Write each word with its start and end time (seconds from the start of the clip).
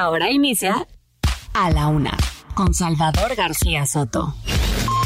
Ahora 0.00 0.30
inicia 0.30 0.88
A 1.52 1.70
la 1.70 1.88
Una 1.88 2.16
con 2.54 2.72
Salvador 2.72 3.36
García 3.36 3.84
Soto. 3.84 4.34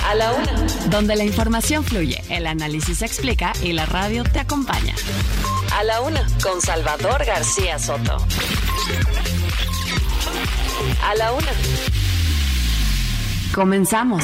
A 0.08 0.14
la 0.14 0.32
Una. 0.32 0.52
Donde 0.88 1.16
la 1.16 1.24
información 1.24 1.82
fluye, 1.82 2.22
el 2.28 2.46
análisis 2.46 2.98
se 2.98 3.06
explica 3.06 3.52
y 3.60 3.72
la 3.72 3.86
radio 3.86 4.22
te 4.22 4.38
acompaña. 4.38 4.94
A 5.76 5.82
la 5.82 6.00
Una 6.00 6.24
con 6.40 6.60
Salvador 6.60 7.24
García 7.24 7.76
Soto. 7.80 8.18
A 11.02 11.14
la 11.16 11.32
Una. 11.32 11.52
Comenzamos. 13.52 14.22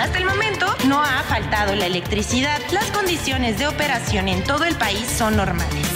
Hasta 0.00 0.18
el 0.18 0.24
momento 0.24 0.66
no 0.88 1.02
ha 1.02 1.22
faltado 1.24 1.74
la 1.74 1.84
electricidad. 1.84 2.58
Las 2.72 2.90
condiciones 2.90 3.58
de 3.58 3.66
operación 3.66 4.28
en 4.28 4.42
todo 4.44 4.64
el 4.64 4.76
país 4.76 5.06
son 5.06 5.36
normales. 5.36 5.89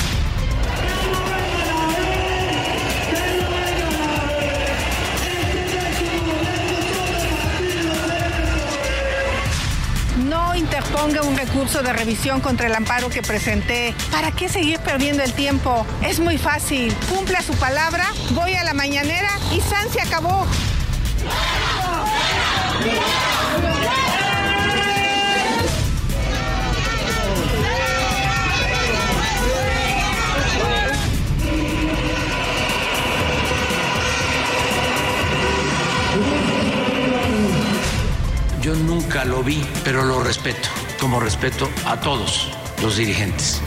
Interponga 10.56 11.22
un 11.22 11.36
recurso 11.36 11.82
de 11.82 11.92
revisión 11.92 12.40
contra 12.40 12.66
el 12.66 12.74
amparo 12.74 13.08
que 13.08 13.22
presenté. 13.22 13.94
¿Para 14.10 14.30
qué 14.30 14.48
seguir 14.48 14.78
perdiendo 14.80 15.22
el 15.22 15.32
tiempo? 15.32 15.86
Es 16.02 16.20
muy 16.20 16.38
fácil. 16.38 16.94
Cumpla 17.08 17.42
su 17.42 17.54
palabra, 17.54 18.06
voy 18.30 18.54
a 18.54 18.64
la 18.64 18.74
mañanera 18.74 19.30
y 19.52 19.60
San 19.60 19.90
se 19.90 20.00
acabó. 20.00 20.46
Yo 38.64 38.74
nunca 38.74 39.26
lo 39.26 39.42
vi, 39.42 39.62
pero 39.84 40.02
lo 40.04 40.24
respeto, 40.24 40.70
como 40.98 41.20
respeto 41.20 41.68
a 41.84 42.00
todos 42.00 42.50
los 42.80 42.96
dirigentes. 42.96 43.60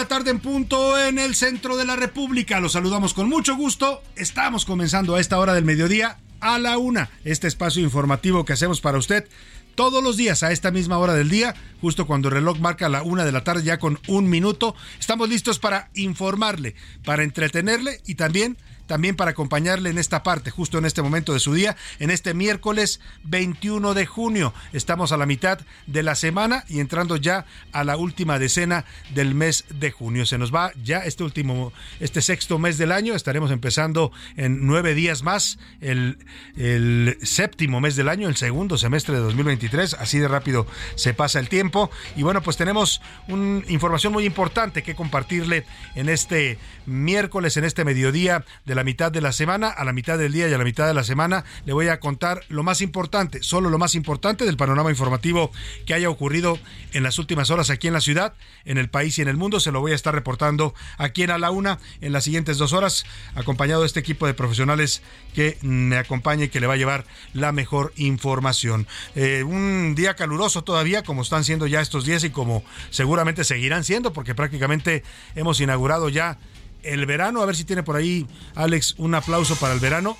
La 0.00 0.08
tarde 0.08 0.30
en 0.30 0.40
punto 0.40 0.98
en 0.98 1.18
el 1.18 1.34
centro 1.34 1.76
de 1.76 1.84
la 1.84 1.94
República. 1.94 2.58
Los 2.58 2.72
saludamos 2.72 3.12
con 3.12 3.28
mucho 3.28 3.54
gusto. 3.54 4.02
Estamos 4.16 4.64
comenzando 4.64 5.14
a 5.14 5.20
esta 5.20 5.38
hora 5.38 5.52
del 5.52 5.66
mediodía 5.66 6.16
a 6.40 6.58
la 6.58 6.78
una. 6.78 7.10
Este 7.26 7.46
espacio 7.46 7.82
informativo 7.82 8.46
que 8.46 8.54
hacemos 8.54 8.80
para 8.80 8.96
usted 8.96 9.28
todos 9.74 10.02
los 10.02 10.16
días 10.16 10.42
a 10.42 10.52
esta 10.52 10.70
misma 10.70 10.96
hora 10.96 11.12
del 11.12 11.28
día, 11.28 11.54
justo 11.82 12.06
cuando 12.06 12.28
el 12.28 12.34
reloj 12.34 12.58
marca 12.60 12.88
la 12.88 13.02
una 13.02 13.26
de 13.26 13.32
la 13.32 13.44
tarde, 13.44 13.62
ya 13.62 13.78
con 13.78 13.98
un 14.08 14.30
minuto. 14.30 14.74
Estamos 14.98 15.28
listos 15.28 15.58
para 15.58 15.90
informarle, 15.92 16.76
para 17.04 17.22
entretenerle 17.22 18.00
y 18.06 18.14
también 18.14 18.56
también 18.90 19.14
para 19.14 19.30
acompañarle 19.30 19.88
en 19.90 19.98
esta 19.98 20.24
parte, 20.24 20.50
justo 20.50 20.76
en 20.76 20.84
este 20.84 21.00
momento 21.00 21.32
de 21.32 21.38
su 21.38 21.54
día, 21.54 21.76
en 22.00 22.10
este 22.10 22.34
miércoles 22.34 23.00
21 23.22 23.94
de 23.94 24.04
junio. 24.04 24.52
Estamos 24.72 25.12
a 25.12 25.16
la 25.16 25.26
mitad 25.26 25.60
de 25.86 26.02
la 26.02 26.16
semana 26.16 26.64
y 26.68 26.80
entrando 26.80 27.14
ya 27.14 27.46
a 27.70 27.84
la 27.84 27.96
última 27.96 28.40
decena 28.40 28.84
del 29.14 29.36
mes 29.36 29.64
de 29.68 29.92
junio. 29.92 30.26
Se 30.26 30.38
nos 30.38 30.52
va 30.52 30.72
ya 30.82 30.98
este 31.04 31.22
último, 31.22 31.72
este 32.00 32.20
sexto 32.20 32.58
mes 32.58 32.78
del 32.78 32.90
año. 32.90 33.14
Estaremos 33.14 33.52
empezando 33.52 34.10
en 34.36 34.66
nueve 34.66 34.94
días 34.94 35.22
más 35.22 35.60
el, 35.80 36.18
el 36.56 37.16
séptimo 37.22 37.80
mes 37.80 37.94
del 37.94 38.08
año, 38.08 38.26
el 38.26 38.34
segundo 38.34 38.76
semestre 38.76 39.14
de 39.14 39.20
2023. 39.20 39.94
Así 39.94 40.18
de 40.18 40.26
rápido 40.26 40.66
se 40.96 41.14
pasa 41.14 41.38
el 41.38 41.48
tiempo. 41.48 41.92
Y 42.16 42.24
bueno, 42.24 42.42
pues 42.42 42.56
tenemos 42.56 43.00
una 43.28 43.62
información 43.68 44.12
muy 44.12 44.24
importante 44.24 44.82
que 44.82 44.96
compartirle 44.96 45.64
en 45.94 46.08
este 46.08 46.58
miércoles, 46.86 47.56
en 47.56 47.62
este 47.62 47.84
mediodía 47.84 48.44
de 48.64 48.74
la 48.74 48.79
mitad 48.84 49.12
de 49.12 49.20
la 49.20 49.32
semana, 49.32 49.68
a 49.68 49.84
la 49.84 49.92
mitad 49.92 50.18
del 50.18 50.32
día 50.32 50.48
y 50.48 50.52
a 50.52 50.58
la 50.58 50.64
mitad 50.64 50.86
de 50.86 50.94
la 50.94 51.04
semana, 51.04 51.44
le 51.64 51.72
voy 51.72 51.88
a 51.88 52.00
contar 52.00 52.42
lo 52.48 52.62
más 52.62 52.80
importante, 52.80 53.42
solo 53.42 53.70
lo 53.70 53.78
más 53.78 53.94
importante 53.94 54.44
del 54.44 54.56
panorama 54.56 54.90
informativo 54.90 55.50
que 55.86 55.94
haya 55.94 56.10
ocurrido 56.10 56.58
en 56.92 57.02
las 57.02 57.18
últimas 57.18 57.50
horas 57.50 57.70
aquí 57.70 57.88
en 57.88 57.94
la 57.94 58.00
ciudad, 58.00 58.34
en 58.64 58.78
el 58.78 58.88
país 58.88 59.18
y 59.18 59.22
en 59.22 59.28
el 59.28 59.36
mundo. 59.36 59.60
Se 59.60 59.72
lo 59.72 59.80
voy 59.80 59.92
a 59.92 59.94
estar 59.94 60.14
reportando 60.14 60.74
aquí 60.98 61.22
en 61.22 61.30
A 61.30 61.38
la 61.38 61.50
Una 61.50 61.78
en 62.00 62.12
las 62.12 62.24
siguientes 62.24 62.58
dos 62.58 62.72
horas, 62.72 63.04
acompañado 63.34 63.82
de 63.82 63.86
este 63.86 64.00
equipo 64.00 64.26
de 64.26 64.34
profesionales 64.34 65.02
que 65.34 65.58
me 65.62 65.96
acompaña 65.96 66.44
y 66.44 66.48
que 66.48 66.60
le 66.60 66.66
va 66.66 66.74
a 66.74 66.78
llevar 66.78 67.04
la 67.32 67.52
mejor 67.52 67.92
información. 67.96 68.86
Eh, 69.14 69.42
un 69.44 69.94
día 69.94 70.14
caluroso 70.14 70.62
todavía, 70.62 71.02
como 71.02 71.22
están 71.22 71.44
siendo 71.44 71.66
ya 71.66 71.80
estos 71.80 72.04
días 72.04 72.24
y 72.24 72.30
como 72.30 72.64
seguramente 72.90 73.44
seguirán 73.44 73.84
siendo, 73.84 74.12
porque 74.12 74.34
prácticamente 74.34 75.02
hemos 75.34 75.60
inaugurado 75.60 76.08
ya 76.08 76.38
el 76.82 77.06
verano. 77.06 77.42
A 77.42 77.46
ver 77.46 77.56
si 77.56 77.64
tiene 77.64 77.82
por 77.82 77.96
ahí, 77.96 78.26
Alex, 78.54 78.94
un 78.98 79.14
aplauso 79.14 79.56
para 79.56 79.74
el 79.74 79.80
verano. 79.80 80.16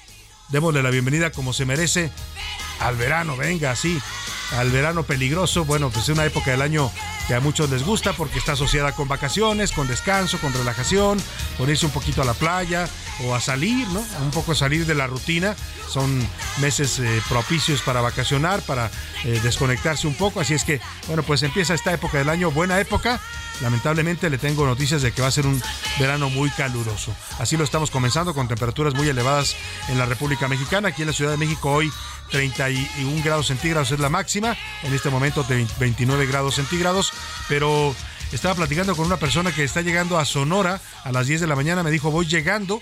Démosle 0.48 0.82
la 0.82 0.90
bienvenida 0.90 1.30
como 1.30 1.52
se 1.52 1.64
merece 1.64 2.10
al 2.80 2.96
verano, 2.96 3.36
venga, 3.36 3.76
sí, 3.76 4.00
al 4.56 4.70
verano 4.70 5.04
peligroso. 5.04 5.64
Bueno, 5.64 5.90
pues 5.90 6.08
es 6.08 6.14
una 6.14 6.24
época 6.24 6.50
del 6.50 6.62
año 6.62 6.90
que 7.28 7.34
a 7.34 7.40
muchos 7.40 7.70
les 7.70 7.84
gusta 7.84 8.12
porque 8.12 8.38
está 8.38 8.52
asociada 8.52 8.92
con 8.92 9.06
vacaciones, 9.06 9.72
con 9.72 9.86
descanso, 9.86 10.38
con 10.38 10.52
relajación, 10.52 11.18
con 11.58 11.70
un 11.70 11.90
poquito 11.90 12.22
a 12.22 12.24
la 12.24 12.34
playa 12.34 12.88
o 13.24 13.34
a 13.34 13.40
salir, 13.40 13.86
¿no? 13.88 14.04
Un 14.22 14.30
poco 14.30 14.54
salir 14.54 14.86
de 14.86 14.94
la 14.94 15.06
rutina. 15.06 15.54
Son 15.88 16.26
meses 16.58 16.98
eh, 16.98 17.22
propicios 17.28 17.82
para 17.82 18.00
vacacionar, 18.00 18.62
para 18.62 18.90
eh, 19.24 19.40
desconectarse 19.42 20.06
un 20.06 20.14
poco. 20.14 20.40
Así 20.40 20.54
es 20.54 20.64
que, 20.64 20.80
bueno, 21.06 21.22
pues 21.22 21.42
empieza 21.42 21.74
esta 21.74 21.92
época 21.92 22.18
del 22.18 22.28
año, 22.28 22.50
buena 22.50 22.80
época. 22.80 23.20
Lamentablemente 23.60 24.30
le 24.30 24.38
tengo 24.38 24.66
noticias 24.66 25.02
de 25.02 25.12
que 25.12 25.20
va 25.20 25.28
a 25.28 25.32
ser 25.32 25.46
un 25.46 25.62
verano 25.98 26.30
muy 26.30 26.50
caluroso. 26.50 27.14
Así 27.38 27.56
lo 27.56 27.64
estamos 27.64 27.90
comenzando 27.90 28.34
con 28.34 28.48
temperaturas 28.48 28.94
muy 28.94 29.08
elevadas 29.08 29.54
en 29.88 29.98
la 29.98 30.06
República 30.06 30.48
Mexicana. 30.48 30.88
Aquí 30.88 31.02
en 31.02 31.08
la 31.08 31.14
Ciudad 31.14 31.32
de 31.32 31.36
México 31.36 31.70
hoy 31.70 31.92
31 32.30 33.22
grados 33.22 33.48
centígrados 33.48 33.90
es 33.90 33.98
la 33.98 34.08
máxima. 34.08 34.56
En 34.82 34.94
este 34.94 35.10
momento 35.10 35.42
de 35.42 35.66
29 35.78 36.26
grados 36.26 36.56
centígrados. 36.56 37.12
Pero 37.48 37.94
estaba 38.32 38.54
platicando 38.54 38.94
con 38.96 39.06
una 39.06 39.16
persona 39.16 39.52
que 39.52 39.64
está 39.64 39.82
llegando 39.82 40.18
a 40.18 40.24
Sonora 40.24 40.80
a 41.04 41.12
las 41.12 41.26
10 41.26 41.40
de 41.42 41.46
la 41.46 41.56
mañana. 41.56 41.82
Me 41.82 41.90
dijo, 41.90 42.10
voy 42.10 42.26
llegando 42.26 42.80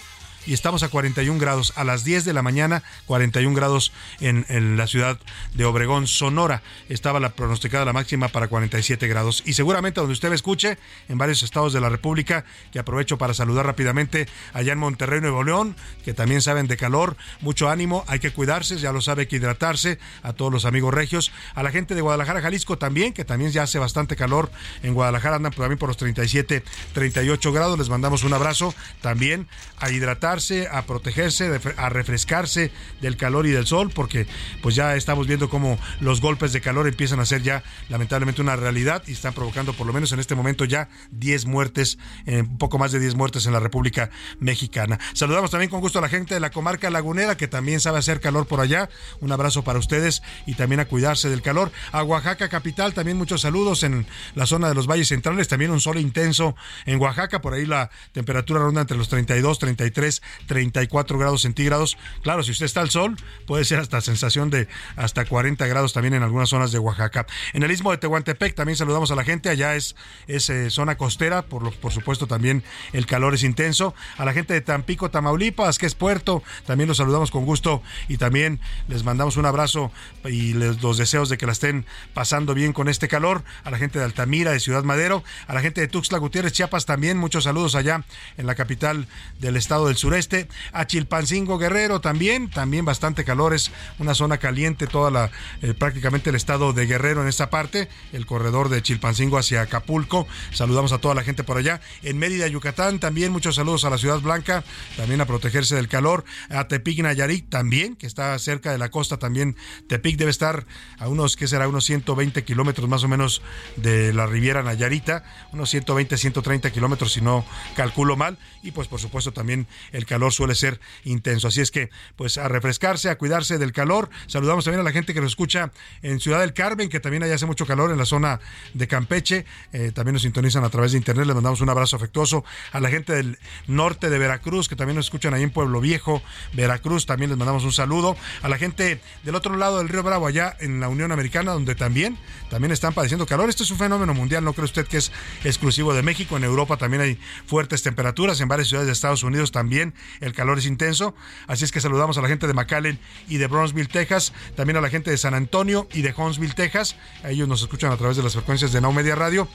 y 0.49 0.55
estamos 0.55 0.83
a 0.83 0.89
41 0.89 1.39
grados. 1.39 1.75
A 1.77 1.85
las 1.85 2.05
10 2.05 2.25
de 2.25 2.33
la 2.33 2.41
mañana, 2.41 2.83
41 3.05 3.55
grados 3.55 3.93
en, 4.19 4.79
la 4.79 4.87
ciudad 4.87 5.19
de 5.53 5.65
Obregón, 5.67 6.07
Sonora. 6.07 6.63
Estaba 6.89 7.21
la 7.21 7.35
pronosticada 7.35 7.85
la 7.85 7.93
máxima 7.93 8.29
para 8.29 8.49
47 8.49 9.07
grados. 9.09 9.43
Y 9.45 9.53
seguramente 9.53 10.01
donde 10.01 10.15
usted 10.15 10.31
me 10.31 10.35
escuche, 10.35 10.79
en 11.11 11.19
varios 11.19 11.43
estados 11.43 11.75
de 11.75 11.83
la 11.83 11.91
República, 11.91 12.47
que 12.73 12.79
aprovecho 12.79 13.19
para 13.19 13.35
saludar 13.35 13.67
rápidamente 13.67 14.27
allá 14.55 14.73
en 14.73 14.79
Monterrey, 14.79 15.21
Nuevo 15.21 15.45
León, 15.45 15.77
que 16.03 16.15
también 16.15 16.41
saben 16.41 16.67
de 16.67 16.79
calor, 16.79 17.19
mucho 17.43 17.69
ánimo, 17.69 18.05
hay 18.07 18.19
que 18.19 18.31
cuidarse, 18.31 18.79
ya 18.79 18.91
lo 18.91 19.03
sabe, 19.03 19.29
que 19.29 19.37
hidratarse, 19.37 19.99
a 20.23 20.33
todos 20.33 20.51
los 20.51 20.65
amigos 20.65 20.95
regios, 20.95 21.31
a 21.55 21.63
la 21.63 21.71
gente 21.71 21.95
de 21.95 22.01
Guadalajara, 22.01 22.41
Jalisco 22.41 22.79
también, 22.79 23.13
que 23.13 23.27
también 23.27 23.53
ya 23.53 23.65
hace 23.65 23.79
bastante 23.79 24.17
calor 24.17 24.51
en 24.83 24.95
Guadalajara, 24.95 25.37
andan 25.37 25.53
también 25.53 25.79
por 25.79 25.91
los 25.91 25.99
37, 25.99 26.65
38 26.95 27.53
grados, 27.53 27.79
les 27.79 27.91
mandamos 27.91 28.23
un 28.23 28.33
abrazo, 28.33 28.75
también 29.03 29.47
a 29.79 29.91
hidratar 29.91 30.38
a 30.71 30.83
protegerse, 30.83 31.61
a 31.77 31.89
refrescarse 31.89 32.71
del 33.01 33.17
calor 33.17 33.47
y 33.47 33.51
del 33.51 33.67
sol, 33.67 33.91
porque 33.93 34.27
pues 34.63 34.75
ya 34.75 34.95
estamos 34.95 35.27
viendo 35.27 35.49
cómo 35.49 35.79
los 36.01 36.21
golpes 36.21 36.53
de 36.53 36.61
calor 36.61 36.87
empiezan 36.87 37.21
a 37.21 37.27
ser 37.27 37.43
ya 37.43 37.63
lamentablemente 37.89 38.41
una 38.41 38.57
realidad 38.57 39.03
y 39.07 39.13
están 39.13 39.35
provocando 39.35 39.73
por 39.73 39.87
lo 39.87 39.93
menos 39.93 40.13
en 40.13 40.21
este 40.21 40.35
momento 40.35 40.65
ya 40.65 40.89
10 41.11 41.47
muertes, 41.47 41.99
eh, 42.27 42.43
un 42.43 42.59
poco 42.59 42.79
más 42.79 42.93
de 42.93 43.01
10 43.01 43.15
muertes 43.15 43.47
en 43.47 43.53
la 43.53 43.61
República 43.61 44.11
Mexicana. 44.39 44.99
Saludamos 45.13 45.51
también 45.51 45.71
con 45.71 45.81
gusto 45.81 45.99
a 45.99 46.03
la 46.03 46.09
gente 46.09 46.35
de 46.35 46.41
la 46.41 46.51
comarca 46.51 46.91
lagunera 46.91 47.37
que 47.37 47.49
también 47.49 47.81
sabe 47.81 47.99
hacer 47.99 48.21
calor 48.21 48.47
por 48.47 48.61
allá. 48.61 48.89
Un 49.21 49.33
abrazo 49.33 49.65
para 49.65 49.79
ustedes 49.79 50.23
y 50.47 50.55
también 50.55 50.81
a 50.81 50.85
cuidarse 50.85 51.29
del 51.29 51.43
calor. 51.43 51.73
A 51.93 52.03
Oaxaca 52.05 52.49
capital 52.49 52.95
también 52.95 53.17
muchos 53.17 53.41
saludos 53.41 53.83
en 53.83 54.07
la 54.35 54.47
zona 54.47 54.69
de 54.69 54.75
los 54.75 54.87
valles 54.87 55.09
centrales, 55.09 55.49
también 55.49 55.71
un 55.71 55.81
sol 55.81 55.99
intenso 55.99 56.55
en 56.87 57.01
Oaxaca, 57.01 57.41
por 57.41 57.55
ahí 57.55 57.67
la 57.67 57.91
temperatura 58.13 58.61
ronda 58.61 58.81
entre 58.81 58.97
los 58.97 59.09
32, 59.09 59.59
33, 59.59 60.23
34 60.47 61.19
grados 61.19 61.43
centígrados. 61.43 61.99
Claro, 62.23 62.43
si 62.43 62.53
usted 62.53 62.67
está 62.67 62.81
al 62.81 62.91
sol, 62.91 63.17
puede 63.47 63.65
ser 63.65 63.79
hasta 63.79 64.01
sensación 64.01 64.51
de 64.51 64.69
hasta 64.97 65.25
40 65.25 65.67
grados 65.67 65.93
también 65.93 66.15
en 66.15 66.23
algunas 66.23 66.49
zonas 66.49 66.73
de 66.73 66.79
Oaxaca. 66.79 67.27
En 67.53 67.63
el 67.63 67.71
istmo 67.71 67.91
de 67.91 67.99
Tehuantepec 67.99 68.55
también 68.55 68.77
saludamos 68.77 69.11
a 69.11 69.15
la 69.15 69.25
gente, 69.25 69.49
allá 69.49 69.75
es, 69.75 69.97
es 70.27 70.49
eh, 70.51 70.71
zona 70.71 70.97
costera, 70.97 71.43
por, 71.43 71.63
lo, 71.63 71.71
por 71.71 71.93
supuesto 71.93 72.27
también 72.27 72.63
el 72.93 73.07
calor 73.07 73.35
es 73.35 73.43
intenso. 73.43 73.95
A 74.17 74.25
la 74.25 74.33
gente 74.33 74.55
de 74.55 74.61
Tampico, 74.61 75.11
Tamaulipas, 75.11 75.79
que 75.79 75.87
es 75.87 75.95
puerto, 75.95 76.43
también 76.67 76.89
los 76.89 76.97
saludamos 76.97 77.31
con 77.31 77.45
gusto 77.45 77.83
y 78.09 78.17
también 78.17 78.61
les 78.89 79.05
mandamos 79.05 79.37
un 79.37 79.47
abrazo 79.47 79.93
y 80.25 80.53
los 80.55 80.99
deseos 80.99 81.29
de 81.29 81.39
que 81.39 81.47
la 81.47 81.53
estén 81.53 81.87
pasando 82.15 82.55
bien 82.55 82.73
con 82.73 82.89
este 82.89 83.09
calor. 83.09 83.43
A 83.65 83.71
la 83.71 83.79
gente 83.79 83.99
de 83.99 84.05
Altamira, 84.05 84.53
de 84.53 84.61
Ciudad 84.61 84.85
Madero, 84.85 85.25
a 85.47 85.55
la 85.55 85.61
gente 85.61 85.81
de 85.81 85.89
Tuxtla 85.89 86.19
Gutiérrez, 86.19 86.53
Chiapas 86.53 86.87
también, 86.87 87.19
muchos 87.19 87.45
saludos 87.45 87.75
allá 87.75 88.05
en 88.37 88.47
la 88.47 88.55
capital 88.55 89.07
del 89.39 89.57
estado 89.57 89.87
del 89.87 89.97
sureste. 90.09 90.49
A 90.73 90.87
Chilpancingo 90.87 91.59
Guerrero 91.59 92.01
también, 92.01 92.49
también 92.49 92.87
bastante 92.87 93.25
calor, 93.25 93.53
es 93.53 93.71
una 93.99 94.15
zona 94.15 94.39
caliente, 94.39 94.87
toda 94.87 95.11
la, 95.11 95.31
eh, 95.61 95.75
prácticamente 95.75 96.31
el 96.31 96.37
estado 96.37 96.73
de 96.73 96.87
Guerrero 96.87 97.21
en 97.21 97.29
esta 97.29 97.51
parte, 97.51 97.91
el 98.15 98.25
corredor 98.25 98.71
de 98.71 98.81
Chilpancingo 98.81 99.37
hacia 99.37 99.61
Acapulco. 99.61 100.27
Saludamos 100.51 100.93
a 100.93 100.99
toda 100.99 101.15
la 101.15 101.25
gente 101.25 101.45
por 101.45 101.59
allá. 101.59 101.83
En 102.03 102.17
Mérida, 102.17 102.47
Yucatán, 102.49 103.01
también 103.01 103.33
muchos 103.33 103.57
saludos 103.57 103.85
a 103.85 103.91
la 103.91 103.99
Ciudad 103.99 104.19
Blanca, 104.21 104.65
también 104.97 105.21
a 105.21 105.27
protegerse 105.27 105.77
del 105.77 105.89
calor. 105.89 106.25
A 106.49 106.69
Tepic, 106.69 107.01
Nayarit 107.01 107.51
también, 107.51 107.95
que 107.95 108.07
está 108.07 108.39
cerca 108.39 108.73
de 108.73 108.79
la 108.79 108.91
costa 108.91 109.19
también. 109.19 109.57
Tepic 109.89 110.17
debe 110.17 110.31
estar 110.31 110.65
a 110.99 111.09
unos, 111.09 111.37
¿qué 111.37 111.47
será? 111.47 111.69
Unos 111.69 111.85
120 111.85 112.45
kilómetros 112.45 112.89
más 112.89 113.05
o 113.05 113.09
menos 113.09 113.43
de 113.77 114.15
la 114.15 114.25
Riviera 114.25 114.63
Nayarita, 114.63 115.25
unos 115.53 115.69
120, 115.69 116.17
130 116.17 116.71
kilómetros 116.71 117.13
si 117.13 117.21
no 117.21 117.45
calculo 117.77 118.17
mal. 118.17 118.39
Y 118.63 118.71
pues 118.71 118.89
por 118.89 119.01
supuesto 119.01 119.33
también 119.33 119.67
calor 120.07 120.33
suele 120.33 120.55
ser 120.55 120.81
intenso. 121.05 121.49
Así 121.49 121.61
es 121.61 121.71
que 121.71 121.91
pues 122.17 122.39
a 122.39 122.49
refrescarse, 122.49 123.11
a 123.11 123.19
cuidarse 123.19 123.59
del 123.59 123.73
calor. 123.73 124.11
Saludamos 124.27 124.65
también 124.65 124.81
a 124.81 124.85
la 124.85 124.93
gente 124.93 125.15
que 125.15 125.21
nos 125.21 125.33
escucha 125.33 125.73
en 126.03 126.21
Ciudad 126.21 126.41
del 126.41 126.53
Carmen, 126.53 126.89
que 126.89 127.01
también 127.01 127.23
allá 127.23 127.35
hace 127.35 127.47
mucho 127.47 127.67
calor 127.67 127.91
en 127.91 127.99
la 127.99 128.05
zona 128.05 128.41
de 128.75 128.89
Campeche. 128.89 129.45
Eh, 129.73 129.93
también 129.93 130.15
nos 130.15 130.23
sintonizan 130.23 130.65
a 130.65 130.71
través 130.71 130.93
de 130.93 130.99
internet. 130.99 131.27
Les 131.27 131.35
mandamos 131.35 131.61
un 131.61 131.69
abrazo 131.69 131.97
afectuoso 131.97 132.45
a 132.73 132.81
la 132.81 132.91
gente 132.91 133.13
del 133.15 133.39
norte 133.67 134.11
de 134.11 134.19
Veracruz, 134.19 134.69
que 134.69 134.77
también 134.77 134.97
nos 134.97 135.07
escuchan 135.07 135.35
ahí 135.35 135.43
en 135.43 135.51
Pueblo 135.51 135.81
Viejo, 135.81 136.23
Veracruz. 136.53 137.07
También 137.07 137.31
les 137.31 137.39
mandamos 137.39 137.65
un 137.65 137.73
saludo. 137.73 138.17
A 138.43 138.49
la 138.49 138.59
gente 138.59 139.01
del 139.23 139.35
otro 139.35 139.57
lado 139.57 139.79
del 139.79 139.89
río 139.89 140.03
Bravo, 140.03 140.27
allá 140.27 140.57
en 140.61 140.81
la 140.81 140.89
Unión 140.89 141.13
Americana, 141.13 141.53
donde 141.53 141.75
también, 141.75 142.19
también 142.51 142.73
están 142.73 142.93
padeciendo 142.93 143.27
calor. 143.27 143.49
Este 143.49 143.63
es 143.63 143.71
un 143.71 143.79
fenómeno 143.79 144.15
mundial, 144.15 144.45
no 144.45 144.53
cree 144.53 144.65
usted 144.65 144.87
que 144.87 144.99
es 144.99 145.13
exclusivo 145.45 145.95
de 145.95 146.03
México. 146.03 146.37
En 146.37 146.45
Europa 146.45 146.77
también 146.77 147.03
hay 147.03 147.19
fuertes 147.47 147.83
temperaturas. 147.83 148.41
En 148.41 148.49
varias 148.49 148.69
ciudades 148.69 148.87
de 148.87 148.93
Estados 148.93 149.23
Unidos 149.23 149.53
también 149.53 149.88
el 150.21 150.33
calor 150.33 150.59
es 150.59 150.67
intenso. 150.67 151.15
Así 151.47 151.65
es 151.65 151.73
que 151.73 151.81
saludamos 151.81 152.19
a 152.19 152.23
la 152.23 152.29
gente 152.29 152.47
de 152.47 152.55
McAllen 152.55 152.99
y 153.29 153.39
de 153.39 153.47
Bronzeville, 153.47 153.89
Texas. 153.89 154.33
También 154.57 154.77
a 154.77 154.81
la 154.81 154.91
gente 154.91 155.11
de 155.11 155.19
San 155.19 155.35
Antonio 155.35 155.89
y 155.93 156.03
de 156.03 156.15
Huntsville, 156.17 156.55
Texas. 156.55 156.97
Ellos 157.25 157.49
nos 157.49 157.63
escuchan 157.63 157.93
a 157.93 157.97
través 157.97 158.17
de 158.17 158.23
las 158.23 158.33
frecuencias 158.33 158.73
de 158.73 158.81
Now 158.81 158.93
Media 158.93 159.15
Radio. 159.15 159.49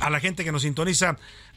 A 0.00 0.10
la 0.10 0.20
gente 0.20 0.44
que 0.44 0.52
nos 0.52 0.62
sintoniza 0.62 1.16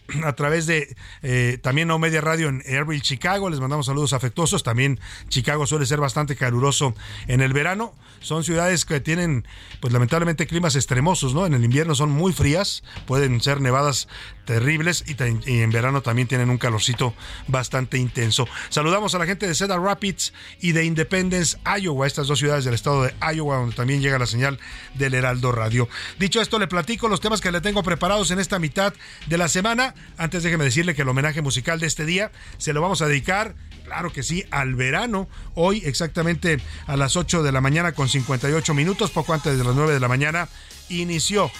a 0.24 0.34
través 0.34 0.66
de 0.66 0.96
eh, 1.22 1.60
también 1.62 1.88
No 1.88 2.00
Media 2.00 2.22
Radio 2.22 2.50
en 2.50 2.64
Airville, 2.66 3.02
Chicago. 3.02 3.50
Les 3.50 3.60
mandamos 3.60 3.86
saludos 3.86 4.14
afectuosos. 4.14 4.64
También 4.64 5.00
Chicago 5.30 5.66
suele 5.68 5.86
ser 5.86 6.00
bastante 6.00 6.36
caluroso 6.36 6.96
en 7.28 7.42
el 7.42 7.54
verano. 7.54 7.94
Son 8.20 8.44
ciudades 8.44 8.86
que 8.86 9.00
tienen, 9.00 9.48
pues 9.80 9.94
lamentablemente, 9.94 10.46
climas 10.46 10.76
extremosos, 10.76 11.34
¿no? 11.34 11.46
En 11.46 11.54
el 11.54 11.64
invierno 11.64 11.96
son 11.96 12.12
muy 12.12 12.34
frías, 12.34 12.84
pueden 13.06 13.40
ser 13.40 13.62
nevadas 13.62 14.10
terribles 14.50 15.06
y, 15.08 15.16
en 15.62 15.70
verano 15.70 16.02
también 16.02 16.28
tienen 16.28 16.50
un 16.50 16.58
calorcito 16.58 17.14
bastante 17.48 17.98
intenso. 17.98 18.48
Saludamos 18.70 19.14
a 19.14 19.20
la 19.20 19.28
gente 19.28 19.48
de 19.48 19.54
Cedar 19.54 19.80
Rapids 19.80 20.34
y 20.60 20.72
de 20.72 20.86
Independence, 20.86 21.58
Iowa, 21.80 22.08
estas 22.08 22.28
dos 22.28 22.40
ciudades 22.40 22.66
del 22.66 22.74
estado 22.74 23.04
de 23.04 23.14
Iowa, 23.34 23.58
donde 23.58 23.76
también 23.76 24.02
llega 24.02 24.18
la 24.18 24.26
señal 24.26 24.60
del 24.96 25.14
Heraldo 25.14 25.52
Radio. 25.52 25.88
Dicho 26.18 26.42
esto, 26.42 26.58
le 26.58 26.68
platico 26.68 27.08
los 27.08 27.22
temas 27.22 27.42
que 27.42 27.52
le 27.52 27.62
tengo 27.62 27.84
preparados 27.84 28.32
en 28.32 28.40
esta 28.40 28.58
mitad 28.58 28.94
de 29.28 29.38
la 29.38 29.48
semana. 29.48 29.94
Antes 30.18 30.44
déjeme 30.44 30.64
decirle 30.64 30.96
que 30.96 31.04
el 31.04 31.10
homenaje 31.10 31.42
musical 31.42 31.80
de 31.80 31.88
este 31.88 32.06
día 32.06 32.32
se 32.58 32.74
lo 32.74 32.82
vamos 32.82 33.02
a 33.02 33.08
dedicar, 33.08 33.56
claro 33.86 34.12
que 34.12 34.24
sí, 34.24 34.46
al 34.52 34.76
verano. 34.76 35.30
Hoy 35.56 35.82
exactamente 35.86 36.60
a 36.88 36.98
las 36.98 37.16
8 37.16 37.44
de 37.44 37.52
la 37.52 37.62
mañana 37.62 37.94
con 37.94 38.10
58 38.10 38.74
minutos, 38.74 39.12
poco 39.12 39.34
antes 39.34 39.58
de 39.58 39.64
las 39.64 39.76
9 39.76 39.94
de 39.94 40.00
la 40.00 40.08
mañana, 40.08 40.50
inició 40.90 41.52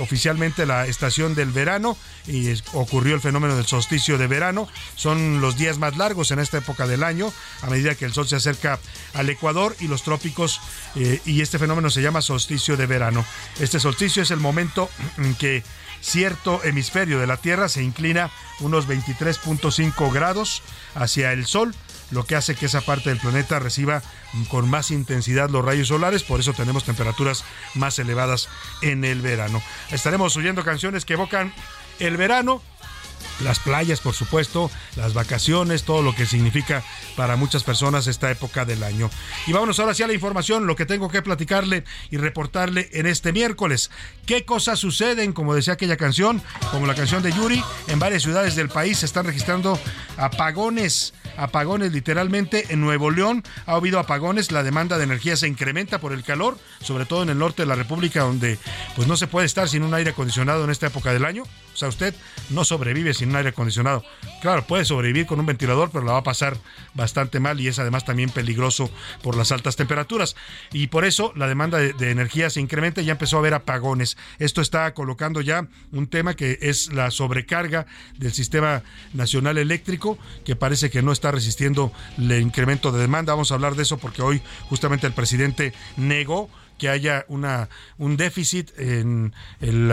oficialmente 0.00 0.66
la 0.66 0.86
estación 0.86 1.34
del 1.34 1.50
verano 1.50 1.96
y 2.26 2.52
ocurrió 2.72 3.14
el 3.14 3.20
fenómeno 3.20 3.56
del 3.56 3.66
solsticio 3.66 4.18
de 4.18 4.26
verano. 4.26 4.68
Son 4.94 5.40
los 5.40 5.56
días 5.56 5.78
más 5.78 5.96
largos 5.96 6.30
en 6.30 6.38
esta 6.38 6.58
época 6.58 6.86
del 6.86 7.02
año, 7.02 7.32
a 7.62 7.70
medida 7.70 7.94
que 7.94 8.04
el 8.04 8.12
sol 8.12 8.28
se 8.28 8.36
acerca 8.36 8.78
al 9.14 9.28
Ecuador 9.28 9.76
y 9.80 9.88
los 9.88 10.02
trópicos, 10.02 10.60
eh, 10.94 11.20
y 11.24 11.40
este 11.40 11.58
fenómeno 11.58 11.90
se 11.90 12.02
llama 12.02 12.22
solsticio 12.22 12.76
de 12.76 12.86
verano. 12.86 13.24
Este 13.58 13.80
solsticio 13.80 14.22
es 14.22 14.30
el 14.30 14.40
momento 14.40 14.90
en 15.18 15.34
que 15.34 15.62
cierto 16.00 16.62
hemisferio 16.62 17.18
de 17.18 17.26
la 17.26 17.36
Tierra 17.36 17.68
se 17.68 17.82
inclina 17.82 18.30
unos 18.60 18.88
23.5 18.88 20.12
grados 20.12 20.62
hacia 20.94 21.32
el 21.32 21.46
Sol, 21.46 21.74
lo 22.10 22.24
que 22.24 22.36
hace 22.36 22.54
que 22.54 22.66
esa 22.66 22.80
parte 22.80 23.10
del 23.10 23.18
planeta 23.18 23.58
reciba 23.58 24.02
con 24.48 24.68
más 24.68 24.90
intensidad 24.90 25.50
los 25.50 25.64
rayos 25.64 25.88
solares, 25.88 26.22
por 26.22 26.40
eso 26.40 26.52
tenemos 26.52 26.84
temperaturas 26.84 27.44
más 27.74 27.98
elevadas 27.98 28.48
en 28.82 29.04
el 29.04 29.20
verano. 29.20 29.62
Estaremos 29.90 30.36
oyendo 30.36 30.64
canciones 30.64 31.04
que 31.04 31.14
evocan 31.14 31.52
el 31.98 32.16
verano, 32.16 32.62
las 33.40 33.58
playas, 33.58 34.00
por 34.00 34.14
supuesto, 34.14 34.70
las 34.96 35.12
vacaciones, 35.12 35.84
todo 35.84 36.02
lo 36.02 36.14
que 36.14 36.26
significa 36.26 36.82
para 37.16 37.36
muchas 37.36 37.64
personas 37.64 38.06
esta 38.06 38.30
época 38.30 38.64
del 38.64 38.82
año. 38.82 39.10
Y 39.46 39.52
vámonos 39.52 39.78
ahora 39.78 39.92
hacia 39.92 40.06
la 40.06 40.14
información, 40.14 40.66
lo 40.66 40.76
que 40.76 40.86
tengo 40.86 41.10
que 41.10 41.22
platicarle 41.22 41.84
y 42.10 42.16
reportarle 42.16 42.88
en 42.92 43.06
este 43.06 43.32
miércoles. 43.32 43.90
¿Qué 44.24 44.44
cosas 44.44 44.78
suceden? 44.78 45.32
Como 45.32 45.54
decía 45.54 45.74
aquella 45.74 45.96
canción, 45.96 46.42
como 46.70 46.86
la 46.86 46.94
canción 46.94 47.22
de 47.22 47.32
Yuri, 47.32 47.62
en 47.88 47.98
varias 47.98 48.22
ciudades 48.22 48.56
del 48.56 48.68
país 48.68 48.98
se 48.98 49.06
están 49.06 49.26
registrando 49.26 49.78
apagones 50.16 51.12
apagones 51.36 51.92
literalmente. 51.92 52.66
En 52.70 52.80
Nuevo 52.80 53.10
León 53.10 53.42
ha 53.66 53.74
habido 53.74 53.98
apagones, 53.98 54.52
la 54.52 54.62
demanda 54.62 54.98
de 54.98 55.04
energía 55.04 55.36
se 55.36 55.48
incrementa 55.48 55.98
por 55.98 56.12
el 56.12 56.24
calor, 56.24 56.58
sobre 56.80 57.06
todo 57.06 57.22
en 57.22 57.30
el 57.30 57.38
norte 57.38 57.62
de 57.62 57.66
la 57.66 57.74
República, 57.74 58.22
donde 58.22 58.58
pues 58.94 59.08
no 59.08 59.16
se 59.16 59.26
puede 59.26 59.46
estar 59.46 59.68
sin 59.68 59.82
un 59.82 59.94
aire 59.94 60.10
acondicionado 60.10 60.64
en 60.64 60.70
esta 60.70 60.86
época 60.86 61.12
del 61.12 61.24
año. 61.24 61.44
O 61.76 61.78
sea, 61.78 61.88
usted 61.88 62.14
no 62.48 62.64
sobrevive 62.64 63.12
sin 63.12 63.28
un 63.28 63.36
aire 63.36 63.50
acondicionado. 63.50 64.02
Claro, 64.40 64.66
puede 64.66 64.86
sobrevivir 64.86 65.26
con 65.26 65.38
un 65.38 65.44
ventilador, 65.44 65.90
pero 65.90 66.06
la 66.06 66.12
va 66.12 66.18
a 66.18 66.22
pasar 66.22 66.56
bastante 66.94 67.38
mal 67.38 67.60
y 67.60 67.68
es 67.68 67.78
además 67.78 68.06
también 68.06 68.30
peligroso 68.30 68.90
por 69.22 69.36
las 69.36 69.52
altas 69.52 69.76
temperaturas. 69.76 70.36
Y 70.72 70.86
por 70.86 71.04
eso 71.04 71.34
la 71.36 71.46
demanda 71.46 71.76
de, 71.76 72.10
energía 72.10 72.48
se 72.48 72.62
incrementa 72.62 73.02
y 73.02 73.04
ya 73.04 73.12
empezó 73.12 73.36
a 73.36 73.40
haber 73.40 73.52
apagones. 73.52 74.16
Esto 74.38 74.62
está 74.62 74.94
colocando 74.94 75.42
ya 75.42 75.68
un 75.92 76.06
tema 76.06 76.32
que 76.32 76.58
es 76.62 76.90
la 76.94 77.10
sobrecarga 77.10 77.84
del 78.16 78.32
sistema 78.32 78.82
nacional 79.12 79.58
eléctrico, 79.58 80.16
que 80.46 80.56
parece 80.56 80.88
que 80.88 81.02
no 81.02 81.12
está 81.12 81.30
resistiendo 81.30 81.92
el 82.16 82.40
incremento 82.40 82.90
de 82.90 83.00
demanda. 83.00 83.34
Vamos 83.34 83.52
a 83.52 83.54
hablar 83.54 83.74
de 83.74 83.82
eso 83.82 83.98
porque 83.98 84.22
hoy 84.22 84.40
justamente 84.70 85.06
el 85.06 85.12
presidente 85.12 85.74
negó 85.98 86.48
que 86.78 86.88
haya 86.88 87.24
una, 87.28 87.68
un 87.98 88.16
déficit 88.16 88.70
en 88.78 89.34
el, 89.60 89.92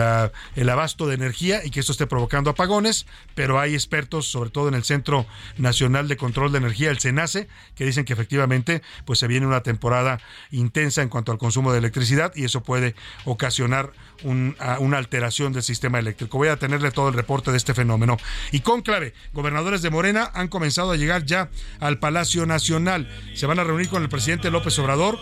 el, 0.56 0.68
abasto 0.68 1.06
de 1.06 1.14
energía 1.14 1.64
y 1.64 1.70
que 1.70 1.80
esto 1.80 1.92
esté 1.92 2.06
provocando 2.06 2.50
apagones, 2.50 3.06
pero 3.34 3.58
hay 3.58 3.74
expertos, 3.74 4.26
sobre 4.26 4.50
todo 4.50 4.68
en 4.68 4.74
el 4.74 4.84
Centro 4.84 5.26
Nacional 5.56 6.08
de 6.08 6.16
Control 6.16 6.52
de 6.52 6.58
Energía, 6.58 6.90
el 6.90 7.00
CENACE, 7.00 7.48
que 7.74 7.84
dicen 7.84 8.04
que 8.04 8.12
efectivamente 8.12 8.82
pues 9.04 9.18
se 9.18 9.26
viene 9.26 9.46
una 9.46 9.62
temporada 9.62 10.20
intensa 10.50 11.02
en 11.02 11.08
cuanto 11.08 11.32
al 11.32 11.38
consumo 11.38 11.72
de 11.72 11.78
electricidad 11.78 12.32
y 12.34 12.44
eso 12.44 12.62
puede 12.62 12.94
ocasionar 13.24 13.92
una 14.24 14.98
alteración 14.98 15.52
del 15.52 15.62
sistema 15.62 15.98
eléctrico. 15.98 16.38
Voy 16.38 16.48
a 16.48 16.56
tenerle 16.56 16.90
todo 16.90 17.08
el 17.08 17.14
reporte 17.14 17.50
de 17.50 17.56
este 17.56 17.74
fenómeno. 17.74 18.16
Y 18.52 18.60
conclave, 18.60 19.12
gobernadores 19.32 19.82
de 19.82 19.90
Morena 19.90 20.30
han 20.34 20.48
comenzado 20.48 20.92
a 20.92 20.96
llegar 20.96 21.24
ya 21.24 21.50
al 21.80 21.98
Palacio 21.98 22.46
Nacional. 22.46 23.08
Se 23.34 23.46
van 23.46 23.58
a 23.58 23.64
reunir 23.64 23.88
con 23.88 24.02
el 24.02 24.08
presidente 24.08 24.50
López 24.50 24.78
Obrador 24.78 25.18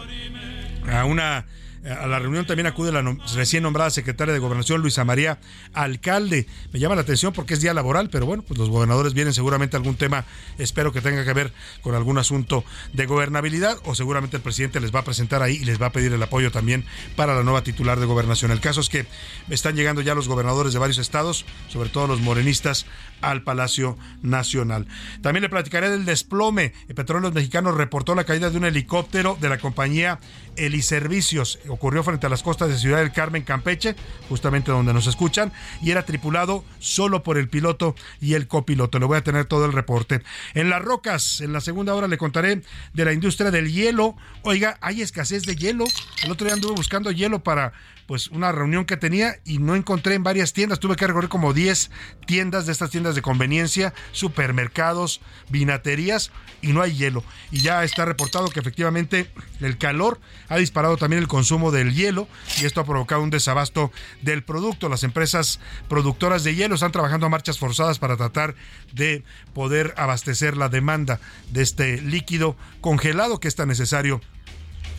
a 0.90 1.04
una 1.04 1.46
a 1.84 2.06
la 2.06 2.20
reunión 2.20 2.46
también 2.46 2.68
acude 2.68 2.92
la 2.92 3.02
recién 3.34 3.64
nombrada 3.64 3.90
secretaria 3.90 4.32
de 4.32 4.38
Gobernación, 4.38 4.80
Luisa 4.80 5.04
María 5.04 5.40
Alcalde. 5.72 6.46
Me 6.72 6.78
llama 6.78 6.94
la 6.94 7.00
atención 7.00 7.32
porque 7.32 7.54
es 7.54 7.60
día 7.60 7.74
laboral, 7.74 8.08
pero 8.08 8.24
bueno, 8.24 8.44
pues 8.46 8.56
los 8.58 8.68
gobernadores 8.68 9.14
vienen 9.14 9.34
seguramente 9.34 9.76
algún 9.76 9.96
tema, 9.96 10.24
espero 10.58 10.92
que 10.92 11.00
tenga 11.00 11.24
que 11.24 11.32
ver 11.32 11.52
con 11.82 11.96
algún 11.96 12.18
asunto 12.18 12.64
de 12.92 13.06
gobernabilidad 13.06 13.78
o 13.84 13.96
seguramente 13.96 14.36
el 14.36 14.42
presidente 14.44 14.80
les 14.80 14.94
va 14.94 15.00
a 15.00 15.04
presentar 15.04 15.42
ahí 15.42 15.56
y 15.56 15.64
les 15.64 15.82
va 15.82 15.86
a 15.86 15.92
pedir 15.92 16.12
el 16.12 16.22
apoyo 16.22 16.52
también 16.52 16.84
para 17.16 17.34
la 17.34 17.42
nueva 17.42 17.64
titular 17.64 17.98
de 17.98 18.06
gobernación. 18.06 18.52
El 18.52 18.60
caso 18.60 18.80
es 18.80 18.88
que 18.88 19.06
están 19.50 19.74
llegando 19.74 20.02
ya 20.02 20.14
los 20.14 20.28
gobernadores 20.28 20.72
de 20.72 20.78
varios 20.78 20.98
estados, 20.98 21.44
sobre 21.68 21.88
todo 21.88 22.06
los 22.06 22.20
morenistas, 22.20 22.86
al 23.22 23.42
Palacio 23.42 23.96
Nacional. 24.22 24.86
También 25.20 25.42
le 25.42 25.48
platicaré 25.48 25.90
del 25.90 26.04
desplome. 26.04 26.74
El 26.88 26.94
Petróleos 26.94 27.32
Mexicanos 27.32 27.76
reportó 27.76 28.14
la 28.14 28.24
caída 28.24 28.50
de 28.50 28.58
un 28.58 28.64
helicóptero 28.64 29.38
de 29.40 29.48
la 29.48 29.58
compañía 29.58 30.18
Heliservicios. 30.56 31.58
Ocurrió 31.68 32.02
frente 32.02 32.26
a 32.26 32.30
las 32.30 32.42
costas 32.42 32.68
de 32.68 32.78
Ciudad 32.78 32.98
del 32.98 33.12
Carmen, 33.12 33.42
Campeche, 33.42 33.96
justamente 34.28 34.70
donde 34.70 34.92
nos 34.92 35.06
escuchan, 35.06 35.52
y 35.82 35.90
era 35.90 36.04
tripulado 36.04 36.64
solo 36.78 37.22
por 37.22 37.38
el 37.38 37.48
piloto 37.48 37.94
y 38.20 38.34
el 38.34 38.48
copiloto. 38.48 38.98
Le 38.98 39.06
voy 39.06 39.18
a 39.18 39.24
tener 39.24 39.46
todo 39.46 39.64
el 39.64 39.72
reporte. 39.72 40.22
En 40.54 40.70
las 40.70 40.82
rocas, 40.82 41.40
en 41.40 41.52
la 41.52 41.60
segunda 41.60 41.94
hora 41.94 42.08
le 42.08 42.18
contaré 42.18 42.62
de 42.92 43.04
la 43.04 43.12
industria 43.12 43.50
del 43.50 43.72
hielo. 43.72 44.16
Oiga, 44.42 44.78
hay 44.80 45.02
escasez 45.02 45.44
de 45.44 45.56
hielo. 45.56 45.84
El 46.22 46.30
otro 46.30 46.46
día 46.46 46.54
anduve 46.54 46.74
buscando 46.74 47.10
hielo 47.10 47.42
para 47.42 47.72
pues 48.06 48.28
una 48.28 48.52
reunión 48.52 48.84
que 48.84 48.96
tenía 48.96 49.36
y 49.44 49.58
no 49.58 49.74
encontré 49.74 50.14
en 50.14 50.22
varias 50.22 50.52
tiendas. 50.52 50.80
Tuve 50.80 50.96
que 50.96 51.06
recorrer 51.06 51.28
como 51.28 51.52
10 51.52 51.90
tiendas 52.26 52.66
de 52.66 52.72
estas 52.72 52.90
tiendas 52.90 53.14
de 53.14 53.22
conveniencia, 53.22 53.94
supermercados, 54.12 55.20
vinaterías 55.48 56.30
y 56.60 56.72
no 56.72 56.82
hay 56.82 56.94
hielo. 56.96 57.24
Y 57.50 57.60
ya 57.60 57.84
está 57.84 58.04
reportado 58.04 58.50
que 58.50 58.60
efectivamente 58.60 59.30
el 59.60 59.78
calor 59.78 60.20
ha 60.48 60.56
disparado 60.56 60.96
también 60.96 61.22
el 61.22 61.28
consumo 61.28 61.70
del 61.70 61.94
hielo 61.94 62.28
y 62.60 62.64
esto 62.64 62.80
ha 62.80 62.84
provocado 62.84 63.22
un 63.22 63.30
desabasto 63.30 63.92
del 64.22 64.42
producto. 64.42 64.88
Las 64.88 65.04
empresas 65.04 65.60
productoras 65.88 66.44
de 66.44 66.54
hielo 66.54 66.74
están 66.74 66.92
trabajando 66.92 67.26
a 67.26 67.30
marchas 67.30 67.58
forzadas 67.58 67.98
para 67.98 68.16
tratar 68.16 68.54
de 68.92 69.24
poder 69.54 69.94
abastecer 69.96 70.56
la 70.56 70.68
demanda 70.68 71.20
de 71.50 71.62
este 71.62 72.00
líquido 72.00 72.56
congelado 72.80 73.40
que 73.40 73.48
es 73.48 73.56
tan 73.56 73.68
necesario 73.68 74.20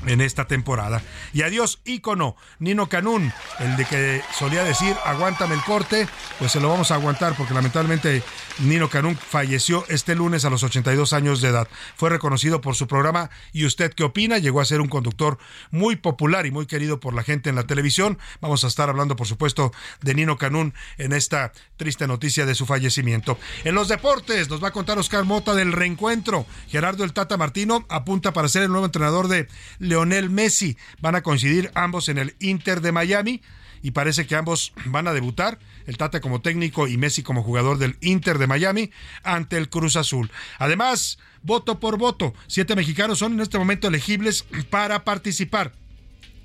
en 0.05 0.21
esta 0.21 0.45
temporada. 0.45 1.01
Y 1.33 1.43
adiós, 1.43 1.79
ícono, 1.85 2.35
Nino 2.59 2.89
Canún, 2.89 3.31
el 3.59 3.77
de 3.77 3.85
que 3.85 4.21
solía 4.37 4.63
decir, 4.63 4.95
aguántame 5.05 5.55
el 5.55 5.61
corte, 5.61 6.07
pues 6.39 6.51
se 6.51 6.59
lo 6.59 6.69
vamos 6.69 6.91
a 6.91 6.95
aguantar 6.95 7.35
porque 7.35 7.53
lamentablemente 7.53 8.23
Nino 8.59 8.89
Canún 8.89 9.15
falleció 9.15 9.85
este 9.89 10.15
lunes 10.15 10.45
a 10.45 10.49
los 10.49 10.63
82 10.63 11.13
años 11.13 11.41
de 11.41 11.49
edad. 11.49 11.67
Fue 11.95 12.09
reconocido 12.09 12.61
por 12.61 12.75
su 12.75 12.87
programa 12.87 13.29
¿Y 13.51 13.65
usted 13.65 13.93
qué 13.93 14.03
opina? 14.03 14.37
Llegó 14.37 14.61
a 14.61 14.65
ser 14.65 14.81
un 14.81 14.87
conductor 14.87 15.37
muy 15.71 15.95
popular 15.95 16.45
y 16.45 16.51
muy 16.51 16.65
querido 16.65 16.99
por 16.99 17.13
la 17.13 17.23
gente 17.23 17.49
en 17.49 17.55
la 17.55 17.67
televisión. 17.67 18.17
Vamos 18.41 18.63
a 18.63 18.67
estar 18.67 18.89
hablando, 18.89 19.15
por 19.15 19.27
supuesto, 19.27 19.71
de 20.01 20.13
Nino 20.13 20.37
Canún 20.37 20.73
en 20.97 21.13
esta 21.13 21.51
triste 21.77 22.07
noticia 22.07 22.45
de 22.45 22.55
su 22.55 22.65
fallecimiento. 22.65 23.37
En 23.63 23.75
los 23.75 23.87
deportes 23.87 24.49
nos 24.49 24.63
va 24.63 24.69
a 24.69 24.71
contar 24.71 24.97
Oscar 24.97 25.23
Mota 25.25 25.53
del 25.53 25.71
reencuentro. 25.71 26.45
Gerardo 26.67 27.03
el 27.03 27.13
Tata 27.13 27.37
Martino 27.37 27.85
apunta 27.89 28.33
para 28.33 28.47
ser 28.47 28.63
el 28.63 28.69
nuevo 28.69 28.85
entrenador 28.85 29.27
de 29.27 29.47
Leonel 29.93 30.31
Messi. 30.31 30.75
Van 31.01 31.13
a 31.13 31.21
coincidir 31.21 31.69
ambos 31.75 32.09
en 32.09 32.17
el 32.17 32.35
Inter 32.39 32.81
de 32.81 32.91
Miami 32.91 33.41
y 33.83 33.91
parece 33.91 34.25
que 34.25 34.35
ambos 34.35 34.73
van 34.85 35.07
a 35.07 35.13
debutar, 35.13 35.59
el 35.85 35.97
Tata 35.97 36.19
como 36.19 36.41
técnico 36.41 36.87
y 36.87 36.97
Messi 36.97 37.21
como 37.21 37.43
jugador 37.43 37.77
del 37.77 37.97
Inter 38.01 38.39
de 38.39 38.47
Miami 38.47 38.89
ante 39.23 39.57
el 39.57 39.69
Cruz 39.69 39.95
Azul. 39.95 40.31
Además, 40.57 41.19
voto 41.43 41.79
por 41.79 41.97
voto, 41.97 42.33
siete 42.47 42.75
mexicanos 42.75 43.19
son 43.19 43.33
en 43.33 43.41
este 43.41 43.59
momento 43.59 43.87
elegibles 43.87 44.45
para 44.71 45.03
participar 45.03 45.73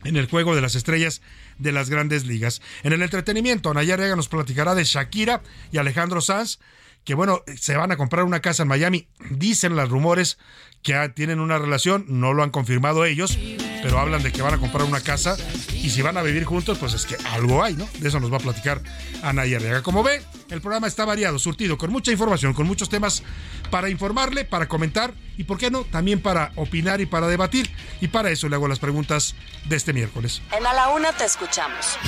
en 0.05 0.17
el 0.17 0.29
juego 0.29 0.55
de 0.55 0.61
las 0.61 0.75
estrellas 0.75 1.23
de 1.59 1.73
las 1.73 1.89
grandes 1.89 2.27
ligas. 2.27 2.61
En 2.83 2.93
el 2.93 3.01
entretenimiento, 3.01 3.73
Nayar 3.73 4.01
nos 4.15 4.29
platicará 4.29 4.75
de 4.75 4.85
Shakira 4.85 5.43
y 5.73 5.79
Alejandro 5.79 6.21
Sanz, 6.21 6.59
que 7.05 7.15
bueno, 7.15 7.43
se 7.59 7.77
van 7.77 7.93
a 7.93 7.97
comprar 7.97 8.25
una 8.25 8.41
casa 8.41 8.63
en 8.63 8.69
Miami. 8.69 9.09
Dicen 9.31 9.77
los 9.77 9.89
rumores 9.89 10.39
que 10.83 11.11
tienen 11.15 11.41
una 11.41 11.59
relación, 11.59 12.05
no 12.09 12.33
lo 12.33 12.43
han 12.43 12.51
confirmado 12.51 13.05
ellos, 13.05 13.39
pero 13.83 13.99
hablan 13.99 14.23
de 14.23 14.33
que 14.33 14.43
van 14.43 14.55
a 14.55 14.59
comprar 14.59 14.85
una 14.85 15.01
casa 15.01 15.37
y 15.73 15.91
si 15.91 16.03
van 16.03 16.17
a 16.17 16.23
vivir 16.23 16.45
juntos, 16.45 16.79
pues 16.79 16.95
es 16.95 17.07
que 17.07 17.17
algo 17.29 17.63
hay, 17.63 17.75
¿no? 17.75 17.89
De 17.99 18.09
eso 18.09 18.21
nos 18.21 18.33
va 18.33 18.37
a 18.37 18.41
platicar 18.41 18.83
Ana 19.23 19.43
Arriaga. 19.43 19.83
Como 19.83 20.03
ve, 20.03 20.23
el 20.51 20.61
programa 20.61 20.87
está 20.87 21.05
variado, 21.05 21.39
surtido, 21.39 21.79
con 21.79 21.91
mucha 21.91 22.13
información, 22.13 22.55
con 22.55 22.67
muchos 22.67 22.89
temas 22.89 23.23
para 23.71 23.89
informarle, 23.91 24.45
para 24.45 24.69
comentar 24.69 25.15
y, 25.37 25.45
¿por 25.45 25.59
qué 25.59 25.71
no?, 25.71 25.85
también 25.85 26.21
para 26.21 26.53
opinar 26.57 27.01
y 27.01 27.07
para 27.07 27.27
debatir. 27.27 27.71
Y 28.01 28.09
para 28.09 28.31
eso 28.31 28.49
le 28.49 28.57
hago 28.57 28.69
las 28.69 28.79
preguntas 28.79 29.35
de 29.65 29.77
este 29.77 29.93
miércoles. 29.93 30.43
En 30.57 30.63
la 30.63 30.91
Una 30.91 31.13
te 31.13 31.25
escuchamos. 31.25 31.99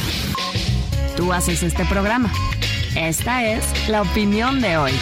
Haces 1.29 1.63
este 1.63 1.85
programa. 1.85 2.33
Esta 2.97 3.45
es 3.45 3.89
la 3.89 4.03
opinión 4.03 4.61
de 4.61 4.77
hoy. 4.79 4.93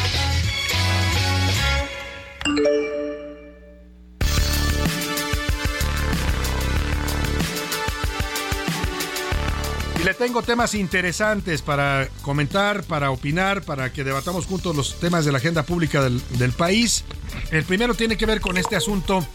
Y 9.99 10.03
le 10.03 10.13
tengo 10.15 10.43
temas 10.43 10.75
interesantes 10.75 11.63
para 11.63 12.09
comentar, 12.21 12.83
para 12.83 13.11
opinar, 13.11 13.63
para 13.63 13.91
que 13.93 14.05
debatamos 14.05 14.45
juntos 14.47 14.77
los 14.77 15.01
temas 15.01 15.25
de 15.25 15.33
la 15.33 15.39
agenda 15.39 15.63
pública 15.63 16.03
del, 16.03 16.21
del, 16.37 16.53
país. 16.53 17.05
El 17.53 17.65
primero 17.65 17.95
tiene 17.95 18.19
que 18.19 18.27
ver 18.27 18.41
con 18.41 18.59
este 18.59 18.77
asunto 18.77 19.27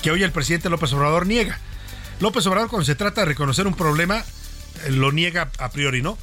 que 0.00 0.10
hoy 0.10 0.22
el 0.22 0.32
presidente 0.32 0.70
López 0.70 0.92
Obrador 0.94 1.26
niega. 1.26 1.58
López 2.20 2.46
Obrador 2.46 2.70
cuando 2.70 2.86
se 2.86 2.94
trata 2.94 3.22
de 3.22 3.26
reconocer 3.26 3.66
un 3.66 3.74
problema, 3.74 4.24
lo 4.90 5.12
niega 5.12 5.50
a 5.58 5.70
priori, 5.70 6.02
¿no? 6.02 6.18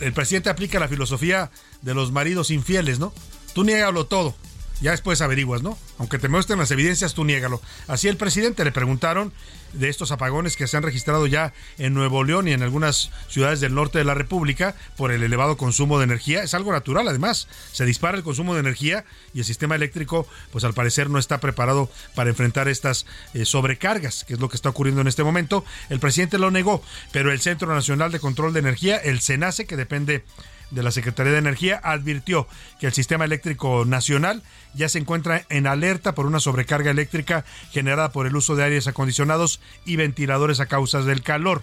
El 0.00 0.12
presidente 0.12 0.48
aplica 0.48 0.78
la 0.78 0.88
filosofía 0.88 1.50
de 1.82 1.94
los 1.94 2.12
maridos 2.12 2.50
infieles, 2.50 2.98
¿no? 2.98 3.12
Tú 3.54 3.64
niégalo 3.64 4.06
todo. 4.06 4.34
Ya 4.80 4.90
después 4.90 5.22
averiguas, 5.22 5.62
¿no? 5.62 5.78
Aunque 5.98 6.18
te 6.18 6.28
muestren 6.28 6.58
las 6.58 6.70
evidencias, 6.70 7.14
tú 7.14 7.24
niégalo. 7.24 7.62
Así 7.88 8.08
el 8.08 8.18
presidente 8.18 8.64
le 8.64 8.72
preguntaron 8.72 9.32
de 9.72 9.88
estos 9.88 10.12
apagones 10.12 10.56
que 10.56 10.66
se 10.66 10.76
han 10.76 10.82
registrado 10.82 11.26
ya 11.26 11.54
en 11.78 11.94
Nuevo 11.94 12.24
León 12.24 12.46
y 12.46 12.52
en 12.52 12.62
algunas 12.62 13.10
ciudades 13.28 13.60
del 13.60 13.74
norte 13.74 13.98
de 13.98 14.04
la 14.04 14.14
República 14.14 14.74
por 14.96 15.12
el 15.12 15.22
elevado 15.22 15.56
consumo 15.56 15.98
de 15.98 16.04
energía. 16.04 16.42
Es 16.42 16.54
algo 16.54 16.72
natural, 16.72 17.08
además. 17.08 17.48
Se 17.72 17.86
dispara 17.86 18.18
el 18.18 18.24
consumo 18.24 18.54
de 18.54 18.60
energía 18.60 19.04
y 19.32 19.40
el 19.40 19.44
sistema 19.44 19.74
eléctrico, 19.74 20.26
pues 20.52 20.64
al 20.64 20.74
parecer 20.74 21.08
no 21.08 21.18
está 21.18 21.40
preparado 21.40 21.90
para 22.14 22.30
enfrentar 22.30 22.68
estas 22.68 23.06
eh, 23.32 23.44
sobrecargas, 23.44 24.24
que 24.24 24.34
es 24.34 24.40
lo 24.40 24.48
que 24.48 24.56
está 24.56 24.68
ocurriendo 24.68 25.00
en 25.00 25.08
este 25.08 25.24
momento. 25.24 25.64
El 25.88 26.00
presidente 26.00 26.38
lo 26.38 26.50
negó, 26.50 26.82
pero 27.12 27.32
el 27.32 27.40
Centro 27.40 27.72
Nacional 27.74 28.12
de 28.12 28.20
Control 28.20 28.52
de 28.52 28.60
Energía, 28.60 28.96
el 28.96 29.20
CENACE, 29.20 29.66
que 29.66 29.76
depende 29.76 30.24
de 30.70 30.82
la 30.82 30.90
Secretaría 30.90 31.32
de 31.32 31.38
Energía 31.38 31.80
advirtió 31.82 32.46
que 32.80 32.86
el 32.86 32.92
sistema 32.92 33.24
eléctrico 33.24 33.84
nacional 33.84 34.42
ya 34.74 34.88
se 34.88 34.98
encuentra 34.98 35.44
en 35.48 35.66
alerta 35.66 36.14
por 36.14 36.26
una 36.26 36.40
sobrecarga 36.40 36.90
eléctrica 36.90 37.44
generada 37.70 38.12
por 38.12 38.26
el 38.26 38.36
uso 38.36 38.56
de 38.56 38.64
aires 38.64 38.86
acondicionados 38.86 39.60
y 39.84 39.96
ventiladores 39.96 40.60
a 40.60 40.66
causa 40.66 41.02
del 41.02 41.22
calor. 41.22 41.62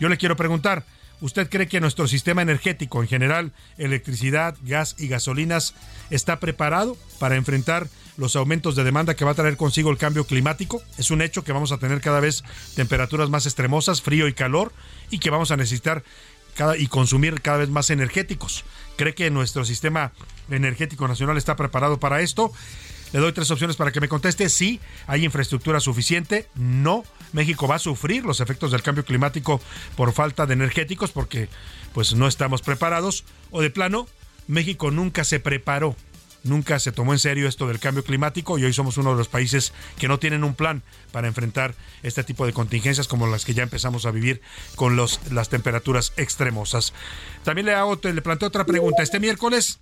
Yo 0.00 0.08
le 0.08 0.16
quiero 0.16 0.36
preguntar, 0.36 0.84
¿usted 1.20 1.48
cree 1.48 1.68
que 1.68 1.80
nuestro 1.80 2.08
sistema 2.08 2.42
energético 2.42 3.02
en 3.02 3.08
general, 3.08 3.52
electricidad, 3.78 4.56
gas 4.62 4.96
y 4.98 5.08
gasolinas, 5.08 5.74
está 6.10 6.40
preparado 6.40 6.96
para 7.18 7.36
enfrentar 7.36 7.88
los 8.16 8.36
aumentos 8.36 8.76
de 8.76 8.84
demanda 8.84 9.14
que 9.14 9.24
va 9.24 9.30
a 9.30 9.34
traer 9.34 9.56
consigo 9.56 9.90
el 9.90 9.98
cambio 9.98 10.26
climático? 10.26 10.82
Es 10.98 11.10
un 11.10 11.22
hecho 11.22 11.44
que 11.44 11.52
vamos 11.52 11.72
a 11.72 11.78
tener 11.78 12.00
cada 12.00 12.20
vez 12.20 12.42
temperaturas 12.74 13.30
más 13.30 13.46
extremosas, 13.46 14.02
frío 14.02 14.26
y 14.26 14.32
calor, 14.32 14.72
y 15.10 15.18
que 15.18 15.30
vamos 15.30 15.50
a 15.50 15.56
necesitar 15.56 16.02
y 16.78 16.86
consumir 16.86 17.40
cada 17.40 17.58
vez 17.58 17.68
más 17.68 17.90
energéticos. 17.90 18.64
¿Cree 18.96 19.14
que 19.14 19.30
nuestro 19.30 19.64
sistema 19.64 20.12
energético 20.50 21.08
nacional 21.08 21.36
está 21.36 21.56
preparado 21.56 21.98
para 21.98 22.20
esto? 22.20 22.52
Le 23.12 23.20
doy 23.20 23.32
tres 23.32 23.50
opciones 23.50 23.76
para 23.76 23.92
que 23.92 24.00
me 24.00 24.08
conteste. 24.08 24.48
Sí, 24.48 24.80
hay 25.06 25.24
infraestructura 25.24 25.80
suficiente. 25.80 26.48
No, 26.54 27.04
México 27.32 27.68
va 27.68 27.76
a 27.76 27.78
sufrir 27.78 28.24
los 28.24 28.40
efectos 28.40 28.70
del 28.72 28.82
cambio 28.82 29.04
climático 29.04 29.60
por 29.96 30.12
falta 30.12 30.46
de 30.46 30.54
energéticos 30.54 31.10
porque 31.10 31.48
pues 31.92 32.14
no 32.14 32.26
estamos 32.26 32.62
preparados. 32.62 33.24
O 33.50 33.60
de 33.60 33.70
plano, 33.70 34.06
México 34.46 34.90
nunca 34.90 35.24
se 35.24 35.40
preparó 35.40 35.94
nunca 36.44 36.78
se 36.78 36.92
tomó 36.92 37.12
en 37.12 37.18
serio 37.18 37.48
esto 37.48 37.66
del 37.66 37.78
cambio 37.78 38.04
climático 38.04 38.58
y 38.58 38.64
hoy 38.64 38.72
somos 38.72 38.96
uno 38.96 39.10
de 39.10 39.16
los 39.16 39.28
países 39.28 39.72
que 39.98 40.08
no 40.08 40.18
tienen 40.18 40.44
un 40.44 40.54
plan 40.54 40.82
para 41.12 41.28
enfrentar 41.28 41.74
este 42.02 42.24
tipo 42.24 42.46
de 42.46 42.52
contingencias 42.52 43.08
como 43.08 43.26
las 43.26 43.44
que 43.44 43.54
ya 43.54 43.62
empezamos 43.62 44.06
a 44.06 44.10
vivir 44.10 44.40
con 44.76 44.96
los, 44.96 45.20
las 45.30 45.48
temperaturas 45.48 46.12
extremosas. 46.16 46.92
También 47.44 47.66
le, 47.66 47.74
hago, 47.74 47.98
le 48.02 48.22
planteo 48.22 48.48
otra 48.48 48.66
pregunta. 48.66 49.02
Este 49.02 49.20
miércoles 49.20 49.80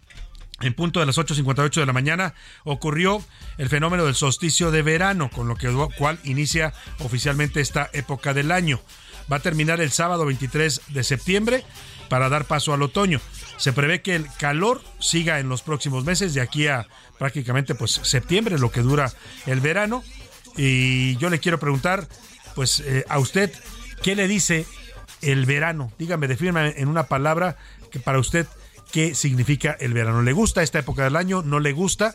en 0.61 0.75
punto 0.75 1.01
de 1.01 1.07
las 1.07 1.17
8.58 1.17 1.81
de 1.81 1.87
la 1.87 1.93
mañana 1.93 2.35
ocurrió 2.65 3.25
el 3.57 3.69
fenómeno 3.69 4.05
del 4.05 4.15
solsticio 4.15 4.71
de 4.71 4.83
verano, 4.83 5.31
con 5.31 5.49
lo 5.49 5.57
que 5.57 5.71
cual 5.97 6.19
inicia 6.25 6.75
oficialmente 6.99 7.61
esta 7.61 7.89
época 7.93 8.35
del 8.35 8.53
año. 8.53 8.81
Va 9.33 9.37
a 9.37 9.41
terminar 9.41 9.81
el 9.81 9.91
sábado 9.91 10.27
23 10.27 10.83
de 10.89 11.05
septiembre 11.05 11.65
para 12.09 12.29
dar 12.29 12.45
paso 12.45 12.75
al 12.75 12.83
otoño. 12.83 13.21
Se 13.61 13.73
prevé 13.73 14.03
que 14.03 14.17
el 14.17 14.27
calor 14.39 14.83
siga 14.99 15.39
en 15.39 15.49
los 15.49 15.63
próximos 15.63 16.05
meses, 16.05 16.35
de 16.35 16.41
aquí 16.41 16.67
a 16.67 16.89
prácticamente 17.19 17.77
pues 17.77 17.93
septiembre, 17.93 18.59
lo 18.59 18.73
que 18.73 18.81
dura 18.81 19.13
el 19.47 19.61
verano. 19.61 20.03
Y 20.57 21.17
yo 21.19 21.31
le 21.31 21.39
quiero 21.39 21.61
preguntar, 21.61 22.09
pues 22.57 22.81
eh, 22.81 23.05
a 23.09 23.21
usted, 23.21 23.53
¿Qué 24.03 24.17
le 24.17 24.29
dice 24.29 24.67
el 25.21 25.45
verano? 25.45 25.93
Dígame, 25.99 26.27
defíname 26.27 26.75
en 26.77 26.89
una 26.89 27.05
palabra 27.05 27.57
que 27.91 28.01
para 28.01 28.19
usted, 28.19 28.47
¿qué 28.93 29.15
significa 29.15 29.77
el 29.79 29.93
verano? 29.93 30.23
¿Le 30.23 30.33
gusta 30.33 30.63
esta 30.63 30.79
época 30.79 31.05
del 31.05 31.17
año? 31.17 31.43
¿No 31.43 31.61
le 31.61 31.73
gusta? 31.73 32.15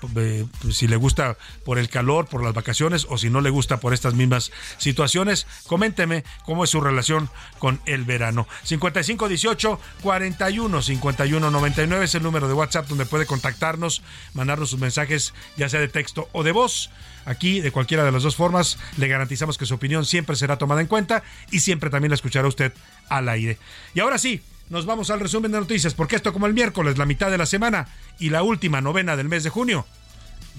Pues, 0.00 0.46
si 0.70 0.86
le 0.88 0.96
gusta 0.96 1.36
por 1.64 1.78
el 1.78 1.88
calor, 1.88 2.26
por 2.26 2.42
las 2.42 2.54
vacaciones 2.54 3.06
o 3.08 3.18
si 3.18 3.30
no 3.30 3.40
le 3.40 3.50
gusta 3.50 3.80
por 3.80 3.94
estas 3.94 4.14
mismas 4.14 4.52
situaciones, 4.78 5.46
coménteme 5.66 6.24
cómo 6.44 6.64
es 6.64 6.70
su 6.70 6.80
relación 6.80 7.30
con 7.58 7.80
el 7.86 8.04
verano. 8.04 8.46
5518 8.64 9.80
41 10.02 10.82
51 10.82 11.50
99 11.50 12.04
es 12.04 12.14
el 12.14 12.22
número 12.22 12.48
de 12.48 12.54
WhatsApp 12.54 12.88
donde 12.88 13.06
puede 13.06 13.26
contactarnos, 13.26 14.02
mandarnos 14.34 14.70
sus 14.70 14.80
mensajes, 14.80 15.34
ya 15.56 15.68
sea 15.68 15.80
de 15.80 15.88
texto 15.88 16.28
o 16.32 16.42
de 16.42 16.52
voz. 16.52 16.90
Aquí, 17.24 17.60
de 17.60 17.72
cualquiera 17.72 18.04
de 18.04 18.12
las 18.12 18.22
dos 18.22 18.36
formas, 18.36 18.78
le 18.96 19.08
garantizamos 19.08 19.58
que 19.58 19.66
su 19.66 19.74
opinión 19.74 20.04
siempre 20.04 20.36
será 20.36 20.58
tomada 20.58 20.80
en 20.80 20.86
cuenta 20.86 21.24
y 21.50 21.58
siempre 21.60 21.90
también 21.90 22.10
la 22.10 22.14
escuchará 22.14 22.46
usted 22.46 22.72
al 23.08 23.28
aire. 23.28 23.58
Y 23.94 24.00
ahora 24.00 24.16
sí, 24.18 24.42
nos 24.70 24.86
vamos 24.86 25.10
al 25.10 25.20
resumen 25.20 25.52
de 25.52 25.60
noticias, 25.60 25.94
porque 25.94 26.16
esto 26.16 26.32
como 26.32 26.46
el 26.46 26.54
miércoles, 26.54 26.98
la 26.98 27.06
mitad 27.06 27.30
de 27.30 27.38
la 27.38 27.46
semana 27.46 27.88
y 28.18 28.30
la 28.30 28.42
última 28.42 28.80
novena 28.80 29.16
del 29.16 29.28
mes 29.28 29.44
de 29.44 29.50
junio, 29.50 29.86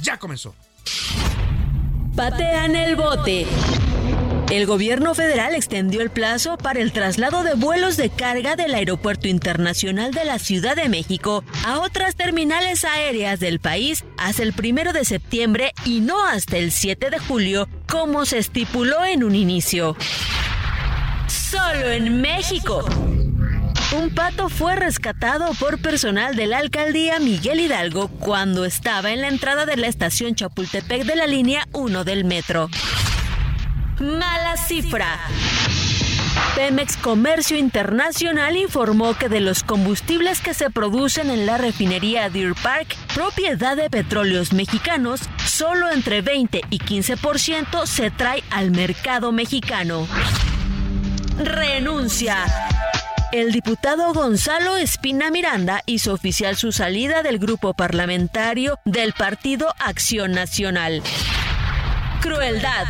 ya 0.01 0.17
comenzó. 0.17 0.55
Patean 2.15 2.75
el 2.75 2.95
bote. 2.95 3.45
El 4.49 4.65
gobierno 4.65 5.13
federal 5.13 5.53
extendió 5.55 6.01
el 6.01 6.09
plazo 6.09 6.57
para 6.57 6.79
el 6.79 6.93
traslado 6.93 7.43
de 7.43 7.55
vuelos 7.55 7.97
de 7.97 8.09
carga 8.09 8.55
del 8.55 8.73
Aeropuerto 8.75 9.27
Internacional 9.27 10.13
de 10.13 10.23
la 10.23 10.39
Ciudad 10.39 10.77
de 10.77 10.87
México 10.87 11.43
a 11.65 11.79
otras 11.79 12.15
terminales 12.15 12.85
aéreas 12.85 13.41
del 13.41 13.59
país 13.59 14.05
hasta 14.17 14.43
el 14.43 14.53
primero 14.53 14.93
de 14.93 15.03
septiembre 15.03 15.73
y 15.83 15.99
no 15.99 16.25
hasta 16.25 16.57
el 16.57 16.71
7 16.71 17.09
de 17.09 17.19
julio, 17.19 17.67
como 17.89 18.25
se 18.25 18.37
estipuló 18.37 19.03
en 19.03 19.25
un 19.25 19.35
inicio. 19.35 19.97
Solo 21.27 21.91
en 21.91 22.21
México. 22.21 22.85
Un 23.93 24.09
pato 24.09 24.49
fue 24.49 24.75
rescatado 24.75 25.53
por 25.53 25.79
personal 25.79 26.35
de 26.35 26.45
la 26.45 26.57
alcaldía 26.57 27.19
Miguel 27.19 27.61
Hidalgo 27.61 28.09
cuando 28.09 28.65
estaba 28.65 29.11
en 29.11 29.21
la 29.21 29.29
entrada 29.29 29.65
de 29.65 29.77
la 29.77 29.87
estación 29.87 30.35
Chapultepec 30.35 31.05
de 31.05 31.15
la 31.15 31.25
línea 31.25 31.65
1 31.71 32.03
del 32.03 32.25
metro. 32.25 32.69
Mala 33.99 34.57
cifra. 34.57 35.17
Pemex 36.55 36.97
Comercio 36.97 37.57
Internacional 37.57 38.57
informó 38.57 39.13
que 39.13 39.29
de 39.29 39.39
los 39.39 39.63
combustibles 39.63 40.41
que 40.41 40.53
se 40.53 40.69
producen 40.69 41.29
en 41.29 41.45
la 41.45 41.57
refinería 41.57 42.29
Deer 42.29 42.55
Park, 42.61 42.93
propiedad 43.13 43.77
de 43.77 43.89
petróleos 43.89 44.51
mexicanos, 44.51 45.21
solo 45.45 45.89
entre 45.91 46.21
20 46.21 46.61
y 46.69 46.79
15% 46.79 47.85
se 47.85 48.11
trae 48.11 48.43
al 48.51 48.71
mercado 48.71 49.31
mexicano. 49.31 50.07
Renuncia. 51.37 52.43
El 53.33 53.51
diputado 53.51 54.13
Gonzalo 54.13 54.77
Espina 54.77 55.29
Miranda 55.31 55.81
hizo 55.85 56.13
oficial 56.13 56.55
su 56.55 56.71
salida 56.71 57.23
del 57.23 57.39
grupo 57.39 57.73
parlamentario 57.73 58.79
del 58.85 59.11
Partido 59.11 59.73
Acción 59.79 60.31
Nacional. 60.31 61.03
Crueldad. 62.21 62.85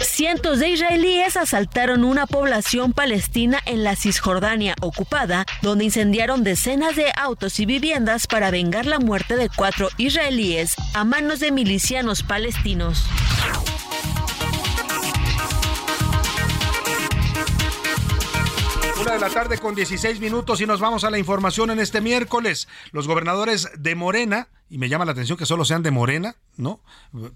Cientos 0.00 0.60
de 0.60 0.68
israelíes 0.68 1.36
asaltaron 1.36 2.04
una 2.04 2.26
población 2.26 2.92
palestina 2.92 3.58
en 3.66 3.82
la 3.82 3.96
Cisjordania 3.96 4.76
ocupada, 4.80 5.44
donde 5.60 5.84
incendiaron 5.86 6.44
decenas 6.44 6.94
de 6.94 7.12
autos 7.16 7.58
y 7.58 7.66
viviendas 7.66 8.28
para 8.28 8.52
vengar 8.52 8.86
la 8.86 9.00
muerte 9.00 9.36
de 9.36 9.48
cuatro 9.48 9.88
israelíes 9.96 10.76
a 10.94 11.02
manos 11.02 11.40
de 11.40 11.50
milicianos 11.50 12.22
palestinos. 12.22 13.04
Una 19.02 19.14
de 19.14 19.18
la 19.18 19.30
tarde 19.30 19.58
con 19.58 19.74
16 19.74 20.20
minutos 20.20 20.60
y 20.60 20.66
nos 20.66 20.78
vamos 20.78 21.02
a 21.02 21.10
la 21.10 21.18
información 21.18 21.72
en 21.72 21.80
este 21.80 22.00
miércoles. 22.00 22.68
Los 22.92 23.08
gobernadores 23.08 23.68
de 23.76 23.96
Morena, 23.96 24.46
y 24.70 24.78
me 24.78 24.88
llama 24.88 25.04
la 25.04 25.10
atención 25.10 25.36
que 25.36 25.44
solo 25.44 25.64
sean 25.64 25.82
de 25.82 25.90
Morena, 25.90 26.36
¿no? 26.56 26.80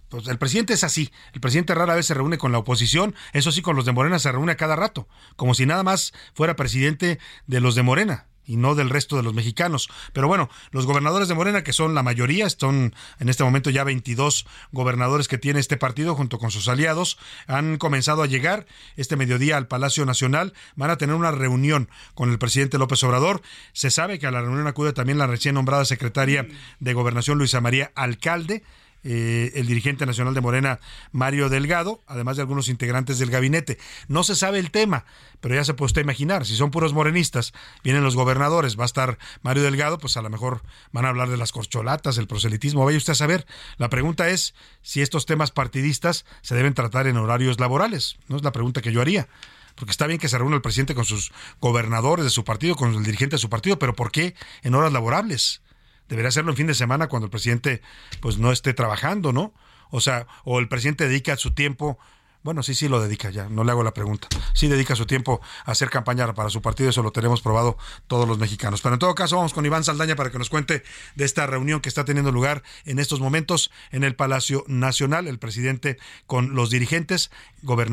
Pues 0.08 0.28
el 0.28 0.38
presidente 0.38 0.74
es 0.74 0.84
así. 0.84 1.10
El 1.32 1.40
presidente 1.40 1.74
rara 1.74 1.96
vez 1.96 2.06
se 2.06 2.14
reúne 2.14 2.38
con 2.38 2.52
la 2.52 2.58
oposición, 2.58 3.16
eso 3.32 3.50
sí, 3.50 3.62
con 3.62 3.74
los 3.74 3.84
de 3.84 3.90
Morena 3.90 4.20
se 4.20 4.30
reúne 4.30 4.52
a 4.52 4.56
cada 4.56 4.76
rato, 4.76 5.08
como 5.34 5.54
si 5.54 5.66
nada 5.66 5.82
más 5.82 6.12
fuera 6.34 6.54
presidente 6.54 7.18
de 7.48 7.60
los 7.60 7.74
de 7.74 7.82
Morena 7.82 8.28
y 8.46 8.56
no 8.56 8.74
del 8.74 8.90
resto 8.90 9.16
de 9.16 9.22
los 9.22 9.34
mexicanos. 9.34 9.88
Pero 10.12 10.28
bueno, 10.28 10.48
los 10.70 10.86
gobernadores 10.86 11.28
de 11.28 11.34
Morena, 11.34 11.64
que 11.64 11.72
son 11.72 11.94
la 11.94 12.02
mayoría, 12.02 12.48
son 12.48 12.94
en 13.18 13.28
este 13.28 13.44
momento 13.44 13.70
ya 13.70 13.84
22 13.84 14.46
gobernadores 14.72 15.28
que 15.28 15.38
tiene 15.38 15.60
este 15.60 15.76
partido 15.76 16.14
junto 16.14 16.38
con 16.38 16.50
sus 16.50 16.68
aliados, 16.68 17.18
han 17.46 17.78
comenzado 17.78 18.22
a 18.22 18.26
llegar 18.26 18.66
este 18.96 19.16
mediodía 19.16 19.56
al 19.56 19.66
Palacio 19.66 20.06
Nacional. 20.06 20.52
Van 20.76 20.90
a 20.90 20.98
tener 20.98 21.14
una 21.14 21.30
reunión 21.30 21.88
con 22.14 22.30
el 22.30 22.38
presidente 22.38 22.78
López 22.78 23.02
Obrador. 23.02 23.42
Se 23.72 23.90
sabe 23.90 24.18
que 24.18 24.26
a 24.26 24.30
la 24.30 24.40
reunión 24.40 24.66
acude 24.66 24.92
también 24.92 25.18
la 25.18 25.26
recién 25.26 25.54
nombrada 25.54 25.84
secretaria 25.84 26.46
de 26.80 26.92
Gobernación, 26.92 27.38
Luisa 27.38 27.60
María 27.60 27.92
Alcalde. 27.94 28.62
Eh, 29.04 29.52
el 29.54 29.68
dirigente 29.68 30.04
nacional 30.04 30.34
de 30.34 30.40
Morena, 30.40 30.80
Mario 31.12 31.48
Delgado, 31.48 32.00
además 32.08 32.36
de 32.36 32.42
algunos 32.42 32.68
integrantes 32.68 33.20
del 33.20 33.30
gabinete. 33.30 33.78
No 34.08 34.24
se 34.24 34.34
sabe 34.34 34.58
el 34.58 34.72
tema, 34.72 35.04
pero 35.40 35.54
ya 35.54 35.64
se 35.64 35.74
puede 35.74 35.86
usted 35.86 36.02
imaginar, 36.02 36.44
si 36.44 36.56
son 36.56 36.72
puros 36.72 36.92
morenistas, 36.92 37.52
vienen 37.84 38.02
los 38.02 38.16
gobernadores, 38.16 38.76
va 38.76 38.82
a 38.82 38.86
estar 38.86 39.18
Mario 39.42 39.62
Delgado, 39.62 39.98
pues 39.98 40.16
a 40.16 40.22
lo 40.22 40.30
mejor 40.30 40.62
van 40.90 41.04
a 41.04 41.10
hablar 41.10 41.28
de 41.28 41.36
las 41.36 41.52
corcholatas, 41.52 42.18
el 42.18 42.26
proselitismo, 42.26 42.84
vaya 42.84 42.98
usted 42.98 43.12
a 43.12 43.16
saber. 43.16 43.46
La 43.76 43.90
pregunta 43.90 44.28
es 44.28 44.54
si 44.82 45.02
estos 45.02 45.24
temas 45.24 45.52
partidistas 45.52 46.24
se 46.42 46.56
deben 46.56 46.74
tratar 46.74 47.06
en 47.06 47.16
horarios 47.16 47.60
laborales, 47.60 48.16
no 48.26 48.36
es 48.36 48.42
la 48.42 48.52
pregunta 48.52 48.82
que 48.82 48.92
yo 48.92 49.00
haría 49.00 49.28
porque 49.76 49.90
está 49.90 50.06
bien 50.06 50.18
que 50.18 50.28
se 50.28 50.38
reúna 50.38 50.56
el 50.56 50.62
presidente 50.62 50.94
con 50.94 51.04
sus 51.04 51.32
gobernadores 51.60 52.24
de 52.24 52.30
su 52.30 52.44
partido, 52.44 52.76
con 52.76 52.94
el 52.94 53.04
dirigente 53.04 53.36
de 53.36 53.40
su 53.40 53.50
partido, 53.50 53.78
pero 53.78 53.94
¿por 53.94 54.10
qué 54.10 54.34
en 54.62 54.74
horas 54.74 54.90
laborables? 54.90 55.60
Debería 56.08 56.28
hacerlo 56.28 56.50
en 56.50 56.56
fin 56.56 56.66
de 56.66 56.74
semana 56.74 57.08
cuando 57.08 57.26
el 57.26 57.30
presidente 57.30 57.82
pues 58.20 58.38
no 58.38 58.52
esté 58.52 58.74
trabajando, 58.74 59.32
¿no? 59.32 59.52
O 59.90 60.00
sea, 60.00 60.26
o 60.44 60.58
el 60.58 60.68
presidente 60.68 61.08
dedica 61.08 61.36
su 61.36 61.52
tiempo 61.52 61.98
bueno, 62.46 62.62
sí, 62.62 62.76
sí 62.76 62.86
lo 62.86 63.02
dedica 63.02 63.28
ya, 63.30 63.48
no 63.48 63.64
le 63.64 63.72
hago 63.72 63.82
la 63.82 63.92
pregunta. 63.92 64.28
Sí 64.54 64.68
dedica 64.68 64.94
su 64.94 65.04
tiempo 65.04 65.40
a 65.64 65.72
hacer 65.72 65.90
campaña 65.90 66.32
para 66.32 66.48
su 66.48 66.62
partido, 66.62 66.90
eso 66.90 67.02
lo 67.02 67.10
tenemos 67.10 67.40
probado 67.40 67.76
todos 68.06 68.28
los 68.28 68.38
mexicanos. 68.38 68.82
Pero 68.82 68.94
en 68.94 69.00
todo 69.00 69.16
caso, 69.16 69.34
vamos 69.34 69.52
con 69.52 69.66
Iván 69.66 69.82
Saldaña 69.82 70.14
para 70.14 70.30
que 70.30 70.38
nos 70.38 70.48
cuente 70.48 70.84
de 71.16 71.24
esta 71.24 71.48
reunión 71.48 71.80
que 71.80 71.88
está 71.88 72.04
teniendo 72.04 72.30
lugar 72.30 72.62
en 72.84 73.00
estos 73.00 73.18
momentos 73.18 73.72
en 73.90 74.04
el 74.04 74.14
Palacio 74.14 74.62
Nacional, 74.68 75.26
el 75.26 75.40
presidente 75.40 75.98
con 76.28 76.54
los 76.54 76.70
dirigentes 76.70 77.32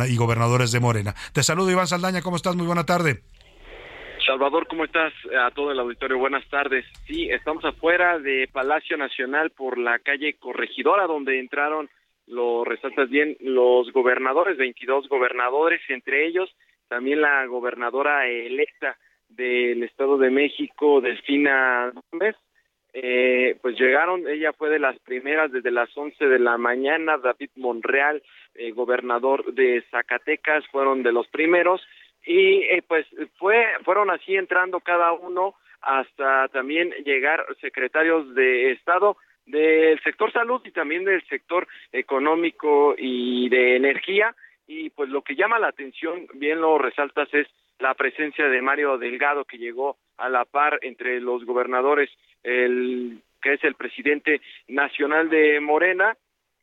y 0.07 0.17
gobernadores 0.17 0.71
de 0.71 0.79
Morena. 0.79 1.15
Te 1.31 1.41
saludo, 1.41 1.71
Iván 1.71 1.87
Saldaña, 1.87 2.21
¿cómo 2.21 2.35
estás? 2.35 2.55
Muy 2.55 2.67
buena 2.67 2.85
tarde. 2.85 3.23
Salvador, 4.25 4.67
¿cómo 4.67 4.85
estás? 4.85 5.13
A 5.37 5.51
todo 5.51 5.71
el 5.71 5.79
auditorio, 5.79 6.17
buenas 6.17 6.47
tardes. 6.49 6.85
Sí, 7.07 7.29
estamos 7.29 7.65
afuera 7.65 8.19
de 8.19 8.47
Palacio 8.51 8.95
Nacional 8.95 9.49
por 9.51 9.77
la 9.77 9.99
calle 9.99 10.35
Corregidora, 10.39 11.07
donde 11.07 11.39
entraron, 11.39 11.89
lo 12.27 12.63
resaltas 12.63 13.09
bien, 13.09 13.35
los 13.41 13.91
gobernadores, 13.91 14.57
22 14.57 15.09
gobernadores, 15.09 15.81
entre 15.89 16.25
ellos 16.25 16.49
también 16.87 17.21
la 17.21 17.45
gobernadora 17.47 18.27
electa 18.27 18.97
del 19.27 19.83
Estado 19.83 20.17
de 20.17 20.29
México, 20.29 21.01
Delfina 21.01 21.91
Gómez. 22.11 22.35
Eh, 22.93 23.57
pues 23.63 23.75
llegaron, 23.79 24.27
ella 24.27 24.53
fue 24.53 24.69
de 24.69 24.77
las 24.77 24.99
primeras 24.99 25.51
desde 25.51 25.71
las 25.71 25.89
11 25.97 26.27
de 26.27 26.37
la 26.37 26.59
mañana, 26.59 27.17
David 27.17 27.49
Monreal, 27.55 28.21
eh, 28.53 28.71
gobernador 28.71 29.55
de 29.55 29.83
Zacatecas, 29.89 30.63
fueron 30.67 31.01
de 31.01 31.11
los 31.11 31.27
primeros, 31.29 31.81
y 32.25 32.63
eh, 32.63 32.83
pues 32.87 33.05
fue 33.37 33.65
fueron 33.83 34.09
así 34.09 34.35
entrando 34.35 34.79
cada 34.79 35.11
uno 35.11 35.55
hasta 35.81 36.47
también 36.49 36.91
llegar 37.03 37.45
secretarios 37.59 38.33
de 38.35 38.71
Estado 38.71 39.17
del 39.45 40.01
sector 40.01 40.31
salud 40.31 40.61
y 40.63 40.71
también 40.71 41.03
del 41.03 41.21
sector 41.27 41.67
económico 41.91 42.95
y 42.97 43.49
de 43.49 43.75
energía. 43.75 44.35
Y 44.67 44.89
pues 44.91 45.09
lo 45.09 45.21
que 45.21 45.35
llama 45.35 45.59
la 45.59 45.67
atención, 45.67 46.27
bien 46.35 46.61
lo 46.61 46.77
resaltas, 46.77 47.27
es 47.33 47.47
la 47.79 47.93
presencia 47.95 48.47
de 48.47 48.61
Mario 48.61 48.97
Delgado 48.97 49.43
que 49.43 49.57
llegó 49.57 49.97
a 50.17 50.29
la 50.29 50.45
par 50.45 50.79
entre 50.81 51.19
los 51.19 51.43
gobernadores, 51.43 52.09
el 52.43 53.19
que 53.41 53.53
es 53.53 53.63
el 53.65 53.75
presidente 53.75 54.41
nacional 54.67 55.29
de 55.29 55.59
Morena. 55.59 56.15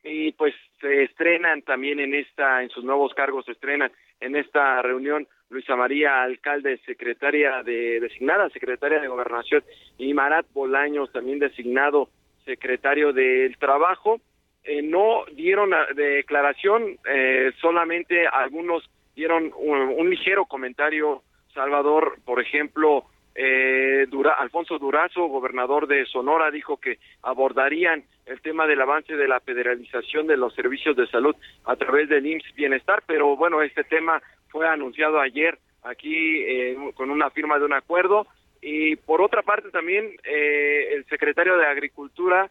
Y 0.03 0.33
pues 0.33 0.55
se 0.81 1.03
estrenan 1.03 1.61
también 1.61 2.01
en 2.01 2.15
esta 2.15 2.63
en 2.63 2.71
sus 2.71 2.83
nuevos 2.85 3.13
cargos 3.13 3.45
se 3.45 3.53
estrenan 3.53 3.93
en 4.21 4.37
esta 4.37 4.81
reunión 4.83 5.27
Luisa 5.51 5.75
María 5.75 6.23
Alcalde, 6.23 6.79
secretaria 6.87 7.63
de 7.65 7.99
designada 8.01 8.49
secretaria 8.51 9.01
de 9.01 9.09
Gobernación, 9.09 9.65
y 9.99 10.15
Marat 10.15 10.47
Bolaños, 10.53 11.13
también 11.13 11.41
designado 11.41 12.09
secretario 12.45 13.13
del 13.13 13.57
Trabajo. 13.59 14.21
Eh, 14.63 14.83
no 14.83 15.25
dieron 15.33 15.71
declaración, 15.95 16.99
eh, 17.05 17.51
solamente 17.61 18.27
algunos 18.27 18.89
dieron 19.17 19.53
un, 19.57 20.09
ligero 20.09 20.45
comentario. 20.45 21.23
Salvador, 21.53 22.19
por 22.25 22.41
ejemplo, 22.41 23.07
eh, 23.35 24.07
Alfonso 24.39 24.79
Durazo, 24.79 25.27
gobernador 25.27 25.89
de 25.89 26.07
Sonora, 26.07 26.53
dijo 26.53 26.77
que 26.77 26.99
abordarían 27.23 28.05
el 28.31 28.41
tema 28.41 28.67
del 28.67 28.81
avance 28.81 29.17
de 29.17 29.27
la 29.27 29.41
federalización 29.41 30.29
de 30.29 30.37
los 30.37 30.55
servicios 30.55 30.97
de 30.97 31.09
salud 31.09 31.35
a 31.65 31.75
través 31.75 32.09
del 32.09 32.25
IMSS 32.25 32.55
Bienestar, 32.55 33.03
pero 33.07 33.37
bueno, 33.37 33.61
este 33.61 33.83
tema 33.83 34.23
fue 34.49 34.69
anunciado 34.69 35.21
ayer 35.21 35.59
aquí 35.83 36.15
eh, 36.15 36.77
con 36.95 37.11
una 37.11 37.31
firma 37.31 37.59
de 37.59 37.65
un 37.65 37.73
acuerdo. 37.73 38.27
Y 38.63 38.95
por 38.97 39.21
otra 39.21 39.43
parte 39.43 39.71
también 39.71 40.15
eh, 40.23 40.95
el 40.95 41.05
secretario 41.07 41.57
de 41.57 41.67
Agricultura, 41.67 42.49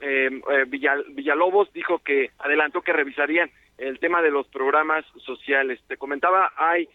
eh, 0.00 0.28
Villalobos, 0.66 1.72
dijo 1.72 2.00
que 2.00 2.30
adelantó 2.38 2.82
que 2.82 2.92
revisarían 2.92 3.50
el 3.78 3.98
tema 4.00 4.20
de 4.20 4.30
los 4.30 4.46
programas 4.48 5.06
sociales. 5.24 5.80
Te 5.88 5.96
comentaba, 5.96 6.52
hay 6.56 6.88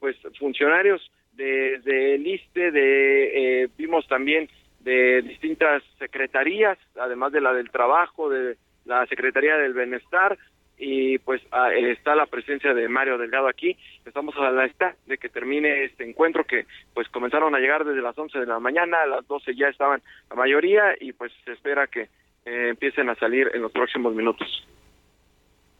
pues 0.00 0.16
funcionarios 0.38 1.12
de, 1.32 1.78
de 1.80 2.16
ISTE, 2.16 2.72
de, 2.72 3.70
vimos 3.76 4.08
también 4.08 4.48
de 4.80 5.22
distintas 5.22 5.82
secretarías, 5.98 6.78
además 6.98 7.32
de 7.32 7.40
la 7.40 7.52
del 7.52 7.70
trabajo, 7.70 8.28
de 8.28 8.56
la 8.84 9.06
Secretaría 9.06 9.56
del 9.56 9.74
Bienestar, 9.74 10.38
y 10.80 11.18
pues 11.18 11.42
ah, 11.52 11.70
está 11.74 12.14
la 12.14 12.24
presencia 12.24 12.72
de 12.72 12.88
Mario 12.88 13.18
Delgado 13.18 13.48
aquí. 13.48 13.76
Estamos 14.06 14.34
a 14.36 14.50
la 14.50 14.64
espera 14.64 14.96
de 15.06 15.18
que 15.18 15.28
termine 15.28 15.84
este 15.84 16.08
encuentro 16.08 16.44
que 16.44 16.64
pues 16.94 17.06
comenzaron 17.10 17.54
a 17.54 17.58
llegar 17.58 17.84
desde 17.84 18.00
las 18.00 18.16
11 18.16 18.38
de 18.38 18.46
la 18.46 18.58
mañana, 18.58 19.02
a 19.02 19.06
las 19.06 19.26
12 19.28 19.54
ya 19.54 19.68
estaban 19.68 20.00
la 20.30 20.36
mayoría 20.36 20.94
y 20.98 21.12
pues 21.12 21.32
se 21.44 21.52
espera 21.52 21.86
que 21.86 22.08
eh, 22.46 22.68
empiecen 22.70 23.10
a 23.10 23.14
salir 23.16 23.50
en 23.52 23.60
los 23.60 23.72
próximos 23.72 24.14
minutos. 24.14 24.66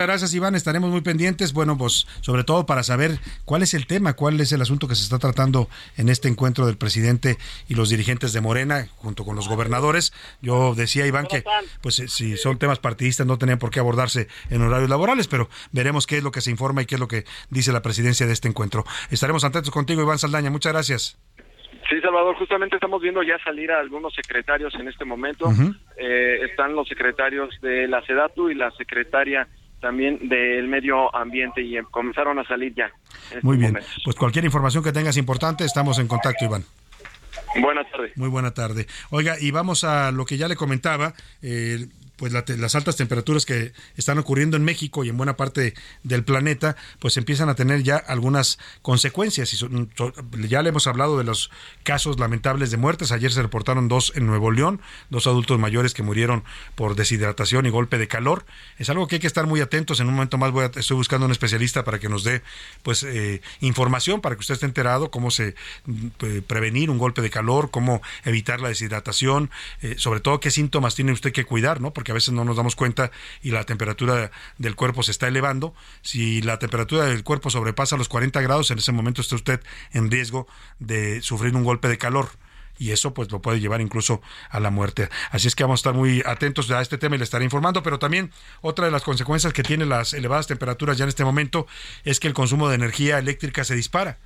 Gracias, 0.03 0.33
Iván. 0.33 0.55
Estaremos 0.55 0.91
muy 0.91 1.03
pendientes. 1.03 1.53
Bueno, 1.53 1.77
pues 1.77 2.07
sobre 2.23 2.43
todo 2.43 2.65
para 2.65 2.83
saber 2.83 3.19
cuál 3.45 3.63
es 3.63 3.75
el 3.75 3.87
tema, 3.87 4.15
cuál 4.15 4.41
es 4.41 4.51
el 4.51 4.63
asunto 4.63 4.89
que 4.89 4.95
se 4.95 5.03
está 5.03 5.19
tratando 5.19 5.69
en 5.99 6.09
este 6.09 6.27
encuentro 6.27 6.65
del 6.65 6.79
presidente 6.79 7.37
y 7.69 7.75
los 7.75 7.91
dirigentes 7.91 8.33
de 8.33 8.41
Morena 8.41 8.87
junto 8.97 9.27
con 9.27 9.37
los 9.37 9.47
gobernadores. 9.47 10.15
Yo 10.41 10.75
decía, 10.75 11.07
Iván, 11.07 11.27
que 11.27 11.45
pues 11.83 11.99
eh, 11.99 12.09
si 12.09 12.39
son 12.39 12.59
temas 12.59 12.79
partidistas 12.79 13.27
no 13.27 13.37
tenían 13.37 13.59
por 13.59 13.71
qué 13.71 13.79
abordarse 13.79 14.29
en 14.49 14.63
horarios 14.63 14.89
laborales, 14.89 15.29
pero 15.29 15.51
veremos 15.71 16.07
qué 16.07 16.17
es 16.17 16.25
lo 16.25 16.31
que 16.31 16.41
se 16.41 16.51
informa 16.51 16.81
y 16.81 16.87
qué 16.87 16.95
es 16.95 17.01
lo 17.01 17.09
que 17.09 17.25
dice 17.51 17.71
la 17.71 17.83
presidencia 17.83 18.27
de 18.27 18.33
este 18.33 18.49
encuentro. 18.49 18.85
Estaremos 19.11 19.45
atentos 19.45 19.71
contigo, 19.71 20.01
Iván 20.01 20.19
Saldaña. 20.19 20.49
Muchas 20.49 20.73
gracias. 20.73 21.19
Sí, 21.91 22.01
Salvador, 22.01 22.37
justamente 22.37 22.77
estamos 22.77 23.03
viendo 23.03 23.23
ya 23.23 23.39
salir 23.45 23.71
a 23.71 23.81
algunos 23.81 24.15
secretarios 24.15 24.75
en 24.77 24.89
este 24.89 25.05
momento. 25.05 25.53
Eh, 25.99 26.39
están 26.49 26.75
los 26.75 26.89
secretarios 26.89 27.51
de 27.61 27.87
la 27.87 28.01
SEDATU 28.07 28.49
y 28.49 28.55
la 28.55 28.71
secretaria 28.71 29.47
también 29.81 30.29
del 30.29 30.69
medio 30.69 31.15
ambiente 31.15 31.63
y 31.63 31.77
comenzaron 31.91 32.39
a 32.39 32.45
salir 32.45 32.75
ya. 32.75 32.91
Muy 33.43 33.57
bien, 33.57 33.79
pues 34.05 34.17
cualquier 34.17 34.45
información 34.45 34.85
que 34.85 34.93
tengas 34.93 35.17
importante, 35.17 35.65
estamos 35.65 35.99
en 35.99 36.09
contacto, 36.09 36.45
Iván. 36.45 36.65
Buenas 37.61 37.91
tardes. 37.91 38.17
Muy 38.17 38.29
buena 38.29 38.53
tarde. 38.53 38.87
Oiga, 39.11 39.37
y 39.41 39.51
vamos 39.51 39.85
a 39.85 40.13
lo 40.13 40.25
que 40.25 40.37
ya 40.37 40.49
le 40.49 40.57
comentaba. 40.57 41.15
Eh, 41.43 41.87
pues 42.21 42.35
las 42.35 42.75
altas 42.75 42.97
temperaturas 42.97 43.47
que 43.47 43.73
están 43.97 44.19
ocurriendo 44.19 44.59
en 44.59 44.63
México 44.63 45.05
y 45.05 45.09
en 45.09 45.17
buena 45.17 45.39
parte 45.39 45.73
del 46.03 46.23
planeta, 46.23 46.77
pues 46.99 47.17
empiezan 47.17 47.49
a 47.49 47.55
tener 47.55 47.83
ya 47.83 47.97
algunas 47.97 48.59
consecuencias. 48.83 49.55
Y 49.55 49.59
ya 50.47 50.61
le 50.61 50.69
hemos 50.69 50.87
hablado 50.87 51.17
de 51.17 51.25
los 51.25 51.51
casos 51.83 52.21
lamentables 52.21 52.71
de 52.71 52.77
muertes. 52.77 53.11
Ayer 53.11 53.33
se 53.33 53.41
reportaron 53.41 53.89
dos 53.89 54.13
en 54.17 54.27
Nuevo 54.27 54.51
León, 54.51 54.83
dos 55.09 55.27
adultos 55.27 55.59
mayores 55.59 55.95
que 55.95 56.03
murieron 56.03 56.45
por 56.75 56.95
deshidratación 56.95 57.65
y 57.65 57.71
golpe 57.71 57.97
de 57.97 58.07
calor. 58.07 58.45
Es 58.77 58.91
algo 58.91 59.09
que 59.09 59.15
hay 59.15 59.21
que 59.21 59.27
estar 59.27 59.47
muy 59.47 59.63
atentos. 59.63 59.99
En 60.01 60.07
un 60.07 60.13
momento 60.13 60.37
más 60.37 60.53
voy 60.53 60.65
a, 60.67 60.71
estoy 60.79 60.99
buscando 60.99 61.25
un 61.25 61.33
especialista 61.33 61.85
para 61.85 61.99
que 61.99 62.11
nos 62.11 62.23
dé 62.23 62.43
pues 62.83 63.03
eh, 63.03 63.41
información 63.61 64.21
para 64.21 64.35
que 64.35 64.41
usted 64.41 64.53
esté 64.53 64.67
enterado 64.67 65.11
cómo 65.11 65.31
se 65.31 65.55
eh, 66.21 66.43
prevenir 66.47 66.91
un 66.91 66.99
golpe 66.99 67.23
de 67.23 67.31
calor, 67.31 67.71
cómo 67.71 68.03
evitar 68.27 68.61
la 68.61 68.69
deshidratación, 68.69 69.51
eh, 69.81 69.95
sobre 69.97 70.21
todo 70.21 70.39
qué 70.39 70.51
síntomas 70.51 70.95
tiene 70.95 71.13
usted 71.13 71.33
que 71.33 71.47
cuidar, 71.47 71.81
¿no? 71.81 71.95
Porque 71.95 72.10
a 72.11 72.15
veces 72.15 72.35
no 72.35 72.45
nos 72.45 72.57
damos 72.57 72.77
cuenta 72.77 73.11
y 73.43 73.51
la 73.51 73.65
temperatura 73.65 74.31
del 74.59 74.77
cuerpo 74.77 75.03
se 75.03 75.11
está 75.11 75.29
elevando. 75.29 75.75
Si 76.03 76.43
la 76.43 76.59
temperatura 76.59 77.07
del 77.07 77.25
cuerpo 77.25 77.51
sobrepasa 77.51 77.97
los 77.97 78.09
40 78.09 78.41
grados, 78.41 78.71
en 78.71 78.79
ese 78.79 78.93
momento 78.93 79.21
está 79.21 79.37
usted 79.37 79.61
en 79.93 80.11
riesgo 80.11 80.47
de 80.79 81.23
sufrir 81.23 81.55
un 81.55 81.65
golpe 81.65 81.89
de 81.89 81.99
calor 81.99 82.31
y 82.81 82.93
eso 82.93 83.13
pues 83.13 83.31
lo 83.31 83.43
puede 83.43 83.61
llevar 83.61 83.81
incluso 83.83 84.23
a 84.49 84.59
la 84.59 84.71
muerte. 84.71 85.11
Así 85.31 85.47
es 85.47 85.55
que 85.55 85.63
vamos 85.63 85.81
a 85.81 85.83
estar 85.83 85.95
muy 85.95 86.23
atentos 86.25 86.71
a 86.71 86.81
este 86.81 86.97
tema 86.97 87.15
y 87.15 87.19
le 87.19 87.25
estaré 87.25 87.45
informando, 87.45 87.83
pero 87.83 87.99
también 87.99 88.33
otra 88.63 88.87
de 88.87 88.91
las 88.91 89.03
consecuencias 89.03 89.53
que 89.53 89.63
tienen 89.63 89.91
las 89.91 90.15
elevadas 90.15 90.47
temperaturas 90.47 90.97
ya 90.97 91.05
en 91.05 91.11
este 91.11 91.25
momento 91.25 91.67
es 92.05 92.19
que 92.21 92.27
el 92.27 92.35
consumo 92.35 92.69
de 92.71 92.77
energía 92.77 93.19
eléctrica 93.19 93.65
se 93.65 93.75
dispara 93.75 94.19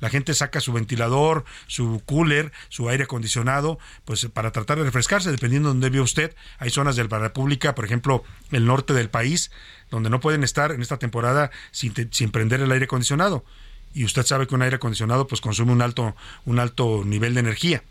la 0.00 0.10
gente 0.10 0.34
saca 0.34 0.60
su 0.60 0.72
ventilador, 0.72 1.44
su 1.66 2.02
cooler, 2.04 2.52
su 2.68 2.88
aire 2.88 3.04
acondicionado, 3.04 3.78
pues 4.04 4.26
para 4.26 4.50
tratar 4.50 4.78
de 4.78 4.84
refrescarse, 4.84 5.30
dependiendo 5.30 5.68
de 5.68 5.74
dónde 5.74 5.90
vive 5.90 6.02
usted. 6.02 6.34
Hay 6.58 6.70
zonas 6.70 6.96
de 6.96 7.04
la 7.04 7.18
República, 7.18 7.74
por 7.74 7.84
ejemplo, 7.84 8.24
el 8.50 8.66
norte 8.66 8.94
del 8.94 9.10
país, 9.10 9.50
donde 9.90 10.10
no 10.10 10.20
pueden 10.20 10.42
estar 10.42 10.72
en 10.72 10.82
esta 10.82 10.98
temporada 10.98 11.50
sin, 11.70 11.94
sin 12.12 12.30
prender 12.30 12.60
el 12.60 12.72
aire 12.72 12.86
acondicionado. 12.86 13.44
Y 13.92 14.04
usted 14.04 14.24
sabe 14.24 14.46
que 14.46 14.54
un 14.54 14.62
aire 14.62 14.76
acondicionado 14.76 15.26
pues 15.26 15.40
consume 15.40 15.72
un 15.72 15.82
alto, 15.82 16.14
un 16.44 16.58
alto 16.58 17.02
nivel 17.04 17.34
de 17.34 17.40
energía. 17.40 17.82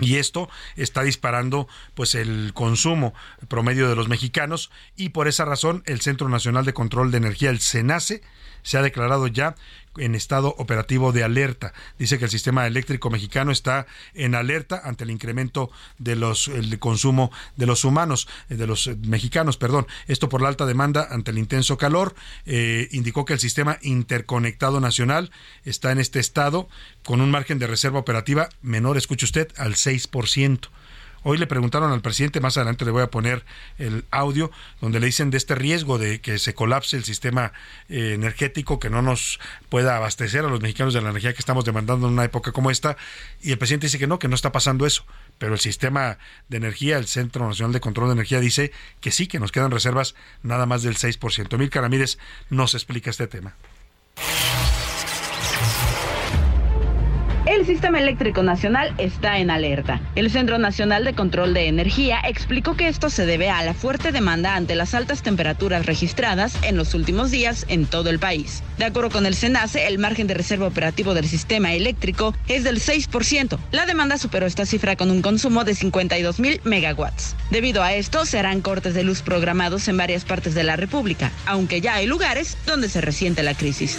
Y 0.00 0.16
esto 0.16 0.48
está 0.76 1.02
disparando 1.02 1.66
pues 1.94 2.14
el 2.14 2.52
consumo 2.54 3.14
promedio 3.48 3.88
de 3.88 3.96
los 3.96 4.08
mexicanos 4.08 4.70
y 4.96 5.08
por 5.08 5.26
esa 5.26 5.44
razón 5.44 5.82
el 5.86 6.00
Centro 6.00 6.28
Nacional 6.28 6.64
de 6.64 6.72
Control 6.72 7.10
de 7.10 7.18
Energía, 7.18 7.50
el 7.50 7.60
CENACE, 7.60 8.22
se 8.62 8.78
ha 8.78 8.82
declarado 8.82 9.26
ya 9.26 9.56
en 9.98 10.14
estado 10.14 10.54
operativo 10.58 11.12
de 11.12 11.24
alerta. 11.24 11.72
Dice 11.98 12.18
que 12.18 12.24
el 12.24 12.30
sistema 12.30 12.66
eléctrico 12.66 13.10
mexicano 13.10 13.52
está 13.52 13.86
en 14.14 14.34
alerta 14.34 14.80
ante 14.84 15.04
el 15.04 15.10
incremento 15.10 15.70
de 15.98 16.16
los 16.16 16.48
el 16.48 16.78
consumo 16.78 17.30
de 17.56 17.66
los 17.66 17.84
humanos, 17.84 18.28
eh, 18.48 18.56
de 18.56 18.66
los 18.66 18.86
eh, 18.86 18.96
mexicanos, 19.02 19.56
perdón. 19.56 19.86
Esto 20.06 20.28
por 20.28 20.42
la 20.42 20.48
alta 20.48 20.66
demanda 20.66 21.08
ante 21.10 21.30
el 21.30 21.38
intenso 21.38 21.78
calor. 21.78 22.14
Eh, 22.46 22.88
indicó 22.92 23.24
que 23.24 23.32
el 23.32 23.40
sistema 23.40 23.78
interconectado 23.82 24.80
nacional 24.80 25.30
está 25.64 25.92
en 25.92 25.98
este 25.98 26.20
estado 26.20 26.68
con 27.04 27.20
un 27.20 27.30
margen 27.30 27.58
de 27.58 27.66
reserva 27.66 27.98
operativa 27.98 28.48
menor, 28.62 28.96
escuche 28.96 29.24
usted, 29.24 29.48
al 29.56 29.74
6%. 29.74 30.68
Hoy 31.22 31.38
le 31.38 31.46
preguntaron 31.46 31.92
al 31.92 32.00
presidente, 32.00 32.40
más 32.40 32.56
adelante 32.56 32.84
le 32.84 32.90
voy 32.90 33.02
a 33.02 33.10
poner 33.10 33.44
el 33.78 34.04
audio, 34.10 34.50
donde 34.80 35.00
le 35.00 35.06
dicen 35.06 35.30
de 35.30 35.36
este 35.36 35.54
riesgo 35.54 35.98
de 35.98 36.20
que 36.20 36.38
se 36.38 36.54
colapse 36.54 36.96
el 36.96 37.04
sistema 37.04 37.52
eh, 37.88 38.12
energético, 38.14 38.78
que 38.78 38.90
no 38.90 39.02
nos 39.02 39.40
pueda 39.68 39.96
abastecer 39.96 40.44
a 40.44 40.48
los 40.48 40.60
mexicanos 40.60 40.94
de 40.94 41.02
la 41.02 41.10
energía 41.10 41.32
que 41.32 41.40
estamos 41.40 41.64
demandando 41.64 42.06
en 42.06 42.14
una 42.14 42.24
época 42.24 42.52
como 42.52 42.70
esta. 42.70 42.96
Y 43.42 43.50
el 43.50 43.58
presidente 43.58 43.86
dice 43.86 43.98
que 43.98 44.06
no, 44.06 44.18
que 44.18 44.28
no 44.28 44.34
está 44.34 44.52
pasando 44.52 44.86
eso. 44.86 45.04
Pero 45.38 45.54
el 45.54 45.60
sistema 45.60 46.18
de 46.48 46.56
energía, 46.56 46.98
el 46.98 47.06
Centro 47.06 47.46
Nacional 47.46 47.72
de 47.72 47.80
Control 47.80 48.08
de 48.08 48.14
Energía, 48.14 48.40
dice 48.40 48.72
que 49.00 49.10
sí, 49.10 49.26
que 49.26 49.40
nos 49.40 49.52
quedan 49.52 49.70
reservas 49.70 50.14
nada 50.42 50.66
más 50.66 50.82
del 50.82 50.96
6%. 50.96 51.58
Mil 51.58 51.70
Caramírez 51.70 52.18
nos 52.50 52.74
explica 52.74 53.10
este 53.10 53.26
tema. 53.26 53.54
El 57.48 57.64
sistema 57.64 57.98
eléctrico 57.98 58.42
nacional 58.42 58.92
está 58.98 59.38
en 59.38 59.50
alerta. 59.50 60.02
El 60.16 60.30
Centro 60.30 60.58
Nacional 60.58 61.04
de 61.04 61.14
Control 61.14 61.54
de 61.54 61.66
Energía 61.66 62.20
explicó 62.28 62.76
que 62.76 62.88
esto 62.88 63.08
se 63.08 63.24
debe 63.24 63.48
a 63.48 63.64
la 63.64 63.72
fuerte 63.72 64.12
demanda 64.12 64.54
ante 64.54 64.74
las 64.74 64.92
altas 64.92 65.22
temperaturas 65.22 65.86
registradas 65.86 66.58
en 66.62 66.76
los 66.76 66.92
últimos 66.92 67.30
días 67.30 67.64
en 67.68 67.86
todo 67.86 68.10
el 68.10 68.18
país. 68.18 68.62
De 68.76 68.84
acuerdo 68.84 69.08
con 69.08 69.24
el 69.24 69.34
SENACE, 69.34 69.86
el 69.86 69.98
margen 69.98 70.26
de 70.26 70.34
reserva 70.34 70.66
operativo 70.66 71.14
del 71.14 71.26
sistema 71.26 71.72
eléctrico 71.72 72.34
es 72.48 72.64
del 72.64 72.80
6%. 72.80 73.58
La 73.72 73.86
demanda 73.86 74.18
superó 74.18 74.44
esta 74.44 74.66
cifra 74.66 74.96
con 74.96 75.10
un 75.10 75.22
consumo 75.22 75.64
de 75.64 75.74
52 75.74 76.40
mil 76.40 76.60
megawatts. 76.64 77.34
Debido 77.50 77.82
a 77.82 77.94
esto, 77.94 78.26
se 78.26 78.38
harán 78.38 78.60
cortes 78.60 78.92
de 78.92 79.04
luz 79.04 79.22
programados 79.22 79.88
en 79.88 79.96
varias 79.96 80.26
partes 80.26 80.54
de 80.54 80.64
la 80.64 80.76
República, 80.76 81.32
aunque 81.46 81.80
ya 81.80 81.94
hay 81.94 82.06
lugares 82.06 82.58
donde 82.66 82.90
se 82.90 83.00
resiente 83.00 83.42
la 83.42 83.54
crisis. 83.54 83.98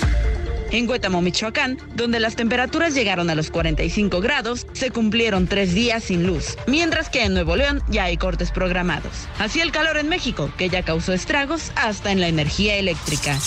En 0.71 0.87
Huétamo, 0.87 1.21
Michoacán, 1.21 1.77
donde 1.95 2.19
las 2.19 2.35
temperaturas 2.35 2.93
llegaron 2.93 3.29
a 3.29 3.35
los 3.35 3.49
45 3.49 4.21
grados, 4.21 4.67
se 4.73 4.91
cumplieron 4.91 5.47
tres 5.47 5.73
días 5.73 6.03
sin 6.03 6.27
luz, 6.27 6.57
mientras 6.67 7.09
que 7.09 7.23
en 7.23 7.33
Nuevo 7.33 7.55
León 7.55 7.81
ya 7.87 8.03
hay 8.03 8.17
cortes 8.17 8.51
programados. 8.51 9.27
Así 9.39 9.61
el 9.61 9.71
calor 9.71 9.97
en 9.97 10.09
México, 10.09 10.51
que 10.57 10.69
ya 10.69 10.83
causó 10.83 11.13
estragos 11.13 11.71
hasta 11.75 12.11
en 12.11 12.19
la 12.19 12.27
energía 12.27 12.75
eléctrica. 12.75 13.37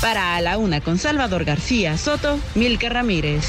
Para 0.00 0.36
A 0.36 0.40
la 0.40 0.58
Una 0.58 0.80
con 0.80 0.98
Salvador 0.98 1.44
García 1.44 1.96
Soto, 1.96 2.38
Milka 2.54 2.88
Ramírez. 2.88 3.44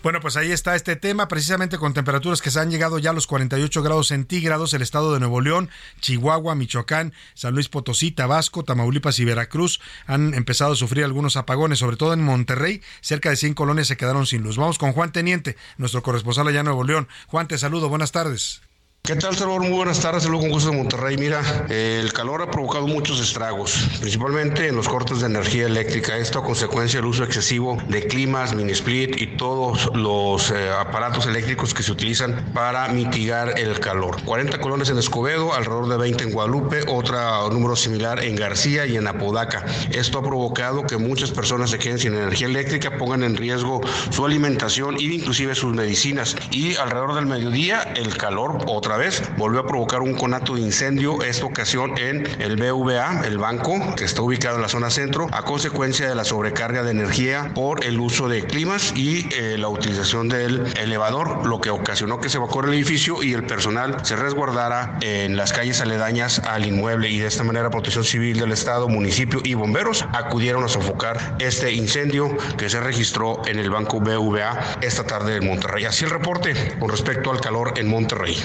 Bueno, 0.00 0.20
pues 0.20 0.36
ahí 0.36 0.52
está 0.52 0.76
este 0.76 0.94
tema, 0.94 1.26
precisamente 1.26 1.76
con 1.76 1.92
temperaturas 1.92 2.40
que 2.40 2.52
se 2.52 2.60
han 2.60 2.70
llegado 2.70 3.00
ya 3.00 3.10
a 3.10 3.12
los 3.12 3.26
48 3.26 3.82
grados 3.82 4.08
centígrados, 4.08 4.72
el 4.72 4.82
estado 4.82 5.12
de 5.12 5.18
Nuevo 5.18 5.40
León, 5.40 5.70
Chihuahua, 6.00 6.54
Michoacán, 6.54 7.12
San 7.34 7.54
Luis 7.54 7.68
Potosí, 7.68 8.12
Tabasco, 8.12 8.62
Tamaulipas 8.62 9.18
y 9.18 9.24
Veracruz 9.24 9.80
han 10.06 10.34
empezado 10.34 10.74
a 10.74 10.76
sufrir 10.76 11.04
algunos 11.04 11.36
apagones, 11.36 11.80
sobre 11.80 11.96
todo 11.96 12.12
en 12.12 12.22
Monterrey, 12.22 12.80
cerca 13.00 13.30
de 13.30 13.36
100 13.36 13.54
colonias 13.54 13.88
se 13.88 13.96
quedaron 13.96 14.26
sin 14.26 14.42
luz. 14.42 14.56
Vamos 14.56 14.78
con 14.78 14.92
Juan 14.92 15.10
Teniente, 15.10 15.56
nuestro 15.78 16.00
corresponsal 16.02 16.46
allá 16.46 16.60
en 16.60 16.66
Nuevo 16.66 16.84
León. 16.84 17.08
Juan, 17.26 17.48
te 17.48 17.58
saludo, 17.58 17.88
buenas 17.88 18.12
tardes. 18.12 18.67
¿Qué 19.08 19.16
tal, 19.16 19.34
Salvador? 19.34 19.62
Muy 19.62 19.70
buenas 19.70 20.00
tardes, 20.00 20.24
saludos 20.24 20.42
con 20.42 20.50
gusto 20.50 20.70
de 20.70 20.76
Monterrey. 20.76 21.16
Mira, 21.16 21.40
el 21.70 22.12
calor 22.12 22.42
ha 22.42 22.50
provocado 22.50 22.86
muchos 22.86 23.18
estragos, 23.22 23.88
principalmente 24.00 24.68
en 24.68 24.76
los 24.76 24.86
cortes 24.86 25.20
de 25.20 25.26
energía 25.28 25.64
eléctrica. 25.64 26.18
Esto 26.18 26.40
a 26.40 26.44
consecuencia 26.44 27.00
del 27.00 27.06
uso 27.06 27.24
excesivo 27.24 27.78
de 27.88 28.06
climas, 28.06 28.54
mini 28.54 28.72
split 28.72 29.18
y 29.18 29.28
todos 29.38 29.90
los 29.94 30.50
eh, 30.50 30.68
aparatos 30.78 31.24
eléctricos 31.24 31.72
que 31.72 31.82
se 31.82 31.90
utilizan 31.90 32.50
para 32.52 32.86
mitigar 32.88 33.58
el 33.58 33.80
calor. 33.80 34.22
40 34.24 34.60
colonias 34.60 34.90
en 34.90 34.98
Escobedo, 34.98 35.54
alrededor 35.54 35.88
de 35.88 35.96
20 35.96 36.24
en 36.24 36.32
Guadalupe, 36.32 36.82
otro 36.88 37.48
número 37.48 37.76
similar 37.76 38.22
en 38.22 38.36
García 38.36 38.84
y 38.84 38.98
en 38.98 39.06
Apodaca. 39.06 39.64
Esto 39.90 40.18
ha 40.18 40.22
provocado 40.22 40.82
que 40.82 40.98
muchas 40.98 41.30
personas 41.30 41.70
se 41.70 41.78
queden 41.78 41.98
sin 41.98 42.12
energía 42.12 42.46
eléctrica, 42.46 42.98
pongan 42.98 43.22
en 43.22 43.38
riesgo 43.38 43.80
su 44.10 44.26
alimentación 44.26 44.96
e 44.96 45.04
inclusive 45.04 45.54
sus 45.54 45.72
medicinas. 45.72 46.36
Y 46.50 46.76
alrededor 46.76 47.14
del 47.14 47.24
mediodía, 47.24 47.80
el 47.96 48.14
calor 48.14 48.58
otra 48.66 48.97
vez 48.98 49.22
volvió 49.38 49.60
a 49.60 49.66
provocar 49.66 50.02
un 50.02 50.14
conato 50.14 50.56
de 50.56 50.60
incendio, 50.60 51.22
esta 51.22 51.46
ocasión 51.46 51.96
en 51.98 52.28
el 52.40 52.56
BVA, 52.56 53.22
el 53.24 53.38
banco 53.38 53.94
que 53.96 54.04
está 54.04 54.20
ubicado 54.22 54.56
en 54.56 54.62
la 54.62 54.68
zona 54.68 54.90
centro, 54.90 55.28
a 55.32 55.42
consecuencia 55.42 56.08
de 56.08 56.14
la 56.14 56.24
sobrecarga 56.24 56.82
de 56.82 56.90
energía 56.90 57.52
por 57.54 57.84
el 57.84 57.98
uso 58.00 58.28
de 58.28 58.44
climas 58.44 58.92
y 58.94 59.28
eh, 59.34 59.56
la 59.56 59.68
utilización 59.68 60.28
del 60.28 60.66
elevador, 60.76 61.46
lo 61.46 61.60
que 61.60 61.70
ocasionó 61.70 62.20
que 62.20 62.28
se 62.28 62.36
evacuara 62.36 62.68
el 62.68 62.74
edificio 62.74 63.22
y 63.22 63.32
el 63.32 63.44
personal 63.44 64.04
se 64.04 64.16
resguardara 64.16 64.98
en 65.00 65.36
las 65.36 65.52
calles 65.52 65.80
aledañas 65.80 66.40
al 66.40 66.66
inmueble 66.66 67.08
y 67.08 67.18
de 67.18 67.28
esta 67.28 67.44
manera 67.44 67.70
Protección 67.70 68.04
Civil 68.04 68.40
del 68.40 68.52
Estado, 68.52 68.88
municipio 68.88 69.40
y 69.44 69.54
bomberos 69.54 70.04
acudieron 70.12 70.64
a 70.64 70.68
sofocar 70.68 71.36
este 71.38 71.72
incendio 71.72 72.36
que 72.56 72.68
se 72.68 72.80
registró 72.80 73.42
en 73.46 73.58
el 73.58 73.70
banco 73.70 74.00
BVA 74.00 74.78
esta 74.80 75.04
tarde 75.04 75.36
en 75.36 75.46
Monterrey. 75.46 75.84
Así 75.84 76.04
el 76.04 76.10
reporte 76.10 76.76
con 76.78 76.88
respecto 76.88 77.30
al 77.30 77.40
calor 77.40 77.74
en 77.76 77.88
Monterrey. 77.88 78.36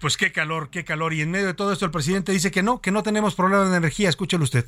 Pues 0.00 0.16
qué 0.16 0.32
calor, 0.32 0.70
qué 0.70 0.84
calor. 0.84 1.14
Y 1.14 1.22
en 1.22 1.30
medio 1.30 1.46
de 1.46 1.54
todo 1.54 1.72
esto 1.72 1.84
el 1.84 1.90
presidente 1.90 2.32
dice 2.32 2.50
que 2.50 2.62
no, 2.62 2.80
que 2.80 2.90
no 2.90 3.02
tenemos 3.02 3.34
problema 3.34 3.64
de 3.68 3.76
energía. 3.76 4.08
Escúchelo 4.08 4.44
usted. 4.44 4.66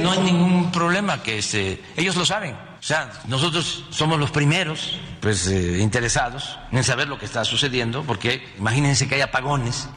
No 0.00 0.10
hay 0.10 0.20
ningún 0.20 0.72
problema, 0.72 1.22
que 1.22 1.38
este, 1.38 1.80
ellos 1.96 2.16
lo 2.16 2.24
saben. 2.24 2.54
O 2.54 2.82
sea, 2.82 3.12
nosotros 3.28 3.84
somos 3.90 4.18
los 4.18 4.30
primeros 4.30 4.98
pues, 5.20 5.46
eh, 5.46 5.78
interesados 5.78 6.58
en 6.72 6.82
saber 6.82 7.08
lo 7.08 7.18
que 7.18 7.26
está 7.26 7.44
sucediendo, 7.44 8.02
porque 8.02 8.42
imagínense 8.58 9.06
que 9.06 9.16
hay 9.16 9.20
apagones. 9.20 9.88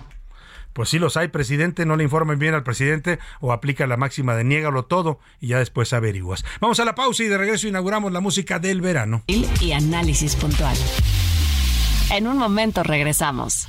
Pues 0.74 0.90
sí 0.90 1.00
los 1.00 1.18
hay, 1.18 1.30
presidente, 1.30 1.88
no 1.88 1.96
le 1.96 2.04
informen 2.04 2.38
bien 2.38 2.54
al 2.54 2.62
presidente 2.62 3.18
o 3.40 3.52
aplica 3.52 3.88
la 3.88 3.98
máxima 3.98 4.36
de 4.36 4.44
niégalo 4.44 4.86
todo 4.86 5.20
y 5.40 5.48
ya 5.48 5.58
después 5.58 5.92
averiguas. 5.92 6.46
Vamos 6.62 6.80
a 6.80 6.86
la 6.86 6.94
pausa 6.94 7.24
y 7.24 7.28
de 7.28 7.38
regreso 7.38 7.68
inauguramos 7.68 8.12
la 8.12 8.20
música 8.20 8.60
del 8.60 8.82
verano. 8.82 9.24
Y 9.26 9.72
análisis 9.72 10.36
puntual. 10.36 10.78
En 12.12 12.28
un 12.28 12.38
momento 12.38 12.84
regresamos. 12.84 13.68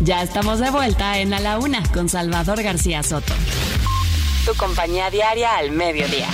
Ya 0.00 0.22
estamos 0.22 0.58
de 0.58 0.70
vuelta 0.70 1.18
en 1.18 1.32
A 1.34 1.40
la 1.40 1.58
Una 1.58 1.82
con 1.92 2.08
Salvador 2.08 2.62
García 2.62 3.02
Soto. 3.02 3.34
Tu 4.44 4.54
compañía 4.54 5.10
diaria 5.10 5.56
al 5.56 5.70
mediodía. 5.70 6.28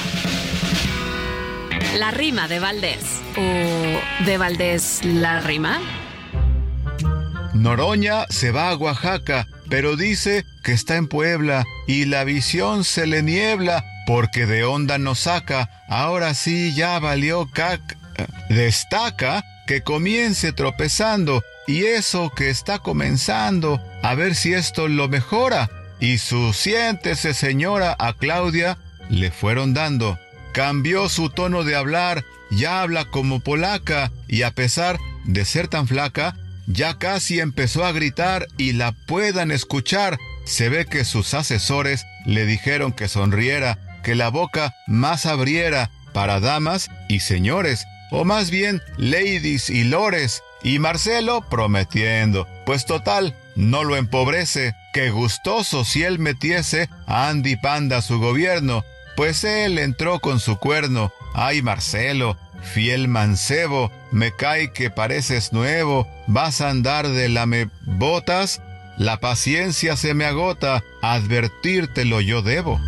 La 1.96 2.10
rima 2.10 2.48
de 2.48 2.58
Valdés. 2.60 3.20
¿O 3.36 4.24
de 4.24 4.38
Valdés 4.38 5.00
la 5.04 5.40
rima? 5.40 5.80
Noroña 7.54 8.26
se 8.28 8.50
va 8.50 8.70
a 8.70 8.76
Oaxaca, 8.76 9.46
pero 9.68 9.96
dice 9.96 10.44
que 10.62 10.72
está 10.72 10.96
en 10.96 11.08
Puebla 11.08 11.64
y 11.86 12.04
la 12.04 12.24
visión 12.24 12.84
se 12.84 13.06
le 13.06 13.22
niebla 13.22 13.84
porque 14.06 14.46
de 14.46 14.64
onda 14.64 14.98
nos 14.98 15.20
saca. 15.20 15.68
Ahora 15.88 16.34
sí 16.34 16.74
ya 16.74 16.98
valió 16.98 17.48
cac. 17.52 17.80
Destaca 18.48 19.44
que 19.66 19.82
comience 19.82 20.52
tropezando 20.52 21.42
y 21.68 21.84
eso 21.84 22.32
que 22.34 22.48
está 22.48 22.78
comenzando, 22.78 23.78
a 24.02 24.14
ver 24.14 24.34
si 24.34 24.54
esto 24.54 24.88
lo 24.88 25.06
mejora. 25.08 25.70
Y 26.00 26.16
su 26.16 26.54
siéntese 26.54 27.34
señora 27.34 27.94
a 27.98 28.14
Claudia 28.14 28.78
le 29.10 29.30
fueron 29.30 29.74
dando. 29.74 30.18
Cambió 30.52 31.10
su 31.10 31.28
tono 31.28 31.64
de 31.64 31.76
hablar, 31.76 32.24
ya 32.50 32.80
habla 32.80 33.04
como 33.04 33.40
polaca 33.40 34.10
y 34.26 34.42
a 34.42 34.52
pesar 34.52 34.98
de 35.24 35.44
ser 35.44 35.68
tan 35.68 35.86
flaca, 35.86 36.34
ya 36.66 36.98
casi 36.98 37.38
empezó 37.38 37.84
a 37.84 37.92
gritar 37.92 38.48
y 38.56 38.72
la 38.72 38.92
puedan 38.92 39.50
escuchar. 39.50 40.18
Se 40.46 40.70
ve 40.70 40.86
que 40.86 41.04
sus 41.04 41.34
asesores 41.34 42.06
le 42.24 42.46
dijeron 42.46 42.92
que 42.92 43.08
sonriera, 43.08 43.78
que 44.02 44.14
la 44.14 44.30
boca 44.30 44.74
más 44.86 45.26
abriera 45.26 45.90
para 46.14 46.40
damas 46.40 46.88
y 47.10 47.20
señores, 47.20 47.84
o 48.10 48.24
más 48.24 48.50
bien 48.50 48.80
ladies 48.96 49.68
y 49.68 49.84
lores, 49.84 50.42
y 50.62 50.78
Marcelo 50.78 51.42
prometiendo, 51.48 52.46
pues 52.66 52.84
total, 52.84 53.36
no 53.54 53.84
lo 53.84 53.96
empobrece, 53.96 54.74
que 54.92 55.10
gustoso 55.10 55.84
si 55.84 56.02
él 56.02 56.18
metiese 56.18 56.88
a 57.06 57.28
Andy 57.28 57.56
Panda 57.56 58.02
su 58.02 58.18
gobierno, 58.18 58.84
pues 59.16 59.44
él 59.44 59.78
entró 59.78 60.20
con 60.20 60.40
su 60.40 60.58
cuerno. 60.58 61.12
Ay, 61.34 61.62
Marcelo, 61.62 62.36
fiel 62.62 63.08
mancebo, 63.08 63.90
me 64.10 64.32
cae 64.32 64.72
que 64.72 64.90
pareces 64.90 65.52
nuevo, 65.52 66.08
vas 66.26 66.60
a 66.60 66.70
andar 66.70 67.08
de 67.08 67.28
lame 67.28 67.68
botas, 67.82 68.60
la 68.96 69.20
paciencia 69.20 69.96
se 69.96 70.14
me 70.14 70.24
agota, 70.24 70.82
advertírtelo 71.02 72.20
yo 72.20 72.42
debo. 72.42 72.80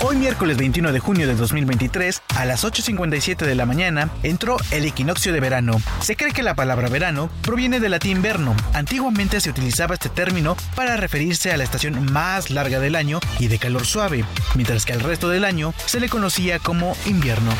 Hoy 0.00 0.14
miércoles 0.14 0.56
21 0.56 0.92
de 0.92 1.00
junio 1.00 1.26
de 1.26 1.34
2023, 1.34 2.22
a 2.36 2.44
las 2.44 2.64
8.57 2.64 3.44
de 3.44 3.56
la 3.56 3.66
mañana, 3.66 4.10
entró 4.22 4.56
el 4.70 4.84
equinoccio 4.84 5.32
de 5.32 5.40
verano. 5.40 5.82
Se 6.00 6.14
cree 6.14 6.32
que 6.32 6.44
la 6.44 6.54
palabra 6.54 6.88
verano 6.88 7.28
proviene 7.42 7.80
del 7.80 7.90
latín 7.90 8.22
verno. 8.22 8.54
Antiguamente 8.74 9.40
se 9.40 9.50
utilizaba 9.50 9.94
este 9.94 10.08
término 10.08 10.56
para 10.76 10.96
referirse 10.96 11.50
a 11.50 11.56
la 11.56 11.64
estación 11.64 12.12
más 12.12 12.50
larga 12.50 12.78
del 12.78 12.94
año 12.94 13.18
y 13.40 13.48
de 13.48 13.58
calor 13.58 13.84
suave, 13.86 14.24
mientras 14.54 14.84
que 14.84 14.92
al 14.92 15.00
resto 15.00 15.30
del 15.30 15.44
año 15.44 15.74
se 15.84 15.98
le 15.98 16.08
conocía 16.08 16.60
como 16.60 16.96
invierno. 17.04 17.50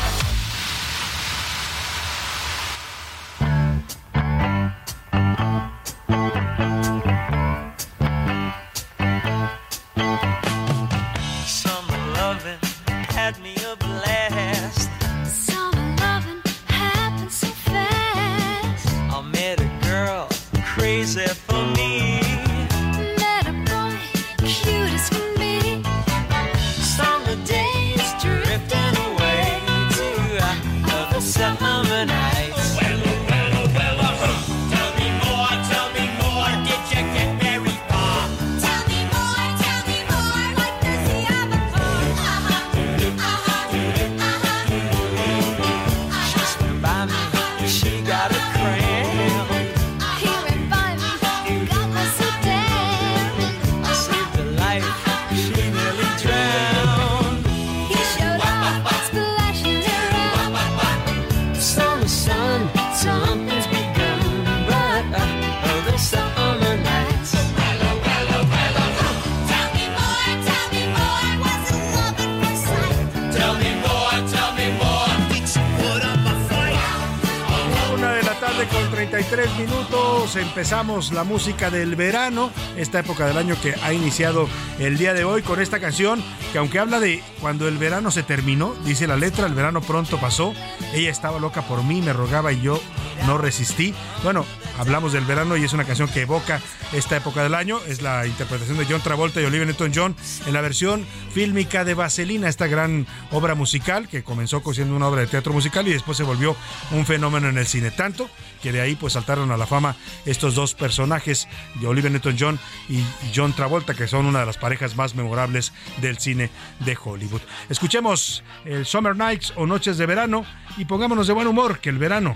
Empezamos 80.35 81.11
la 81.11 81.23
música 81.23 81.69
del 81.69 81.95
verano, 81.95 82.51
esta 82.77 82.99
época 82.99 83.25
del 83.27 83.37
año 83.37 83.55
que 83.61 83.75
ha 83.83 83.91
iniciado 83.91 84.47
el 84.79 84.97
día 84.97 85.13
de 85.13 85.25
hoy 85.25 85.41
con 85.41 85.61
esta 85.61 85.79
canción 85.79 86.23
que 86.51 86.57
aunque 86.57 86.79
habla 86.79 86.99
de 86.99 87.21
cuando 87.41 87.67
el 87.67 87.77
verano 87.77 88.11
se 88.11 88.23
terminó, 88.23 88.73
dice 88.85 89.07
la 89.07 89.17
letra, 89.17 89.47
el 89.47 89.53
verano 89.53 89.81
pronto 89.81 90.17
pasó, 90.19 90.53
ella 90.93 91.09
estaba 91.09 91.39
loca 91.39 91.63
por 91.63 91.83
mí, 91.83 92.01
me 92.01 92.13
rogaba 92.13 92.53
y 92.53 92.61
yo 92.61 92.79
no 93.25 93.37
resistí. 93.37 93.93
Bueno, 94.23 94.45
hablamos 94.79 95.11
del 95.13 95.25
verano 95.25 95.57
y 95.57 95.63
es 95.63 95.73
una 95.73 95.83
canción 95.83 96.07
que 96.07 96.21
evoca 96.21 96.61
esta 96.93 97.17
época 97.17 97.43
del 97.43 97.53
año. 97.53 97.79
Es 97.87 98.01
la 98.01 98.25
interpretación 98.25 98.77
de 98.77 98.85
John 98.85 99.01
Travolta 99.01 99.41
y 99.41 99.45
Olivia 99.45 99.65
Newton-John 99.65 100.15
en 100.47 100.53
la 100.53 100.61
versión 100.61 101.05
fílmica 101.33 101.83
de 101.83 101.93
Vaselina, 101.93 102.47
esta 102.47 102.67
gran 102.67 103.05
obra 103.31 103.55
musical 103.55 104.07
que 104.07 104.23
comenzó 104.23 104.63
siendo 104.73 104.95
una 104.95 105.07
obra 105.07 105.21
de 105.21 105.27
teatro 105.27 105.53
musical 105.53 105.87
y 105.87 105.91
después 105.91 106.17
se 106.17 106.23
volvió 106.23 106.55
un 106.91 107.05
fenómeno 107.05 107.49
en 107.49 107.57
el 107.57 107.67
cine. 107.67 107.91
Tanto 107.91 108.29
que 108.63 108.71
de 108.71 108.81
ahí 108.81 108.95
pues 108.95 109.13
saltaron 109.13 109.51
a 109.51 109.57
la 109.57 109.65
fama 109.65 109.95
estos 110.25 110.55
dos 110.55 110.73
personajes 110.73 111.47
de 111.75 111.87
Olivia 111.87 112.09
Newton-John 112.09 112.59
y 112.87 113.03
John 113.35 113.53
Travolta, 113.53 113.93
que 113.93 114.07
son 114.07 114.25
una 114.25 114.39
de 114.39 114.45
las 114.45 114.57
parejas 114.57 114.95
más 114.95 115.13
memorables 115.13 115.73
del 115.97 116.17
cine 116.19 116.49
de 116.79 116.97
Hollywood. 117.01 117.41
Escuchemos 117.69 118.43
el 118.65 118.85
Summer 118.85 119.15
Nights 119.15 119.53
o 119.55 119.65
Noches 119.65 119.97
de 119.97 120.05
Verano 120.05 120.45
y 120.77 120.85
pongámonos 120.85 121.27
de 121.27 121.33
buen 121.33 121.47
humor, 121.47 121.79
que 121.79 121.89
el 121.89 121.97
verano 121.97 122.35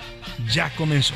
ya 0.52 0.74
comenzó. 0.76 1.14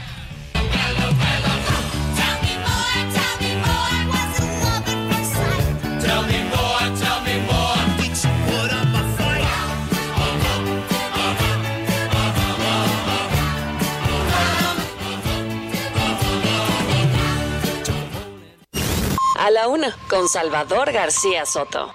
A 19.47 19.49
la 19.49 19.69
una, 19.69 19.95
con 20.09 20.27
Salvador 20.27 20.91
García 20.91 21.45
Soto. 21.45 21.89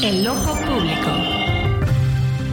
El 0.00 0.24
ojo 0.28 0.54
público. 0.60 1.10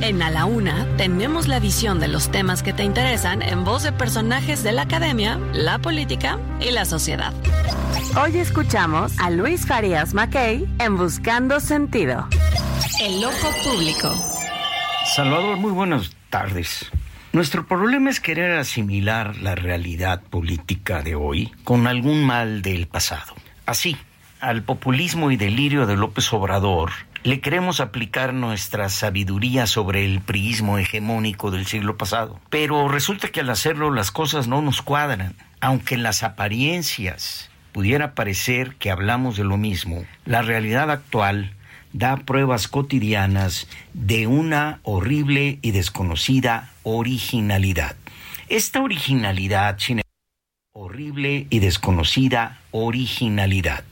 En 0.01 0.23
A 0.23 0.31
la 0.31 0.45
Una 0.45 0.87
tenemos 0.97 1.47
la 1.47 1.59
visión 1.59 1.99
de 1.99 2.07
los 2.07 2.31
temas 2.31 2.63
que 2.63 2.73
te 2.73 2.83
interesan 2.83 3.43
en 3.43 3.63
voz 3.63 3.83
de 3.83 3.91
personajes 3.91 4.63
de 4.63 4.71
la 4.71 4.81
academia, 4.81 5.39
la 5.53 5.77
política 5.77 6.39
y 6.59 6.71
la 6.71 6.85
sociedad. 6.85 7.35
Hoy 8.19 8.39
escuchamos 8.39 9.13
a 9.19 9.29
Luis 9.29 9.67
Farías 9.67 10.15
Mackey 10.15 10.67
en 10.79 10.97
Buscando 10.97 11.59
Sentido. 11.59 12.27
El 12.99 13.23
ojo 13.23 13.49
público. 13.63 14.11
Salvador, 15.13 15.57
muy 15.57 15.71
buenas 15.71 16.09
tardes. 16.31 16.89
Nuestro 17.31 17.67
problema 17.67 18.09
es 18.09 18.19
querer 18.19 18.57
asimilar 18.57 19.37
la 19.37 19.53
realidad 19.53 20.23
política 20.23 21.03
de 21.03 21.13
hoy 21.13 21.51
con 21.63 21.85
algún 21.85 22.25
mal 22.25 22.63
del 22.63 22.87
pasado. 22.87 23.35
Así, 23.69 23.95
al 24.39 24.63
populismo 24.63 25.29
y 25.29 25.37
delirio 25.37 25.85
de 25.85 25.95
López 25.95 26.33
Obrador, 26.33 26.89
le 27.21 27.39
queremos 27.39 27.81
aplicar 27.81 28.33
nuestra 28.33 28.89
sabiduría 28.89 29.67
sobre 29.67 30.05
el 30.05 30.21
priismo 30.21 30.79
hegemónico 30.79 31.51
del 31.51 31.67
siglo 31.67 31.95
pasado. 31.95 32.39
Pero 32.49 32.87
resulta 32.87 33.27
que 33.27 33.41
al 33.41 33.49
hacerlo 33.51 33.91
las 33.91 34.09
cosas 34.09 34.47
no 34.47 34.63
nos 34.63 34.81
cuadran. 34.81 35.35
Aunque 35.61 35.93
en 35.93 36.01
las 36.01 36.23
apariencias 36.23 37.51
pudiera 37.71 38.15
parecer 38.15 38.73
que 38.77 38.89
hablamos 38.89 39.37
de 39.37 39.43
lo 39.43 39.57
mismo, 39.57 40.03
la 40.25 40.41
realidad 40.41 40.89
actual 40.89 41.53
da 41.93 42.17
pruebas 42.17 42.67
cotidianas 42.67 43.67
de 43.93 44.25
una 44.25 44.79
horrible 44.81 45.59
y 45.61 45.69
desconocida 45.69 46.71
originalidad. 46.81 47.95
Esta 48.47 48.81
originalidad, 48.81 49.77
sin 49.77 50.01
horrible 50.79 51.45
y 51.49 51.59
desconocida 51.59 52.61
originalidad. 52.71 53.83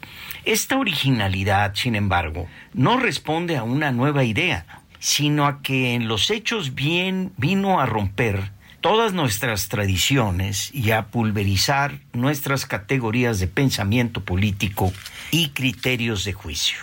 Esta 0.46 0.78
originalidad, 0.78 1.76
sin 1.76 1.96
embargo, 1.96 2.48
no 2.74 2.98
responde 2.98 3.58
a 3.58 3.64
una 3.64 3.92
nueva 3.92 4.24
idea, 4.24 4.66
sino 5.00 5.46
a 5.46 5.62
que 5.62 5.96
en 5.96 6.08
los 6.08 6.32
hechos 6.32 6.76
bien 6.76 7.34
vino 7.36 7.82
a 7.82 7.86
romper 7.86 8.52
todas 8.80 9.12
nuestras 9.12 9.68
tradiciones 9.68 10.74
y 10.74 10.92
a 10.92 11.08
pulverizar 11.08 12.00
nuestras 12.14 12.66
categorías 12.66 13.40
de 13.40 13.48
pensamiento 13.48 14.24
político 14.24 14.94
y 15.30 15.50
criterios 15.50 16.24
de 16.24 16.32
juicio. 16.32 16.80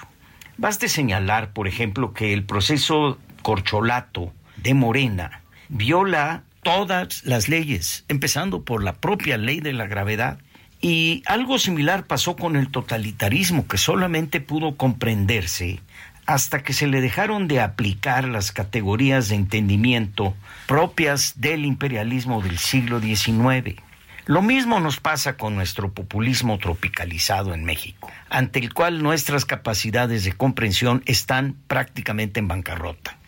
Baste 0.58 0.90
señalar, 0.90 1.54
por 1.54 1.66
ejemplo, 1.66 2.12
que 2.12 2.34
el 2.34 2.44
proceso 2.44 3.18
corcholato 3.40 4.34
de 4.56 4.74
Morena 4.74 5.40
viola 5.70 6.42
todas 6.64 7.24
las 7.24 7.48
leyes, 7.48 8.04
empezando 8.08 8.64
por 8.64 8.82
la 8.82 8.94
propia 8.94 9.38
ley 9.38 9.60
de 9.60 9.72
la 9.72 9.86
gravedad. 9.86 10.38
Y 10.80 11.22
algo 11.26 11.60
similar 11.60 12.06
pasó 12.06 12.34
con 12.34 12.56
el 12.56 12.68
totalitarismo, 12.68 13.68
que 13.68 13.78
solamente 13.78 14.40
pudo 14.40 14.76
comprenderse 14.76 15.80
hasta 16.26 16.62
que 16.62 16.72
se 16.72 16.86
le 16.86 17.00
dejaron 17.00 17.48
de 17.48 17.60
aplicar 17.60 18.26
las 18.26 18.50
categorías 18.50 19.28
de 19.28 19.36
entendimiento 19.36 20.34
propias 20.66 21.40
del 21.40 21.64
imperialismo 21.64 22.42
del 22.42 22.58
siglo 22.58 23.00
XIX. 23.00 23.80
Lo 24.26 24.40
mismo 24.40 24.80
nos 24.80 25.00
pasa 25.00 25.36
con 25.36 25.54
nuestro 25.54 25.92
populismo 25.92 26.56
tropicalizado 26.56 27.52
en 27.52 27.64
México, 27.64 28.10
ante 28.30 28.58
el 28.58 28.72
cual 28.72 29.02
nuestras 29.02 29.44
capacidades 29.44 30.24
de 30.24 30.32
comprensión 30.32 31.02
están 31.04 31.56
prácticamente 31.66 32.40
en 32.40 32.48
bancarrota. 32.48 33.18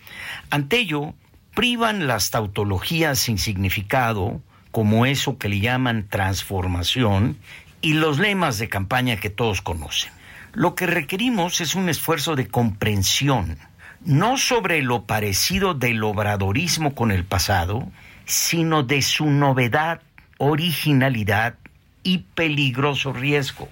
Ante 0.48 0.78
ello, 0.78 1.14
privan 1.56 2.06
las 2.06 2.30
tautologías 2.30 3.18
sin 3.18 3.38
significado, 3.38 4.42
como 4.72 5.06
eso 5.06 5.38
que 5.38 5.48
le 5.48 5.58
llaman 5.58 6.06
transformación, 6.06 7.38
y 7.80 7.94
los 7.94 8.18
lemas 8.18 8.58
de 8.58 8.68
campaña 8.68 9.16
que 9.16 9.30
todos 9.30 9.62
conocen. 9.62 10.12
Lo 10.52 10.74
que 10.74 10.86
requerimos 10.86 11.62
es 11.62 11.74
un 11.74 11.88
esfuerzo 11.88 12.36
de 12.36 12.48
comprensión, 12.48 13.56
no 14.04 14.36
sobre 14.36 14.82
lo 14.82 15.04
parecido 15.04 15.72
del 15.72 16.04
obradorismo 16.04 16.94
con 16.94 17.10
el 17.10 17.24
pasado, 17.24 17.88
sino 18.26 18.82
de 18.82 19.00
su 19.00 19.24
novedad, 19.24 20.02
originalidad 20.36 21.54
y 22.02 22.18
peligroso 22.34 23.14
riesgo. 23.14 23.66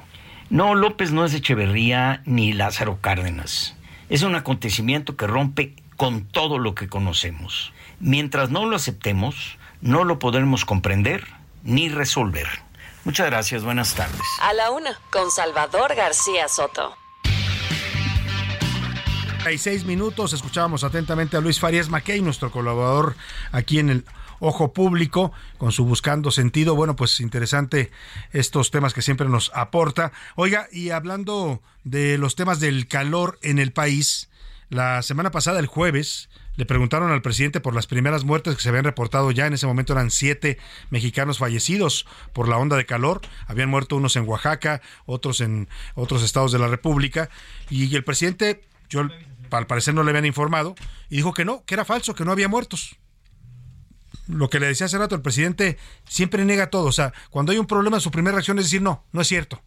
No, 0.49 0.75
López 0.75 1.13
no 1.13 1.27
es 1.27 1.35
Echeverría 1.35 2.23
ni 2.25 2.55
Lázaro 2.55 3.03
Cárdenas. 3.03 3.77
Es 4.09 4.23
un 4.23 4.37
acontecimiento 4.37 5.17
que 5.17 5.27
rompe 5.27 5.75
con 5.97 6.25
todo 6.25 6.59
lo 6.59 6.75
que 6.75 6.89
conocemos. 6.89 7.74
Mientras 8.01 8.51
no 8.51 8.67
lo 8.67 8.77
aceptemos, 8.77 9.59
no 9.81 10.05
lo 10.05 10.19
podremos 10.19 10.65
comprender 10.65 11.27
ni 11.63 11.89
resolver. 11.89 12.49
Muchas 13.05 13.27
gracias, 13.27 13.65
buenas 13.65 13.95
tardes. 13.95 14.21
A 14.43 14.53
la 14.55 14.71
una, 14.71 14.99
con 15.11 15.31
Salvador 15.31 15.95
García 15.95 16.49
Soto. 16.49 16.97
Hay 19.45 19.59
seis 19.59 19.85
minutos, 19.85 20.33
escuchábamos 20.33 20.85
atentamente 20.85 21.37
a 21.37 21.41
Luis 21.41 21.61
Farías 21.61 21.91
Mackey, 21.91 22.23
nuestro 22.23 22.51
colaborador 22.51 23.15
aquí 23.53 23.79
en 23.79 23.91
el 23.91 24.05
Ojo 24.41 24.73
Público, 24.73 25.33
con 25.59 25.71
su 25.71 25.85
Buscando 25.85 26.31
Sentido. 26.31 26.75
Bueno, 26.75 26.97
pues 26.97 27.21
interesante 27.21 27.91
estos 28.33 28.71
temas 28.71 28.95
que 28.95 29.03
siempre 29.03 29.29
nos 29.29 29.51
aporta. 29.55 30.13
Oiga, 30.35 30.67
y 30.73 30.91
hablando 30.91 31.63
de 31.85 32.17
los 32.17 32.37
temas 32.37 32.59
del 32.59 32.89
calor 32.89 33.39
en 33.43 33.59
el 33.59 33.73
país, 33.73 34.31
la 34.71 35.03
semana 35.03 35.31
pasada, 35.31 35.61
el 35.61 35.67
jueves, 35.67 36.31
le 36.57 36.67
preguntaron 36.67 37.11
al 37.11 37.23
presidente 37.23 37.61
por 37.61 37.75
las 37.75 37.87
primeras 37.87 38.25
muertes 38.25 38.57
que 38.57 38.63
se 38.63 38.69
habían 38.69 38.85
reportado 38.85 39.31
ya. 39.31 39.47
En 39.47 39.53
ese 39.53 39.67
momento 39.67 39.93
eran 39.93 40.11
siete 40.11 40.59
mexicanos 40.91 41.39
fallecidos 41.39 42.07
por 42.33 42.49
la 42.49 42.59
onda 42.59 42.77
de 42.77 42.87
calor. 42.87 43.21
Habían 43.47 43.71
muerto 43.71 43.97
unos 43.97 44.17
en 44.17 44.29
Oaxaca, 44.29 44.81
otros 45.07 45.41
en 45.41 45.69
otros 45.95 46.23
estados 46.23 46.53
de 46.53 46.59
la 46.59 46.69
República. 46.69 47.29
Y 47.71 47.95
el 47.95 48.05
presidente, 48.05 48.63
yo 48.89 49.09
al 49.51 49.67
parecer 49.67 49.95
no 49.95 50.03
le 50.03 50.11
habían 50.11 50.27
informado, 50.27 50.75
y 51.09 51.17
dijo 51.17 51.33
que 51.33 51.45
no, 51.45 51.65
que 51.65 51.75
era 51.75 51.85
falso, 51.85 52.15
que 52.15 52.25
no 52.25 52.33
había 52.33 52.49
muertos. 52.49 52.97
Lo 54.27 54.49
que 54.49 54.59
le 54.59 54.67
decía 54.67 54.87
hace 54.87 54.99
rato, 54.99 55.15
el 55.15 55.23
presidente 55.23 55.79
siempre 56.09 56.45
niega 56.45 56.71
todo. 56.71 56.87
O 56.87 56.93
sea, 56.93 57.13
cuando 57.31 57.53
hay 57.53 57.59
un 57.59 57.67
problema, 57.67 58.01
su 58.01 58.11
primera 58.11 58.37
reacción 58.37 58.59
es 58.59 58.67
decir, 58.67 58.83
no, 58.83 59.05
no 59.13 59.21
es 59.21 59.29
cierto 59.29 59.63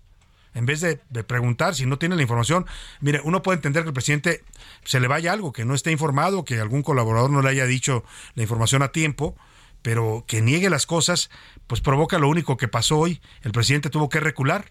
en 0.58 0.66
vez 0.66 0.82
de, 0.82 0.98
preguntar 1.24 1.76
si 1.76 1.86
no 1.86 2.00
tiene 2.00 2.16
la 2.16 2.24
información, 2.24 2.66
mire, 3.00 3.22
uno 3.24 3.44
puede 3.44 3.58
entender 3.58 3.84
que 3.84 3.90
el 3.90 3.94
presidente 3.94 4.44
se 4.84 5.00
le 5.00 5.08
vaya 5.08 5.32
algo, 5.32 5.54
que 5.54 5.66
no 5.66 5.76
esté 5.76 5.92
informado, 5.92 6.46
que 6.46 6.60
algún 6.60 6.82
colaborador 6.82 7.30
no 7.30 7.44
le 7.44 7.50
haya 7.50 7.68
dicho 7.68 8.04
la 8.34 8.42
información 8.42 8.82
a 8.82 8.92
tiempo, 8.92 9.36
pero 9.84 10.26
que 10.28 10.42
niegue 10.42 10.72
las 10.72 10.88
cosas, 10.88 11.30
pues 11.68 11.80
provoca 11.80 12.18
lo 12.18 12.28
único 12.28 12.58
que 12.58 12.68
pasó 12.68 12.98
hoy. 12.98 13.22
El 13.44 13.52
presidente 13.52 13.92
tuvo 13.92 14.10
que 14.10 14.20
recular, 14.20 14.70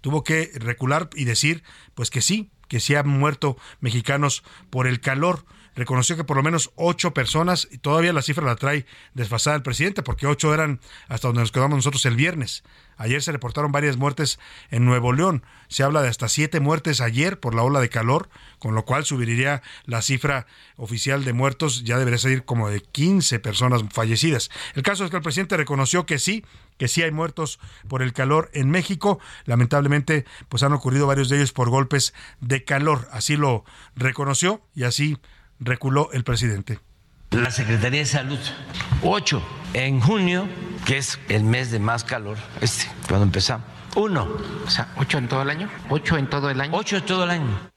tuvo 0.00 0.24
que 0.24 0.52
recular 0.54 1.10
y 1.14 1.24
decir, 1.24 1.64
pues 1.94 2.08
que 2.08 2.22
sí, 2.22 2.50
que 2.66 2.80
sí 2.80 2.94
han 2.94 3.08
muerto 3.08 3.58
mexicanos 3.80 4.42
por 4.70 4.86
el 4.86 5.00
calor 5.00 5.44
reconoció 5.78 6.16
que 6.16 6.24
por 6.24 6.36
lo 6.36 6.42
menos 6.42 6.72
ocho 6.74 7.14
personas, 7.14 7.68
y 7.70 7.78
todavía 7.78 8.12
la 8.12 8.22
cifra 8.22 8.44
la 8.44 8.56
trae 8.56 8.84
desfasada 9.14 9.56
el 9.56 9.62
presidente, 9.62 10.02
porque 10.02 10.26
ocho 10.26 10.52
eran 10.52 10.80
hasta 11.06 11.28
donde 11.28 11.40
nos 11.40 11.52
quedamos 11.52 11.76
nosotros 11.76 12.04
el 12.04 12.16
viernes. 12.16 12.64
Ayer 12.96 13.22
se 13.22 13.30
reportaron 13.30 13.70
varias 13.70 13.96
muertes 13.96 14.40
en 14.70 14.84
Nuevo 14.84 15.12
León. 15.12 15.44
Se 15.68 15.84
habla 15.84 16.02
de 16.02 16.08
hasta 16.08 16.28
siete 16.28 16.58
muertes 16.58 17.00
ayer 17.00 17.38
por 17.38 17.54
la 17.54 17.62
ola 17.62 17.80
de 17.80 17.88
calor, 17.88 18.28
con 18.58 18.74
lo 18.74 18.84
cual 18.84 19.04
subiría 19.04 19.62
la 19.84 20.02
cifra 20.02 20.46
oficial 20.76 21.24
de 21.24 21.32
muertos, 21.32 21.84
ya 21.84 21.96
debería 21.96 22.18
ser 22.18 22.44
como 22.44 22.68
de 22.68 22.80
15 22.80 23.38
personas 23.38 23.82
fallecidas. 23.92 24.50
El 24.74 24.82
caso 24.82 25.04
es 25.04 25.10
que 25.10 25.16
el 25.16 25.22
presidente 25.22 25.56
reconoció 25.56 26.06
que 26.06 26.18
sí, 26.18 26.44
que 26.76 26.88
sí 26.88 27.04
hay 27.04 27.12
muertos 27.12 27.60
por 27.86 28.02
el 28.02 28.12
calor 28.12 28.50
en 28.52 28.68
México. 28.68 29.20
Lamentablemente, 29.44 30.24
pues 30.48 30.64
han 30.64 30.72
ocurrido 30.72 31.06
varios 31.06 31.28
de 31.28 31.36
ellos 31.36 31.52
por 31.52 31.70
golpes 31.70 32.14
de 32.40 32.64
calor. 32.64 33.06
Así 33.12 33.36
lo 33.36 33.64
reconoció 33.94 34.60
y 34.74 34.82
así 34.82 35.18
reculó 35.60 36.10
el 36.12 36.24
presidente. 36.24 36.80
la 37.30 37.50
Secretaría 37.50 38.00
de 38.00 38.06
Salud. 38.06 38.38
Ocho 39.02 39.42
en 39.74 40.00
junio, 40.00 40.48
que 40.86 40.98
es 40.98 41.18
el 41.28 41.44
mes 41.44 41.70
de 41.70 41.78
más 41.78 42.04
calor, 42.04 42.38
este, 42.60 42.86
cuando 43.06 43.24
empezamos. 43.24 43.66
Uno. 43.96 44.28
O 44.66 44.70
sea, 44.70 44.92
ocho 44.96 45.18
en 45.18 45.28
todo 45.28 45.42
el 45.42 45.50
año. 45.50 45.68
Ocho 45.90 46.16
en 46.16 46.28
todo 46.28 46.50
el 46.50 46.60
año. 46.60 46.76
Ocho 46.76 46.96
en 46.96 47.06
todo 47.06 47.24
el 47.24 47.30
año. 47.30 47.70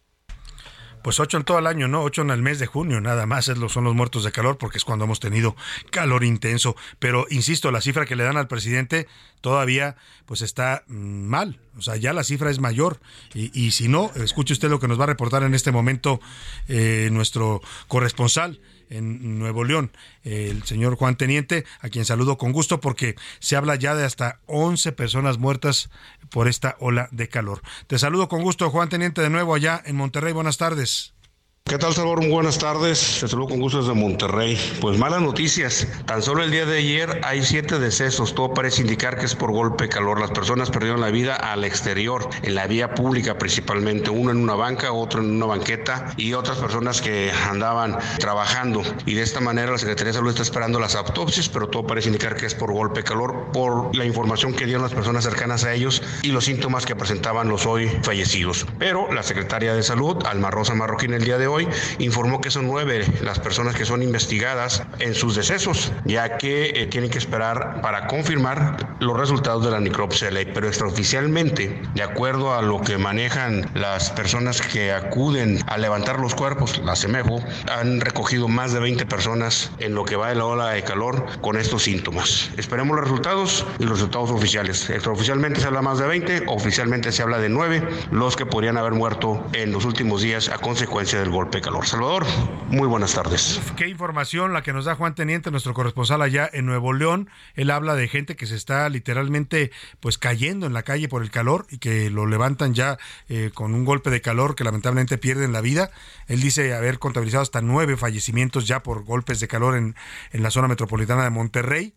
Pues 1.03 1.19
ocho 1.19 1.37
en 1.37 1.43
todo 1.43 1.59
el 1.59 1.67
año, 1.67 1.87
¿no? 1.87 2.01
Ocho 2.01 2.21
en 2.21 2.29
el 2.29 2.41
mes 2.41 2.59
de 2.59 2.67
junio, 2.67 3.01
nada 3.01 3.25
más 3.25 3.47
es 3.47 3.57
lo, 3.57 3.69
son 3.69 3.83
los 3.83 3.95
muertos 3.95 4.23
de 4.23 4.31
calor, 4.31 4.57
porque 4.57 4.77
es 4.77 4.85
cuando 4.85 5.05
hemos 5.05 5.19
tenido 5.19 5.55
calor 5.89 6.23
intenso. 6.23 6.75
Pero 6.99 7.25
insisto, 7.29 7.71
la 7.71 7.81
cifra 7.81 8.05
que 8.05 8.15
le 8.15 8.23
dan 8.23 8.37
al 8.37 8.47
presidente 8.47 9.07
todavía 9.41 9.95
pues 10.25 10.41
está 10.41 10.83
mm, 10.87 10.95
mal. 10.95 11.59
O 11.77 11.81
sea, 11.81 11.95
ya 11.95 12.13
la 12.13 12.23
cifra 12.23 12.49
es 12.49 12.59
mayor. 12.59 12.99
Y, 13.33 13.51
y 13.59 13.71
si 13.71 13.87
no, 13.87 14.11
escuche 14.15 14.53
usted 14.53 14.69
lo 14.69 14.79
que 14.79 14.87
nos 14.87 14.99
va 14.99 15.03
a 15.05 15.07
reportar 15.07 15.43
en 15.43 15.53
este 15.53 15.71
momento 15.71 16.19
eh, 16.67 17.09
nuestro 17.11 17.61
corresponsal 17.87 18.59
en 18.91 19.39
Nuevo 19.39 19.63
León, 19.63 19.91
el 20.23 20.63
señor 20.63 20.95
Juan 20.95 21.15
Teniente, 21.15 21.65
a 21.79 21.89
quien 21.89 22.05
saludo 22.05 22.37
con 22.37 22.51
gusto 22.51 22.79
porque 22.79 23.15
se 23.39 23.55
habla 23.55 23.75
ya 23.75 23.95
de 23.95 24.05
hasta 24.05 24.39
11 24.45 24.91
personas 24.91 25.37
muertas 25.37 25.89
por 26.29 26.47
esta 26.47 26.75
ola 26.79 27.07
de 27.11 27.27
calor. 27.29 27.61
Te 27.87 27.97
saludo 27.97 28.27
con 28.27 28.41
gusto, 28.43 28.69
Juan 28.69 28.89
Teniente, 28.89 29.21
de 29.21 29.29
nuevo 29.29 29.55
allá 29.55 29.81
en 29.85 29.95
Monterrey. 29.95 30.33
Buenas 30.33 30.57
tardes. 30.57 31.13
¿Qué 31.71 31.77
tal, 31.77 31.93
Salvador? 31.93 32.27
Buenas 32.27 32.57
tardes. 32.57 33.19
Te 33.21 33.29
saludo 33.29 33.47
con 33.47 33.61
gusto 33.61 33.79
desde 33.79 33.93
Monterrey. 33.93 34.59
Pues 34.81 34.97
malas 34.97 35.21
noticias. 35.21 35.87
Tan 36.05 36.21
solo 36.21 36.43
el 36.43 36.51
día 36.51 36.65
de 36.65 36.79
ayer 36.79 37.21
hay 37.23 37.45
siete 37.45 37.79
decesos. 37.79 38.35
Todo 38.35 38.53
parece 38.53 38.81
indicar 38.81 39.17
que 39.17 39.25
es 39.25 39.35
por 39.35 39.53
golpe 39.53 39.85
de 39.85 39.89
calor. 39.89 40.19
Las 40.19 40.31
personas 40.31 40.69
perdieron 40.69 40.99
la 40.99 41.11
vida 41.11 41.33
al 41.33 41.63
exterior, 41.63 42.27
en 42.43 42.55
la 42.55 42.67
vía 42.67 42.93
pública 42.93 43.37
principalmente. 43.37 44.09
Uno 44.09 44.31
en 44.31 44.39
una 44.39 44.55
banca, 44.55 44.91
otro 44.91 45.21
en 45.21 45.31
una 45.31 45.45
banqueta 45.45 46.13
y 46.17 46.33
otras 46.33 46.57
personas 46.57 47.01
que 47.01 47.31
andaban 47.49 47.97
trabajando. 48.19 48.81
Y 49.05 49.13
de 49.13 49.21
esta 49.21 49.39
manera 49.39 49.71
la 49.71 49.77
Secretaría 49.77 50.11
de 50.11 50.17
Salud 50.17 50.31
está 50.31 50.41
esperando 50.41 50.77
las 50.77 50.95
autopsias, 50.95 51.47
pero 51.47 51.69
todo 51.69 51.87
parece 51.87 52.09
indicar 52.09 52.35
que 52.35 52.47
es 52.47 52.53
por 52.53 52.73
golpe 52.73 52.99
de 52.99 53.03
calor, 53.05 53.49
por 53.53 53.95
la 53.95 54.03
información 54.03 54.53
que 54.53 54.65
dieron 54.65 54.83
las 54.83 54.93
personas 54.93 55.23
cercanas 55.23 55.63
a 55.63 55.73
ellos 55.73 56.03
y 56.21 56.33
los 56.33 56.43
síntomas 56.43 56.85
que 56.85 56.97
presentaban 56.97 57.47
los 57.47 57.65
hoy 57.65 57.87
fallecidos. 58.03 58.65
Pero 58.77 59.09
la 59.13 59.23
Secretaria 59.23 59.73
de 59.73 59.83
Salud, 59.83 60.17
Alma 60.25 60.51
Rosa 60.51 60.75
Marroquín, 60.75 61.13
el 61.13 61.23
día 61.23 61.37
de 61.37 61.47
hoy 61.47 61.50
informó 61.99 62.41
que 62.41 62.51
son 62.51 62.67
nueve 62.67 63.05
las 63.21 63.39
personas 63.39 63.75
que 63.75 63.85
son 63.85 64.03
investigadas 64.03 64.83
en 64.99 65.13
sus 65.15 65.35
decesos, 65.35 65.91
ya 66.05 66.37
que 66.37 66.69
eh, 66.69 66.87
tienen 66.87 67.09
que 67.09 67.17
esperar 67.17 67.81
para 67.81 68.07
confirmar 68.07 68.95
los 68.99 69.17
resultados 69.17 69.65
de 69.65 69.71
la 69.71 69.79
necropsia 69.79 70.31
ley. 70.31 70.49
Pero 70.53 70.67
extraoficialmente, 70.67 71.81
de 71.93 72.03
acuerdo 72.03 72.53
a 72.53 72.61
lo 72.61 72.81
que 72.81 72.97
manejan 72.97 73.69
las 73.73 74.11
personas 74.11 74.61
que 74.61 74.91
acuden 74.91 75.59
a 75.67 75.77
levantar 75.77 76.19
los 76.19 76.35
cuerpos, 76.35 76.79
la 76.83 76.95
CEMEFO, 76.95 77.43
han 77.71 78.01
recogido 78.01 78.47
más 78.47 78.73
de 78.73 78.79
20 78.79 79.05
personas 79.05 79.71
en 79.79 79.95
lo 79.95 80.05
que 80.05 80.15
va 80.15 80.29
de 80.29 80.35
la 80.35 80.45
ola 80.45 80.69
de 80.69 80.83
calor 80.83 81.25
con 81.41 81.57
estos 81.57 81.83
síntomas. 81.83 82.51
Esperemos 82.57 82.95
los 82.95 83.05
resultados 83.05 83.65
y 83.79 83.83
los 83.83 83.93
resultados 83.93 84.31
oficiales. 84.31 84.89
Extraoficialmente 84.89 85.59
se 85.59 85.67
habla 85.67 85.81
más 85.81 85.97
de 85.97 86.07
20, 86.07 86.43
oficialmente 86.47 87.11
se 87.11 87.23
habla 87.23 87.39
de 87.39 87.49
9, 87.49 87.87
los 88.11 88.35
que 88.35 88.45
podrían 88.45 88.77
haber 88.77 88.93
muerto 88.93 89.43
en 89.53 89.71
los 89.71 89.85
últimos 89.85 90.21
días 90.21 90.49
a 90.49 90.57
consecuencia 90.57 91.19
del 91.19 91.29
golpe 91.29 91.40
de 91.49 91.61
calor. 91.61 91.87
Salvador, 91.87 92.25
muy 92.67 92.87
buenas 92.87 93.13
tardes. 93.13 93.59
Qué 93.75 93.87
información 93.87 94.53
la 94.53 94.61
que 94.61 94.73
nos 94.73 94.85
da 94.85 94.95
Juan 94.95 95.15
Teniente, 95.15 95.49
nuestro 95.49 95.73
corresponsal 95.73 96.21
allá 96.21 96.49
en 96.51 96.65
Nuevo 96.65 96.93
León. 96.93 97.29
Él 97.55 97.71
habla 97.71 97.95
de 97.95 98.07
gente 98.07 98.35
que 98.35 98.45
se 98.45 98.55
está 98.55 98.87
literalmente 98.89 99.71
pues 99.99 100.17
cayendo 100.17 100.67
en 100.67 100.73
la 100.73 100.83
calle 100.83 101.07
por 101.07 101.23
el 101.23 101.31
calor 101.31 101.65
y 101.69 101.79
que 101.79 102.09
lo 102.09 102.27
levantan 102.27 102.73
ya 102.73 102.97
eh, 103.29 103.49
con 103.53 103.73
un 103.73 103.85
golpe 103.85 104.09
de 104.09 104.21
calor 104.21 104.55
que 104.55 104.63
lamentablemente 104.63 105.17
pierden 105.17 105.53
la 105.53 105.61
vida. 105.61 105.89
Él 106.27 106.41
dice 106.41 106.73
haber 106.73 106.99
contabilizado 106.99 107.43
hasta 107.43 107.61
nueve 107.61 107.97
fallecimientos 107.97 108.67
ya 108.67 108.83
por 108.83 109.03
golpes 109.03 109.39
de 109.39 109.47
calor 109.47 109.75
en, 109.75 109.95
en 110.31 110.43
la 110.43 110.51
zona 110.51 110.67
metropolitana 110.67 111.23
de 111.23 111.29
Monterrey 111.29 111.95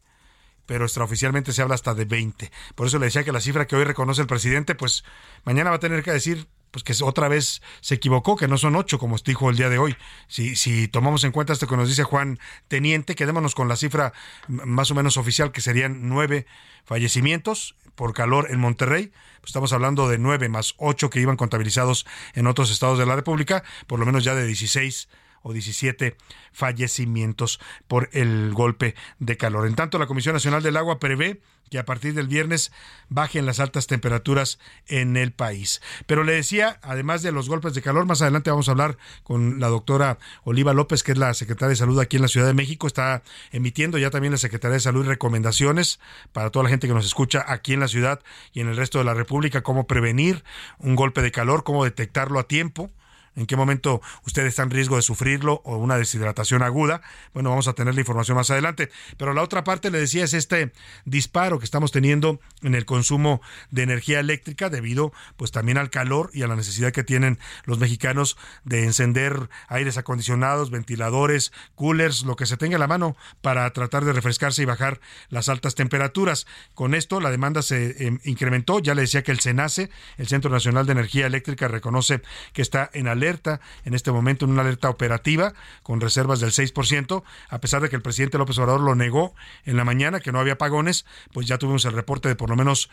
pero 0.66 0.84
extraoficialmente 0.84 1.52
se 1.52 1.60
habla 1.60 1.74
hasta 1.74 1.94
de 1.94 2.06
20. 2.06 2.50
Por 2.74 2.86
eso 2.86 2.98
le 2.98 3.04
decía 3.06 3.22
que 3.22 3.32
la 3.32 3.40
cifra 3.40 3.66
que 3.66 3.76
hoy 3.76 3.84
reconoce 3.84 4.22
el 4.22 4.26
presidente, 4.26 4.74
pues 4.74 5.04
mañana 5.44 5.68
va 5.68 5.76
a 5.76 5.80
tener 5.80 6.02
que 6.02 6.10
decir 6.10 6.48
pues 6.74 6.82
que 6.82 7.04
otra 7.04 7.28
vez 7.28 7.62
se 7.80 7.94
equivocó, 7.94 8.34
que 8.34 8.48
no 8.48 8.58
son 8.58 8.74
ocho, 8.74 8.98
como 8.98 9.16
dijo 9.18 9.48
el 9.48 9.56
día 9.56 9.68
de 9.68 9.78
hoy. 9.78 9.94
Si, 10.26 10.56
si 10.56 10.88
tomamos 10.88 11.22
en 11.22 11.30
cuenta 11.30 11.52
esto 11.52 11.68
que 11.68 11.76
nos 11.76 11.88
dice 11.88 12.02
Juan 12.02 12.40
Teniente, 12.66 13.14
quedémonos 13.14 13.54
con 13.54 13.68
la 13.68 13.76
cifra 13.76 14.12
más 14.48 14.90
o 14.90 14.96
menos 14.96 15.16
oficial, 15.16 15.52
que 15.52 15.60
serían 15.60 16.08
nueve 16.08 16.46
fallecimientos 16.84 17.76
por 17.94 18.12
calor 18.12 18.48
en 18.50 18.58
Monterrey. 18.58 19.12
Pues 19.40 19.50
estamos 19.50 19.72
hablando 19.72 20.08
de 20.08 20.18
nueve 20.18 20.48
más 20.48 20.74
ocho 20.78 21.10
que 21.10 21.20
iban 21.20 21.36
contabilizados 21.36 22.06
en 22.34 22.48
otros 22.48 22.72
estados 22.72 22.98
de 22.98 23.06
la 23.06 23.14
República, 23.14 23.62
por 23.86 24.00
lo 24.00 24.06
menos 24.06 24.24
ya 24.24 24.34
de 24.34 24.44
16 24.44 25.08
o 25.44 25.52
17 25.52 26.16
fallecimientos 26.52 27.60
por 27.86 28.08
el 28.12 28.52
golpe 28.52 28.96
de 29.18 29.36
calor. 29.36 29.68
En 29.68 29.76
tanto, 29.76 29.98
la 29.98 30.06
Comisión 30.06 30.32
Nacional 30.32 30.62
del 30.62 30.76
Agua 30.76 30.98
prevé 30.98 31.40
que 31.70 31.78
a 31.78 31.84
partir 31.84 32.14
del 32.14 32.28
viernes 32.28 32.72
bajen 33.08 33.46
las 33.46 33.60
altas 33.60 33.86
temperaturas 33.86 34.58
en 34.86 35.16
el 35.16 35.32
país. 35.32 35.82
Pero 36.06 36.24
le 36.24 36.32
decía, 36.32 36.78
además 36.82 37.22
de 37.22 37.32
los 37.32 37.48
golpes 37.48 37.74
de 37.74 37.82
calor, 37.82 38.06
más 38.06 38.22
adelante 38.22 38.50
vamos 38.50 38.68
a 38.68 38.72
hablar 38.72 38.96
con 39.22 39.60
la 39.60 39.68
doctora 39.68 40.18
Oliva 40.44 40.72
López, 40.72 41.02
que 41.02 41.12
es 41.12 41.18
la 41.18 41.34
secretaria 41.34 41.70
de 41.70 41.76
Salud 41.76 41.98
aquí 42.00 42.16
en 42.16 42.22
la 42.22 42.28
Ciudad 42.28 42.46
de 42.46 42.54
México. 42.54 42.86
Está 42.86 43.22
emitiendo 43.50 43.98
ya 43.98 44.10
también 44.10 44.32
la 44.32 44.38
Secretaría 44.38 44.74
de 44.74 44.80
Salud 44.80 45.06
recomendaciones 45.06 46.00
para 46.32 46.50
toda 46.50 46.64
la 46.64 46.70
gente 46.70 46.86
que 46.86 46.94
nos 46.94 47.06
escucha 47.06 47.44
aquí 47.46 47.72
en 47.72 47.80
la 47.80 47.88
ciudad 47.88 48.20
y 48.52 48.60
en 48.60 48.68
el 48.68 48.76
resto 48.76 48.98
de 48.98 49.04
la 49.04 49.14
República, 49.14 49.62
cómo 49.62 49.86
prevenir 49.86 50.44
un 50.78 50.96
golpe 50.96 51.22
de 51.22 51.32
calor, 51.32 51.64
cómo 51.64 51.84
detectarlo 51.84 52.38
a 52.38 52.46
tiempo 52.46 52.90
en 53.36 53.46
qué 53.46 53.56
momento 53.56 54.00
usted 54.26 54.46
está 54.46 54.62
en 54.62 54.70
riesgo 54.70 54.96
de 54.96 55.02
sufrirlo 55.02 55.60
o 55.64 55.76
una 55.76 55.96
deshidratación 55.96 56.62
aguda. 56.62 57.02
Bueno, 57.32 57.50
vamos 57.50 57.68
a 57.68 57.72
tener 57.72 57.94
la 57.94 58.00
información 58.00 58.36
más 58.36 58.50
adelante. 58.50 58.90
Pero 59.16 59.34
la 59.34 59.42
otra 59.42 59.64
parte, 59.64 59.90
le 59.90 59.98
decía, 59.98 60.24
es 60.24 60.34
este 60.34 60.72
disparo 61.04 61.58
que 61.58 61.64
estamos 61.64 61.92
teniendo 61.92 62.40
en 62.62 62.74
el 62.74 62.84
consumo 62.84 63.40
de 63.70 63.82
energía 63.82 64.20
eléctrica 64.20 64.70
debido 64.70 65.12
pues 65.36 65.50
también 65.50 65.78
al 65.78 65.90
calor 65.90 66.30
y 66.32 66.42
a 66.42 66.48
la 66.48 66.56
necesidad 66.56 66.92
que 66.92 67.04
tienen 67.04 67.38
los 67.64 67.78
mexicanos 67.78 68.36
de 68.64 68.84
encender 68.84 69.48
aires 69.68 69.98
acondicionados, 69.98 70.70
ventiladores, 70.70 71.52
coolers, 71.74 72.22
lo 72.22 72.36
que 72.36 72.46
se 72.46 72.56
tenga 72.56 72.76
a 72.76 72.78
la 72.80 72.86
mano 72.86 73.16
para 73.40 73.70
tratar 73.72 74.04
de 74.04 74.12
refrescarse 74.12 74.62
y 74.62 74.66
bajar 74.66 75.00
las 75.28 75.48
altas 75.48 75.74
temperaturas. 75.74 76.46
Con 76.74 76.94
esto 76.94 77.20
la 77.20 77.30
demanda 77.30 77.62
se 77.62 78.06
eh, 78.06 78.18
incrementó. 78.24 78.78
Ya 78.78 78.94
le 78.94 79.02
decía 79.02 79.22
que 79.22 79.32
el 79.32 79.40
CENACE, 79.40 79.90
el 80.18 80.28
Centro 80.28 80.50
Nacional 80.50 80.86
de 80.86 80.92
Energía 80.92 81.26
Eléctrica, 81.26 81.68
reconoce 81.68 82.22
que 82.52 82.62
está 82.62 82.90
en 82.92 83.08
alerta 83.08 83.23
alerta, 83.24 83.60
en 83.84 83.94
este 83.94 84.12
momento 84.12 84.44
en 84.44 84.52
una 84.52 84.62
alerta 84.62 84.90
operativa 84.90 85.54
con 85.82 86.00
reservas 86.00 86.40
del 86.40 86.50
6%, 86.50 87.22
a 87.48 87.60
pesar 87.60 87.82
de 87.82 87.88
que 87.88 87.96
el 87.96 88.02
presidente 88.02 88.38
López 88.38 88.58
Obrador 88.58 88.80
lo 88.80 88.94
negó 88.94 89.34
en 89.64 89.76
la 89.76 89.84
mañana, 89.84 90.20
que 90.20 90.32
no 90.32 90.40
había 90.40 90.54
apagones, 90.54 91.06
pues 91.32 91.46
ya 91.46 91.58
tuvimos 91.58 91.84
el 91.84 91.92
reporte 91.92 92.28
de 92.28 92.36
por 92.36 92.50
lo 92.50 92.56
menos 92.56 92.90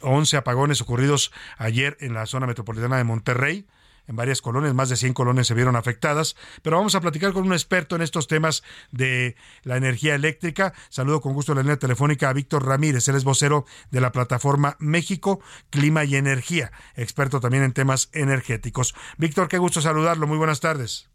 11 0.00 0.36
eh, 0.36 0.38
apagones 0.38 0.80
ocurridos 0.80 1.32
ayer 1.58 1.96
en 2.00 2.14
la 2.14 2.26
zona 2.26 2.46
metropolitana 2.46 2.96
de 2.96 3.04
Monterrey 3.04 3.66
en 4.12 4.16
varias 4.16 4.42
colonias, 4.42 4.74
más 4.74 4.90
de 4.90 4.96
100 4.96 5.14
colonias 5.14 5.46
se 5.46 5.54
vieron 5.54 5.74
afectadas, 5.74 6.36
pero 6.60 6.76
vamos 6.76 6.94
a 6.94 7.00
platicar 7.00 7.32
con 7.32 7.46
un 7.46 7.54
experto 7.54 7.96
en 7.96 8.02
estos 8.02 8.28
temas 8.28 8.62
de 8.90 9.36
la 9.62 9.78
energía 9.78 10.14
eléctrica. 10.14 10.74
Saludo 10.90 11.22
con 11.22 11.32
gusto 11.32 11.54
la 11.54 11.62
línea 11.62 11.78
telefónica 11.78 12.28
a 12.28 12.34
Víctor 12.34 12.66
Ramírez, 12.66 13.08
él 13.08 13.16
es 13.16 13.24
vocero 13.24 13.64
de 13.90 14.02
la 14.02 14.12
plataforma 14.12 14.76
México, 14.78 15.40
Clima 15.70 16.04
y 16.04 16.16
Energía, 16.16 16.72
experto 16.94 17.40
también 17.40 17.64
en 17.64 17.72
temas 17.72 18.10
energéticos. 18.12 18.94
Víctor, 19.16 19.48
qué 19.48 19.56
gusto 19.56 19.80
saludarlo, 19.80 20.26
muy 20.26 20.36
buenas 20.36 20.60
tardes. 20.60 21.11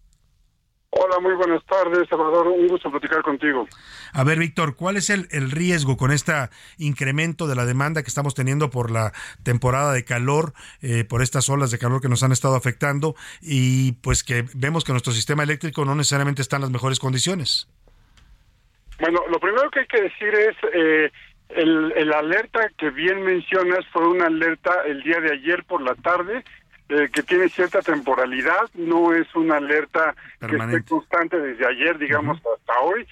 Hola, 0.89 1.19
muy 1.19 1.33
buenas 1.33 1.63
tardes, 1.65 2.07
Salvador. 2.09 2.47
Un 2.47 2.67
gusto 2.67 2.89
platicar 2.89 3.21
contigo. 3.21 3.67
A 4.13 4.23
ver, 4.23 4.39
Víctor, 4.39 4.75
¿cuál 4.75 4.95
es 4.95 5.09
el, 5.09 5.27
riesgo 5.51 5.97
con 5.97 6.11
este 6.11 6.33
incremento 6.77 7.45
de 7.47 7.55
la 7.55 7.65
demanda 7.65 8.03
que 8.03 8.07
estamos 8.07 8.33
teniendo 8.35 8.69
por 8.69 8.89
la 8.89 9.11
temporada 9.43 9.91
de 9.91 10.05
calor, 10.05 10.53
eh, 10.81 11.03
por 11.03 11.21
estas 11.21 11.49
olas 11.49 11.71
de 11.71 11.77
calor 11.77 12.01
que 12.01 12.07
nos 12.07 12.23
han 12.23 12.31
estado 12.31 12.55
afectando 12.55 13.15
y 13.41 13.93
pues 14.03 14.23
que 14.23 14.45
vemos 14.55 14.85
que 14.85 14.93
nuestro 14.93 15.11
sistema 15.11 15.43
eléctrico 15.43 15.83
no 15.83 15.93
necesariamente 15.93 16.41
está 16.41 16.55
en 16.55 16.63
las 16.63 16.71
mejores 16.71 16.99
condiciones? 16.99 17.67
Bueno, 18.99 19.19
lo 19.29 19.39
primero 19.39 19.69
que 19.69 19.81
hay 19.81 19.87
que 19.87 20.01
decir 20.01 20.33
es... 20.33 20.55
Eh, 20.73 21.11
el, 21.49 21.93
el 21.95 22.11
alerta 22.11 22.69
que 22.77 22.89
bien 22.89 23.23
mencionas 23.23 23.79
fue 23.93 24.05
una 24.05 24.25
alerta 24.25 24.81
el 24.85 25.01
día 25.01 25.21
de 25.21 25.31
ayer 25.31 25.63
por 25.63 25.81
la 25.81 25.95
tarde 25.95 26.43
eh, 26.89 27.09
que 27.11 27.21
tiene 27.23 27.49
cierta 27.49 27.81
temporalidad, 27.81 28.69
no 28.75 29.13
es 29.13 29.27
una 29.35 29.57
alerta 29.57 30.15
que 30.39 30.55
esté 30.55 30.83
constante 30.83 31.37
desde 31.37 31.65
ayer, 31.65 31.97
digamos, 31.97 32.37
hasta 32.37 32.79
hoy. 32.79 33.05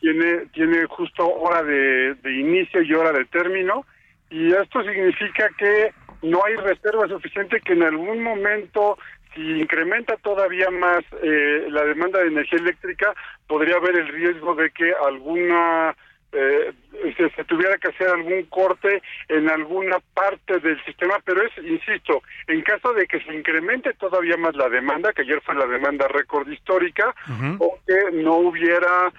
Tiene 0.00 0.46
tiene 0.52 0.86
justo 0.86 1.28
hora 1.28 1.62
de, 1.62 2.16
inicio 2.24 2.80
y 2.80 2.94
hora 2.94 3.12
de 3.12 3.26
término, 3.26 3.84
y 4.30 4.52
esto 4.52 4.82
significa 4.82 5.48
que 5.58 5.92
no 6.22 6.42
hay 6.42 6.56
reserva 6.56 7.06
suficiente 7.06 7.60
que 7.60 7.74
en 7.74 7.82
algún 7.82 8.22
momento 8.22 8.96
si 9.34 9.42
incrementa 9.60 10.16
todavía 10.16 10.70
más 10.70 11.04
eh, 11.22 11.66
la 11.68 11.84
demanda 11.84 12.20
de 12.20 12.28
energía 12.28 12.58
eléctrica, 12.60 13.14
podría 13.46 13.76
haber 13.76 13.94
el 13.96 14.08
riesgo 14.08 14.54
de 14.54 14.70
que 14.70 14.92
alguna 15.06 15.94
eh, 16.32 16.72
se, 17.16 17.44
tuviera 17.44 17.78
que 17.78 17.88
hacer 17.88 18.08
algún 18.08 18.44
corte 18.44 19.02
en 19.28 19.50
alguna 19.50 19.98
parte 20.14 20.58
del 20.58 20.82
sistema, 20.84 21.16
pero 21.24 21.42
es, 21.42 21.52
insisto, 21.58 22.22
en 22.46 22.62
caso 22.62 22.92
de 22.92 23.06
que 23.06 23.20
se 23.20 23.34
incremente 23.34 23.94
todavía 23.94 24.36
más 24.36 24.54
la 24.54 24.68
demanda, 24.68 25.12
que 25.12 25.22
ayer 25.22 25.40
fue 25.40 25.54
la 25.54 25.66
demanda 25.66 26.06
récord 26.08 26.48
histórica, 26.48 27.14
o 27.58 27.78
que 27.86 28.12
no 28.12 28.36
hubiera 28.36 29.12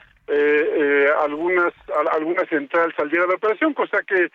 algunas 1.23 1.73
alguna 2.11 2.45
central 2.45 2.93
saliera 2.95 3.25
de 3.25 3.33
operación, 3.33 3.73
cosa 3.73 4.03
que, 4.03 4.29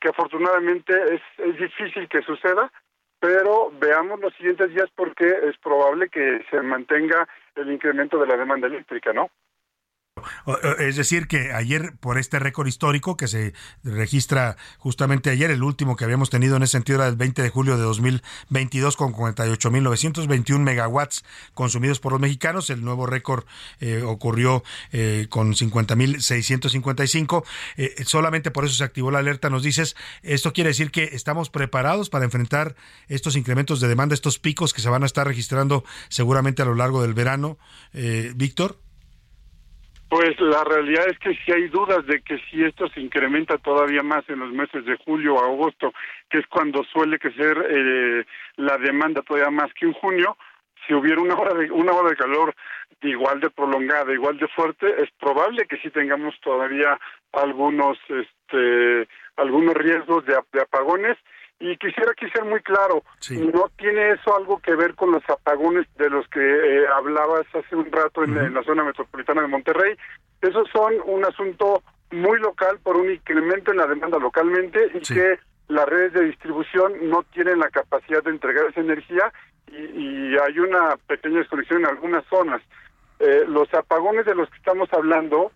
que 0.00 0.08
afortunadamente 0.08 0.94
es, 1.14 1.22
es 1.38 1.58
difícil 1.58 2.08
que 2.08 2.22
suceda, 2.22 2.70
pero 3.18 3.72
veamos 3.80 4.20
los 4.20 4.34
siguientes 4.34 4.68
días 4.74 4.88
porque 4.94 5.26
es 5.26 5.56
probable 5.58 6.08
que 6.10 6.44
se 6.50 6.60
mantenga 6.60 7.26
el 7.56 7.72
incremento 7.72 8.18
de 8.18 8.26
la 8.26 8.36
demanda 8.36 8.66
eléctrica, 8.66 9.12
¿no? 9.12 9.30
Es 10.78 10.96
decir, 10.96 11.26
que 11.26 11.52
ayer, 11.52 11.94
por 12.00 12.18
este 12.18 12.38
récord 12.38 12.66
histórico 12.66 13.16
que 13.16 13.28
se 13.28 13.54
registra 13.82 14.56
justamente 14.78 15.30
ayer, 15.30 15.50
el 15.50 15.62
último 15.62 15.96
que 15.96 16.04
habíamos 16.04 16.30
tenido 16.30 16.56
en 16.56 16.62
ese 16.62 16.72
sentido 16.72 16.98
era 16.98 17.08
el 17.08 17.16
20 17.16 17.42
de 17.42 17.50
julio 17.50 17.76
de 17.76 17.82
2022 17.82 18.96
con 18.96 19.12
48.921 19.12 20.58
megawatts 20.58 21.24
consumidos 21.54 22.00
por 22.00 22.12
los 22.12 22.20
mexicanos. 22.20 22.70
El 22.70 22.84
nuevo 22.84 23.06
récord 23.06 23.44
eh, 23.80 24.02
ocurrió 24.02 24.62
eh, 24.92 25.26
con 25.28 25.54
50.655. 25.54 27.44
Eh, 27.76 27.94
solamente 28.04 28.50
por 28.50 28.64
eso 28.64 28.74
se 28.74 28.84
activó 28.84 29.10
la 29.10 29.18
alerta, 29.18 29.50
nos 29.50 29.62
dices. 29.62 29.96
Esto 30.22 30.52
quiere 30.52 30.68
decir 30.68 30.90
que 30.90 31.10
estamos 31.12 31.50
preparados 31.50 32.10
para 32.10 32.24
enfrentar 32.24 32.76
estos 33.08 33.36
incrementos 33.36 33.80
de 33.80 33.88
demanda, 33.88 34.14
estos 34.14 34.38
picos 34.38 34.72
que 34.72 34.80
se 34.80 34.88
van 34.88 35.02
a 35.02 35.06
estar 35.06 35.26
registrando 35.26 35.84
seguramente 36.08 36.62
a 36.62 36.64
lo 36.64 36.74
largo 36.74 37.02
del 37.02 37.14
verano. 37.14 37.58
Víctor. 38.34 38.83
Pues 40.14 40.40
la 40.40 40.62
realidad 40.62 41.08
es 41.08 41.18
que 41.18 41.34
si 41.34 41.50
hay 41.50 41.66
dudas 41.66 42.06
de 42.06 42.22
que 42.22 42.38
si 42.48 42.62
esto 42.62 42.86
se 42.90 43.00
incrementa 43.00 43.58
todavía 43.58 44.04
más 44.04 44.22
en 44.28 44.38
los 44.38 44.52
meses 44.52 44.84
de 44.84 44.96
julio 45.04 45.34
o 45.34 45.44
agosto, 45.44 45.92
que 46.30 46.38
es 46.38 46.46
cuando 46.46 46.84
suele 46.84 47.18
crecer 47.18 47.66
eh, 47.68 48.24
la 48.54 48.78
demanda 48.78 49.22
todavía 49.22 49.50
más 49.50 49.74
que 49.74 49.86
en 49.86 49.92
junio, 49.94 50.36
si 50.86 50.94
hubiera 50.94 51.20
una 51.20 51.34
hora 51.34 51.54
de 51.54 51.68
una 51.68 51.90
hora 51.90 52.10
de 52.10 52.16
calor 52.16 52.54
igual 53.02 53.40
de 53.40 53.50
prolongada, 53.50 54.12
igual 54.12 54.38
de 54.38 54.46
fuerte, 54.46 54.86
es 55.02 55.10
probable 55.18 55.66
que 55.66 55.78
sí 55.78 55.90
tengamos 55.90 56.38
todavía 56.42 56.96
algunos 57.32 57.98
este 58.08 59.08
algunos 59.34 59.74
riesgos 59.74 60.24
de, 60.26 60.36
de 60.52 60.60
apagones 60.62 61.18
y 61.64 61.78
quisiera 61.78 62.12
que 62.12 62.28
ser 62.28 62.44
muy 62.44 62.60
claro, 62.60 63.02
no 63.30 63.70
tiene 63.78 64.10
eso 64.10 64.36
algo 64.36 64.58
que 64.58 64.74
ver 64.74 64.94
con 64.94 65.12
los 65.12 65.22
apagones 65.30 65.86
de 65.96 66.10
los 66.10 66.28
que 66.28 66.40
eh, 66.40 66.86
hablabas 66.94 67.46
hace 67.54 67.74
un 67.74 67.90
rato 67.90 68.22
en, 68.22 68.52
la 68.52 68.62
zona 68.64 68.84
metropolitana 68.84 69.40
de 69.40 69.48
Monterrey. 69.48 69.96
Esos 70.42 70.68
son 70.70 70.92
un 71.06 71.24
asunto 71.24 71.82
muy 72.10 72.38
local 72.38 72.80
por 72.82 72.98
un 72.98 73.10
incremento 73.10 73.70
en 73.70 73.78
la 73.78 73.86
demanda 73.86 74.18
localmente 74.18 74.90
y 74.92 75.00
que 75.00 75.38
las 75.68 75.86
redes 75.86 76.12
de 76.12 76.26
distribución 76.26 76.92
no 77.08 77.22
tienen 77.32 77.60
la 77.60 77.70
capacidad 77.70 78.22
de 78.22 78.32
entregar 78.32 78.66
esa 78.66 78.80
energía 78.80 79.32
y, 79.72 80.36
hay 80.36 80.58
una 80.58 80.98
pequeña 81.06 81.38
desconexión 81.38 81.80
en 81.80 81.86
algunas 81.86 82.26
zonas. 82.26 82.60
Eh, 83.20 83.44
los 83.48 83.72
apagones 83.72 84.26
de 84.26 84.34
los 84.34 84.50
que 84.50 84.56
estamos 84.56 84.92
hablando, 84.92 85.50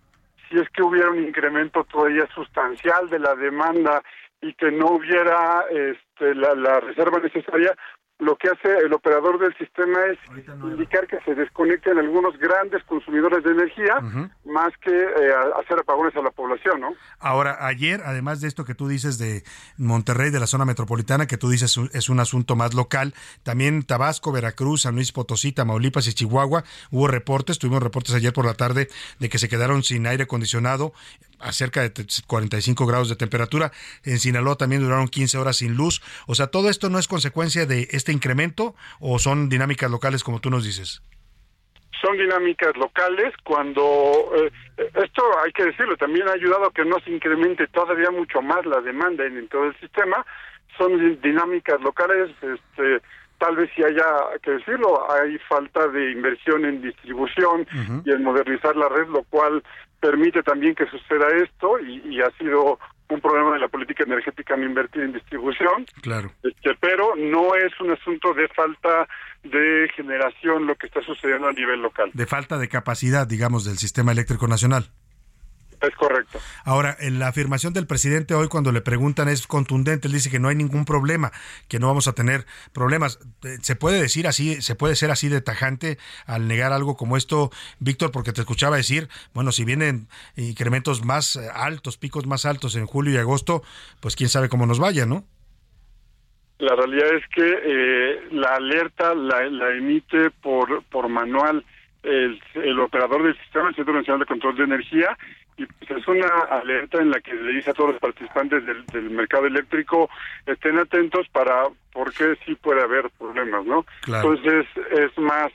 si 0.48 0.59
es 0.59 0.70
que 0.70 0.82
hubiera 0.82 1.11
un 1.11 1.22
incremento 1.22 1.84
todavía 1.84 2.26
sustancial 2.34 3.11
de 3.11 3.18
la 3.18 3.34
demanda 3.34 4.02
y 4.41 4.55
que 4.55 4.70
no 4.70 4.93
hubiera 4.93 5.64
este, 5.70 6.34
la, 6.34 6.55
la 6.55 6.80
reserva 6.80 7.18
necesaria, 7.18 7.74
lo 8.18 8.36
que 8.36 8.48
hace 8.48 8.68
el 8.84 8.92
operador 8.92 9.38
del 9.38 9.56
sistema 9.56 9.98
es 10.06 10.18
indicar 10.62 11.06
que 11.06 11.18
se 11.24 11.34
desconecten 11.34 11.98
algunos 11.98 12.36
grandes 12.38 12.82
consumidores 12.84 13.44
de 13.44 13.52
energía 13.52 14.00
más 14.44 14.70
que 14.82 14.90
eh, 14.90 15.32
hacer 15.60 15.78
apagones 15.78 16.16
a 16.16 16.22
la 16.22 16.30
población, 16.30 16.80
¿no? 16.80 16.94
Ahora, 17.20 17.66
ayer, 17.66 18.02
además 18.04 18.40
de 18.40 18.48
esto 18.48 18.64
que 18.64 18.74
tú 18.74 18.88
dices 18.88 19.18
de 19.18 19.44
Monterrey, 19.76 20.30
de 20.30 20.40
la 20.40 20.48
zona 20.48 20.64
metropolitana, 20.64 21.26
que 21.26 21.38
tú 21.38 21.48
dices 21.48 21.78
es 21.92 22.08
un 22.08 22.18
asunto 22.18 22.56
más 22.56 22.74
local, 22.74 23.14
también 23.44 23.84
Tabasco, 23.84 24.32
Veracruz, 24.32 24.82
San 24.82 24.96
Luis 24.96 25.12
Potosí, 25.12 25.52
Tamaulipas 25.52 26.08
y 26.08 26.12
Chihuahua, 26.14 26.64
hubo 26.90 27.06
reportes, 27.06 27.58
tuvimos 27.58 27.82
reportes 27.82 28.14
ayer 28.14 28.32
por 28.32 28.46
la 28.46 28.54
tarde 28.54 28.88
de 29.20 29.28
que 29.28 29.38
se 29.38 29.48
quedaron 29.48 29.84
sin 29.84 30.06
aire 30.08 30.24
acondicionado 30.24 30.92
a 31.40 31.52
cerca 31.52 31.82
de 31.82 31.92
45 32.26 32.86
grados 32.86 33.08
de 33.08 33.16
temperatura. 33.16 33.72
En 34.02 34.18
Sinaloa 34.18 34.56
también 34.56 34.82
duraron 34.82 35.08
15 35.08 35.38
horas 35.38 35.58
sin 35.58 35.74
luz. 35.74 36.02
O 36.26 36.34
sea, 36.34 36.48
todo 36.48 36.68
esto 36.68 36.90
no 36.90 36.98
es 36.98 37.08
consecuencia 37.08 37.66
de 37.66 37.88
este 37.92 38.07
este 38.09 38.12
incremento 38.14 38.74
o 39.00 39.18
son 39.18 39.50
dinámicas 39.50 39.90
locales 39.90 40.24
como 40.24 40.40
tú 40.40 40.48
nos 40.48 40.64
dices? 40.64 41.02
Son 42.00 42.16
dinámicas 42.16 42.74
locales 42.76 43.34
cuando 43.44 43.82
eh, 44.34 44.50
esto 44.94 45.22
hay 45.44 45.52
que 45.52 45.66
decirlo 45.66 45.94
también 45.98 46.26
ha 46.26 46.32
ayudado 46.32 46.68
a 46.68 46.72
que 46.72 46.86
no 46.86 46.96
se 47.00 47.11
incremente 47.11 47.66
todavía 47.66 48.11
mucho 48.11 48.40
más 48.40 48.64
la 48.64 48.80
demanda 48.80 49.26
en, 49.26 49.46
todo 49.48 49.64
el 49.64 49.78
sistema 49.78 50.24
son 50.78 51.20
dinámicas 51.20 51.80
locales 51.82 52.30
este 52.40 53.02
tal 53.36 53.56
vez 53.56 53.70
si 53.76 53.82
haya 53.84 54.06
que 54.42 54.52
decirlo 54.52 55.04
hay 55.12 55.36
falta 55.46 55.86
de 55.88 56.12
inversión 56.12 56.64
en 56.64 56.80
distribución 56.80 57.66
y 58.06 58.11
en 58.11 58.24
modernizar 58.24 58.74
la 58.74 58.88
red 58.88 59.09
lo 59.09 59.22
cual 59.24 59.62
permite 60.00 60.42
también 60.42 60.74
que 60.74 60.86
suceda 60.86 61.28
esto 61.36 61.78
y 61.80 62.22
ha 62.22 62.30
sido 62.38 62.78
un 63.11 63.20
problema 63.20 63.54
de 63.54 63.61
la 63.61 63.68
política 63.68 64.04
energética 64.04 64.56
no 64.56 64.64
invertir 64.64 65.02
en 65.02 65.12
distribución. 65.12 65.86
Claro. 66.02 66.32
Este, 66.42 66.70
pero 66.80 67.16
no 67.16 67.54
es 67.54 67.72
un 67.80 67.90
asunto 67.90 68.34
de 68.34 68.48
falta 68.48 69.09
de 69.42 69.88
generación 69.96 70.66
lo 70.66 70.76
que 70.76 70.86
está 70.86 71.00
sucediendo 71.02 71.48
a 71.48 71.52
nivel 71.52 71.80
local. 71.80 72.11
De 72.12 72.26
falta 72.26 72.59
de 72.59 72.68
capacidad, 72.68 73.26
digamos, 73.26 73.64
del 73.64 73.78
sistema 73.78 74.12
eléctrico 74.12 74.46
nacional. 74.46 74.90
Es 75.81 75.95
correcto. 75.95 76.39
Ahora, 76.64 76.97
en 76.99 77.18
la 77.18 77.29
afirmación 77.29 77.72
del 77.72 77.87
presidente 77.87 78.35
hoy, 78.35 78.49
cuando 78.49 78.72
le 78.72 78.81
preguntan, 78.81 79.29
es 79.29 79.47
contundente. 79.47 80.09
Él 80.09 80.14
dice 80.14 80.31
que 80.31 80.41
no 80.41 80.49
hay 80.49 80.57
ningún 80.57 80.85
problema, 80.85 81.31
que 81.68 81.79
no 81.79 81.87
vamos 81.87 82.09
a 82.09 82.14
tener 82.14 82.47
problemas. 82.72 83.20
Eh, 83.45 83.59
¿Se 83.62 83.76
puede 83.76 84.01
decir 84.01 84.26
así, 84.26 84.61
se 84.61 84.74
puede 84.74 84.97
ser 84.97 85.11
así 85.11 85.29
de 85.29 85.41
tajante 85.41 85.99
al 86.26 86.49
negar 86.49 86.72
algo 86.72 86.97
como 86.97 87.16
esto, 87.16 87.51
Víctor? 87.79 88.11
Porque 88.11 88.33
te 88.33 88.41
escuchaba 88.41 88.76
decir, 88.76 89.09
bueno, 89.35 89.53
si 89.53 89.64
vienen 89.64 90.09
incrementos 90.37 91.05
más 91.05 91.37
eh, 91.37 91.49
altos, 91.55 91.97
picos 91.97 92.26
más 92.26 92.45
altos 92.45 92.74
en 92.74 92.87
julio 92.87 93.14
y 93.14 93.18
agosto, 93.18 93.62
pues 94.01 94.16
quién 94.16 94.29
sabe 94.29 94.49
cómo 94.49 94.66
nos 94.66 94.81
vaya, 94.81 95.07
¿no? 95.07 95.24
La 96.59 96.74
realidad 96.74 97.14
es 97.14 97.24
que 97.29 97.47
eh, 97.47 98.29
la 98.33 98.57
alerta 98.57 99.14
la, 99.14 99.49
la 99.49 99.70
emite 99.76 100.31
por, 100.43 100.83
por 100.85 101.09
manual 101.09 101.64
el, 102.03 102.41
el, 102.55 102.81
operador 102.81 103.22
del 103.22 103.39
sistema, 103.39 103.68
el 103.68 103.76
Centro 103.76 103.95
Nacional 103.95 104.20
de 104.20 104.26
Control 104.26 104.57
de 104.57 104.64
Energía, 104.64 105.16
y 105.59 105.66
pues 105.66 105.90
es 105.90 106.09
una 106.09 106.28
alerta 106.50 107.02
en 107.02 107.11
la 107.11 107.20
que 107.20 107.34
le 107.34 107.52
dice 107.52 107.70
a 107.70 107.74
todos 107.74 107.90
los 107.90 108.00
participantes 108.00 108.64
del, 108.64 108.86
del 108.86 109.11
mercado 109.11 109.46
eléctrico 109.46 110.09
estén 110.46 110.78
atentos 110.78 111.26
para 111.30 111.64
porque 111.92 112.36
sí 112.46 112.54
puede 112.54 112.82
haber 112.82 113.11
problemas, 113.18 113.66
¿no? 113.66 113.84
Entonces 114.06 114.66
es 114.92 115.18
más 115.18 115.52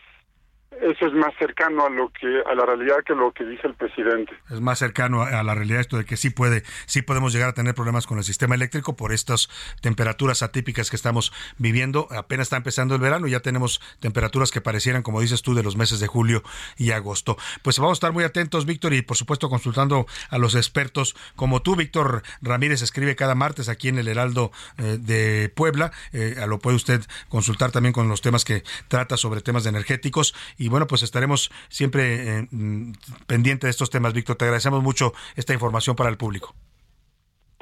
eso 0.82 1.08
es 1.08 1.14
más 1.14 1.34
cercano 1.38 1.86
a 1.86 1.90
lo 1.90 2.10
que 2.10 2.42
a 2.46 2.56
la 2.56 2.66
realidad 2.66 2.98
que 3.06 3.14
lo 3.14 3.32
que 3.32 3.46
dice 3.46 3.68
el 3.68 3.76
presidente. 3.76 4.34
Es 4.50 4.62
más 4.62 4.80
cercano 4.80 5.22
a, 5.22 5.44
la 5.44 5.56
realidad 5.56 5.82
esto 5.82 5.98
de 5.98 6.06
que 6.06 6.18
sí 6.18 6.30
puede 6.30 6.64
sí 6.86 7.02
podemos 7.02 7.34
llegar 7.34 7.50
a 7.50 7.54
tener 7.54 7.74
problemas 7.76 8.08
con 8.08 8.18
el 8.18 8.24
sistema 8.24 8.56
eléctrico 8.56 8.96
por 8.96 9.12
estas 9.12 9.50
temperaturas 9.82 10.44
atípicas 10.44 10.90
que 10.90 10.96
estamos 10.96 11.34
viviendo. 11.58 12.08
Apenas 12.12 12.46
está 12.46 12.58
empezando 12.58 12.96
el 12.96 13.02
verano 13.02 13.28
y 13.28 13.32
ya 13.32 13.40
tenemos 13.40 13.82
temperaturas 14.00 14.52
que 14.52 14.62
parecieran 14.62 15.04
como 15.04 15.22
dices 15.22 15.42
tú 15.42 15.54
de 15.54 15.64
los 15.64 15.76
meses 15.76 16.00
de 16.00 16.08
julio 16.08 16.44
y 16.78 16.92
agosto. 16.92 17.38
Pues 17.62 17.80
vamos 17.80 17.96
a 17.96 18.00
estar 18.00 18.12
muy 18.12 18.24
atentos, 18.24 18.66
Víctor, 18.66 18.94
y 18.94 19.02
por 19.02 19.18
supuesto 19.18 19.50
consultando 19.50 20.06
a 20.30 20.38
los 20.38 20.56
expertos 20.56 21.16
como 21.36 21.62
tú, 21.62 21.76
Víctor 21.76 22.24
Ramírez 22.42 22.82
escribe 22.82 23.16
cada 23.16 23.36
martes 23.36 23.70
aquí 23.70 23.90
en 23.90 23.98
el 23.98 24.08
Heraldo 24.08 24.52
eh, 24.78 24.98
de 25.00 25.50
Puebla. 25.50 25.92
Eh, 26.12 26.36
lo 26.48 26.60
puede 26.60 26.76
usted 26.76 27.02
consultar 27.30 27.72
también 27.72 27.94
con 27.94 28.08
los 28.08 28.22
temas 28.22 28.46
que 28.46 28.64
trata 28.88 29.18
sobre 29.18 29.42
temas 29.42 29.66
energéticos 29.66 30.36
bueno, 30.70 30.88
pues 30.88 31.04
estaremos 31.04 31.52
siempre 31.70 32.40
eh, 32.40 32.48
mm, 32.52 32.94
pendientes 33.28 33.68
de 33.68 33.72
estos 33.72 33.90
temas, 33.90 34.14
Víctor. 34.14 34.36
Te 34.36 34.46
agradecemos 34.46 34.84
mucho 34.84 35.14
esta 35.36 35.54
información 35.54 35.96
para 35.96 36.10
el 36.10 36.18
público. 36.18 36.56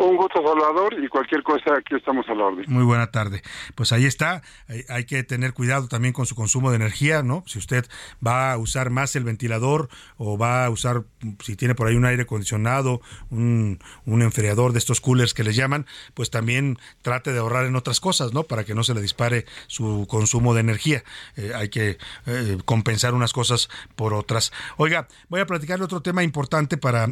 Un 0.01 0.17
gusto, 0.17 0.41
Salvador, 0.43 0.95
y 0.99 1.07
cualquier 1.07 1.43
cosa 1.43 1.75
aquí 1.77 1.93
estamos 1.95 2.27
a 2.27 2.33
la 2.33 2.45
orden. 2.45 2.65
Muy 2.67 2.83
buena 2.83 3.11
tarde. 3.11 3.43
Pues 3.75 3.91
ahí 3.91 4.07
está. 4.07 4.41
Hay 4.89 5.05
que 5.05 5.23
tener 5.23 5.53
cuidado 5.53 5.87
también 5.87 6.11
con 6.11 6.25
su 6.25 6.33
consumo 6.33 6.71
de 6.71 6.77
energía, 6.77 7.21
¿no? 7.21 7.43
Si 7.45 7.59
usted 7.59 7.85
va 8.25 8.51
a 8.51 8.57
usar 8.57 8.89
más 8.89 9.15
el 9.15 9.25
ventilador 9.25 9.89
o 10.17 10.39
va 10.39 10.65
a 10.65 10.71
usar, 10.71 11.03
si 11.43 11.55
tiene 11.55 11.75
por 11.75 11.87
ahí 11.87 11.95
un 11.95 12.05
aire 12.05 12.23
acondicionado, 12.23 13.01
un, 13.29 13.77
enfriador 14.07 14.73
de 14.73 14.79
estos 14.79 15.01
coolers 15.01 15.35
que 15.35 15.43
le 15.43 15.53
llaman, 15.53 15.85
pues 16.15 16.31
también 16.31 16.79
trate 17.03 17.31
de 17.31 17.37
ahorrar 17.37 17.65
en 17.65 17.75
otras 17.75 17.99
cosas, 17.99 18.33
¿no? 18.33 18.41
Para 18.43 18.63
que 18.63 18.73
no 18.73 18.83
se 18.83 18.95
le 18.95 19.01
dispare 19.03 19.45
su 19.67 20.07
consumo 20.09 20.55
de 20.55 20.61
energía. 20.61 21.03
Eh, 21.35 21.51
hay 21.55 21.69
que 21.69 21.99
eh, 22.25 22.57
compensar 22.65 23.13
unas 23.13 23.33
cosas 23.33 23.69
por 23.95 24.15
otras. 24.15 24.51
Oiga, 24.77 25.07
voy 25.29 25.41
a 25.41 25.45
platicarle 25.45 25.85
otro 25.85 26.01
tema 26.01 26.23
importante 26.23 26.77
para 26.77 27.05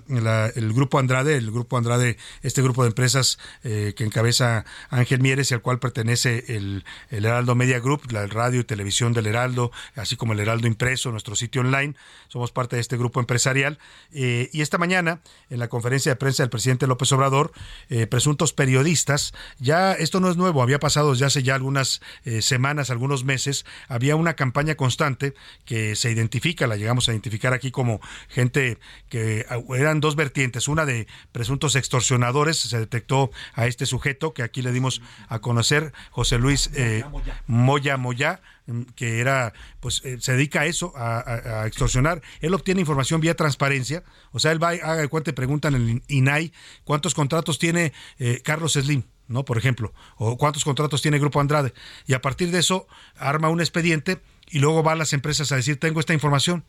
el 0.55 0.73
grupo 0.73 0.97
Andrade, 0.97 1.37
el 1.37 1.51
grupo 1.51 1.77
Andrade, 1.77 2.17
este 2.41 2.63
grupo 2.63 2.78
de 2.84 2.89
empresas 2.89 3.39
eh, 3.63 3.93
que 3.95 4.03
encabeza 4.03 4.65
Ángel 4.89 5.21
Mieres 5.21 5.51
y 5.51 5.53
al 5.53 5.61
cual 5.61 5.80
pertenece 5.80 6.45
el, 6.47 6.84
el 7.09 7.25
Heraldo 7.25 7.55
Media 7.55 7.80
Group, 7.80 8.11
la 8.11 8.25
radio 8.27 8.61
y 8.61 8.63
televisión 8.63 9.13
del 9.13 9.27
Heraldo, 9.27 9.71
así 9.95 10.15
como 10.15 10.34
el 10.34 10.39
Heraldo 10.39 10.67
Impreso, 10.67 11.11
nuestro 11.11 11.36
sitio 11.36 11.61
online. 11.61 11.95
Somos 12.27 12.51
parte 12.51 12.75
de 12.75 12.82
este 12.82 12.97
grupo 12.97 13.19
empresarial. 13.19 13.80
Eh, 14.11 14.49
y 14.53 14.61
esta 14.61 14.77
mañana, 14.77 15.21
en 15.49 15.59
la 15.59 15.67
conferencia 15.67 16.11
de 16.11 16.15
prensa 16.15 16.43
del 16.43 16.49
presidente 16.49 16.88
López 16.88 17.11
Obrador, 17.11 17.51
eh, 17.89 18.07
presuntos 18.07 18.53
periodistas, 18.53 19.34
ya 19.59 19.93
esto 19.93 20.19
no 20.19 20.30
es 20.30 20.38
nuevo, 20.38 20.61
había 20.61 20.80
pasado 20.80 21.13
ya 21.13 21.27
hace 21.27 21.43
ya 21.43 21.55
algunas 21.55 22.01
semanas, 22.41 22.89
algunos 22.89 23.23
meses, 23.23 23.65
había 23.88 24.15
una 24.15 24.36
campaña 24.36 24.75
constante 24.75 25.34
que 25.65 25.95
se 25.95 26.11
identifica, 26.11 26.67
la 26.67 26.75
llegamos 26.75 27.07
a 27.07 27.11
identificar 27.11 27.53
aquí 27.53 27.71
como 27.71 27.99
gente 28.27 28.80
que 29.09 29.45
ah, 29.49 29.59
eran 29.75 29.99
dos 29.99 30.15
vertientes, 30.15 30.67
una 30.67 30.86
de 30.86 31.07
presuntos 31.32 31.75
extorsionadores, 31.75 32.68
se 32.70 32.80
detectó 32.80 33.32
a 33.53 33.67
este 33.67 33.86
sujeto 33.86 34.34
que 34.34 34.43
aquí 34.43 34.61
le 34.61 34.72
dimos 34.72 35.01
a 35.28 35.39
conocer, 35.39 35.93
José 36.11 36.38
Luis 36.38 36.70
eh, 36.74 37.03
Moya 37.47 37.97
Moya, 37.97 38.41
mm, 38.67 38.82
que 38.95 39.20
era, 39.20 39.53
pues 39.80 40.01
eh, 40.05 40.17
se 40.20 40.34
dedica 40.34 40.61
a 40.61 40.65
eso, 40.65 40.93
a, 40.95 41.65
extorsionar. 41.65 42.22
Él 42.39 42.53
obtiene 42.53 42.80
información 42.80 43.22
vía 43.22 43.36
transparencia, 43.36 44.03
o 44.32 44.39
sea, 44.39 44.51
él 44.51 44.61
va, 44.61 44.70
haga 44.70 44.97
de 44.97 45.07
cuenta 45.07 45.30
preguntan 45.34 45.76
en 45.76 45.89
el 45.89 46.03
INAI 46.07 46.51
cuántos 46.84 47.13
contratos 47.13 47.59
tiene 47.59 47.93
eh, 48.17 48.41
Carlos 48.43 48.74
Slim. 48.74 49.03
¿no? 49.28 49.45
Por 49.45 49.57
ejemplo, 49.59 49.93
o 50.17 50.38
cuántos 50.38 50.63
contratos 50.63 51.03
tiene 51.03 51.20
Grupo 51.20 51.39
Andrade. 51.39 51.74
Y 52.07 52.13
a 52.13 52.22
partir 52.22 52.49
de 52.51 52.59
eso 52.59 52.88
arma 53.15 53.49
un 53.49 53.61
expediente 53.61 54.20
y 54.49 54.59
luego 54.59 54.82
va 54.82 54.93
a 54.93 54.95
las 54.95 55.13
empresas 55.13 55.51
a 55.51 55.55
decir, 55.55 55.80
tengo 55.80 55.99
esta 55.99 56.13
información. 56.13 56.65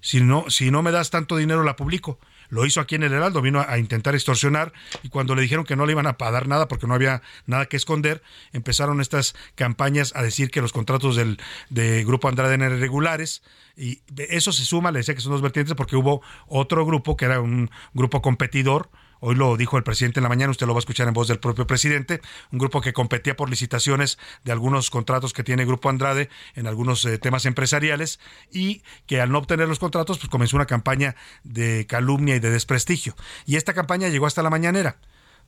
Si 0.00 0.20
no, 0.20 0.48
si 0.48 0.70
no 0.70 0.82
me 0.82 0.92
das 0.92 1.10
tanto 1.10 1.36
dinero, 1.36 1.64
la 1.64 1.74
publico. 1.74 2.20
Lo 2.48 2.64
hizo 2.64 2.80
aquí 2.80 2.94
en 2.94 3.02
el 3.02 3.12
Heraldo, 3.12 3.42
vino 3.42 3.60
a, 3.60 3.78
intentar 3.78 4.14
extorsionar 4.14 4.72
y 5.02 5.08
cuando 5.08 5.34
le 5.34 5.42
dijeron 5.42 5.64
que 5.64 5.76
no 5.76 5.86
le 5.86 5.92
iban 5.92 6.06
a 6.06 6.16
dar 6.18 6.48
nada 6.48 6.68
porque 6.68 6.86
no 6.86 6.94
había 6.94 7.22
nada 7.46 7.66
que 7.66 7.76
esconder, 7.76 8.22
empezaron 8.52 9.00
estas 9.00 9.34
campañas 9.54 10.12
a 10.16 10.22
decir 10.22 10.50
que 10.50 10.60
los 10.60 10.72
contratos 10.72 11.16
del 11.16 11.38
de 11.70 12.04
Grupo 12.04 12.28
Andrade 12.28 12.54
eran 12.54 12.72
irregulares 12.72 13.42
y 13.76 14.00
eso 14.16 14.52
se 14.52 14.64
suma, 14.64 14.90
le 14.90 15.00
decía 15.00 15.14
que 15.14 15.20
son 15.20 15.32
dos 15.32 15.42
vertientes 15.42 15.74
porque 15.74 15.96
hubo 15.96 16.22
otro 16.46 16.84
grupo 16.84 17.16
que 17.16 17.26
era 17.26 17.40
un 17.40 17.70
grupo 17.92 18.22
competidor, 18.22 18.90
Hoy 19.20 19.34
lo 19.34 19.56
dijo 19.56 19.76
el 19.76 19.82
presidente 19.82 20.20
en 20.20 20.22
la 20.22 20.28
mañana, 20.28 20.50
usted 20.50 20.66
lo 20.66 20.74
va 20.74 20.78
a 20.78 20.80
escuchar 20.80 21.08
en 21.08 21.14
voz 21.14 21.28
del 21.28 21.40
propio 21.40 21.66
presidente, 21.66 22.20
un 22.52 22.58
grupo 22.58 22.80
que 22.80 22.92
competía 22.92 23.36
por 23.36 23.50
licitaciones 23.50 24.18
de 24.44 24.52
algunos 24.52 24.90
contratos 24.90 25.32
que 25.32 25.42
tiene 25.42 25.64
Grupo 25.64 25.88
Andrade 25.88 26.28
en 26.54 26.66
algunos 26.66 27.04
eh, 27.04 27.18
temas 27.18 27.44
empresariales 27.44 28.20
y 28.52 28.82
que 29.06 29.20
al 29.20 29.30
no 29.30 29.38
obtener 29.38 29.68
los 29.68 29.78
contratos 29.78 30.18
pues 30.18 30.30
comenzó 30.30 30.56
una 30.56 30.66
campaña 30.66 31.16
de 31.42 31.86
calumnia 31.86 32.36
y 32.36 32.40
de 32.40 32.50
desprestigio. 32.50 33.16
Y 33.44 33.56
esta 33.56 33.74
campaña 33.74 34.08
llegó 34.08 34.26
hasta 34.26 34.42
la 34.42 34.50
mañanera. 34.50 34.98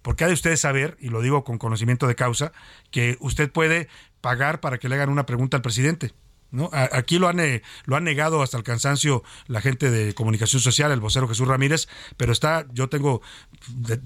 Porque 0.03 0.25
ha 0.25 0.29
de 0.29 0.33
usted 0.33 0.57
saber, 0.57 0.97
y 0.99 1.11
lo 1.11 1.21
digo 1.21 1.45
con 1.45 1.59
conocimiento 1.59 2.07
de 2.07 2.15
causa, 2.15 2.53
que 2.91 3.19
usted 3.21 3.53
puede 3.53 3.89
pagar 4.23 4.61
para 4.61 4.79
que 4.79 4.89
le 4.89 4.95
hagan 4.95 5.11
una 5.11 5.27
pregunta 5.27 5.59
al 5.59 5.63
presidente. 5.63 6.13
¿No? 6.53 6.69
Aquí 6.73 7.19
lo 7.19 7.29
han, 7.29 7.39
eh, 7.39 7.63
lo 7.85 7.95
han 7.95 8.03
negado 8.03 8.43
hasta 8.43 8.57
el 8.57 8.65
cansancio 8.65 9.23
la 9.47 9.61
gente 9.61 9.91
de 9.91 10.15
comunicación 10.15 10.61
social, 10.61 10.91
el 10.91 10.99
vocero 10.99 11.29
Jesús 11.29 11.47
Ramírez, 11.47 11.87
pero 12.17 12.33
está, 12.33 12.67
yo 12.73 12.89
tengo 12.89 13.23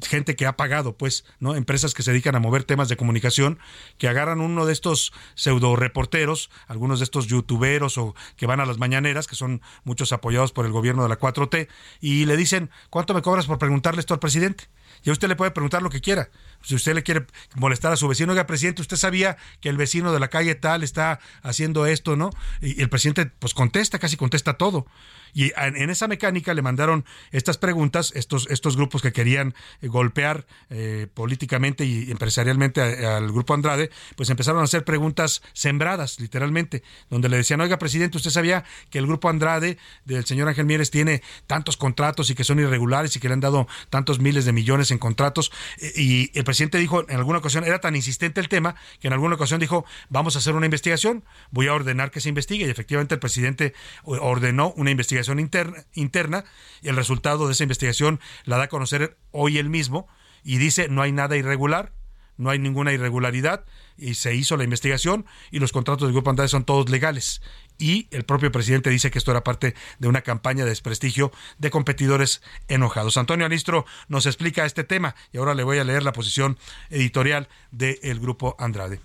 gente 0.07 0.37
que 0.37 0.47
ha 0.47 0.57
pagado, 0.57 0.97
pues, 0.97 1.25
¿no? 1.41 1.55
Empresas 1.55 1.95
que 1.95 2.03
se 2.03 2.11
dedican 2.11 2.35
a 2.35 2.41
mover 2.41 2.65
temas 2.65 2.89
de 2.89 2.97
comunicación, 2.97 3.59
que 3.97 4.09
agarran 4.09 4.41
uno 4.41 4.67
de 4.67 4.75
estos 4.75 5.13
pseudo 5.35 5.75
reporteros, 5.77 6.51
algunos 6.67 7.01
de 7.01 7.05
estos 7.05 7.27
youtuberos 7.27 7.97
o 7.97 8.15
que 8.37 8.47
van 8.47 8.61
a 8.61 8.67
las 8.67 8.79
mañaneras, 8.79 9.27
que 9.27 9.37
son 9.37 9.63
muchos 9.85 10.13
apoyados 10.13 10.53
por 10.53 10.67
el 10.67 10.73
gobierno 10.73 11.03
de 11.03 11.09
la 11.09 11.19
4T, 11.19 11.69
y 12.01 12.27
le 12.27 12.37
dicen, 12.37 12.71
¿cuánto 12.91 13.15
me 13.15 13.23
cobras 13.23 13.47
por 13.47 13.59
preguntarle 13.59 14.01
esto 14.01 14.15
al 14.15 14.21
presidente? 14.21 14.69
Y 15.03 15.11
usted 15.11 15.29
le 15.29 15.37
puede 15.37 15.51
preguntar 15.51 15.83
lo 15.83 15.91
que 15.91 16.01
quiera. 16.01 16.31
Si 16.65 16.75
usted 16.75 16.95
le 16.95 17.03
quiere 17.03 17.27
molestar 17.55 17.93
a 17.93 17.97
su 17.97 18.09
vecino, 18.09 18.33
oiga, 18.33 18.47
presidente, 18.47 18.83
usted 18.83 18.97
sabía 18.97 19.37
que 19.61 19.69
el 19.69 19.77
vecino 19.77 20.13
de 20.13 20.21
la 20.21 20.29
calle 20.29 20.55
tal 20.55 20.83
está 20.83 21.21
haciendo 21.43 21.87
esto, 21.87 22.17
¿no? 22.17 22.31
Y 22.61 22.81
el 22.81 22.89
presidente, 22.89 23.27
pues 23.27 23.55
contesta, 23.55 23.99
casi 23.99 24.17
contesta 24.17 24.55
todo. 24.55 24.87
Y 25.35 25.53
en 25.57 25.91
esa 25.91 26.07
mecánica 26.07 26.55
le 26.55 26.63
mandaron 26.63 27.05
estas 27.33 27.59
preguntas, 27.59 28.13
estos, 28.15 28.47
estos 28.51 28.77
grupos 28.77 29.03
que 29.03 29.13
querían 29.13 29.55
eh, 29.83 29.89
golpear 29.89 30.47
eh, 30.71 31.09
políticamente 31.13 31.85
y 31.85 32.09
empresarialmente 32.13 32.81
al 32.81 33.33
grupo 33.33 33.53
Andrade, 33.53 33.91
pues 34.17 34.31
empezaron 34.31 34.61
a 34.61 34.65
hacer 34.65 34.85
preguntas 34.85 35.43
sembradas, 35.53 36.21
literalmente, 36.21 36.85
donde 37.11 37.29
le 37.29 37.37
decían, 37.37 37.61
oiga, 37.61 37.81
presidente, 37.81 38.17
¿usted 38.17 38.31
sabía 38.31 38.65
que 38.91 38.99
el 38.99 39.09
grupo 39.09 39.29
Andrade 39.29 39.77
del 40.05 40.25
señor 40.25 40.47
Ángel 40.47 40.67
Mieres 40.67 40.93
tiene 40.93 41.21
tantos 41.49 41.77
contratos 41.77 42.31
y 42.31 42.37
que 42.37 42.45
son 42.45 42.61
irregulares 42.61 43.17
y 43.17 43.21
que 43.21 43.27
le 43.27 43.35
han 43.35 43.41
dado 43.41 43.67
tantos 43.91 44.21
miles 44.21 44.45
de 44.45 44.53
millones 44.53 44.93
en 44.93 44.99
contratos? 44.99 45.51
Eh, 45.79 45.93
y 45.97 46.39
el 46.39 46.45
presidente 46.55 46.79
dijo 46.79 47.05
en 47.09 47.17
alguna 47.17 47.39
ocasión, 47.39 47.65
era 47.65 47.81
tan 47.81 47.97
insistente 47.97 48.41
el 48.41 48.49
tema, 48.49 48.77
que 49.01 49.09
en 49.09 49.13
alguna 49.13 49.35
ocasión 49.35 49.59
dijo, 49.59 49.85
vamos 50.09 50.37
a 50.37 50.39
hacer 50.39 50.55
una 50.55 50.67
investigación, 50.67 51.25
voy 51.51 51.67
a 51.67 51.75
ordenar 51.75 52.13
que 52.13 52.21
se 52.21 52.29
investigue. 52.29 52.67
Y 52.67 52.71
efectivamente 52.71 53.15
el 53.15 53.21
presidente 53.21 53.75
ordenó 54.05 54.73
una 54.77 54.93
investigación 54.93 55.41
interna, 55.41 55.85
interna 55.95 56.45
y 56.81 56.89
el 56.89 56.97
resultado 56.97 57.47
de 57.47 57.53
esa 57.53 57.65
investigación 57.65 58.21
la 58.45 58.57
da 58.57 58.65
a 58.65 58.69
conocer 58.69 59.17
hoy 59.33 59.59
él 59.59 59.69
mismo 59.69 60.07
y 60.45 60.59
dice 60.59 60.89
no 60.89 61.03
hay 61.03 61.11
nada 61.11 61.37
irregular, 61.37 61.93
no 62.37 62.51
hay 62.51 62.61
ninguna 62.61 62.93
irregularidad 62.93 63.65
y 63.97 64.15
se 64.15 64.35
hizo 64.35 64.57
la 64.57 64.65
investigación 64.65 65.27
y 65.51 65.59
los 65.59 65.73
contratos 65.73 66.07
del 66.07 66.13
Grupo 66.13 66.31
Andrade 66.31 66.49
son 66.49 66.65
todos 66.65 66.89
legales. 66.89 67.43
Y 67.79 68.07
el 68.11 68.25
propio 68.25 68.53
presidente 68.53 68.91
dice 68.91 69.11
que 69.11 69.19
esto 69.19 69.31
era 69.31 69.45
parte 69.45 69.75
de 69.99 70.09
una 70.09 70.23
campaña 70.23 70.65
de 70.65 70.71
desprestigio 70.71 71.33
de 71.59 71.71
competidores 71.71 72.43
enojados. 72.69 73.17
Antonio 73.17 73.47
Alistro 73.47 73.85
nos 74.09 74.27
explica 74.27 74.65
este 74.65 74.85
tema 74.85 75.15
y 75.33 75.39
ahora 75.39 75.55
le 75.55 75.65
voy 75.65 75.79
a 75.79 75.85
leer 75.85 76.03
la 76.03 76.13
posición 76.13 76.59
editorial 76.91 77.49
del 77.73 78.21
Grupo 78.21 78.55
Andrade. 78.59 79.01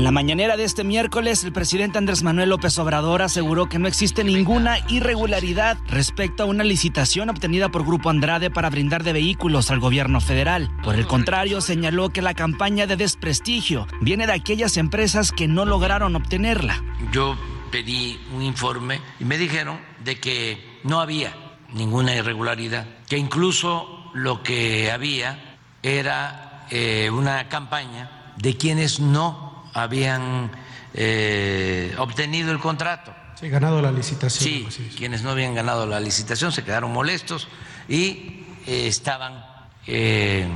En 0.00 0.04
la 0.04 0.12
mañanera 0.12 0.56
de 0.56 0.64
este 0.64 0.82
miércoles, 0.82 1.44
el 1.44 1.52
presidente 1.52 1.98
Andrés 1.98 2.22
Manuel 2.22 2.48
López 2.48 2.78
Obrador 2.78 3.20
aseguró 3.20 3.68
que 3.68 3.78
no 3.78 3.86
existe 3.86 4.24
ninguna 4.24 4.78
irregularidad 4.88 5.76
respecto 5.88 6.42
a 6.42 6.46
una 6.46 6.64
licitación 6.64 7.28
obtenida 7.28 7.68
por 7.68 7.84
Grupo 7.84 8.08
Andrade 8.08 8.48
para 8.48 8.70
brindar 8.70 9.04
de 9.04 9.12
vehículos 9.12 9.70
al 9.70 9.78
gobierno 9.78 10.22
federal. 10.22 10.70
Por 10.82 10.94
el 10.94 11.06
contrario, 11.06 11.60
señaló 11.60 12.08
que 12.08 12.22
la 12.22 12.32
campaña 12.32 12.86
de 12.86 12.96
desprestigio 12.96 13.86
viene 14.00 14.26
de 14.26 14.32
aquellas 14.32 14.78
empresas 14.78 15.32
que 15.32 15.48
no 15.48 15.66
lograron 15.66 16.16
obtenerla. 16.16 16.82
Yo 17.12 17.36
pedí 17.70 18.18
un 18.34 18.40
informe 18.40 19.02
y 19.20 19.26
me 19.26 19.36
dijeron 19.36 19.78
de 20.02 20.18
que 20.18 20.80
no 20.82 21.02
había 21.02 21.34
ninguna 21.74 22.16
irregularidad, 22.16 22.86
que 23.06 23.18
incluso 23.18 24.10
lo 24.14 24.42
que 24.42 24.90
había 24.90 25.58
era 25.82 26.66
eh, 26.70 27.10
una 27.12 27.50
campaña 27.50 28.32
de 28.38 28.56
quienes 28.56 28.98
no 28.98 29.49
habían 29.74 30.50
eh, 30.94 31.94
obtenido 31.98 32.52
el 32.52 32.58
contrato. 32.58 33.14
Sí, 33.34 33.48
ganado 33.48 33.80
la 33.80 33.90
licitación. 33.90 34.70
Sí, 34.70 34.90
quienes 34.96 35.22
no 35.22 35.30
habían 35.30 35.54
ganado 35.54 35.86
la 35.86 36.00
licitación 36.00 36.52
se 36.52 36.62
quedaron 36.62 36.92
molestos 36.92 37.48
y 37.88 38.44
eh, 38.66 38.86
estaban 38.86 39.44
eh, 39.86 40.46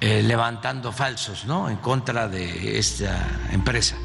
levantando 0.00 0.92
falsos 0.92 1.44
¿no? 1.44 1.68
en 1.68 1.76
contra 1.78 2.28
de 2.28 2.78
esta 2.78 3.48
empresa. 3.52 3.96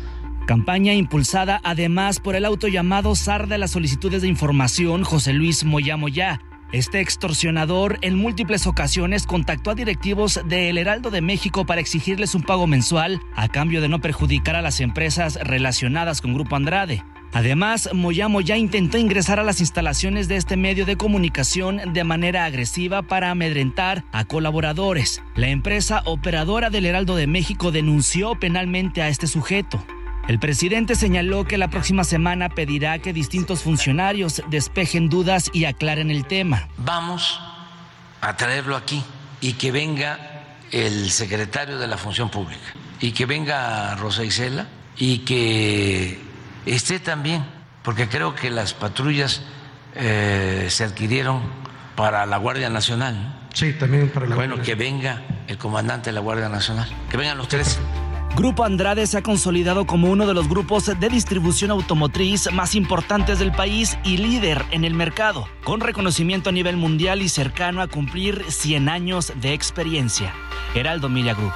Campaña 0.48 0.94
impulsada 0.94 1.60
además 1.64 2.20
por 2.20 2.36
el 2.36 2.46
auto 2.46 2.68
llamado 2.68 3.16
SAR 3.16 3.48
de 3.48 3.58
las 3.58 3.72
solicitudes 3.72 4.22
de 4.22 4.28
información 4.28 5.04
José 5.04 5.34
Luis 5.34 5.64
Moya 5.64 5.98
Moya 5.98 6.40
este 6.76 7.00
extorsionador 7.00 8.00
en 8.02 8.16
múltiples 8.16 8.68
ocasiones 8.68 9.26
contactó 9.26 9.72
a 9.72 9.76
directivos 9.76 10.42
de 10.46 10.70
El 10.70 10.78
Heraldo 10.78 11.10
de 11.10 11.22
México 11.22 11.66
para 11.66 11.80
exigirles 11.80 12.36
un 12.36 12.44
pago 12.44 12.68
mensual 12.68 13.22
a 13.34 13.48
cambio 13.48 13.80
de 13.80 13.88
no 13.88 14.02
perjudicar 14.02 14.58
a 14.58 14.62
las 14.62 14.82
empresas 14.82 15.40
relacionadas 15.42 16.20
con 16.20 16.34
Grupo 16.34 16.58
Andrade. 16.58 17.02
Además, 17.32 17.90
Moyamo 17.94 18.42
ya 18.42 18.58
intentó 18.58 18.98
ingresar 18.98 19.40
a 19.40 19.44
las 19.44 19.62
instalaciones 19.62 20.28
de 20.28 20.36
este 20.36 20.58
medio 20.58 20.86
de 20.86 20.98
comunicación 20.98 21.94
de 21.94 22.04
manera 22.04 22.44
agresiva 22.44 23.04
para 23.04 23.32
amedrentar 23.32 24.04
a 24.12 24.26
colaboradores. 24.26 25.22
La 25.36 25.48
empresa 25.48 26.02
operadora 26.06 26.70
del 26.70 26.86
Heraldo 26.86 27.16
de 27.16 27.28
México 27.28 27.72
denunció 27.72 28.36
penalmente 28.36 29.02
a 29.02 29.08
este 29.08 29.28
sujeto. 29.28 29.82
El 30.28 30.40
presidente 30.40 30.96
señaló 30.96 31.46
que 31.46 31.60
la 31.60 31.68
próxima 31.68 32.04
semana 32.04 32.50
pedirá 32.50 32.98
que 32.98 33.14
distintos 33.14 33.62
funcionarios 33.62 34.42
despejen 34.50 35.08
dudas 35.08 35.52
y 35.54 35.66
aclaren 35.66 36.10
el 36.10 36.26
tema. 36.26 36.68
Vamos 36.78 37.40
a 38.22 38.36
traerlo 38.36 38.76
aquí 38.76 39.04
y 39.40 39.54
que 39.54 39.72
venga 39.72 40.58
el 40.72 41.12
secretario 41.12 41.78
de 41.78 41.86
la 41.86 41.98
Función 41.98 42.32
Pública 42.32 42.74
y 43.00 43.12
que 43.12 43.28
venga 43.28 43.96
Rosa 43.98 44.24
Isela 44.24 44.66
y 44.98 45.20
que 45.20 46.20
esté 46.66 47.00
también, 47.00 47.46
porque 47.84 48.10
creo 48.10 48.34
que 48.34 48.50
las 48.50 48.74
patrullas 48.74 49.44
eh, 49.94 50.66
se 50.72 50.86
adquirieron 50.86 51.44
para 51.96 52.26
la 52.26 52.38
Guardia 52.38 52.72
Nacional. 52.72 53.48
Sí, 53.54 53.74
también 53.74 54.10
para 54.10 54.26
la 54.26 54.36
Bueno, 54.36 54.60
que 54.60 54.74
venga 54.74 55.22
el 55.48 55.60
comandante 55.60 56.10
de 56.10 56.14
la 56.14 56.22
Guardia 56.22 56.50
Nacional, 56.50 56.90
que 57.12 57.18
vengan 57.18 57.38
los 57.38 57.48
tres 57.48 57.80
Grupo 58.36 58.66
Andrade 58.66 59.08
se 59.08 59.18
ha 59.18 59.24
consolidado 59.24 59.86
como 59.86 60.12
uno 60.12 60.28
de 60.28 60.34
los 60.34 60.50
grupos 60.50 60.88
de 60.88 61.10
distribución 61.10 61.72
automotriz 61.72 62.52
más 62.52 62.76
importantes 62.76 63.40
del 63.40 63.54
país 63.54 63.98
y 64.04 64.18
líder 64.18 64.62
en 64.72 64.84
el 64.84 64.94
mercado, 64.94 65.48
con 65.64 65.80
reconocimiento 65.80 66.50
a 66.50 66.54
nivel 66.54 66.76
mundial 66.76 67.22
y 67.22 67.30
cercano 67.30 67.82
a 67.82 67.88
cumplir 67.88 68.44
100 68.50 68.90
años 68.90 69.32
de 69.40 69.54
experiencia. 69.54 70.34
Heraldo 70.76 71.08
Media 71.08 71.34
Group. 71.34 71.54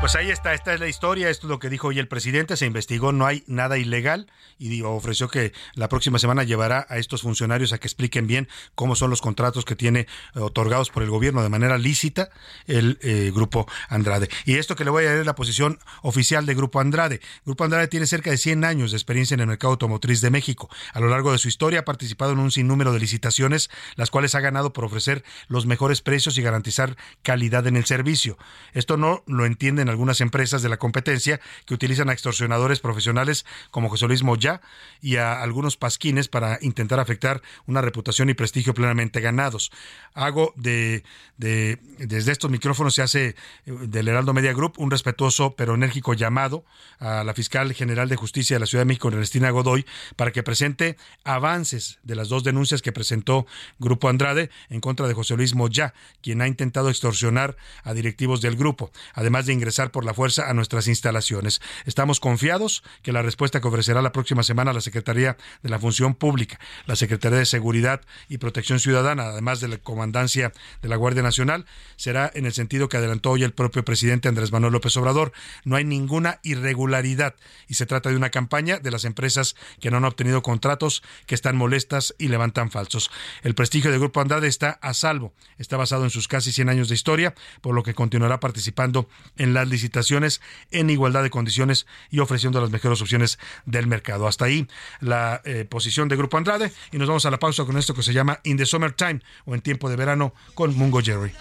Pues 0.00 0.14
ahí 0.14 0.30
está, 0.30 0.54
esta 0.54 0.72
es 0.72 0.78
la 0.78 0.86
historia, 0.86 1.28
esto 1.28 1.48
es 1.48 1.50
lo 1.50 1.58
que 1.58 1.68
dijo 1.68 1.88
hoy 1.88 1.98
el 1.98 2.06
presidente, 2.06 2.56
se 2.56 2.66
investigó, 2.66 3.10
no 3.10 3.26
hay 3.26 3.42
nada 3.48 3.78
ilegal 3.78 4.30
y 4.56 4.80
ofreció 4.82 5.28
que 5.28 5.52
la 5.74 5.88
próxima 5.88 6.20
semana 6.20 6.44
llevará 6.44 6.86
a 6.88 6.98
estos 6.98 7.22
funcionarios 7.22 7.72
a 7.72 7.78
que 7.78 7.88
expliquen 7.88 8.28
bien 8.28 8.48
cómo 8.76 8.94
son 8.94 9.10
los 9.10 9.20
contratos 9.20 9.64
que 9.64 9.74
tiene 9.74 10.00
eh, 10.00 10.06
otorgados 10.38 10.90
por 10.90 11.02
el 11.02 11.10
gobierno 11.10 11.42
de 11.42 11.48
manera 11.48 11.78
lícita 11.78 12.30
el 12.68 13.00
eh, 13.02 13.32
Grupo 13.34 13.66
Andrade. 13.88 14.28
Y 14.44 14.54
esto 14.54 14.76
que 14.76 14.84
le 14.84 14.90
voy 14.90 15.04
a 15.04 15.08
leer 15.08 15.20
es 15.20 15.26
la 15.26 15.34
posición 15.34 15.80
oficial 16.02 16.46
de 16.46 16.54
Grupo 16.54 16.78
Andrade. 16.78 17.20
Grupo 17.44 17.64
Andrade 17.64 17.88
tiene 17.88 18.06
cerca 18.06 18.30
de 18.30 18.38
100 18.38 18.64
años 18.64 18.92
de 18.92 18.98
experiencia 18.98 19.34
en 19.34 19.40
el 19.40 19.48
mercado 19.48 19.72
automotriz 19.72 20.20
de 20.20 20.30
México. 20.30 20.70
A 20.92 21.00
lo 21.00 21.08
largo 21.08 21.32
de 21.32 21.38
su 21.38 21.48
historia 21.48 21.80
ha 21.80 21.84
participado 21.84 22.30
en 22.32 22.38
un 22.38 22.52
sinnúmero 22.52 22.92
de 22.92 23.00
licitaciones, 23.00 23.68
las 23.96 24.12
cuales 24.12 24.36
ha 24.36 24.40
ganado 24.40 24.72
por 24.72 24.84
ofrecer 24.84 25.24
los 25.48 25.66
mejores 25.66 26.02
precios 26.02 26.38
y 26.38 26.42
garantizar 26.42 26.96
calidad 27.22 27.66
en 27.66 27.76
el 27.76 27.84
servicio. 27.84 28.38
Esto 28.74 28.96
no 28.96 29.24
lo 29.26 29.44
entienden 29.44 29.87
algunas 29.88 30.20
empresas 30.20 30.62
de 30.62 30.68
la 30.68 30.76
competencia 30.76 31.40
que 31.66 31.74
utilizan 31.74 32.10
a 32.10 32.12
extorsionadores 32.12 32.80
profesionales 32.80 33.44
como 33.70 33.88
José 33.88 34.06
Luis 34.06 34.22
Moya 34.22 34.60
y 35.00 35.16
a 35.16 35.42
algunos 35.42 35.76
pasquines 35.76 36.28
para 36.28 36.58
intentar 36.62 37.00
afectar 37.00 37.42
una 37.66 37.80
reputación 37.80 38.30
y 38.30 38.34
prestigio 38.34 38.74
plenamente 38.74 39.20
ganados. 39.20 39.70
Hago 40.14 40.52
de 40.56 41.04
desde 41.38 42.32
estos 42.32 42.50
micrófonos 42.50 42.94
se 42.96 43.02
hace 43.02 43.28
eh, 43.28 43.34
del 43.66 44.08
Heraldo 44.08 44.34
Media 44.34 44.52
Group 44.52 44.74
un 44.78 44.90
respetuoso 44.90 45.54
pero 45.56 45.74
enérgico 45.74 46.14
llamado 46.14 46.64
a 46.98 47.22
la 47.22 47.32
fiscal 47.32 47.72
general 47.74 48.08
de 48.08 48.16
justicia 48.16 48.56
de 48.56 48.60
la 48.60 48.66
Ciudad 48.66 48.82
de 48.82 48.86
México, 48.86 49.08
Ernestina 49.08 49.50
Godoy, 49.50 49.86
para 50.16 50.32
que 50.32 50.42
presente 50.42 50.96
avances 51.22 52.00
de 52.02 52.16
las 52.16 52.28
dos 52.28 52.42
denuncias 52.42 52.82
que 52.82 52.90
presentó 52.90 53.46
Grupo 53.78 54.08
Andrade 54.08 54.50
en 54.68 54.80
contra 54.80 55.06
de 55.06 55.14
José 55.14 55.36
Luis 55.36 55.54
Moya, 55.54 55.94
quien 56.22 56.42
ha 56.42 56.48
intentado 56.48 56.88
extorsionar 56.88 57.56
a 57.84 57.94
directivos 57.94 58.40
del 58.40 58.56
grupo, 58.56 58.90
además 59.14 59.46
de 59.46 59.52
ingresar 59.52 59.77
por 59.86 60.04
la 60.04 60.14
fuerza 60.14 60.50
a 60.50 60.54
nuestras 60.54 60.88
instalaciones. 60.88 61.60
Estamos 61.86 62.18
confiados 62.18 62.82
que 63.02 63.12
la 63.12 63.22
respuesta 63.22 63.60
que 63.60 63.68
ofrecerá 63.68 64.02
la 64.02 64.12
próxima 64.12 64.42
semana 64.42 64.72
la 64.72 64.80
Secretaría 64.80 65.36
de 65.62 65.68
la 65.68 65.78
Función 65.78 66.14
Pública, 66.14 66.58
la 66.86 66.96
Secretaría 66.96 67.38
de 67.38 67.46
Seguridad 67.46 68.00
y 68.28 68.38
Protección 68.38 68.80
Ciudadana, 68.80 69.24
además 69.24 69.60
de 69.60 69.68
la 69.68 69.78
Comandancia 69.78 70.52
de 70.82 70.88
la 70.88 70.96
Guardia 70.96 71.22
Nacional, 71.22 71.64
será 71.96 72.30
en 72.34 72.44
el 72.44 72.52
sentido 72.52 72.88
que 72.88 72.96
adelantó 72.96 73.30
hoy 73.30 73.44
el 73.44 73.52
propio 73.52 73.84
presidente 73.84 74.28
Andrés 74.28 74.50
Manuel 74.50 74.72
López 74.72 74.96
Obrador. 74.96 75.32
No 75.64 75.76
hay 75.76 75.84
ninguna 75.84 76.40
irregularidad 76.42 77.36
y 77.68 77.74
se 77.74 77.86
trata 77.86 78.10
de 78.10 78.16
una 78.16 78.30
campaña 78.30 78.78
de 78.78 78.90
las 78.90 79.04
empresas 79.04 79.54
que 79.80 79.90
no 79.90 79.98
han 79.98 80.04
obtenido 80.04 80.42
contratos, 80.42 81.02
que 81.26 81.36
están 81.36 81.56
molestas 81.56 82.14
y 82.18 82.28
levantan 82.28 82.72
falsos. 82.72 83.10
El 83.42 83.54
prestigio 83.54 83.90
del 83.90 84.00
Grupo 84.00 84.20
Andrade 84.20 84.48
está 84.48 84.78
a 84.82 84.94
salvo. 84.94 85.32
Está 85.58 85.76
basado 85.76 86.04
en 86.04 86.10
sus 86.10 86.26
casi 86.26 86.52
100 86.52 86.68
años 86.68 86.88
de 86.88 86.94
historia, 86.94 87.34
por 87.60 87.74
lo 87.74 87.82
que 87.82 87.94
continuará 87.94 88.40
participando 88.40 89.08
en 89.36 89.54
las 89.54 89.67
licitaciones 89.68 90.40
en 90.70 90.90
igualdad 90.90 91.22
de 91.22 91.30
condiciones 91.30 91.86
y 92.10 92.20
ofreciendo 92.20 92.60
las 92.60 92.70
mejores 92.70 93.00
opciones 93.00 93.38
del 93.66 93.86
mercado. 93.86 94.26
Hasta 94.26 94.46
ahí 94.46 94.68
la 95.00 95.40
eh, 95.44 95.64
posición 95.68 96.08
de 96.08 96.16
Grupo 96.16 96.36
Andrade 96.36 96.72
y 96.92 96.98
nos 96.98 97.08
vamos 97.08 97.26
a 97.26 97.30
la 97.30 97.38
pausa 97.38 97.64
con 97.64 97.76
esto 97.78 97.94
que 97.94 98.02
se 98.02 98.12
llama 98.12 98.40
In 98.44 98.56
the 98.56 98.66
Summertime 98.66 99.20
o 99.44 99.54
en 99.54 99.60
tiempo 99.60 99.88
de 99.88 99.96
verano 99.96 100.34
con 100.54 100.76
Mungo 100.76 101.00
Jerry. 101.02 101.32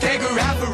take 0.00 0.20
her 0.20 0.38
out 0.40 0.56
for 0.56 0.66
a 0.66 0.70
meal. 0.70 0.73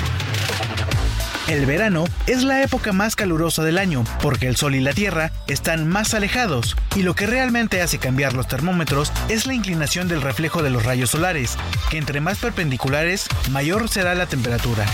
El 1.51 1.65
verano 1.65 2.05
es 2.27 2.43
la 2.43 2.63
época 2.63 2.93
más 2.93 3.17
calurosa 3.17 3.61
del 3.61 3.77
año 3.77 4.05
porque 4.21 4.47
el 4.47 4.55
sol 4.55 4.73
y 4.73 4.79
la 4.79 4.93
tierra 4.93 5.33
están 5.47 5.85
más 5.85 6.13
alejados 6.13 6.77
y 6.95 7.03
lo 7.03 7.13
que 7.13 7.27
realmente 7.27 7.81
hace 7.81 7.97
cambiar 7.97 8.31
los 8.31 8.47
termómetros 8.47 9.11
es 9.27 9.47
la 9.47 9.53
inclinación 9.53 10.07
del 10.07 10.21
reflejo 10.21 10.63
de 10.63 10.69
los 10.69 10.85
rayos 10.85 11.09
solares, 11.09 11.57
que 11.89 11.97
entre 11.97 12.21
más 12.21 12.37
perpendiculares 12.37 13.27
mayor 13.49 13.89
será 13.89 14.15
la 14.15 14.27
temperatura. 14.27 14.85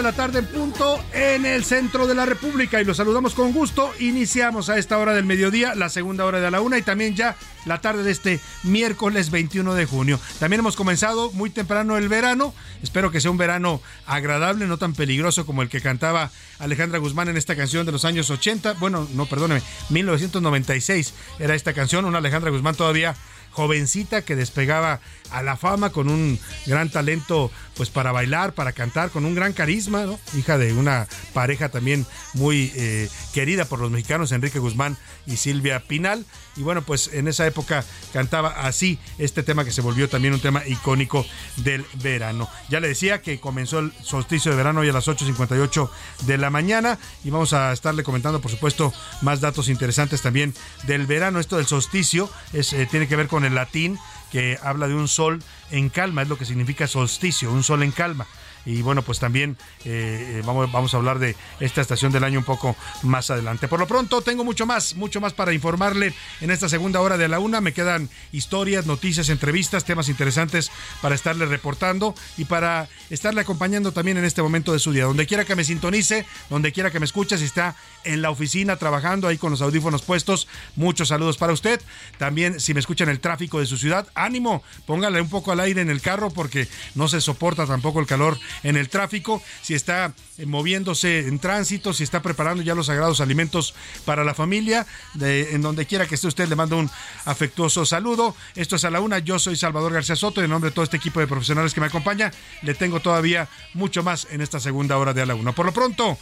De 0.00 0.04
la 0.04 0.12
tarde 0.14 0.38
en 0.38 0.46
punto 0.46 0.98
en 1.12 1.44
el 1.44 1.62
centro 1.62 2.06
de 2.06 2.14
la 2.14 2.24
República 2.24 2.80
y 2.80 2.86
los 2.86 2.96
saludamos 2.96 3.34
con 3.34 3.52
gusto. 3.52 3.92
Iniciamos 3.98 4.70
a 4.70 4.78
esta 4.78 4.96
hora 4.96 5.12
del 5.12 5.26
mediodía, 5.26 5.74
la 5.74 5.90
segunda 5.90 6.24
hora 6.24 6.40
de 6.40 6.50
la 6.50 6.62
una 6.62 6.78
y 6.78 6.82
también 6.82 7.14
ya 7.14 7.36
la 7.66 7.82
tarde 7.82 8.02
de 8.02 8.10
este 8.10 8.40
miércoles 8.62 9.30
21 9.30 9.74
de 9.74 9.84
junio. 9.84 10.18
También 10.38 10.60
hemos 10.60 10.74
comenzado 10.74 11.30
muy 11.32 11.50
temprano 11.50 11.98
el 11.98 12.08
verano. 12.08 12.54
Espero 12.82 13.10
que 13.10 13.20
sea 13.20 13.30
un 13.30 13.36
verano 13.36 13.82
agradable, 14.06 14.66
no 14.66 14.78
tan 14.78 14.94
peligroso 14.94 15.44
como 15.44 15.60
el 15.60 15.68
que 15.68 15.82
cantaba 15.82 16.30
Alejandra 16.58 16.98
Guzmán 16.98 17.28
en 17.28 17.36
esta 17.36 17.54
canción 17.54 17.84
de 17.84 17.92
los 17.92 18.06
años 18.06 18.30
80. 18.30 18.74
Bueno, 18.74 19.06
no, 19.12 19.26
perdóneme, 19.26 19.60
1996 19.90 21.12
era 21.40 21.54
esta 21.54 21.74
canción. 21.74 22.06
Una 22.06 22.18
Alejandra 22.18 22.50
Guzmán 22.50 22.74
todavía 22.74 23.16
jovencita 23.50 24.22
que 24.22 24.36
despegaba 24.36 25.00
a 25.30 25.42
la 25.42 25.56
fama 25.56 25.90
con 25.90 26.08
un 26.08 26.38
gran 26.66 26.88
talento 26.90 27.50
pues 27.80 27.88
para 27.88 28.12
bailar, 28.12 28.52
para 28.52 28.72
cantar, 28.72 29.08
con 29.08 29.24
un 29.24 29.34
gran 29.34 29.54
carisma, 29.54 30.04
hija 30.36 30.58
de 30.58 30.74
una 30.74 31.08
pareja 31.32 31.70
también 31.70 32.04
muy 32.34 32.70
eh, 32.76 33.08
querida 33.32 33.64
por 33.64 33.78
los 33.78 33.90
mexicanos, 33.90 34.32
Enrique 34.32 34.58
Guzmán 34.58 34.98
y 35.26 35.38
Silvia 35.38 35.80
Pinal. 35.80 36.26
Y 36.58 36.62
bueno, 36.62 36.82
pues 36.82 37.08
en 37.14 37.26
esa 37.26 37.46
época 37.46 37.82
cantaba 38.12 38.50
así 38.50 38.98
este 39.16 39.42
tema 39.42 39.64
que 39.64 39.70
se 39.70 39.80
volvió 39.80 40.10
también 40.10 40.34
un 40.34 40.40
tema 40.40 40.62
icónico 40.66 41.24
del 41.56 41.86
verano. 42.02 42.50
Ya 42.68 42.80
le 42.80 42.88
decía 42.88 43.22
que 43.22 43.40
comenzó 43.40 43.78
el 43.78 43.94
solsticio 44.02 44.50
de 44.50 44.58
verano 44.58 44.80
hoy 44.80 44.90
a 44.90 44.92
las 44.92 45.08
8.58 45.08 45.88
de 46.26 46.36
la 46.36 46.50
mañana 46.50 46.98
y 47.24 47.30
vamos 47.30 47.54
a 47.54 47.72
estarle 47.72 48.02
comentando, 48.02 48.42
por 48.42 48.50
supuesto, 48.50 48.92
más 49.22 49.40
datos 49.40 49.70
interesantes 49.70 50.20
también 50.20 50.52
del 50.82 51.06
verano. 51.06 51.40
Esto 51.40 51.56
del 51.56 51.64
solsticio 51.64 52.28
es, 52.52 52.74
eh, 52.74 52.86
tiene 52.90 53.08
que 53.08 53.16
ver 53.16 53.28
con 53.28 53.46
el 53.46 53.54
latín 53.54 53.98
que 54.30 54.58
habla 54.62 54.86
de 54.86 54.94
un 54.94 55.08
sol 55.08 55.42
en 55.70 55.88
calma, 55.88 56.22
es 56.22 56.28
lo 56.28 56.38
que 56.38 56.44
significa 56.44 56.86
solsticio, 56.86 57.52
un 57.52 57.62
sol 57.62 57.82
en 57.82 57.92
calma 57.92 58.26
y 58.64 58.82
bueno, 58.82 59.02
pues 59.02 59.18
también 59.18 59.56
eh, 59.84 60.38
eh, 60.38 60.42
vamos, 60.44 60.70
vamos 60.70 60.92
a 60.94 60.98
hablar 60.98 61.18
de 61.18 61.36
esta 61.60 61.80
estación 61.80 62.12
del 62.12 62.24
año 62.24 62.38
un 62.38 62.44
poco 62.44 62.76
más 63.02 63.30
adelante. 63.30 63.68
Por 63.68 63.80
lo 63.80 63.86
pronto 63.86 64.20
tengo 64.22 64.44
mucho 64.44 64.66
más, 64.66 64.94
mucho 64.94 65.20
más 65.20 65.32
para 65.32 65.52
informarle 65.52 66.12
en 66.40 66.50
esta 66.50 66.68
segunda 66.68 67.00
hora 67.00 67.16
de 67.16 67.28
la 67.28 67.38
una. 67.38 67.60
Me 67.60 67.72
quedan 67.72 68.08
historias, 68.32 68.86
noticias, 68.86 69.28
entrevistas, 69.28 69.84
temas 69.84 70.08
interesantes 70.08 70.70
para 71.00 71.14
estarle 71.14 71.46
reportando 71.46 72.14
y 72.36 72.44
para 72.44 72.88
estarle 73.08 73.40
acompañando 73.40 73.92
también 73.92 74.18
en 74.18 74.24
este 74.24 74.42
momento 74.42 74.72
de 74.72 74.78
su 74.78 74.92
día. 74.92 75.04
Donde 75.04 75.26
quiera 75.26 75.44
que 75.44 75.56
me 75.56 75.64
sintonice, 75.64 76.26
donde 76.48 76.72
quiera 76.72 76.90
que 76.90 77.00
me 77.00 77.06
escuche, 77.06 77.38
si 77.38 77.44
está 77.44 77.76
en 78.04 78.22
la 78.22 78.30
oficina 78.30 78.76
trabajando 78.76 79.28
ahí 79.28 79.38
con 79.38 79.50
los 79.50 79.62
audífonos 79.62 80.02
puestos, 80.02 80.48
muchos 80.76 81.08
saludos 81.08 81.36
para 81.36 81.52
usted. 81.52 81.80
También 82.18 82.60
si 82.60 82.74
me 82.74 82.80
escucha 82.80 83.04
en 83.04 83.10
el 83.10 83.20
tráfico 83.20 83.60
de 83.60 83.66
su 83.66 83.76
ciudad, 83.76 84.06
ánimo, 84.14 84.62
póngale 84.86 85.20
un 85.20 85.28
poco 85.28 85.52
al 85.52 85.60
aire 85.60 85.80
en 85.80 85.90
el 85.90 86.00
carro 86.00 86.30
porque 86.30 86.68
no 86.94 87.08
se 87.08 87.20
soporta 87.20 87.66
tampoco 87.66 88.00
el 88.00 88.06
calor 88.06 88.38
en 88.62 88.76
el 88.76 88.88
tráfico, 88.88 89.42
si 89.62 89.74
está 89.74 90.12
eh, 90.38 90.46
moviéndose 90.46 91.20
en 91.20 91.38
tránsito, 91.38 91.92
si 91.92 92.04
está 92.04 92.22
preparando 92.22 92.62
ya 92.62 92.74
los 92.74 92.86
sagrados 92.86 93.20
alimentos 93.20 93.74
para 94.04 94.24
la 94.24 94.34
familia, 94.34 94.86
en 95.20 95.62
donde 95.62 95.86
quiera 95.86 96.06
que 96.06 96.14
esté 96.14 96.28
usted, 96.28 96.48
le 96.48 96.56
mando 96.56 96.78
un 96.78 96.90
afectuoso 97.24 97.84
saludo. 97.86 98.34
Esto 98.54 98.76
es 98.76 98.84
a 98.84 98.90
la 98.90 99.00
una, 99.00 99.18
yo 99.18 99.38
soy 99.38 99.56
Salvador 99.56 99.92
García 99.92 100.16
Soto, 100.16 100.40
y 100.40 100.44
en 100.44 100.50
nombre 100.50 100.70
de 100.70 100.74
todo 100.74 100.84
este 100.84 100.96
equipo 100.96 101.20
de 101.20 101.26
profesionales 101.26 101.74
que 101.74 101.80
me 101.80 101.86
acompaña, 101.86 102.32
le 102.62 102.74
tengo 102.74 103.00
todavía 103.00 103.48
mucho 103.74 104.02
más 104.02 104.26
en 104.30 104.40
esta 104.40 104.60
segunda 104.60 104.98
hora 104.98 105.14
de 105.14 105.22
a 105.22 105.26
la 105.26 105.34
una. 105.34 105.52
Por 105.52 105.66
lo 105.66 105.72
pronto, 105.72 106.18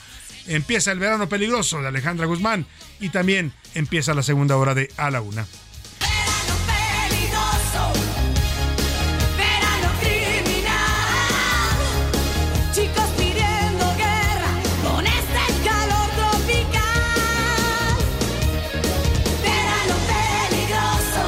empieza 0.46 0.92
el 0.92 0.98
verano 0.98 1.28
peligroso 1.28 1.80
de 1.80 1.88
Alejandra 1.88 2.26
Guzmán 2.26 2.66
y 3.00 3.10
también 3.10 3.52
empieza 3.74 4.14
la 4.14 4.22
segunda 4.22 4.56
hora 4.56 4.74
de 4.74 4.90
a 4.96 5.10
la 5.10 5.20
una. 5.20 5.46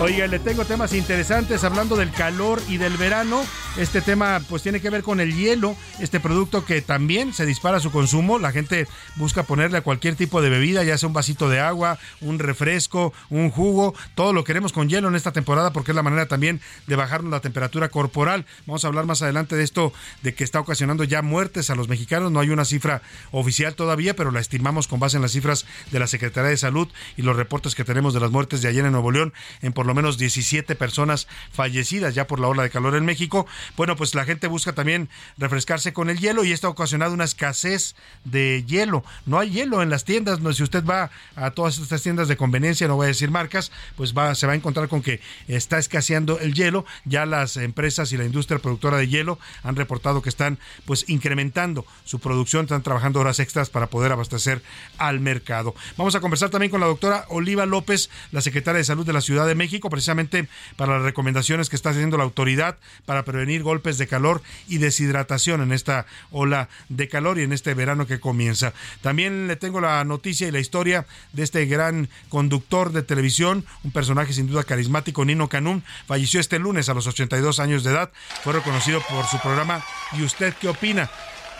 Oiga, 0.01 0.26
le 0.26 0.38
tengo 0.38 0.64
temas 0.64 0.94
interesantes 0.94 1.62
hablando 1.62 1.94
del 1.94 2.11
calor 2.11 2.59
y 2.68 2.78
del 2.78 2.96
verano. 2.96 3.44
Este 3.76 4.00
tema 4.00 4.42
pues 4.48 4.62
tiene 4.62 4.80
que 4.80 4.90
ver 4.90 5.02
con 5.02 5.20
el 5.20 5.34
hielo, 5.34 5.76
este 6.00 6.18
producto 6.18 6.64
que 6.64 6.82
también 6.82 7.32
se 7.32 7.46
dispara 7.46 7.78
su 7.78 7.92
consumo. 7.92 8.38
La 8.38 8.50
gente 8.50 8.88
busca 9.14 9.44
ponerle 9.44 9.78
a 9.78 9.82
cualquier 9.82 10.16
tipo 10.16 10.42
de 10.42 10.50
bebida, 10.50 10.82
ya 10.82 10.98
sea 10.98 11.06
un 11.06 11.12
vasito 11.12 11.48
de 11.48 11.60
agua, 11.60 11.98
un 12.20 12.40
refresco, 12.40 13.14
un 13.30 13.48
jugo, 13.50 13.94
todo 14.16 14.32
lo 14.32 14.42
queremos 14.42 14.72
con 14.72 14.88
hielo 14.88 15.08
en 15.08 15.14
esta 15.14 15.32
temporada 15.32 15.72
porque 15.72 15.92
es 15.92 15.96
la 15.96 16.02
manera 16.02 16.26
también 16.26 16.60
de 16.88 16.96
bajarnos 16.96 17.30
la 17.30 17.40
temperatura 17.40 17.88
corporal. 17.88 18.44
Vamos 18.66 18.84
a 18.84 18.88
hablar 18.88 19.06
más 19.06 19.22
adelante 19.22 19.54
de 19.54 19.62
esto, 19.62 19.92
de 20.22 20.34
que 20.34 20.42
está 20.42 20.58
ocasionando 20.58 21.04
ya 21.04 21.22
muertes 21.22 21.70
a 21.70 21.76
los 21.76 21.88
mexicanos. 21.88 22.32
No 22.32 22.40
hay 22.40 22.50
una 22.50 22.64
cifra 22.64 23.02
oficial 23.30 23.76
todavía, 23.76 24.16
pero 24.16 24.32
la 24.32 24.40
estimamos 24.40 24.88
con 24.88 24.98
base 24.98 25.16
en 25.16 25.22
las 25.22 25.32
cifras 25.32 25.64
de 25.92 26.00
la 26.00 26.08
Secretaría 26.08 26.50
de 26.50 26.56
Salud 26.56 26.88
y 27.16 27.22
los 27.22 27.36
reportes 27.36 27.76
que 27.76 27.84
tenemos 27.84 28.14
de 28.14 28.20
las 28.20 28.32
muertes 28.32 28.62
de 28.62 28.68
ayer 28.68 28.84
en 28.84 28.92
Nuevo 28.92 29.12
León 29.12 29.32
en 29.62 29.72
por 29.72 29.86
lo 29.86 29.94
menos 29.94 30.18
17 30.18 30.74
personas 30.74 31.28
fallecidas 31.52 32.14
ya 32.16 32.26
por 32.26 32.40
la 32.40 32.48
ola 32.48 32.64
de 32.64 32.70
calor 32.70 32.96
en 32.96 33.04
México. 33.04 33.46
Bueno, 33.76 33.96
pues 33.96 34.14
la 34.14 34.24
gente 34.24 34.46
busca 34.46 34.72
también 34.72 35.08
refrescarse 35.38 35.92
con 35.92 36.11
el 36.11 36.18
hielo 36.18 36.44
y 36.44 36.52
esto 36.52 36.66
ha 36.66 36.70
ocasionado 36.70 37.14
una 37.14 37.24
escasez 37.24 37.94
de 38.24 38.64
hielo. 38.66 39.04
No 39.26 39.38
hay 39.38 39.50
hielo 39.50 39.82
en 39.82 39.90
las 39.90 40.04
tiendas. 40.04 40.40
No, 40.40 40.52
si 40.52 40.62
usted 40.62 40.84
va 40.84 41.11
a 41.36 41.50
todas 41.50 41.78
estas 41.78 42.02
tiendas 42.02 42.28
de 42.28 42.36
conveniencia, 42.36 42.88
no 42.88 42.96
voy 42.96 43.04
a 43.04 43.08
decir 43.08 43.30
marcas, 43.30 43.72
pues 43.96 44.14
va, 44.16 44.34
se 44.34 44.46
va 44.46 44.52
a 44.52 44.56
encontrar 44.56 44.88
con 44.88 45.02
que 45.02 45.20
está 45.48 45.78
escaseando 45.78 46.38
el 46.38 46.54
hielo. 46.54 46.84
Ya 47.04 47.26
las 47.26 47.56
empresas 47.56 48.12
y 48.12 48.16
la 48.16 48.24
industria 48.24 48.58
productora 48.58 48.98
de 48.98 49.08
hielo 49.08 49.38
han 49.62 49.76
reportado 49.76 50.22
que 50.22 50.28
están 50.28 50.58
pues 50.84 51.08
incrementando 51.08 51.84
su 52.04 52.20
producción, 52.20 52.64
están 52.64 52.82
trabajando 52.82 53.20
horas 53.20 53.40
extras 53.40 53.70
para 53.70 53.88
poder 53.88 54.12
abastecer 54.12 54.62
al 54.98 55.20
mercado. 55.20 55.74
Vamos 55.96 56.14
a 56.14 56.20
conversar 56.20 56.50
también 56.50 56.70
con 56.70 56.80
la 56.80 56.86
doctora 56.86 57.26
Oliva 57.28 57.66
López, 57.66 58.11
la 58.32 58.40
secretaria 58.40 58.78
de 58.78 58.84
Salud 58.84 59.06
de 59.06 59.12
la 59.12 59.20
Ciudad 59.20 59.46
de 59.46 59.54
México, 59.54 59.90
precisamente 59.90 60.48
para 60.76 60.94
las 60.94 61.02
recomendaciones 61.02 61.68
que 61.68 61.76
está 61.76 61.90
haciendo 61.90 62.16
la 62.16 62.24
autoridad 62.24 62.78
para 63.06 63.24
prevenir 63.24 63.49
golpes 63.59 63.98
de 63.98 64.07
calor 64.07 64.42
y 64.68 64.78
deshidratación 64.78 65.61
en 65.61 65.72
esta 65.72 66.07
ola 66.30 66.68
de 66.88 67.09
calor 67.09 67.38
y 67.38 67.42
en 67.42 67.53
este 67.53 67.74
verano 67.74 68.07
que 68.07 68.20
comienza. 68.20 68.72
También 69.03 69.48
le 69.48 69.57
tengo 69.57 69.80
la 69.80 70.05
noticia 70.05 70.48
y 70.48 70.51
la 70.51 70.61
historia 70.61 71.07
de 71.32 71.42
este 71.42 71.66
gran 71.66 72.09
conductor 72.28 72.92
de 72.92 73.03
televisión, 73.03 73.64
un 73.84 73.90
personaje 73.92 74.32
sin 74.32 74.46
duda 74.46 74.64
carismático, 74.64 75.24
Nino 75.24 75.48
Canún, 75.48 75.82
falleció 76.07 76.40
este 76.40 76.59
lunes 76.59 76.88
a 76.88 76.94
los 76.94 77.07
82 77.07 77.59
años 77.61 77.84
de 77.84 77.90
edad, 77.90 78.12
fue 78.42 78.53
reconocido 78.53 79.01
por 79.09 79.26
su 79.26 79.38
programa 79.38 79.84
¿Y 80.12 80.22
usted 80.22 80.55
qué 80.61 80.68
opina? 80.68 81.11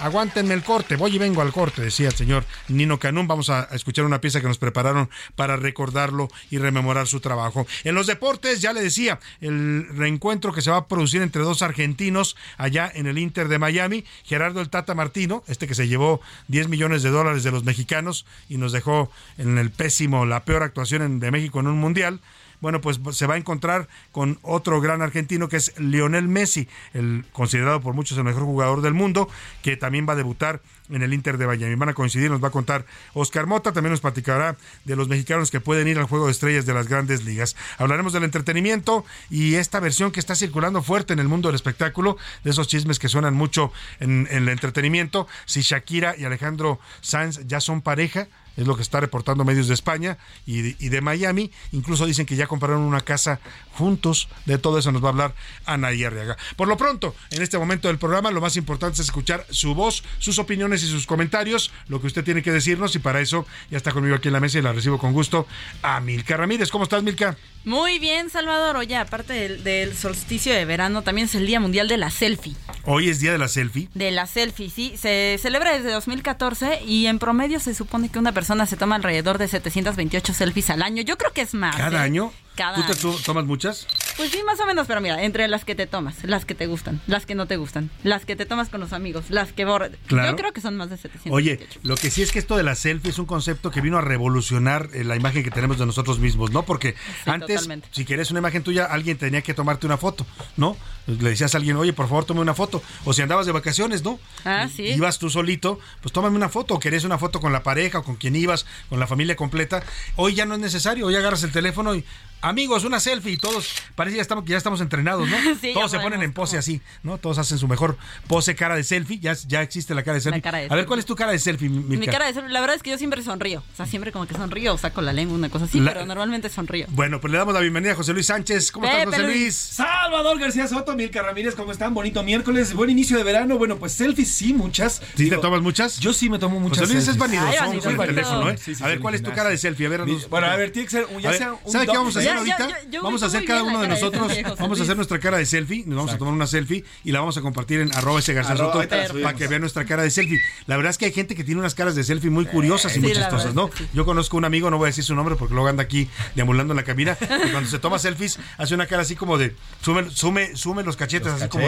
Aguántenme 0.01 0.55
el 0.55 0.63
corte, 0.63 0.97
voy 0.97 1.17
y 1.17 1.19
vengo 1.19 1.43
al 1.43 1.53
corte, 1.53 1.83
decía 1.83 2.09
el 2.09 2.15
señor 2.15 2.45
Nino 2.69 2.99
Canún. 2.99 3.29
Vamos 3.29 3.51
a 3.51 3.69
escuchar 3.73 4.05
una 4.05 4.21
pieza 4.21 4.41
que 4.41 4.47
nos 4.47 4.59
prepararon 4.59 5.11
para 5.37 5.57
recordarlo 5.57 6.29
y 6.51 6.59
rememorar 6.59 7.07
su 7.07 7.21
trabajo. 7.21 7.67
En 7.85 7.95
los 7.95 8.07
deportes, 8.07 8.61
ya 8.61 8.73
le 8.73 8.83
decía, 8.83 9.21
el 9.41 9.87
reencuentro 9.89 10.53
que 10.53 10.63
se 10.63 10.71
va 10.71 10.79
a 10.79 10.87
producir 10.89 11.23
entre 11.23 11.43
dos 11.43 11.63
argentinos 11.63 12.37
allá 12.57 12.91
en 12.95 13.07
el 13.07 13.19
Inter 13.19 13.49
de 13.49 13.59
Miami, 13.59 14.05
Gerardo 14.25 14.61
el 14.61 14.71
Tata 14.71 14.95
Martino, 14.95 15.45
este 15.47 15.67
que 15.67 15.75
se 15.75 15.89
llevó 15.89 16.21
10 16.49 16.69
millones 16.69 17.03
de 17.03 17.11
dólares 17.11 17.43
de 17.43 17.51
los 17.51 17.65
mexicanos 17.65 18.27
y 18.49 18.57
nos 18.57 18.73
dejó 18.73 19.11
en 19.39 19.59
el 19.59 19.71
pésimo, 19.71 20.27
la 20.27 20.45
peor 20.45 20.63
actuación 20.63 21.21
de 21.21 21.31
México 21.31 21.61
en 21.61 21.67
un 21.67 21.79
mundial 21.79 22.21
bueno, 22.61 22.81
pues 22.81 23.01
se 23.13 23.27
va 23.27 23.35
a 23.35 23.39
encontrar 23.39 23.89
con 24.13 24.39
otro 24.43 24.81
gran 24.81 25.03
argentino 25.03 25.49
que 25.49 25.57
es 25.57 25.79
Lionel 25.79 26.29
Messi, 26.29 26.69
el 26.95 27.25
considerado 27.33 27.81
por 27.81 27.95
muchos 27.95 28.19
el 28.19 28.25
mejor 28.25 28.45
jugador 28.45 28.83
del 28.83 28.95
mundo, 28.95 29.29
que 29.63 29.77
también 29.77 30.07
va 30.09 30.13
a 30.13 30.17
debutar 30.17 30.61
en 30.91 31.03
el 31.03 31.15
Inter 31.15 31.39
de 31.39 31.47
Miami. 31.47 31.75
Van 31.77 31.89
a 31.89 31.95
coincidir, 31.95 32.31
nos 32.31 32.43
va 32.43 32.49
a 32.49 32.51
contar 32.51 32.85
Oscar 33.15 33.47
Mota, 33.47 33.73
también 33.73 33.93
nos 33.93 34.01
platicará 34.01 34.57
de 34.85 34.97
los 34.97 35.09
mexicanos 35.09 35.51
que 35.51 35.61
pueden 35.61 35.89
ir 35.89 35.99
al 35.99 36.05
juego 36.05 36.27
de 36.27 36.33
estrellas 36.33 36.67
de 36.67 36.75
las 36.75 36.89
grandes 36.89 37.25
ligas. 37.25 37.57
Hablaremos 37.79 38.13
del 38.13 38.25
entretenimiento 38.25 39.05
y 39.31 39.55
esta 39.55 39.81
versión 39.81 40.11
que 40.11 40.21
está 40.21 40.35
circulando 40.35 40.83
fuerte 40.83 41.13
en 41.13 41.19
el 41.19 41.29
mundo 41.29 41.49
del 41.49 41.57
espectáculo, 41.57 42.17
de 42.45 42.51
esos 42.51 42.69
chismes 42.69 42.99
que 42.99 43.09
suenan 43.09 43.35
mucho 43.35 43.73
en, 44.01 44.27
en 44.31 44.43
el 44.45 44.49
entretenimiento, 44.49 45.27
si 45.47 45.63
Shakira 45.63 46.15
y 46.19 46.25
Alejandro 46.25 46.81
Sanz 47.01 47.41
ya 47.47 47.61
son 47.61 47.81
pareja 47.83 48.29
es 48.57 48.67
lo 48.67 48.77
que 48.77 48.83
está 48.83 49.01
reportando 49.01 49.45
medios 49.45 49.69
de 49.69 49.75
España 49.75 50.19
y 50.47 50.63
de, 50.63 50.77
y 50.79 50.89
de, 50.89 51.01
Miami. 51.01 51.51
Incluso 51.73 52.07
dicen 52.07 52.27
que 52.27 52.37
ya 52.37 52.47
compraron 52.47 52.83
una 52.83 53.01
casa 53.01 53.41
juntos. 53.73 54.29
De 54.45 54.59
todo 54.59 54.79
eso 54.79 54.93
nos 54.93 55.03
va 55.03 55.09
a 55.09 55.11
hablar 55.11 55.35
Ana 55.65 55.89
Arriaga. 55.89 56.37
Por 56.57 56.69
lo 56.69 56.77
pronto, 56.77 57.15
en 57.31 57.43
este 57.43 57.59
momento 57.59 57.89
del 57.89 57.99
programa, 57.99 58.31
lo 58.31 58.41
más 58.41 58.57
importante 58.57 58.95
es 58.95 59.01
escuchar 59.01 59.47
su 59.51 59.75
voz, 59.75 60.03
sus 60.19 60.39
opiniones 60.39 60.83
y 60.83 60.87
sus 60.87 61.07
comentarios, 61.07 61.73
lo 61.89 62.01
que 62.01 62.07
usted 62.07 62.25
tiene 62.25 62.43
que 62.43 62.53
decirnos. 62.53 62.95
Y 62.97 62.99
para 62.99 63.21
eso 63.21 63.47
ya 63.71 63.77
está 63.77 63.93
conmigo 63.93 64.15
aquí 64.15 64.29
en 64.29 64.35
la 64.35 64.41
mesa 64.41 64.59
y 64.59 64.63
la 64.63 64.73
recibo 64.73 64.99
con 64.99 65.13
gusto 65.13 65.47
a 65.83 66.01
Milka 66.01 66.37
Ramírez. 66.37 66.71
¿Cómo 66.71 66.85
estás, 66.85 67.03
Milka? 67.03 67.37
Muy 67.65 67.99
bien, 67.99 68.31
Salvador. 68.31 68.77
Oye, 68.77 68.97
aparte 68.97 69.35
del, 69.35 69.65
del, 69.65 69.95
solsticio 69.95 70.53
de 70.55 70.65
verano, 70.65 71.03
también 71.03 71.27
es 71.27 71.35
el 71.35 71.47
Día 71.47 71.61
Mundial 71.61 71.89
de 71.89 71.99
la 71.99 72.11
Selfie. 72.11 72.57
Hoy 72.85 73.11
es 73.11 73.21
Día 73.21 73.33
de 73.33 73.39
la 73.39 73.49
Selfie. 73.49 73.89
De 73.95 74.11
la 74.11 74.27
Selfie, 74.27 74.71
sí. 74.71 74.95
Se 74.97 75.39
celebra 75.41 75.77
desde 75.77 75.93
2014 75.93 76.83
y 76.87 77.07
en 77.07 77.19
promedio 77.19 77.61
se 77.61 77.75
supone 77.75 78.09
que 78.09 78.19
una 78.19 78.33
persona 78.33 78.40
se 78.67 78.77
toma 78.77 78.97
alrededor 78.97 79.39
de 79.39 79.49
728 79.49 80.35
selfies 80.35 80.71
al 80.71 80.83
año. 80.83 81.03
Yo 81.03 81.17
creo 81.19 81.33
que 81.33 81.43
es 81.43 81.55
más. 81.55 81.77
¿Cada 81.77 81.99
¿eh? 81.99 82.03
año? 82.03 82.33
Cada 82.55 82.77
¿Tú 82.77 82.83
te 82.83 82.95
año. 82.95 83.17
tomas 83.25 83.45
muchas? 83.45 83.87
Pues 84.21 84.33
sí, 84.33 84.43
más 84.45 84.61
o 84.61 84.67
menos, 84.67 84.87
pero 84.87 85.01
mira, 85.01 85.23
entre 85.23 85.49
las 85.49 85.65
que 85.65 85.75
te 85.75 85.87
tomas, 85.87 86.23
las 86.25 86.45
que 86.45 86.55
te 86.55 86.67
gustan, 86.67 87.01
las 87.07 87.25
que 87.25 87.35
no 87.35 87.47
te 87.47 87.57
gustan, 87.57 87.89
las 88.03 88.27
que 88.27 88.37
te 88.37 88.45
tomas 88.45 88.69
con 88.69 88.79
los 88.79 88.93
amigos, 88.93 89.31
las 89.31 89.51
que 89.55 89.65
borras. 89.65 89.93
Claro. 90.09 90.33
Yo 90.33 90.37
creo 90.37 90.53
que 90.53 90.61
son 90.61 90.77
más 90.77 90.91
de 90.91 90.99
700. 90.99 91.33
Oye, 91.33 91.67
lo 91.83 91.97
que 91.97 92.11
sí 92.11 92.21
es 92.21 92.31
que 92.31 92.39
esto 92.39 92.55
de 92.59 92.63
la 92.63 92.75
selfie 92.75 93.13
es 93.13 93.19
un 93.19 93.25
concepto 93.25 93.71
que 93.71 93.81
vino 93.81 93.97
a 93.97 94.03
revolucionar 94.03 94.91
eh, 94.93 95.05
la 95.05 95.17
imagen 95.17 95.43
que 95.43 95.51
tenemos 95.51 95.79
de 95.79 95.87
nosotros 95.87 96.19
mismos, 96.19 96.51
¿no? 96.51 96.67
Porque 96.67 96.97
Sí, 97.25 97.31
antes, 97.31 97.49
totalmente. 97.63 97.89
si 97.93 98.05
quieres 98.05 98.31
una 98.31 98.41
imagen 98.41 98.63
tuya, 98.63 98.85
alguien 98.85 99.17
tenía 99.17 99.41
que 99.41 99.55
tomarte 99.55 99.87
una 99.87 99.97
foto, 99.97 100.27
¿no? 100.59 100.77
Le 101.07 101.31
decías 101.31 101.55
a 101.55 101.57
alguien, 101.57 101.77
oye, 101.77 101.95
por 101.95 102.07
favor, 102.07 102.27
tome 102.27 102.43
una 102.43 102.53
foto. 102.53 102.83
O 103.07 103.15
si 103.15 103.23
andabas 103.23 103.47
de 103.47 103.53
vacaciones, 103.53 104.05
¿no? 104.05 104.21
Ah, 104.45 104.69
sí. 104.69 104.83
Ibas 104.83 105.19
tú 105.19 105.31
solito, 105.31 105.81
pues 106.03 106.13
tómame 106.13 106.37
una 106.37 106.51
foto. 106.51 106.75
O 106.75 106.79
querías 106.79 107.05
una 107.05 107.17
foto 107.17 107.41
con 107.41 107.55
la 107.55 107.63
pareja 107.63 108.01
o 108.01 108.05
con 108.05 108.17
quien 108.17 108.37
ibas, 108.37 108.67
con 108.91 109.01
la 109.01 109.07
familia 109.07 109.35
completa. 109.35 109.83
Hoy 110.17 110.35
ya 110.35 110.45
no 110.45 110.55
es 110.55 110.61
necesario. 110.61 111.07
Hoy 111.07 111.17
agarras 111.17 111.43
el 111.43 111.53
teléfono 111.53 111.95
y, 111.95 112.05
amigos, 112.43 112.85
una 112.85 113.01
selfie. 113.01 113.33
Y 113.33 113.37
todos, 113.37 113.71
parece 113.95 114.15
que 114.15 114.17
ya 114.19 114.23
estamos, 114.23 114.45
ya 114.45 114.57
estamos 114.57 114.81
entrenados, 114.81 115.29
¿no? 115.29 115.37
Sí, 115.61 115.73
todos 115.75 115.91
se 115.91 115.99
ponen 116.01 116.23
en 116.23 116.33
pose 116.33 116.57
así, 116.59 116.81
¿no? 117.03 117.19
Todos 117.19 117.39
hacen 117.39 117.59
su 117.59 117.69
mejor 117.69 117.97
pose 118.29 118.55
cara 118.55 118.75
de 118.77 118.85
selfie. 118.85 119.19
Ya, 119.19 119.35
ya 119.47 119.63
existe 119.63 119.95
la 119.95 120.03
cara 120.03 120.15
de 120.17 120.21
selfie. 120.23 120.43
cara 120.43 120.59
de 120.59 120.67
a 120.71 120.75
ver. 120.75 120.87
¿cuál 120.87 120.99
es 120.99 121.07
tu 121.07 121.15
cara 121.17 121.33
de 121.33 121.39
selfie, 121.39 121.69
Milka? 121.69 121.99
Mi 122.01 122.07
cara 122.07 122.27
de 122.27 122.33
selfie, 122.35 122.53
la 122.53 122.61
verdad 122.61 122.77
es 122.77 122.83
que 122.83 122.91
yo 122.91 122.99
siempre 122.99 123.23
sonrío. 123.23 123.61
O 123.73 123.77
sea, 123.77 123.87
siempre 123.87 124.13
como 124.13 124.27
que 124.27 124.35
sonrío 124.35 124.75
o 124.75 124.79
saco 124.79 125.03
la 125.03 125.13
lengua, 125.13 125.37
una 125.37 125.49
cosa 125.51 125.65
así, 125.67 125.81
La- 125.81 125.93
pero 125.93 126.07
normalmente 126.07 126.49
sonrío. 126.49 126.87
Bueno, 126.91 127.21
pues 127.21 127.31
le 127.33 127.39
damos 127.39 127.53
la 127.55 127.61
bienvenida 127.61 127.93
a 127.93 127.97
José 127.97 128.13
Luis 128.13 128.27
Sánchez. 128.27 128.73
¿Cómo 128.73 128.87
estás, 128.87 129.01
Pepe 129.05 129.17
José 129.17 129.23
Luis. 129.27 129.37
Luis? 129.43 129.55
Salvador 129.57 130.39
García 130.39 130.67
Soto, 130.69 130.95
Milka 130.97 131.23
Ramírez, 131.23 131.55
¿cómo 131.55 131.73
están? 131.73 131.93
Bonito 131.95 132.23
miércoles, 132.23 132.73
buen 132.75 132.91
inicio 132.91 133.17
de 133.19 133.25
verano. 133.25 133.59
Bueno, 133.59 133.77
pues 133.79 133.93
selfies 133.93 134.31
sí, 134.33 134.53
muchas. 134.55 135.03
¿Sí 135.17 135.25
Digo, 135.25 135.37
te 135.37 135.43
tomas 135.43 135.61
muchas? 135.61 135.99
Yo 135.99 136.13
sí 136.13 136.31
me 136.31 136.39
tomo 136.39 136.59
muchas 136.61 136.81
José 136.81 136.95
Luis 136.95 137.09
es 137.09 137.15
selfies. 137.17 137.41
vanidoso 137.41 137.63
Ay, 137.63 137.79
con 137.81 137.91
el 137.91 137.97
vanidosito. 137.97 138.07
teléfono, 138.07 138.51
¿eh? 138.51 138.57
Sí, 138.59 138.75
sí, 138.75 138.83
a 138.83 138.87
ver, 138.87 138.97
sí, 138.97 139.03
¿cuál 139.03 139.15
es 139.15 139.23
tu 139.23 139.33
cara 139.33 139.51
de 139.51 139.59
selfie? 139.59 139.87
A 139.87 139.89
ver, 139.91 140.05
Mi- 140.05 140.19
Bueno, 140.31 140.47
a 140.47 140.57
ver, 140.57 140.71
tiene 140.73 140.87
que 140.87 140.91
ser 140.93 141.07
ya 141.21 141.29
A 141.29 141.33
ver, 141.33 141.39
sea 141.39 141.53
un 141.53 141.73
¿sabe 141.73 141.87
qué 141.87 141.97
vamos 141.97 142.17
a 142.17 142.21
face. 142.21 142.30
Hacer 142.39 142.53
ahorita, 142.53 143.01
vamos 143.03 143.23
a 143.23 143.27
hacer 143.27 143.45
cada 143.45 143.63
uno 143.63 143.81
de 143.81 143.89
nosotros, 143.89 144.33
vamos 144.59 144.81
a 144.81 144.83
hacer 144.83 144.97
nuestra 144.97 145.19
cara 145.19 145.39
de 145.39 145.47
selfie, 145.47 145.85
nos 145.87 145.97
vamos 145.97 146.13
a 146.13 146.19
tomar 146.19 146.35
una 146.35 146.47
selfie 146.47 146.85
y 147.05 147.13
la 147.13 147.21
vamos 147.21 147.37
a 147.37 147.41
compartir 147.41 147.81
en 147.81 147.95
arroba 147.95 148.21
ese 148.21 148.35
García 148.35 148.57
Soto 148.57 148.83
para 149.23 149.35
que 149.35 149.47
vean 149.47 149.61
nuestra 149.61 149.85
cara 149.85 150.03
de 150.03 150.11
selfie. 150.11 150.41
La 150.67 150.77
verdad 150.77 150.91
es 150.91 150.99
que 150.99 151.07
hay 151.07 151.13
gente 151.13 151.35
que 151.35 151.45
tiene 151.45 151.61
unas 151.61 151.75
caras 151.75 151.95
de 151.95 152.05
selfie 152.05 152.31
muy 152.31 152.47
curiosas 152.47 152.97
y 152.97 153.01
muy 153.01 153.13
chistosas, 153.13 153.55
¿no? 153.55 153.71
Yo 153.93 154.05
conozco 154.05 154.37
un 154.37 154.45
amigo, 154.45 154.71
no 154.71 154.79
voy 154.79 154.87
a 154.87 154.91
decir 154.91 155.05
su 155.05 155.15
nombre 155.15 155.37
porque 155.37 155.55
luego 155.55 155.69
anda 155.69 155.83
aquí 155.83 156.09
deambulando 156.35 156.73
en 156.73 156.77
la 156.77 156.85
cabina, 156.85 157.17
y 157.21 157.51
cuando 157.51 157.69
se 157.69 157.79
toma 157.79 157.99
selfies 157.99 158.39
hace 158.59 158.75
una 158.75 158.87
cara 158.87 159.03
así 159.03 159.17
como 159.17 159.39
de 159.39 159.55
sume, 159.81 160.11
sume, 160.11 160.57
sume 160.57 160.83
los 160.83 160.97
cachetes, 160.97 161.33
así 161.33 161.49
como 161.49 161.67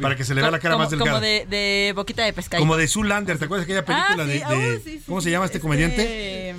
para 0.00 0.16
que 0.16 0.24
se 0.24 0.34
le 0.34 0.40
vea 0.40 0.50
la 0.50 0.58
cara 0.58 0.76
más 0.76 0.90
delgada. 0.90 1.12
Como 1.12 1.20
de, 1.20 1.46
de, 1.48 1.92
boquita 1.94 2.24
de 2.24 2.32
pescado. 2.32 2.60
Como 2.60 2.76
de 2.76 2.88
Zulander, 2.88 3.38
¿te 3.38 3.44
acuerdas 3.44 3.66
de 3.66 3.72
aquella 3.72 3.84
película 3.84 4.24
ah, 4.46 4.52
de, 4.54 5.00
¿cómo 5.06 5.20
se 5.20 5.30
llama 5.30 5.46
este, 5.46 5.60
comediante? 5.60 6.54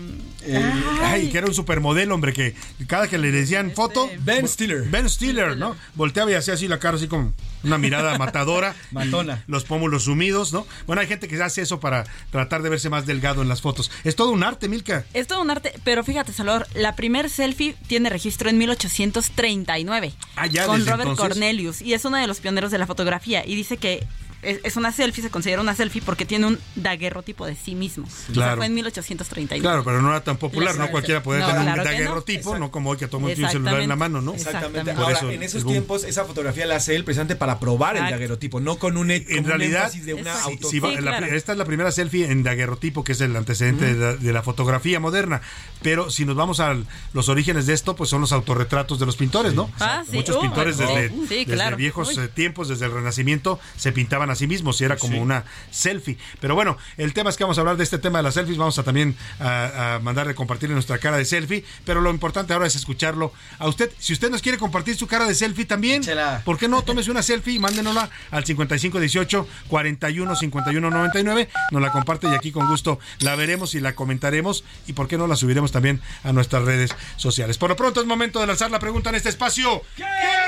Ay, 1.03 1.29
que 1.29 1.37
era 1.37 1.47
un 1.47 1.53
supermodelo, 1.53 2.15
hombre, 2.15 2.33
que 2.33 2.55
cada 2.87 3.07
que 3.07 3.17
le 3.17 3.31
decían 3.31 3.67
este, 3.67 3.75
foto. 3.75 4.09
Ben 4.19 4.47
Stiller. 4.47 4.83
Ben 4.83 5.09
Stiller, 5.09 5.57
¿no? 5.57 5.75
Volteaba 5.95 6.31
y 6.31 6.35
hacía 6.35 6.53
así 6.53 6.67
la 6.67 6.79
cara, 6.79 6.97
así 6.97 7.07
como 7.07 7.33
una 7.63 7.77
mirada 7.77 8.17
matadora. 8.17 8.75
Matona. 8.91 9.43
Los 9.47 9.63
pómulos 9.63 10.03
sumidos, 10.03 10.53
¿no? 10.53 10.65
Bueno, 10.87 11.01
hay 11.01 11.07
gente 11.07 11.27
que 11.27 11.41
hace 11.41 11.61
eso 11.61 11.79
para 11.79 12.05
tratar 12.31 12.61
de 12.61 12.69
verse 12.69 12.89
más 12.89 13.05
delgado 13.05 13.41
en 13.41 13.49
las 13.49 13.61
fotos. 13.61 13.91
Es 14.03 14.15
todo 14.15 14.31
un 14.31 14.43
arte, 14.43 14.69
Milka. 14.69 15.05
Es 15.13 15.27
todo 15.27 15.41
un 15.41 15.49
arte, 15.49 15.73
pero 15.83 16.03
fíjate, 16.03 16.33
Salvador, 16.33 16.67
la 16.73 16.95
primer 16.95 17.29
selfie 17.29 17.75
tiene 17.87 18.09
registro 18.09 18.49
en 18.49 18.57
1839. 18.57 20.13
Ah, 20.35 20.47
ya, 20.47 20.65
Con 20.65 20.85
Robert 20.85 21.15
Cornelius. 21.15 21.81
Y 21.81 21.93
es 21.93 22.05
uno 22.05 22.17
de 22.17 22.27
los 22.27 22.39
pioneros 22.39 22.71
de 22.71 22.77
la 22.77 22.87
fotografía. 22.87 23.45
Y 23.45 23.55
dice 23.55 23.77
que 23.77 24.05
es, 24.41 24.77
una 24.77 24.91
selfie, 24.91 25.23
se 25.23 25.29
considera 25.29 25.61
una 25.61 25.75
selfie 25.75 26.01
porque 26.01 26.25
tiene 26.25 26.47
un 26.47 26.59
daguerrotipo 26.75 27.45
de 27.45 27.55
sí 27.55 27.75
mismo. 27.75 28.07
Claro. 28.33 28.57
fue 28.57 28.67
en 28.67 28.73
1831. 28.73 29.61
Claro, 29.61 29.83
pero 29.83 30.01
no 30.01 30.09
era 30.09 30.23
tan 30.23 30.37
popular, 30.37 30.77
no 30.77 30.89
cualquiera 30.89 31.21
podía 31.21 31.45
tener 31.45 31.77
un 31.79 31.83
daguerrotipo, 31.83 32.57
no. 32.57 32.71
como 32.71 32.91
hoy 32.91 32.97
que 32.97 33.07
todo 33.07 33.17
el 33.17 33.21
mundo 33.21 33.35
tiene 33.35 33.47
un 33.47 33.51
celular 33.51 33.81
en 33.81 33.89
la 33.89 33.95
mano, 33.95 34.21
¿no? 34.21 34.33
Exactamente. 34.33 34.91
Ahora, 34.91 35.19
en 35.29 35.43
esos 35.43 35.65
tiempos, 35.65 36.03
esa 36.03 36.25
fotografía 36.25 36.65
la 36.65 36.77
hace 36.77 36.95
él 36.95 37.03
precisamente 37.03 37.35
para 37.35 37.59
probar 37.59 37.97
el 37.97 38.09
daguerrotipo, 38.09 38.59
no 38.59 38.77
con 38.77 38.97
un, 38.97 39.11
en 39.11 39.45
realidad, 39.45 39.91
de 39.91 40.13
una 40.13 40.33
auto. 40.41 40.69
esta 40.71 41.51
es 41.51 41.57
la 41.57 41.65
primera 41.65 41.91
selfie 41.91 42.31
en 42.31 42.43
daguerrotipo, 42.43 43.03
que 43.03 43.11
es 43.11 43.21
el 43.21 43.35
antecedente 43.35 43.95
de, 43.95 44.33
la, 44.33 44.43
fotografía 44.43 44.99
moderna. 44.99 45.41
Pero 45.81 46.09
si 46.09 46.25
nos 46.25 46.35
vamos 46.35 46.59
a 46.59 46.77
los 47.13 47.29
orígenes 47.29 47.65
de 47.65 47.73
esto, 47.73 47.95
pues 47.95 48.09
son 48.09 48.21
los 48.21 48.31
autorretratos 48.31 48.99
de 48.99 49.05
los 49.05 49.17
pintores, 49.17 49.53
¿no? 49.53 49.69
Ah, 49.79 50.03
Muchos 50.11 50.37
uh, 50.37 50.41
pintores 50.41 50.77
desde, 50.77 51.09
desde 51.09 51.75
viejos 51.75 52.17
eh, 52.17 52.27
tiempos, 52.29 52.69
desde 52.69 52.85
el 52.85 52.93
Renacimiento, 52.93 53.59
se 53.75 53.91
pintaban 53.91 54.28
a 54.31 54.35
sí 54.35 54.47
mismos 54.47 54.79
y 54.81 54.83
era 54.83 54.97
como 54.97 55.21
una 55.21 55.45
selfie. 55.71 56.17
Pero 56.39 56.55
bueno, 56.55 56.77
el 56.97 57.13
tema 57.13 57.29
es 57.29 57.37
que 57.37 57.43
vamos 57.43 57.57
a 57.57 57.61
hablar 57.61 57.77
de 57.77 57.83
este 57.83 57.97
tema 57.97 58.19
de 58.19 58.23
las 58.23 58.33
selfies. 58.33 58.57
Vamos 58.57 58.77
a 58.79 58.83
también 58.83 59.15
a, 59.39 59.99
mandarle 60.01 60.35
compartir 60.35 60.69
nuestra 60.69 60.97
cara 60.97 61.17
de 61.17 61.25
selfie. 61.25 61.63
Pero 61.85 62.01
lo 62.01 62.09
importante 62.09 62.53
ahora 62.53 62.67
es 62.67 62.75
escucharlo 62.75 63.33
a 63.57 63.67
usted. 63.67 63.91
Si 63.99 64.13
usted 64.13 64.29
nos 64.29 64.41
quiere 64.41 64.57
compartir 64.57 64.95
su 64.95 65.07
cara 65.07 65.27
de 65.27 65.35
selfie 65.35 65.65
también, 65.65 66.01
¿por 66.45 66.57
qué 66.57 66.67
no? 66.67 66.81
Tómese 66.81 67.11
una 67.11 67.23
selfie 67.23 67.55
y 67.55 67.59
mándenosla 67.59 68.09
al 68.31 68.45
5518 68.45 69.47
41 69.67 70.35
51 70.35 70.89
99. 70.89 71.49
Nos 71.71 71.81
la 71.81 71.91
comparte 71.91 72.27
y 72.27 72.35
aquí 72.35 72.51
con 72.51 72.67
gusto 72.67 72.99
la 73.19 73.35
veremos 73.35 73.75
y 73.75 73.79
la 73.79 73.93
comentaremos. 73.95 74.63
Y 74.87 74.93
por 74.93 75.07
qué 75.07 75.17
no 75.17 75.27
la 75.27 75.35
subiremos 75.35 75.71
también 75.71 76.01
a 76.23 76.33
nuestras 76.33 76.63
redes 76.63 76.91
sociales. 77.17 77.57
Por 77.57 77.69
lo 77.69 77.75
pronto 77.75 78.01
es 78.01 78.07
momento 78.07 78.39
de 78.39 78.47
lanzar 78.47 78.71
la 78.71 78.79
pregunta 78.79 79.09
en 79.09 79.15
este 79.15 79.29
espacio. 79.29 79.81
¿Qué, 79.95 80.03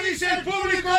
dice 0.10 0.28
el 0.30 0.44
público? 0.44 0.90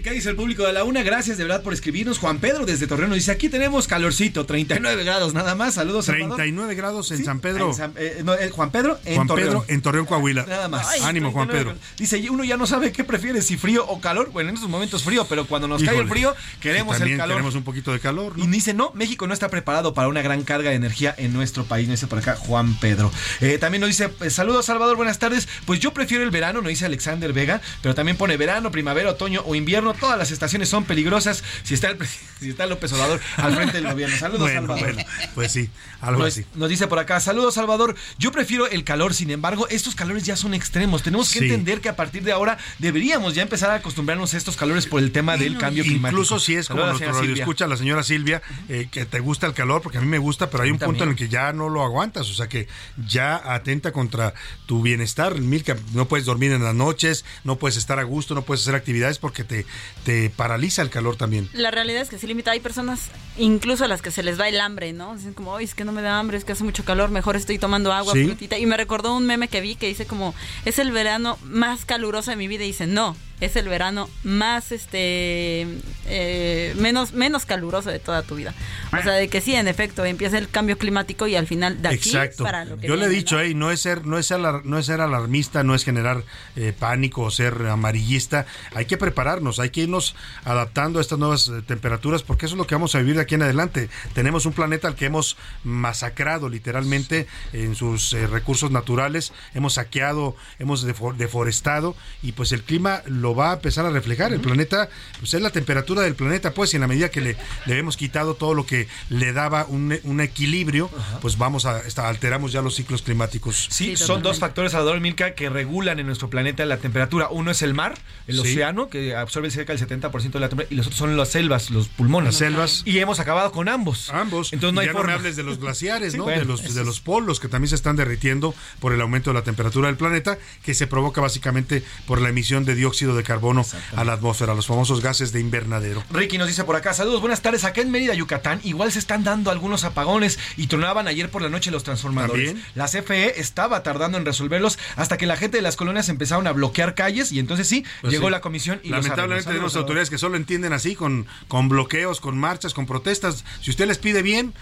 ¿Qué 0.00 0.10
dice 0.12 0.30
el 0.30 0.36
público 0.36 0.64
de 0.66 0.72
la 0.72 0.84
una? 0.84 1.02
Gracias 1.02 1.36
de 1.36 1.44
verdad 1.44 1.62
por 1.62 1.74
escribirnos. 1.74 2.18
Juan 2.18 2.38
Pedro 2.38 2.64
desde 2.64 2.86
Torreón 2.86 3.12
dice, 3.12 3.30
aquí 3.30 3.48
tenemos 3.48 3.86
calorcito, 3.86 4.46
39 4.46 5.04
grados 5.04 5.34
nada 5.34 5.54
más. 5.54 5.74
Saludos, 5.74 6.06
39 6.06 6.74
grados 6.74 7.10
en 7.10 7.24
San 7.24 7.40
Pedro. 7.40 7.74
Eh, 7.96 8.24
eh, 8.40 8.50
Juan 8.50 8.70
Pedro 8.70 8.98
en 9.04 9.16
Juan 9.16 9.26
Torreón. 9.26 9.48
Pedro 9.48 9.64
en 9.68 9.82
Torreón, 9.82 10.06
Coahuila. 10.06 10.46
Nada 10.46 10.68
más. 10.68 11.00
Ánimo, 11.02 11.30
Juan 11.32 11.48
Pedro. 11.48 11.74
Dice, 11.98 12.22
uno 12.30 12.44
ya 12.44 12.56
no 12.56 12.66
sabe 12.66 12.92
qué 12.92 13.04
prefiere, 13.04 13.42
si 13.42 13.56
frío 13.56 13.84
o 13.86 14.00
calor. 14.00 14.30
Bueno, 14.30 14.50
en 14.50 14.54
estos 14.54 14.70
momentos 14.70 15.02
frío, 15.02 15.26
pero 15.28 15.46
cuando 15.46 15.68
nos 15.68 15.82
cae 15.82 15.98
el 15.98 16.08
frío, 16.08 16.34
queremos 16.60 17.00
el 17.00 17.16
calor. 17.16 17.36
queremos 17.36 17.54
un 17.54 17.64
poquito 17.64 17.92
de 17.92 18.00
calor. 18.00 18.34
Y 18.36 18.46
dice, 18.46 18.72
no, 18.72 18.92
México 18.94 19.26
no 19.26 19.34
está 19.34 19.48
preparado 19.48 19.94
para 19.94 20.08
una 20.08 20.22
gran 20.22 20.42
carga 20.42 20.70
de 20.70 20.76
energía 20.76 21.14
en 21.18 21.32
nuestro 21.32 21.64
país. 21.64 21.88
Nos 21.88 22.00
dice 22.00 22.06
por 22.06 22.18
acá 22.18 22.36
Juan 22.36 22.78
Pedro. 22.78 23.10
Eh, 23.40 23.58
también 23.58 23.80
nos 23.80 23.88
dice, 23.88 24.10
saludos 24.30 24.66
Salvador, 24.66 24.96
buenas 24.96 25.18
tardes. 25.18 25.48
Pues 25.66 25.80
yo 25.80 25.92
prefiero 25.92 26.24
el 26.24 26.30
verano, 26.30 26.62
nos 26.62 26.68
dice 26.68 26.86
Alexander 26.86 27.32
Vega, 27.32 27.60
pero 27.82 27.94
también 27.94 28.16
pone 28.16 28.36
verano, 28.36 28.70
primavera, 28.70 29.10
otoño 29.10 29.42
o 29.44 29.54
invierno. 29.54 29.81
Todas 29.92 30.16
las 30.16 30.30
estaciones 30.30 30.68
son 30.68 30.84
peligrosas 30.84 31.42
si 31.64 31.74
está 31.74 31.88
el, 31.88 31.98
si 32.40 32.50
está 32.50 32.66
López 32.66 32.92
Obrador 32.92 33.20
al 33.36 33.54
frente 33.54 33.80
del 33.80 33.90
gobierno. 33.90 34.16
Saludos, 34.16 34.50
Salvador. 34.52 34.96
pues 35.34 35.52
sí, 35.52 35.68
algo 36.00 36.24
así. 36.24 36.44
Nos 36.54 36.68
dice 36.68 36.86
por 36.86 36.98
acá, 36.98 37.18
saludos, 37.20 37.54
Salvador. 37.54 37.96
Yo 38.18 38.30
prefiero 38.30 38.68
el 38.68 38.84
calor, 38.84 39.14
sin 39.14 39.30
embargo, 39.30 39.66
estos 39.68 39.94
calores 39.94 40.24
ya 40.24 40.36
son 40.36 40.54
extremos. 40.54 41.02
Tenemos 41.02 41.30
que 41.30 41.40
entender 41.40 41.80
que 41.80 41.88
a 41.88 41.96
partir 41.96 42.22
de 42.22 42.32
ahora 42.32 42.58
deberíamos 42.78 43.34
ya 43.34 43.42
empezar 43.42 43.70
a 43.70 43.74
acostumbrarnos 43.74 44.34
a 44.34 44.36
estos 44.36 44.56
calores 44.56 44.86
por 44.86 45.02
el 45.02 45.10
tema 45.10 45.36
del 45.36 45.58
cambio 45.58 45.82
climático. 45.82 46.20
Incluso 46.20 46.38
si 46.38 46.54
es 46.54 46.68
como 46.68 46.86
nuestro 46.86 47.22
escucha 47.22 47.66
la 47.66 47.76
señora 47.76 48.02
Silvia, 48.02 48.42
eh, 48.68 48.88
que 48.90 49.04
te 49.04 49.20
gusta 49.20 49.46
el 49.46 49.54
calor, 49.54 49.82
porque 49.82 49.98
a 49.98 50.00
mí 50.00 50.06
me 50.06 50.18
gusta, 50.18 50.50
pero 50.50 50.62
hay 50.62 50.70
un 50.70 50.78
punto 50.78 51.04
en 51.04 51.10
el 51.10 51.16
que 51.16 51.28
ya 51.28 51.52
no 51.52 51.68
lo 51.68 51.82
aguantas. 51.82 52.30
O 52.30 52.34
sea 52.34 52.48
que 52.48 52.68
ya 53.06 53.40
atenta 53.52 53.92
contra 53.92 54.34
tu 54.66 54.82
bienestar, 54.82 55.40
Milka. 55.40 55.76
No 55.94 56.06
puedes 56.06 56.26
dormir 56.26 56.52
en 56.52 56.62
las 56.62 56.74
noches, 56.74 57.24
no 57.44 57.56
puedes 57.56 57.76
estar 57.76 57.98
a 57.98 58.02
gusto, 58.02 58.34
no 58.34 58.42
puedes 58.42 58.62
hacer 58.62 58.74
actividades 58.74 59.18
porque 59.18 59.44
te, 59.44 59.66
te 60.04 60.30
paraliza 60.30 60.82
el 60.82 60.90
calor 60.90 61.16
también. 61.16 61.48
La 61.52 61.70
realidad 61.70 62.02
es 62.02 62.08
que 62.08 62.18
sí 62.18 62.26
limita. 62.26 62.50
Hay 62.50 62.60
personas, 62.60 63.10
incluso 63.36 63.84
a 63.84 63.88
las 63.88 64.02
que 64.02 64.10
se 64.10 64.22
les 64.22 64.38
va 64.40 64.48
el 64.48 64.60
hambre, 64.60 64.92
¿no? 64.92 65.16
Dicen 65.16 65.34
como, 65.34 65.58
es 65.58 65.74
que 65.74 65.84
no 65.84 65.92
me 65.92 66.02
da 66.02 66.18
hambre, 66.18 66.36
es 66.36 66.44
que 66.44 66.52
hace 66.52 66.64
mucho 66.64 66.84
calor, 66.84 67.10
mejor 67.10 67.36
estoy 67.36 67.58
tomando 67.58 67.92
agua, 67.92 68.12
frutita. 68.12 68.58
Y 68.58 68.66
me 68.66 68.76
recordó 68.76 69.14
un 69.14 69.26
meme 69.26 69.48
que 69.48 69.60
vi 69.60 69.76
que 69.76 69.86
dice 69.86 70.06
como, 70.06 70.34
es 70.64 70.78
el 70.78 70.90
verano 70.90 71.38
más 71.44 71.84
caluroso 71.84 72.30
de 72.30 72.36
mi 72.36 72.48
vida. 72.48 72.64
Y 72.64 72.68
dice, 72.68 72.86
no, 72.86 73.16
es 73.42 73.56
el 73.56 73.68
verano 73.68 74.08
más 74.22 74.70
este 74.70 75.66
eh, 76.06 76.74
menos 76.78 77.12
menos 77.12 77.44
caluroso 77.44 77.90
de 77.90 77.98
toda 77.98 78.22
tu 78.22 78.36
vida. 78.36 78.54
O 78.92 79.02
sea, 79.02 79.14
de 79.14 79.28
que 79.28 79.40
sí, 79.40 79.54
en 79.54 79.66
efecto, 79.66 80.04
empieza 80.04 80.38
el 80.38 80.48
cambio 80.48 80.78
climático 80.78 81.26
y 81.26 81.34
al 81.34 81.48
final 81.48 81.82
de 81.82 81.88
aquí 81.88 82.10
Exacto. 82.10 82.44
para 82.44 82.64
lo 82.64 82.78
que 82.78 82.86
Yo 82.86 82.94
le 82.94 83.06
he 83.06 83.08
dicho, 83.08 83.42
¿no? 83.42 83.54
no 83.54 83.70
es 83.72 83.80
ser 83.80 84.06
no 84.06 84.16
es 84.16 84.30
no 84.64 84.78
es 84.78 84.86
ser 84.86 85.00
alarmista, 85.00 85.64
no 85.64 85.74
es 85.74 85.84
generar 85.84 86.22
eh, 86.54 86.72
pánico 86.78 87.22
o 87.22 87.30
ser 87.32 87.66
amarillista, 87.66 88.46
hay 88.76 88.84
que 88.84 88.96
prepararnos, 88.96 89.58
hay 89.58 89.70
que 89.70 89.82
irnos 89.82 90.14
adaptando 90.44 91.00
a 91.00 91.02
estas 91.02 91.18
nuevas 91.18 91.48
eh, 91.48 91.62
temperaturas 91.66 92.22
porque 92.22 92.46
eso 92.46 92.54
es 92.54 92.58
lo 92.58 92.66
que 92.68 92.76
vamos 92.76 92.94
a 92.94 92.98
vivir 92.98 93.16
de 93.16 93.22
aquí 93.22 93.34
en 93.34 93.42
adelante. 93.42 93.88
Tenemos 94.14 94.46
un 94.46 94.52
planeta 94.52 94.86
al 94.86 94.94
que 94.94 95.06
hemos 95.06 95.36
masacrado 95.64 96.48
literalmente 96.48 97.26
en 97.52 97.74
sus 97.74 98.12
recursos 98.12 98.70
naturales, 98.70 99.32
hemos 99.52 99.74
saqueado, 99.74 100.36
hemos 100.60 100.82
deforestado 100.84 101.96
y 102.22 102.32
pues 102.32 102.52
el 102.52 102.62
clima 102.62 103.02
lo 103.06 103.31
va 103.34 103.50
a 103.50 103.54
empezar 103.54 103.86
a 103.86 103.90
reflejar. 103.90 104.32
El 104.32 104.40
planeta, 104.40 104.88
pues 105.18 105.34
es 105.34 105.40
la 105.40 105.50
temperatura 105.50 106.02
del 106.02 106.14
planeta, 106.14 106.52
pues, 106.52 106.72
y 106.72 106.76
en 106.76 106.82
la 106.82 106.88
medida 106.88 107.10
que 107.10 107.20
le, 107.20 107.36
le 107.66 107.78
hemos 107.78 107.96
quitado 107.96 108.34
todo 108.34 108.54
lo 108.54 108.66
que 108.66 108.88
le 109.08 109.32
daba 109.32 109.66
un, 109.66 109.98
un 110.04 110.20
equilibrio, 110.20 110.90
pues 111.20 111.38
vamos 111.38 111.66
a, 111.66 111.82
alteramos 112.06 112.52
ya 112.52 112.62
los 112.62 112.74
ciclos 112.74 113.02
climáticos. 113.02 113.68
Sí, 113.70 113.96
son 113.96 114.22
dos 114.22 114.38
factores, 114.38 114.72
Salvador 114.72 115.00
Milka, 115.00 115.34
que 115.34 115.48
regulan 115.50 115.98
en 115.98 116.06
nuestro 116.06 116.30
planeta 116.30 116.64
la 116.66 116.78
temperatura. 116.78 117.28
Uno 117.30 117.50
es 117.50 117.62
el 117.62 117.74
mar, 117.74 117.98
el 118.26 118.38
océano, 118.38 118.88
que 118.88 119.14
absorbe 119.14 119.50
cerca 119.50 119.74
del 119.74 119.86
70% 119.86 120.32
de 120.32 120.40
la 120.40 120.48
temperatura, 120.48 120.66
y 120.70 120.74
los 120.76 120.86
otros 120.86 120.98
son 120.98 121.16
las 121.16 121.28
selvas, 121.28 121.70
los 121.70 121.88
pulmones. 121.88 122.28
Las 122.28 122.36
selvas. 122.36 122.82
Y 122.84 122.98
hemos 122.98 123.20
acabado 123.20 123.52
con 123.52 123.68
ambos. 123.68 124.10
Ambos. 124.10 124.52
Entonces 124.52 124.74
no 124.74 124.80
hay 124.80 124.86
ya 124.86 124.92
no 124.92 125.04
me 125.04 125.12
hables 125.12 125.36
de 125.36 125.42
los 125.42 125.58
glaciares, 125.60 126.14
¿no? 126.14 126.26
de, 126.26 126.44
los, 126.44 126.74
de 126.74 126.84
los 126.84 127.00
polos 127.00 127.40
que 127.40 127.48
también 127.48 127.68
se 127.68 127.74
están 127.74 127.96
derritiendo 127.96 128.54
por 128.80 128.92
el 128.92 129.00
aumento 129.00 129.30
de 129.30 129.34
la 129.34 129.42
temperatura 129.42 129.88
del 129.88 129.96
planeta, 129.96 130.38
que 130.64 130.74
se 130.74 130.86
provoca 130.86 131.20
básicamente 131.20 131.82
por 132.06 132.20
la 132.20 132.28
emisión 132.28 132.64
de 132.64 132.74
dióxido 132.74 133.11
de 133.16 133.22
carbono 133.22 133.64
a 133.96 134.04
la 134.04 134.14
atmósfera, 134.14 134.54
los 134.54 134.66
famosos 134.66 135.00
gases 135.00 135.32
de 135.32 135.40
invernadero. 135.40 136.02
Ricky 136.10 136.38
nos 136.38 136.48
dice 136.48 136.64
por 136.64 136.76
acá, 136.76 136.94
saludos, 136.94 137.20
buenas 137.20 137.42
tardes. 137.42 137.64
Acá 137.64 137.80
en 137.80 137.90
Mérida, 137.90 138.14
Yucatán, 138.14 138.60
igual 138.64 138.92
se 138.92 138.98
están 138.98 139.24
dando 139.24 139.50
algunos 139.50 139.84
apagones 139.84 140.38
y 140.56 140.66
tronaban 140.66 141.08
ayer 141.08 141.30
por 141.30 141.42
la 141.42 141.48
noche 141.48 141.70
los 141.70 141.84
transformadores. 141.84 142.54
La 142.74 142.86
CFE 142.86 143.40
estaba 143.40 143.82
tardando 143.82 144.18
en 144.18 144.24
resolverlos 144.24 144.78
hasta 144.96 145.16
que 145.16 145.26
la 145.26 145.36
gente 145.36 145.56
de 145.58 145.62
las 145.62 145.76
colonias 145.76 146.08
empezaron 146.08 146.46
a 146.46 146.52
bloquear 146.52 146.94
calles 146.94 147.32
y 147.32 147.38
entonces 147.38 147.68
sí, 147.68 147.84
pues 148.00 148.12
llegó 148.12 148.30
la 148.30 148.40
comisión 148.40 148.80
y 148.82 148.90
Lamentablemente 148.90 149.48
tenemos 149.48 149.76
autoridades 149.76 150.10
que 150.10 150.18
solo 150.18 150.36
entienden 150.36 150.72
así, 150.72 150.94
con, 150.94 151.26
con 151.48 151.68
bloqueos, 151.68 152.20
con 152.20 152.38
marchas, 152.38 152.74
con 152.74 152.86
protestas. 152.86 153.44
Si 153.60 153.70
usted 153.70 153.86
les 153.86 153.98
pide 153.98 154.22
bien, 154.22 154.54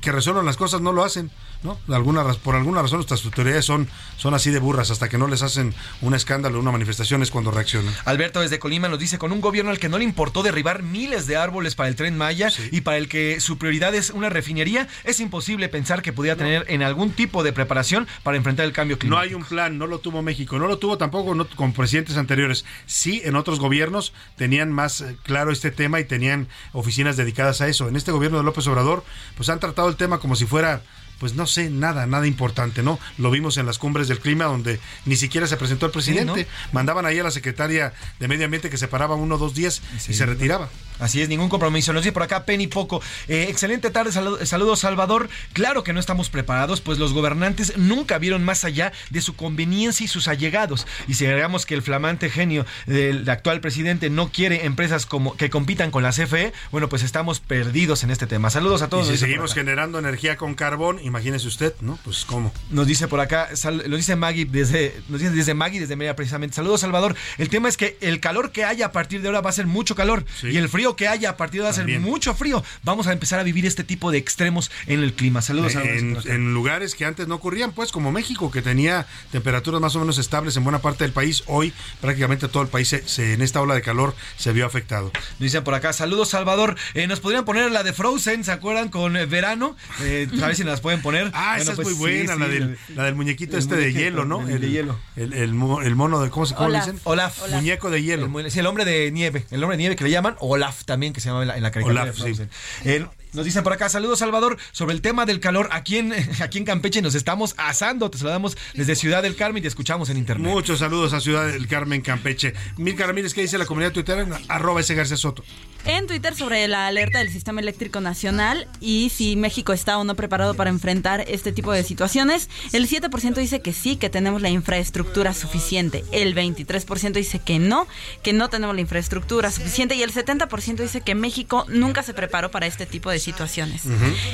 que 0.00 0.12
resuelvan 0.12 0.46
las 0.46 0.56
cosas, 0.56 0.80
no 0.80 0.92
lo 0.92 1.04
hacen. 1.04 1.30
¿No? 1.62 1.78
Alguna, 1.94 2.24
por 2.34 2.54
alguna 2.54 2.82
razón 2.82 2.98
nuestras 2.98 3.24
autoridades 3.24 3.64
son, 3.64 3.88
son 4.16 4.34
así 4.34 4.50
de 4.50 4.58
burras, 4.58 4.90
hasta 4.90 5.08
que 5.08 5.18
no 5.18 5.28
les 5.28 5.42
hacen 5.42 5.74
un 6.00 6.14
escándalo, 6.14 6.58
una 6.60 6.72
manifestación 6.72 7.22
es 7.22 7.30
cuando 7.30 7.50
reaccionan. 7.50 7.92
Alberto 8.04 8.40
desde 8.40 8.58
Colima 8.58 8.88
nos 8.88 8.98
dice, 8.98 9.18
con 9.18 9.32
un 9.32 9.40
gobierno 9.40 9.70
al 9.70 9.78
que 9.78 9.88
no 9.88 9.98
le 9.98 10.04
importó 10.04 10.42
derribar 10.42 10.82
miles 10.82 11.26
de 11.26 11.36
árboles 11.36 11.74
para 11.74 11.88
el 11.88 11.96
tren 11.96 12.16
Maya 12.16 12.50
y 12.70 12.82
para 12.82 12.98
el 12.98 13.08
que 13.08 13.40
su 13.40 13.58
prioridad 13.58 13.94
es 13.94 14.10
una 14.10 14.28
refinería, 14.28 14.88
es 15.04 15.20
imposible 15.20 15.68
pensar 15.68 16.02
que 16.02 16.12
pudiera 16.12 16.36
tener 16.36 16.64
en 16.68 16.82
algún 16.82 17.12
tipo 17.12 17.42
de 17.42 17.52
preparación 17.52 18.06
para 18.22 18.36
enfrentar 18.36 18.66
el 18.66 18.72
cambio 18.72 18.98
climático. 18.98 19.16
No 19.16 19.22
hay 19.22 19.34
un 19.34 19.44
plan, 19.44 19.78
no 19.78 19.86
lo 19.86 19.98
tuvo 19.98 20.22
México, 20.22 20.58
no 20.58 20.66
lo 20.66 20.78
tuvo 20.78 20.98
tampoco 20.98 21.46
con 21.56 21.72
presidentes 21.72 22.16
anteriores. 22.16 22.64
Sí, 22.86 23.22
en 23.24 23.36
otros 23.36 23.58
gobiernos 23.58 24.12
tenían 24.36 24.72
más 24.72 25.00
eh, 25.00 25.16
claro 25.22 25.52
este 25.52 25.70
tema 25.70 26.00
y 26.00 26.04
tenían 26.04 26.48
oficinas 26.72 27.16
dedicadas 27.16 27.60
a 27.60 27.68
eso. 27.68 27.88
En 27.88 27.96
este 27.96 28.12
gobierno 28.12 28.38
de 28.38 28.44
López 28.44 28.66
Obrador, 28.66 29.04
pues 29.36 29.48
han 29.48 29.60
tratado 29.60 29.88
el 29.88 29.96
tema 29.96 30.18
como 30.18 30.36
si 30.36 30.46
fuera 30.46 30.82
pues 31.22 31.34
no 31.34 31.46
sé, 31.46 31.70
nada, 31.70 32.04
nada 32.08 32.26
importante, 32.26 32.82
¿no? 32.82 32.98
Lo 33.16 33.30
vimos 33.30 33.56
en 33.56 33.64
las 33.64 33.78
cumbres 33.78 34.08
del 34.08 34.18
clima 34.18 34.46
donde 34.46 34.80
ni 35.04 35.14
siquiera 35.14 35.46
se 35.46 35.56
presentó 35.56 35.86
el 35.86 35.92
presidente. 35.92 36.48
Mandaban 36.72 37.06
ahí 37.06 37.20
a 37.20 37.22
la 37.22 37.30
secretaria 37.30 37.92
de 38.18 38.26
Medio 38.26 38.46
Ambiente 38.46 38.70
que 38.70 38.76
se 38.76 38.88
paraba 38.88 39.14
uno 39.14 39.36
o 39.36 39.38
dos 39.38 39.54
días 39.54 39.82
y 40.08 40.14
se 40.14 40.26
retiraba. 40.26 40.68
Así 40.98 41.20
es, 41.20 41.28
ningún 41.28 41.48
compromiso. 41.48 41.92
Nos 41.92 42.02
dice 42.02 42.12
por 42.12 42.22
acá 42.22 42.44
Penny 42.44 42.66
Poco. 42.66 43.00
Eh, 43.28 43.46
excelente 43.48 43.90
tarde, 43.90 44.10
saludos 44.12 44.80
Salvador. 44.80 45.28
Claro 45.52 45.84
que 45.84 45.92
no 45.92 46.00
estamos 46.00 46.28
preparados, 46.28 46.80
pues 46.80 46.98
los 46.98 47.12
gobernantes 47.12 47.76
nunca 47.76 48.18
vieron 48.18 48.44
más 48.44 48.64
allá 48.64 48.92
de 49.10 49.20
su 49.20 49.36
conveniencia 49.36 50.04
y 50.04 50.08
sus 50.08 50.26
allegados. 50.26 50.88
Y 51.06 51.14
si 51.14 51.26
agregamos 51.26 51.66
que 51.66 51.74
el 51.74 51.82
flamante 51.82 52.30
genio 52.30 52.66
del 52.86 53.28
actual 53.28 53.60
presidente 53.60 54.10
no 54.10 54.30
quiere 54.30 54.64
empresas 54.66 55.06
como 55.06 55.36
que 55.36 55.50
compitan 55.50 55.90
con 55.92 56.02
la 56.02 56.10
CFE, 56.10 56.52
bueno, 56.70 56.88
pues 56.88 57.02
estamos 57.02 57.38
perdidos 57.38 58.02
en 58.02 58.10
este 58.10 58.26
tema. 58.26 58.50
Saludos 58.50 58.82
a 58.82 58.88
todos. 58.88 59.08
Y 59.08 59.12
si 59.12 59.18
seguimos 59.18 59.54
generando 59.54 59.98
energía 59.98 60.36
con 60.36 60.54
carbón, 60.54 61.00
imagínese 61.12 61.46
usted, 61.46 61.74
¿no? 61.82 61.98
Pues 62.04 62.24
cómo. 62.24 62.52
Nos 62.70 62.86
dice 62.86 63.06
por 63.06 63.20
acá, 63.20 63.50
lo 63.86 63.96
dice 63.98 64.16
Maggie 64.16 64.46
desde, 64.46 64.98
nos 65.10 65.20
dice 65.20 65.32
desde 65.32 65.52
Maggie, 65.52 65.78
desde 65.78 65.94
Media 65.94 66.16
precisamente. 66.16 66.56
Saludos 66.56 66.80
Salvador. 66.80 67.14
El 67.36 67.50
tema 67.50 67.68
es 67.68 67.76
que 67.76 67.98
el 68.00 68.18
calor 68.18 68.50
que 68.50 68.64
haya 68.64 68.86
a 68.86 68.92
partir 68.92 69.20
de 69.20 69.28
ahora 69.28 69.42
va 69.42 69.50
a 69.50 69.52
ser 69.52 69.66
mucho 69.66 69.94
calor 69.94 70.24
y 70.42 70.56
el 70.56 70.70
frío 70.70 70.96
que 70.96 71.08
haya 71.08 71.30
a 71.30 71.36
partir 71.36 71.60
de 71.60 71.66
ahora 71.66 71.76
va 71.76 71.82
a 71.82 71.86
ser 71.86 72.00
mucho 72.00 72.34
frío. 72.34 72.64
Vamos 72.82 73.08
a 73.08 73.12
empezar 73.12 73.38
a 73.38 73.42
vivir 73.42 73.66
este 73.66 73.84
tipo 73.84 74.10
de 74.10 74.16
extremos 74.16 74.70
en 74.86 75.02
el 75.02 75.12
clima. 75.12 75.42
Saludos. 75.42 75.76
a 75.76 75.82
en, 75.82 76.16
en 76.24 76.54
lugares 76.54 76.94
que 76.94 77.04
antes 77.04 77.28
no 77.28 77.34
ocurrían, 77.34 77.72
pues 77.72 77.92
como 77.92 78.10
México, 78.10 78.50
que 78.50 78.62
tenía 78.62 79.06
temperaturas 79.30 79.82
más 79.82 79.94
o 79.96 80.00
menos 80.00 80.16
estables 80.16 80.56
en 80.56 80.64
buena 80.64 80.80
parte 80.80 81.04
del 81.04 81.12
país, 81.12 81.44
hoy 81.46 81.74
prácticamente 82.00 82.48
todo 82.48 82.62
el 82.62 82.70
país 82.70 82.88
se, 82.88 83.34
en 83.34 83.42
esta 83.42 83.60
ola 83.60 83.74
de 83.74 83.82
calor 83.82 84.14
se 84.38 84.52
vio 84.52 84.64
afectado. 84.64 85.12
Dicen 85.38 85.62
por 85.62 85.74
acá, 85.74 85.92
saludos 85.92 86.30
Salvador. 86.30 86.76
Eh, 86.94 87.06
nos 87.06 87.20
podrían 87.20 87.44
poner 87.44 87.70
la 87.70 87.82
de 87.82 87.92
Frozen, 87.92 88.44
¿se 88.44 88.52
acuerdan? 88.52 88.88
Con 88.88 89.16
eh, 89.16 89.26
verano. 89.26 89.76
Eh, 90.00 90.26
a 90.42 90.46
ver 90.46 90.56
si 90.56 90.64
nos 90.64 90.72
las 90.72 90.80
pueden 91.00 91.02
poner. 91.02 91.30
Ah, 91.34 91.58
esa 91.58 91.72
es 91.72 91.76
pues 91.76 91.88
muy 91.88 91.96
buena, 91.96 92.36
la, 92.36 92.48
del, 92.48 92.78
la 92.94 93.04
del 93.04 93.14
muñequito 93.14 93.56
este 93.56 93.76
de 93.76 93.92
hielo, 93.92 94.24
¿no? 94.24 94.46
El, 94.48 94.60
de 94.60 94.70
hielo. 94.70 94.98
El, 95.16 95.32
el, 95.32 95.54
mono 95.54 96.20
de, 96.20 96.30
¿cómo, 96.30 96.46
se, 96.46 96.54
cómo 96.54 96.70
dicen? 96.70 97.00
Olaf. 97.04 97.48
Muñeco 97.50 97.90
de 97.90 98.02
hielo. 98.02 98.30
el 98.38 98.66
hombre 98.66 98.84
de 98.84 99.10
nieve. 99.10 99.46
El 99.50 99.62
hombre 99.62 99.76
de 99.76 99.82
nieve 99.82 99.96
que 99.96 100.04
le 100.04 100.10
llaman 100.10 100.36
Olaf 100.40 100.84
también, 100.84 101.12
que 101.12 101.20
se 101.20 101.28
llama 101.28 101.42
en 101.42 101.48
la, 101.48 101.56
en 101.56 101.62
la 101.62 101.70
caricatura 101.70 102.02
Olaf, 102.02 102.16
de 102.18 102.34
Sí. 102.34 103.06
Nos 103.32 103.46
dicen 103.46 103.64
por 103.64 103.72
acá, 103.72 103.88
saludos 103.88 104.18
Salvador, 104.18 104.58
sobre 104.72 104.94
el 104.94 105.00
tema 105.00 105.24
del 105.24 105.40
calor, 105.40 105.70
aquí 105.72 105.96
en, 105.96 106.12
aquí 106.42 106.58
en 106.58 106.64
Campeche 106.66 107.00
nos 107.00 107.14
estamos 107.14 107.54
asando, 107.56 108.10
te 108.10 108.18
saludamos 108.18 108.58
desde 108.74 108.94
Ciudad 108.94 109.22
del 109.22 109.36
Carmen 109.36 109.60
y 109.60 109.62
te 109.62 109.68
escuchamos 109.68 110.10
en 110.10 110.18
internet. 110.18 110.52
Muchos 110.52 110.80
saludos 110.80 111.14
a 111.14 111.20
Ciudad 111.20 111.46
del 111.46 111.66
Carmen, 111.66 112.02
Campeche. 112.02 112.52
Milka 112.76 113.06
Ramírez, 113.06 113.32
¿qué 113.32 113.40
dice 113.40 113.56
la 113.56 113.64
comunidad 113.64 113.92
Twitter? 113.92 114.26
Arroba 114.48 114.80
ese 114.80 114.94
García 114.94 115.16
Soto. 115.16 115.42
En 115.86 116.06
Twitter 116.06 116.34
sobre 116.36 116.68
la 116.68 116.86
alerta 116.86 117.20
del 117.20 117.30
sistema 117.30 117.60
eléctrico 117.60 118.00
nacional 118.02 118.68
y 118.80 119.10
si 119.10 119.34
México 119.34 119.72
está 119.72 119.98
o 119.98 120.04
no 120.04 120.14
preparado 120.14 120.54
para 120.54 120.68
enfrentar 120.68 121.24
este 121.26 121.52
tipo 121.52 121.72
de 121.72 121.84
situaciones, 121.84 122.50
el 122.72 122.86
7% 122.86 123.34
dice 123.34 123.62
que 123.62 123.72
sí, 123.72 123.96
que 123.96 124.10
tenemos 124.10 124.42
la 124.42 124.50
infraestructura 124.50 125.32
suficiente, 125.32 126.04
el 126.12 126.36
23% 126.36 127.12
dice 127.12 127.38
que 127.38 127.58
no, 127.58 127.88
que 128.22 128.32
no 128.34 128.50
tenemos 128.50 128.74
la 128.74 128.82
infraestructura 128.82 129.50
suficiente 129.50 129.94
y 129.94 130.02
el 130.02 130.12
70% 130.12 130.76
dice 130.76 131.00
que 131.00 131.14
México 131.14 131.64
nunca 131.68 132.02
se 132.02 132.12
preparó 132.14 132.50
para 132.50 132.66
este 132.66 132.84
tipo 132.86 133.10
de 133.10 133.21
situaciones. 133.22 133.82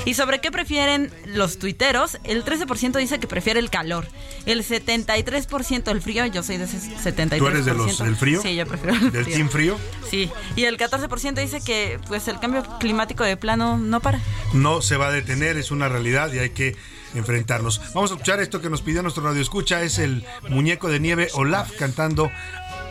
Y 0.05 0.15
sobre 0.15 0.41
qué 0.41 0.51
prefieren 0.51 1.13
los 1.27 1.59
tuiteros, 1.59 2.19
el 2.25 2.45
13% 2.45 2.99
dice 2.99 3.19
que 3.19 3.27
prefiere 3.27 3.61
el 3.61 3.71
calor, 3.71 4.07
el 4.47 4.65
73% 4.65 5.91
el 5.91 6.03
frío, 6.03 6.27
yo 6.27 6.43
soy 6.43 6.57
de 6.57 6.65
ese 6.65 6.79
73%. 6.79 7.39
¿Tú 7.39 7.47
eres 7.47 7.65
de 7.65 7.75
los, 7.75 7.99
del 7.99 8.17
frío? 8.17 8.43
Sí, 8.43 8.55
yo 8.55 8.67
prefiero 8.67 8.97
el 8.97 9.13
¿Del 9.13 9.27
team 9.27 9.49
frío? 9.49 9.79
Sí, 10.11 10.31
y 10.57 10.65
el 10.65 10.79
14% 10.79 11.35
dice 11.35 11.61
que 11.61 11.99
pues 12.09 12.29
el 12.29 12.39
cambio 12.41 12.63
climático 12.79 13.25
de 13.25 13.37
plano 13.37 13.79
no 13.79 14.01
para. 14.01 14.21
No 14.53 14.83
se 14.83 14.97
va 14.97 15.09
a 15.09 15.13
detener, 15.13 15.57
es 15.57 15.71
una 15.71 15.89
realidad 15.89 16.33
y 16.33 16.39
hay 16.39 16.51
que 16.51 16.77
enfrentarnos. 17.15 17.81
Vamos 17.95 18.11
a 18.11 18.15
escuchar 18.15 18.41
esto 18.41 18.61
que 18.61 18.71
nos 18.71 18.83
pidió 18.83 19.03
nuestro 19.03 19.23
radio 19.23 19.41
escucha, 19.41 19.83
es 19.83 19.99
el 19.99 20.25
muñeco 20.49 20.89
de 20.89 21.01
nieve 21.01 21.29
Olaf 21.35 21.71
cantando 21.79 22.31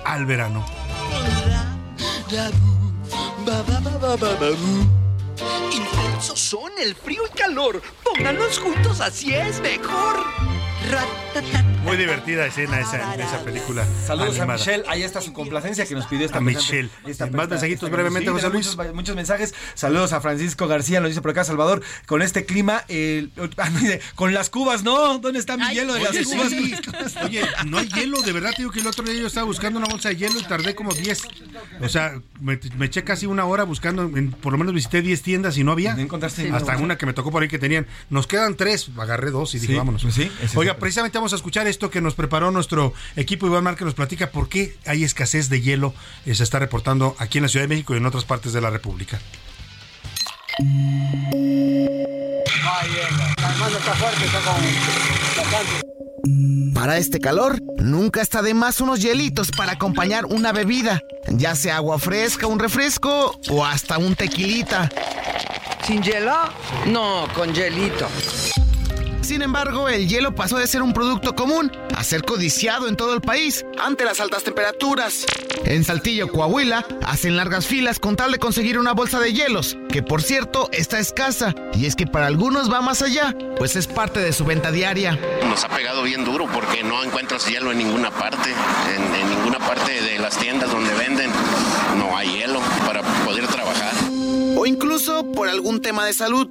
al 0.05 0.25
verano. 0.25 0.65
Intensos 5.71 6.39
son 6.39 6.71
el 6.79 6.95
frío 6.95 7.21
y 7.25 7.38
calor. 7.38 7.81
Pónganlos 8.03 8.59
juntos, 8.59 9.01
así 9.01 9.33
es 9.33 9.59
mejor. 9.61 10.17
Muy 11.84 11.95
divertida 11.95 12.45
escena 12.45 12.82
esa, 12.82 13.15
esa 13.15 13.43
película. 13.45 13.86
Saludos 14.05 14.39
a 14.39 14.45
Michelle, 14.45 14.84
ahí 14.88 15.03
está 15.03 15.21
su 15.21 15.32
complacencia 15.32 15.86
que 15.86 15.95
nos 15.95 16.05
pidió 16.07 16.25
esta 16.25 16.39
A 16.39 16.41
Michelle. 16.41 16.89
Más 17.32 17.47
mensajitos 17.47 17.89
brevemente, 17.89 18.30
José 18.30 18.49
Luis. 18.49 18.78
Muchos, 18.93 19.15
mensajes. 19.15 19.53
Saludos 19.73 20.11
a 20.11 20.19
Francisco 20.19 20.67
García, 20.67 20.99
nos 20.99 21.11
dice 21.11 21.21
por 21.21 21.32
acá 21.32 21.45
Salvador, 21.45 21.82
con 22.05 22.21
este 22.21 22.45
clima, 22.45 22.84
ah, 23.57 23.69
con 24.15 24.34
las 24.34 24.49
cubas, 24.49 24.84
¿no? 24.84 25.19
¿Dónde 25.19 25.39
está 25.39 25.55
mi 25.55 25.65
hielo 25.73 25.93
de 25.93 26.01
las 26.01 26.17
cubas? 26.25 26.51
Oye, 27.23 27.41
no 27.65 27.78
hay 27.78 27.88
hielo, 27.88 28.21
de 28.21 28.34
verdad, 28.34 28.51
digo 28.57 28.71
que 28.71 28.80
el 28.80 28.88
otro 28.88 29.05
día 29.05 29.13
yo 29.13 29.28
estaba 29.28 29.45
buscando 29.45 29.80
una 29.80 29.88
bolsa 29.88 30.09
de 30.09 30.17
hielo 30.17 30.39
y 30.39 30.43
tardé 30.43 30.75
como 30.75 30.93
10. 30.93 31.21
O 31.82 31.89
sea, 31.89 32.19
me, 32.41 32.59
eché 32.86 33.03
casi 33.03 33.28
una 33.28 33.45
hora 33.45 33.63
buscando, 33.63 34.11
por 34.41 34.51
lo 34.51 34.57
menos 34.57 34.73
visité 34.73 35.01
10 35.01 35.21
tiendas 35.21 35.57
y 35.57 35.63
no 35.63 35.71
había. 35.71 35.93
encontraste 35.93 36.51
Hasta 36.51 36.78
una 36.78 36.97
que 36.97 37.05
me 37.05 37.13
tocó 37.13 37.32
por 37.32 37.43
ahí 37.43 37.47
que 37.47 37.59
tenían. 37.59 37.88
Nos 38.09 38.28
quedan 38.28 38.55
tres, 38.55 38.89
agarré 38.97 39.32
dos 39.32 39.55
y 39.55 39.59
dije, 39.59 39.75
vámonos. 39.75 40.03
Pues 40.03 40.15
sí, 40.15 40.30
Oiga, 40.68 40.80
precisamente 40.80 41.18
vamos 41.18 41.32
a 41.32 41.38
escuchar 41.38 41.65
esto 41.65 41.89
que 41.89 42.01
nos 42.01 42.13
preparó 42.13 42.51
nuestro 42.51 42.93
equipo. 43.15 43.47
Iván 43.47 43.63
Márquez 43.63 43.86
nos 43.86 43.93
platica 43.93 44.32
por 44.32 44.49
qué 44.49 44.76
hay 44.86 45.05
escasez 45.05 45.47
de 45.47 45.61
hielo. 45.61 45.93
Eh, 46.26 46.36
se 46.36 46.43
está 46.43 46.59
reportando 46.59 47.15
aquí 47.20 47.38
en 47.38 47.43
la 47.43 47.47
Ciudad 47.47 47.63
de 47.63 47.70
México 47.70 47.93
y 47.93 47.97
en 47.99 48.05
otras 48.05 48.26
partes 48.26 48.51
de 48.51 48.59
la 48.59 48.70
República. 48.70 49.18
Para 56.74 56.97
este 56.97 57.22
calor, 57.22 57.61
nunca 57.78 58.22
está 58.22 58.41
de 58.41 58.53
más 58.53 58.82
unos 58.82 59.01
hielitos 59.01 59.51
para 59.51 59.72
acompañar 59.72 60.26
una 60.26 60.51
bebida, 60.51 60.99
ya 61.30 61.55
sea 61.55 61.78
agua 61.78 61.97
fresca, 61.97 62.45
un 62.45 62.59
refresco 62.59 63.39
o 63.49 63.65
hasta 63.65 63.97
un 63.97 64.18
tequilita. 64.18 64.89
¿Sin 65.86 66.03
hielo? 66.03 66.36
No, 66.88 67.26
con 67.34 67.53
hielito. 67.53 68.09
Sin 69.28 69.41
embargo, 69.41 69.89
el 69.89 70.07
hielo 70.07 70.34
pasó 70.34 70.57
de 70.57 70.67
ser 70.67 70.82
un 70.82 70.93
producto 70.93 71.36
común 71.36 71.69
a 71.93 72.01
ser 72.05 72.23
codiciado 72.23 72.88
en 72.88 72.95
todo 72.95 73.13
el 73.13 73.19
país 73.19 73.65
ante 73.78 74.05
las 74.05 74.21
altas 74.21 74.43
temperaturas. 74.43 75.25
En 75.65 75.84
Saltillo, 75.84 76.32
Coahuila, 76.32 76.86
hacen 77.05 77.36
largas 77.36 77.67
filas 77.67 77.99
con 77.99 78.15
tal 78.15 78.32
de 78.32 78.39
conseguir 78.39 78.80
una 78.80 78.93
bolsa 78.93 79.19
de 79.19 79.34
hielos, 79.34 79.75
que 79.91 80.01
por 80.01 80.21
cierto 80.21 80.69
está 80.71 80.99
escasa, 80.99 81.53
y 81.73 81.88
es 81.88 81.97
que 81.97 82.07
para 82.07 82.28
algunos 82.28 82.71
va 82.71 82.80
más 82.80 83.01
allá, 83.01 83.36
pues 83.57 83.75
es 83.75 83.86
parte 83.86 84.21
de 84.21 84.32
su 84.32 84.45
venta 84.45 84.71
diaria. 84.71 85.19
Nos 85.49 85.61
ha 85.65 85.67
pegado 85.67 86.03
bien 86.03 86.23
duro 86.23 86.47
porque 86.47 86.82
no 86.86 87.03
encuentras 87.03 87.45
hielo 87.47 87.73
en 87.73 87.80
ninguna 87.80 88.11
parte, 88.11 88.49
en, 88.95 89.13
en 89.13 89.30
ninguna 89.30 89.59
parte 89.59 89.91
de 90.03 90.19
las 90.19 90.38
tiendas 90.38 90.71
donde 90.71 90.93
venden, 90.93 91.30
no 91.97 92.15
hay 92.15 92.30
hielo 92.30 92.61
para 92.86 93.01
poder 93.25 93.45
trabajar. 93.47 93.93
O 94.55 94.65
incluso 94.65 95.30
por 95.34 95.49
algún 95.49 95.82
tema 95.82 96.05
de 96.05 96.13
salud. 96.13 96.47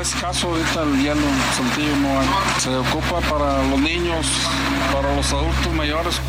Es 0.00 0.14
escaso 0.14 0.48
ahorita 0.50 0.82
el 0.82 1.02
hielo 1.02 1.20
en 1.20 1.54
Saltillo 1.56 1.96
no 1.96 2.20
hay. 2.20 2.26
Se 2.60 2.68
ocupa 2.76 3.18
para 3.22 3.64
los 3.64 3.80
niños, 3.80 4.26
para 4.92 5.16
los 5.16 5.32
adultos 5.32 5.72
mayores. 5.74 6.20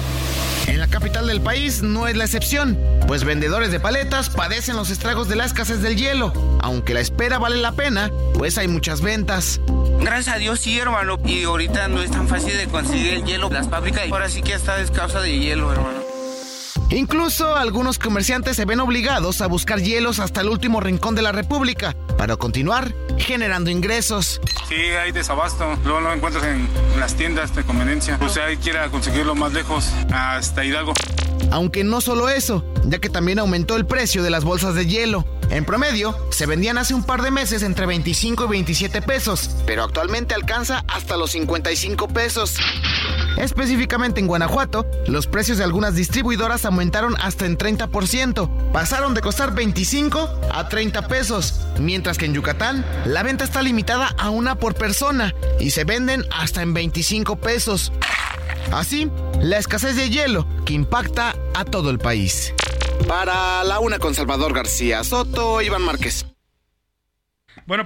En 0.68 0.80
la 0.80 0.88
capital 0.88 1.28
del 1.28 1.42
país 1.42 1.82
no 1.84 2.08
es 2.08 2.16
la 2.16 2.24
excepción, 2.24 2.80
pues 3.08 3.26
vendedores 3.26 3.72
de 3.72 3.82
paletas 3.82 4.30
padecen 4.30 4.78
los 4.78 4.90
estragos 4.90 5.28
de 5.28 5.36
la 5.36 5.46
escasez 5.46 5.82
del 5.82 5.98
hielo. 5.98 6.32
Aunque 6.62 6.94
la 6.94 7.02
espera 7.02 7.40
vale 7.40 7.58
la 7.58 7.74
pena, 7.74 8.10
pues 8.34 8.58
hay 8.58 8.70
muchas 8.70 9.02
ventas. 9.02 9.60
Gracias 10.00 10.36
a 10.36 10.40
Dios 10.40 10.62
sí, 10.62 10.80
hermano. 10.80 11.20
Y 11.26 11.44
ahorita 11.44 11.90
no 11.90 12.02
es 12.02 12.10
tan 12.10 12.28
fácil 12.30 12.56
de 12.56 12.68
conseguir 12.68 13.16
el 13.16 13.26
hielo. 13.26 13.50
Las 13.50 13.70
fábricas 13.70 14.10
ahora 14.10 14.30
sí 14.30 14.42
que 14.42 14.54
está 14.54 14.78
descausa 14.78 15.20
de 15.20 15.38
hielo, 15.38 15.74
hermano. 15.74 16.07
Incluso 16.90 17.56
algunos 17.56 18.00
comerciantes 18.00 18.56
se 18.56 18.64
ven 18.64 18.80
obligados 18.80 19.42
a 19.42 19.48
buscar 19.48 19.82
hielos 19.82 20.20
hasta 20.20 20.40
el 20.40 20.48
último 20.48 20.80
rincón 20.80 21.16
de 21.16 21.22
la 21.22 21.34
República 21.34 21.96
para 22.18 22.38
continuar 22.38 22.94
generando 23.18 23.70
ingresos. 23.70 24.40
Sí, 24.70 24.76
hay 24.76 25.12
desabasto. 25.12 25.78
Luego 25.84 26.00
lo 26.00 26.14
encuentras 26.14 26.46
en 26.46 26.68
las 26.98 27.16
tiendas 27.16 27.54
de 27.56 27.64
conveniencia. 27.64 28.18
O 28.22 28.30
sea, 28.30 28.46
hay 28.46 28.58
que 28.58 28.70
ir 28.70 28.78
a 28.78 28.90
conseguirlo 28.90 29.36
más 29.36 29.52
lejos, 29.52 29.92
hasta 30.14 30.64
Hidalgo. 30.64 30.94
Aunque 31.52 31.84
no 31.84 32.00
solo 32.00 32.30
eso, 32.30 32.64
ya 32.86 33.00
que 33.00 33.10
también 33.10 33.40
aumentó 33.40 33.76
el 33.76 33.86
precio 33.86 34.24
de 34.24 34.30
las 34.30 34.46
bolsas 34.46 34.74
de 34.74 34.86
hielo. 34.86 35.26
En 35.50 35.64
promedio, 35.66 36.16
se 36.30 36.46
vendían 36.46 36.78
hace 36.78 36.94
un 36.94 37.04
par 37.04 37.22
de 37.22 37.32
meses 37.32 37.64
entre 37.64 37.86
25 37.86 38.46
y 38.46 38.48
27 38.50 39.02
pesos, 39.02 39.50
pero 39.66 39.84
actualmente 39.84 40.36
alcanza 40.36 40.84
hasta 40.88 41.16
los 41.16 41.32
55 41.32 42.10
pesos. 42.10 42.56
Específicamente 43.38 44.20
en 44.20 44.28
Guanajuato, 44.28 44.86
los 45.08 45.28
precios 45.28 45.58
de 45.58 45.64
algunas 45.64 45.96
distribuidoras 45.96 46.66
aumentaron 46.66 47.16
hasta 47.22 47.46
en 47.46 47.58
30%, 47.58 48.72
pasaron 48.72 49.14
de 49.14 49.22
costar 49.22 49.54
25 49.54 50.30
a 50.52 50.68
30 50.68 51.08
pesos, 51.08 51.62
mientras 51.80 52.18
que 52.18 52.26
en 52.26 52.34
Yucatán 52.34 52.86
la 53.06 53.24
venta 53.24 53.44
está 53.44 53.62
limitada 53.62 54.14
a 54.18 54.30
una 54.30 54.56
por 54.56 54.76
persona 54.76 55.34
y 55.60 55.70
se 55.70 55.86
venden 55.86 56.26
hasta 56.32 56.62
en 56.62 56.74
25 56.74 57.38
pesos. 57.38 57.92
Así, 58.72 59.10
la 59.40 59.58
escasez 59.58 59.96
de 59.96 60.10
hielo 60.10 60.46
que 60.66 60.74
impacta 60.74 61.36
a 61.54 61.64
todo 61.64 61.90
el 61.90 62.00
país. 62.00 62.54
Para 63.06 63.64
la 63.64 63.80
una 63.80 64.00
con 64.00 64.16
Salvador 64.16 64.54
García 64.54 65.04
Soto, 65.04 65.62
Iván 65.62 65.82
Márquez. 65.82 66.26
Bueno, 67.66 67.86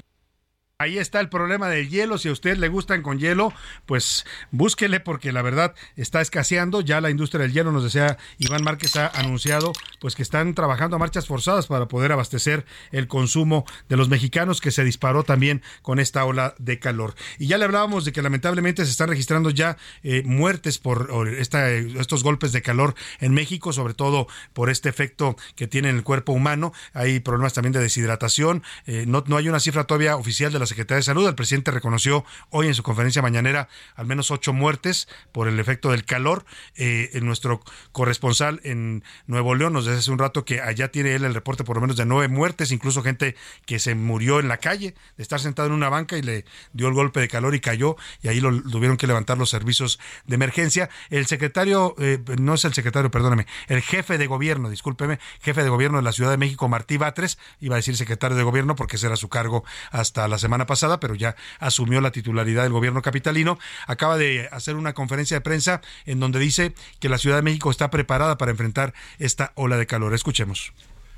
Ahí 0.81 0.97
está 0.97 1.19
el 1.19 1.29
problema 1.29 1.69
del 1.69 1.89
hielo. 1.89 2.17
Si 2.17 2.27
a 2.27 2.31
usted 2.31 2.57
le 2.57 2.67
gustan 2.67 3.03
con 3.03 3.19
hielo, 3.19 3.53
pues 3.85 4.25
búsquele 4.49 4.99
porque 4.99 5.31
la 5.31 5.43
verdad 5.43 5.75
está 5.95 6.21
escaseando. 6.21 6.81
Ya 6.81 7.01
la 7.01 7.11
industria 7.11 7.43
del 7.43 7.53
hielo, 7.53 7.71
nos 7.71 7.83
decía 7.83 8.17
Iván 8.39 8.63
Márquez, 8.63 8.95
ha 8.95 9.07
anunciado 9.09 9.73
pues 9.99 10.15
que 10.15 10.23
están 10.23 10.55
trabajando 10.55 10.95
a 10.95 10.99
marchas 10.99 11.27
forzadas 11.27 11.67
para 11.67 11.87
poder 11.87 12.11
abastecer 12.11 12.65
el 12.91 13.07
consumo 13.07 13.63
de 13.89 13.95
los 13.95 14.09
mexicanos 14.09 14.59
que 14.59 14.71
se 14.71 14.83
disparó 14.83 15.23
también 15.23 15.61
con 15.83 15.99
esta 15.99 16.25
ola 16.25 16.55
de 16.57 16.79
calor. 16.79 17.13
Y 17.37 17.45
ya 17.45 17.59
le 17.59 17.65
hablábamos 17.65 18.03
de 18.03 18.11
que 18.11 18.23
lamentablemente 18.23 18.83
se 18.83 18.89
están 18.89 19.09
registrando 19.09 19.51
ya 19.51 19.77
eh, 20.01 20.23
muertes 20.25 20.79
por 20.79 21.11
estos 21.29 22.23
golpes 22.23 22.53
de 22.53 22.63
calor 22.63 22.95
en 23.19 23.35
México, 23.35 23.71
sobre 23.71 23.93
todo 23.93 24.25
por 24.53 24.71
este 24.71 24.89
efecto 24.89 25.35
que 25.55 25.67
tiene 25.67 25.89
en 25.89 25.97
el 25.97 26.03
cuerpo 26.03 26.31
humano. 26.31 26.73
Hay 26.93 27.19
problemas 27.19 27.53
también 27.53 27.73
de 27.73 27.81
deshidratación. 27.81 28.63
Eh, 28.87 29.05
no, 29.07 29.23
no 29.27 29.37
hay 29.37 29.47
una 29.47 29.59
cifra 29.59 29.83
todavía 29.83 30.15
oficial 30.15 30.51
de 30.51 30.57
la 30.57 30.70
Secretaría 30.71 30.97
de 30.97 31.03
Salud. 31.03 31.27
El 31.27 31.35
presidente 31.35 31.69
reconoció 31.69 32.23
hoy 32.49 32.67
en 32.67 32.73
su 32.73 32.81
conferencia 32.81 33.21
mañanera 33.21 33.67
al 33.95 34.05
menos 34.05 34.31
ocho 34.31 34.53
muertes 34.53 35.09
por 35.33 35.47
el 35.49 35.59
efecto 35.59 35.91
del 35.91 36.05
calor. 36.05 36.45
Eh, 36.75 37.19
nuestro 37.21 37.61
corresponsal 37.91 38.61
en 38.63 39.03
Nuevo 39.27 39.53
León 39.53 39.73
nos 39.73 39.85
dice 39.85 39.97
hace 39.97 40.11
un 40.11 40.17
rato 40.17 40.45
que 40.45 40.61
allá 40.61 40.89
tiene 40.89 41.13
él 41.13 41.25
el 41.25 41.33
reporte 41.33 41.65
por 41.65 41.75
lo 41.75 41.81
menos 41.81 41.97
de 41.97 42.05
nueve 42.05 42.29
muertes, 42.29 42.71
incluso 42.71 43.03
gente 43.03 43.35
que 43.65 43.79
se 43.79 43.95
murió 43.95 44.39
en 44.39 44.47
la 44.47 44.57
calle 44.57 44.95
de 45.17 45.23
estar 45.23 45.39
sentado 45.41 45.67
en 45.67 45.73
una 45.73 45.89
banca 45.89 46.17
y 46.17 46.21
le 46.21 46.45
dio 46.71 46.87
el 46.87 46.93
golpe 46.93 47.19
de 47.19 47.27
calor 47.27 47.53
y 47.53 47.59
cayó 47.59 47.97
y 48.21 48.29
ahí 48.29 48.39
lo 48.39 48.61
tuvieron 48.63 48.95
que 48.95 49.07
levantar 49.07 49.37
los 49.37 49.49
servicios 49.49 49.99
de 50.25 50.35
emergencia. 50.35 50.89
El 51.09 51.25
secretario, 51.25 51.95
eh, 51.99 52.19
no 52.39 52.53
es 52.53 52.63
el 52.63 52.73
secretario, 52.73 53.11
perdóname, 53.11 53.45
el 53.67 53.81
jefe 53.81 54.17
de 54.17 54.27
gobierno, 54.27 54.69
discúlpeme, 54.69 55.19
jefe 55.41 55.63
de 55.63 55.69
gobierno 55.69 55.97
de 55.97 56.03
la 56.03 56.13
Ciudad 56.13 56.31
de 56.31 56.37
México, 56.37 56.69
Martí 56.69 56.95
Batres, 56.95 57.37
iba 57.59 57.75
a 57.75 57.77
decir 57.77 57.97
secretario 57.97 58.37
de 58.37 58.43
gobierno 58.43 58.75
porque 58.75 58.95
ese 58.95 59.07
era 59.07 59.17
su 59.17 59.27
cargo 59.27 59.65
hasta 59.91 60.27
la 60.27 60.37
semana 60.37 60.60
pasada, 60.65 60.99
pero 60.99 61.15
ya 61.15 61.35
asumió 61.59 62.01
la 62.01 62.11
titularidad 62.11 62.63
del 62.63 62.71
gobierno 62.71 63.01
capitalino, 63.01 63.59
acaba 63.87 64.17
de 64.17 64.49
hacer 64.51 64.75
una 64.75 64.93
conferencia 64.93 65.37
de 65.37 65.41
prensa 65.41 65.81
en 66.05 66.19
donde 66.19 66.39
dice 66.39 66.73
que 66.99 67.09
la 67.09 67.17
Ciudad 67.17 67.37
de 67.37 67.41
México 67.41 67.71
está 67.71 67.89
preparada 67.89 68.37
para 68.37 68.51
enfrentar 68.51 68.93
esta 69.19 69.51
ola 69.55 69.77
de 69.77 69.87
calor. 69.87 70.13
Escuchemos. 70.13 70.73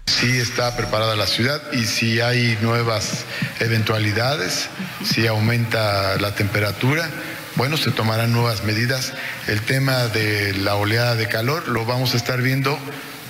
Sí 0.05 0.37
está 0.37 0.75
preparada 0.75 1.15
la 1.15 1.27
ciudad 1.27 1.61
y 1.71 1.85
si 1.85 2.19
hay 2.19 2.57
nuevas 2.61 3.25
eventualidades, 3.61 4.69
si 5.03 5.27
aumenta 5.27 6.17
la 6.19 6.35
temperatura, 6.35 7.09
bueno, 7.55 7.77
se 7.77 7.91
tomarán 7.91 8.33
nuevas 8.33 8.63
medidas. 8.63 9.13
El 9.47 9.61
tema 9.61 10.07
de 10.07 10.53
la 10.55 10.75
oleada 10.75 11.15
de 11.15 11.27
calor 11.27 11.67
lo 11.69 11.85
vamos 11.85 12.13
a 12.13 12.17
estar 12.17 12.41
viendo 12.41 12.77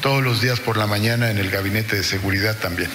todos 0.02 0.23
los 0.23 0.41
días 0.41 0.60
por 0.60 0.77
la 0.77 0.88
mañana 0.88 1.30
en 1.30 1.38
el 1.38 1.49
gabinete 1.49 1.95
de 1.95 2.03
seguridad 2.03 2.57
también. 2.57 2.90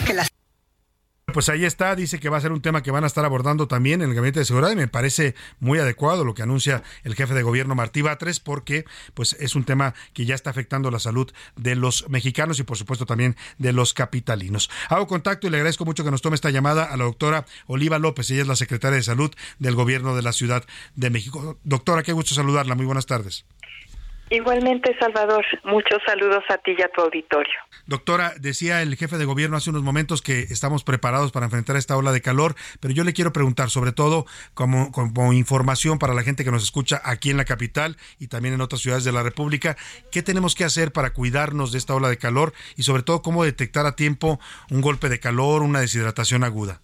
Pues 1.39 1.49
ahí 1.51 1.65
está, 1.65 1.95
dice 1.95 2.19
que 2.19 2.31
va 2.31 2.39
a 2.39 2.41
ser 2.41 2.51
un 2.51 2.63
tema 2.63 2.83
que 2.83 2.91
van 2.91 3.05
a 3.05 3.07
estar 3.07 3.25
abordando 3.25 3.69
también 3.69 4.03
en 4.03 4.09
el 4.09 4.17
Gabinete 4.17 4.41
de 4.41 4.45
Seguridad 4.45 4.73
y 4.73 4.75
me 4.75 4.89
parece 4.89 5.37
muy 5.61 5.79
adecuado 5.79 6.25
lo 6.25 6.35
que 6.35 6.43
anuncia 6.43 6.83
el 7.05 7.15
jefe 7.15 7.33
de 7.33 7.45
gobierno 7.45 7.77
Martí 7.77 8.03
Batres 8.03 8.41
porque 8.41 8.85
pues 9.15 9.37
es 9.39 9.55
un 9.55 9.63
tema 9.63 9.95
que 10.15 10.27
ya 10.27 10.35
está 10.35 10.51
afectando 10.51 10.91
la 10.91 10.99
salud 10.99 11.33
de 11.55 11.77
los 11.77 12.09
mexicanos 12.09 12.59
y 12.59 12.65
por 12.65 12.77
supuesto 12.77 13.07
también 13.07 13.37
de 13.57 13.73
los 13.73 13.95
capitalinos. 13.95 14.69
Hago 14.89 15.07
contacto 15.07 15.47
y 15.47 15.51
le 15.51 15.59
agradezco 15.59 15.85
mucho 15.85 16.03
que 16.03 16.11
nos 16.11 16.23
tome 16.23 16.35
esta 16.35 16.51
llamada 16.51 16.83
a 16.83 16.97
la 16.97 17.05
doctora 17.05 17.47
Oliva 17.69 18.01
López, 18.01 18.29
ella 18.33 18.43
es 18.43 18.49
la 18.49 18.57
secretaria 18.57 18.97
de 18.97 19.05
Salud 19.05 19.31
del 19.61 19.77
gobierno 19.77 20.17
de 20.17 20.23
la 20.23 20.33
Ciudad 20.33 20.65
de 20.97 21.11
México. 21.11 21.57
Doctora, 21.63 22.03
qué 22.03 22.11
gusto 22.15 22.35
saludarla, 22.35 22.75
muy 22.75 22.87
buenas 22.87 23.07
tardes. 23.07 23.45
Igualmente, 24.31 24.95
Salvador, 25.01 25.45
muchos 25.65 25.99
saludos 26.07 26.45
a 26.49 26.59
ti 26.59 26.75
y 26.77 26.83
a 26.83 26.89
tu 26.89 27.01
auditorio. 27.01 27.55
Doctora, 27.87 28.35
decía 28.39 28.83
el 28.83 28.95
jefe 28.97 29.17
de 29.17 29.25
gobierno 29.25 29.57
hace 29.57 29.71
unos 29.71 29.83
momentos 29.83 30.21
que 30.21 30.41
estamos 30.41 30.85
preparados 30.85 31.33
para 31.33 31.47
enfrentar 31.47 31.77
esta 31.77 31.97
ola 31.97 32.13
de 32.13 32.21
calor, 32.21 32.55
pero 32.81 32.93
yo 32.93 33.05
le 33.05 33.15
quiero 33.15 33.33
preguntar, 33.33 33.71
sobre 33.71 33.93
todo 33.93 34.27
como, 34.55 34.93
como 34.93 35.33
información 35.33 35.99
para 35.99 36.13
la 36.13 36.23
gente 36.23 36.45
que 36.45 36.51
nos 36.51 36.63
escucha 36.63 37.01
aquí 37.05 37.31
en 37.31 37.39
la 37.39 37.47
capital 37.47 37.97
y 38.19 38.29
también 38.29 38.55
en 38.55 38.61
otras 38.61 38.83
ciudades 38.83 39.05
de 39.05 39.13
la 39.13 39.23
República, 39.23 39.77
¿qué 40.11 40.23
tenemos 40.23 40.55
que 40.55 40.65
hacer 40.65 40.93
para 40.93 41.15
cuidarnos 41.15 41.73
de 41.73 41.79
esta 41.79 41.95
ola 41.95 42.09
de 42.09 42.19
calor 42.19 42.53
y 42.77 42.83
sobre 42.83 43.03
todo 43.03 43.23
cómo 43.23 43.45
detectar 43.45 43.87
a 43.87 43.97
tiempo 43.97 44.39
un 44.71 44.83
golpe 44.83 45.09
de 45.09 45.21
calor, 45.21 45.63
una 45.63 45.81
deshidratación 45.81 46.45
aguda? 46.45 46.83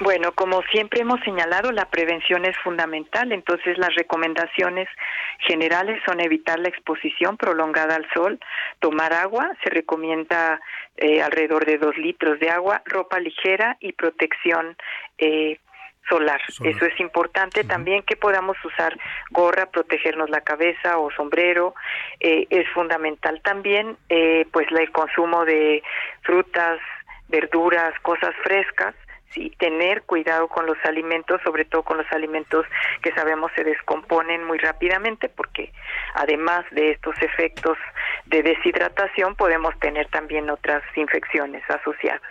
Bueno, 0.00 0.32
como 0.32 0.62
siempre 0.62 1.02
hemos 1.02 1.20
señalado, 1.20 1.72
la 1.72 1.84
prevención 1.90 2.46
es 2.46 2.56
fundamental, 2.64 3.32
entonces 3.32 3.76
las 3.76 3.94
recomendaciones 3.94 4.88
generales 5.40 6.00
son 6.06 6.20
evitar 6.20 6.58
la 6.58 6.70
exposición 6.70 7.36
prolongada 7.36 7.96
al 7.96 8.08
sol, 8.14 8.40
tomar 8.78 9.12
agua, 9.12 9.52
se 9.62 9.68
recomienda 9.68 10.58
eh, 10.96 11.20
alrededor 11.20 11.66
de 11.66 11.76
dos 11.76 11.98
litros 11.98 12.40
de 12.40 12.48
agua, 12.48 12.80
ropa 12.86 13.20
ligera 13.20 13.76
y 13.78 13.92
protección 13.92 14.74
eh, 15.18 15.58
solar. 16.08 16.40
Eso 16.64 16.86
es 16.86 16.98
importante 16.98 17.62
también 17.64 18.02
que 18.02 18.16
podamos 18.16 18.56
usar 18.64 18.98
gorra, 19.30 19.66
protegernos 19.66 20.30
la 20.30 20.40
cabeza 20.40 20.96
o 20.96 21.10
sombrero. 21.10 21.74
Eh, 22.20 22.46
es 22.48 22.66
fundamental 22.70 23.42
también, 23.42 23.98
pues, 24.50 24.66
el 24.70 24.90
consumo 24.92 25.44
de 25.44 25.82
frutas, 26.22 26.80
verduras, 27.28 27.92
cosas 28.00 28.34
frescas 28.42 28.94
sí, 29.30 29.54
tener 29.58 30.02
cuidado 30.02 30.48
con 30.48 30.66
los 30.66 30.76
alimentos, 30.84 31.40
sobre 31.42 31.64
todo 31.64 31.82
con 31.82 31.98
los 31.98 32.10
alimentos 32.12 32.66
que 33.02 33.12
sabemos 33.12 33.50
se 33.54 33.64
descomponen 33.64 34.44
muy 34.44 34.58
rápidamente, 34.58 35.28
porque 35.28 35.72
además 36.14 36.64
de 36.70 36.92
estos 36.92 37.14
efectos 37.22 37.78
de 38.26 38.42
deshidratación 38.42 39.34
podemos 39.34 39.78
tener 39.80 40.08
también 40.08 40.50
otras 40.50 40.82
infecciones 40.96 41.62
asociadas. 41.68 42.22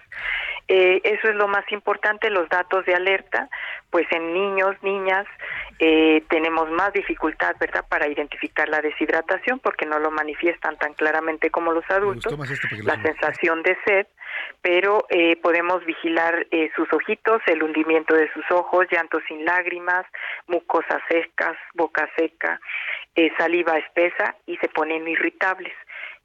Eh, 0.71 1.01
eso 1.03 1.29
es 1.29 1.35
lo 1.35 1.47
más 1.47 1.65
importante, 1.71 2.29
los 2.29 2.47
datos 2.47 2.85
de 2.85 2.93
alerta, 2.93 3.49
pues 3.89 4.05
en 4.11 4.33
niños, 4.33 4.75
niñas, 4.83 5.25
eh, 5.79 6.23
tenemos 6.29 6.69
más 6.69 6.93
dificultad, 6.93 7.55
¿verdad?, 7.59 7.85
para 7.89 8.07
identificar 8.07 8.69
la 8.69 8.79
deshidratación 8.79 9.57
porque 9.59 9.87
no 9.87 9.97
lo 9.97 10.11
manifiestan 10.11 10.77
tan 10.77 10.93
claramente 10.93 11.49
como 11.49 11.71
los 11.71 11.89
adultos, 11.89 12.37
la 12.83 13.01
sensación 13.01 13.63
de 13.63 13.77
sed, 13.83 14.07
pero 14.61 15.05
eh, 15.09 15.37
podemos 15.37 15.83
vigilar 15.85 16.45
eh, 16.51 16.69
sus 16.75 16.91
ojitos, 16.93 17.41
el 17.47 17.63
hundimiento 17.63 18.13
de 18.13 18.31
sus 18.33 18.43
ojos, 18.51 18.85
llantos 18.91 19.23
sin 19.27 19.45
lágrimas, 19.45 20.05
mucosas 20.47 21.01
secas, 21.09 21.57
boca 21.73 22.09
seca, 22.15 22.59
eh, 23.15 23.31
saliva 23.37 23.77
espesa 23.77 24.35
y 24.45 24.57
se 24.57 24.67
ponen 24.69 25.07
irritables. 25.07 25.73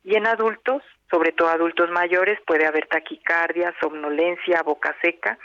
Y 0.05 0.17
en 0.17 0.27
adultos, 0.27 0.83
sobre 1.11 1.33
todo 1.33 1.49
adultos 1.49 1.91
mayores, 1.91 2.39
puede 2.47 2.67
haber 2.67 2.87
taquicardia, 2.87 3.75
somnolencia, 3.81 4.63
boca 4.63 4.95
seca 5.01 5.39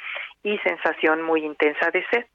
y 0.43 0.57
sensación 0.59 1.21
muy 1.21 1.45
intensa 1.45 1.91
de 1.91 2.05
sed. 2.11 2.25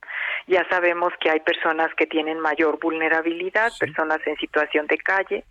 Ya 0.47 0.67
sabemos 0.69 1.13
que 1.21 1.31
hay 1.31 1.41
personas 1.41 1.95
que 1.95 2.07
tienen 2.07 2.41
mayor 2.41 2.79
vulnerabilidad, 2.79 3.73
personas 3.79 4.21
en 4.27 4.37
situación 4.37 4.87
de 4.87 4.99
calle, 4.99 5.45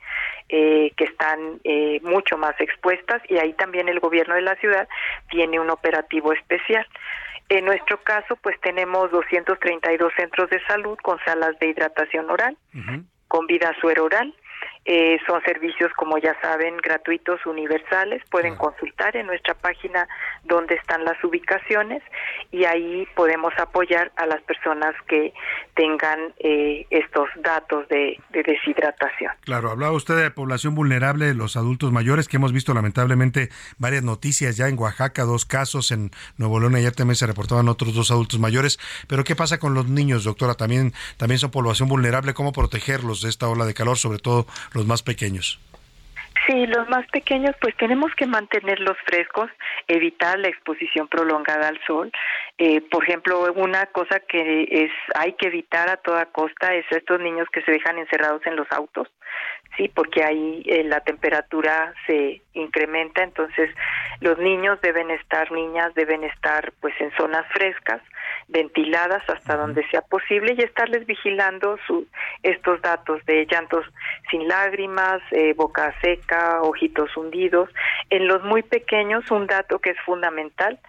eh, 0.50 0.92
que 0.98 1.06
están 1.06 1.60
eh, 1.64 2.00
mucho 2.04 2.38
más 2.38 2.60
expuestas 2.60 3.22
y 3.28 3.38
ahí 3.38 3.54
también 3.54 3.88
el 3.88 4.00
gobierno 4.00 4.36
de 4.36 4.42
la 4.42 4.56
ciudad 4.56 4.88
tiene 5.30 5.60
un 5.60 5.70
operativo 5.70 6.34
especial. 6.34 6.86
En 7.50 7.66
nuestro 7.66 8.02
caso, 8.02 8.36
pues 8.38 8.60
tenemos 8.62 9.12
232 9.12 10.14
centros 10.16 10.50
de 10.50 10.64
salud 10.66 10.98
con 11.04 11.20
salas 11.26 11.58
de 11.60 11.68
hidratación 11.68 12.30
oral, 12.30 12.58
con 13.28 13.48
vida 13.48 13.76
suero 13.82 14.06
oral, 14.06 14.34
eh, 14.86 15.18
son 15.26 15.42
servicios, 15.44 15.92
como 15.96 16.18
ya 16.18 16.36
saben, 16.42 16.76
gratuitos, 16.78 17.46
universales. 17.46 18.22
Pueden 18.30 18.56
consultar 18.56 19.16
en 19.16 19.28
nuestra 19.28 19.54
página 19.54 20.08
dónde 20.44 20.76
están 20.76 21.06
las 21.06 21.22
ubicaciones 21.24 22.04
y 22.52 22.66
ahí 22.66 23.08
podemos 23.16 23.54
apoyar 23.58 24.12
a 24.18 24.26
las 24.26 24.42
personas 24.42 24.94
que 25.08 25.34
tengan 25.76 26.34
eh, 26.40 26.86
estos 26.90 27.30
datos 27.38 27.88
de, 27.88 28.20
deshidratación. 28.32 29.32
Claro, 29.42 29.72
hablaba 29.72 29.94
usted 29.94 30.18
de 30.18 30.32
población 30.32 30.76
vulnerable, 30.76 31.34
los 31.34 31.56
adultos 31.56 31.92
mayores, 31.92 32.28
que 32.28 32.38
hemos 32.38 32.52
visto 32.52 32.74
lamentablemente 32.74 33.50
varias 33.78 34.04
noticias 34.04 34.58
ya 34.58 34.68
en 34.68 34.78
Oaxaca, 34.78 35.24
dos 35.24 35.46
casos, 35.46 35.92
en 35.92 36.12
Nuevo 36.38 36.60
León 36.60 36.76
ayer 36.76 36.94
también 36.94 37.16
se 37.16 37.26
reportaban 37.26 37.70
otros 37.70 37.94
dos 37.94 38.12
adultos 38.12 38.40
mayores. 38.40 38.80
Pero 39.08 39.24
¿qué 39.24 39.36
pasa 39.36 39.60
con 39.60 39.74
los 39.74 39.88
niños, 39.88 40.26
doctora? 40.26 40.56
También, 40.56 40.94
también 41.18 41.40
son 41.40 41.52
población 41.52 41.88
vulnerable. 41.88 42.34
¿Cómo 42.34 42.52
protegerlos 42.52 43.22
de 43.22 43.30
esta 43.30 43.48
ola 43.48 43.66
de 43.66 43.74
calor, 43.74 43.98
sobre 43.98 44.20
todo 44.20 44.46
los 44.74 44.86
más 44.86 45.04
pequeños? 45.04 45.60
Sí, 46.46 46.68
los 46.68 46.90
más 46.90 47.08
pequeños 47.08 47.56
pues 47.62 47.76
tenemos 47.78 48.14
que 48.16 48.26
mantenerlos 48.26 48.98
frescos, 49.06 49.50
evitar 49.88 50.38
la 50.40 50.50
exposición 50.50 51.08
prolongada 51.08 51.70
al 51.70 51.80
sol. 51.86 52.12
Eh, 52.60 52.82
por 52.92 53.04
ejemplo, 53.04 53.52
una 53.56 53.88
cosa 53.88 54.20
que 54.20 54.68
es 54.70 54.92
hay 55.16 55.34
que 55.34 55.48
evitar 55.48 55.90
a 55.90 55.98
toda 55.98 56.28
costa 56.28 56.76
es 56.76 56.86
estos 56.92 57.20
niños 57.20 57.48
que 57.52 57.64
se 57.64 57.72
dejan 57.72 57.98
encerrados 57.98 58.46
en 58.46 58.56
los 58.56 58.72
autos. 58.72 59.08
sí, 59.76 59.90
porque 59.90 60.24
ahí 60.24 60.62
eh, 60.68 60.84
la 60.84 61.00
temperatura 61.00 61.96
se 62.06 62.44
incrementa, 62.54 63.24
entonces 63.24 63.72
los 64.22 64.38
niños 64.38 64.80
deben 64.82 65.10
estar, 65.10 65.52
niñas 65.52 65.96
deben 65.96 66.24
estar 66.24 66.72
pues 66.80 66.94
en 67.02 67.12
zonas 67.18 67.44
frescas, 67.52 68.00
ventiladas 68.48 69.24
hasta 69.28 69.58
donde 69.58 69.84
sea 69.90 70.02
posible 70.02 70.54
y 70.56 70.62
estarles 70.62 71.08
vigilando 71.08 71.80
su, 71.88 72.06
estos 72.44 72.80
datos 72.84 73.26
de 73.26 73.48
llantos 73.50 73.84
sin 74.30 74.48
lágrimas, 74.48 75.22
eh, 75.32 75.54
boca 75.56 75.96
seca, 76.02 76.62
ojitos 76.62 77.18
hundidos. 77.18 77.70
En 78.12 78.28
los 78.28 78.44
muy 78.44 78.62
pequeños, 78.62 79.30
un 79.32 79.48
dato 79.48 79.80
que 79.80 79.92
es 79.92 80.00
fundamental, 80.06 80.80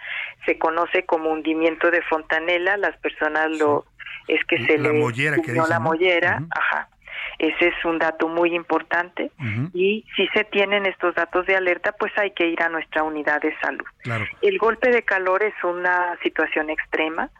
se 0.44 0.58
conoce 0.58 1.06
como 1.06 1.30
hundimiento 1.30 1.53
de 1.60 2.02
fontanela, 2.08 2.76
las 2.76 2.96
personas 2.98 3.50
lo 3.58 3.84
es 4.28 4.44
que 4.44 4.58
se 4.64 4.78
la 4.78 4.90
le 4.90 4.98
mollera 4.98 5.36
que 5.36 5.52
la 5.52 5.62
dicen, 5.62 5.68
¿no? 5.70 5.80
mollera, 5.80 6.42
ajá. 6.50 6.88
Ese 7.38 7.68
es 7.68 7.84
un 7.84 7.98
dato 7.98 8.28
muy 8.28 8.54
importante 8.54 9.32
y 9.72 10.04
si 10.14 10.28
se 10.28 10.44
tienen 10.44 10.86
estos 10.86 11.16
datos 11.16 11.46
de 11.46 11.56
alerta, 11.56 11.90
pues 11.92 12.12
hay 12.16 12.30
que 12.30 12.46
ir 12.46 12.62
a 12.62 12.68
nuestra 12.68 13.02
unidad 13.02 13.42
de 13.42 13.52
salud. 13.58 13.84
Claro. 14.02 14.24
El 14.40 14.56
golpe 14.58 14.90
de 14.90 15.02
calor 15.02 15.42
es 15.42 15.54
una 15.64 16.16
situación 16.22 16.70
extrema 16.70 17.30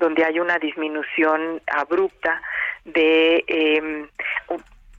donde 0.00 0.24
hay 0.24 0.40
una 0.40 0.58
disminución 0.58 1.62
abrupta 1.66 2.42
de 2.84 3.44
eh, 3.46 4.08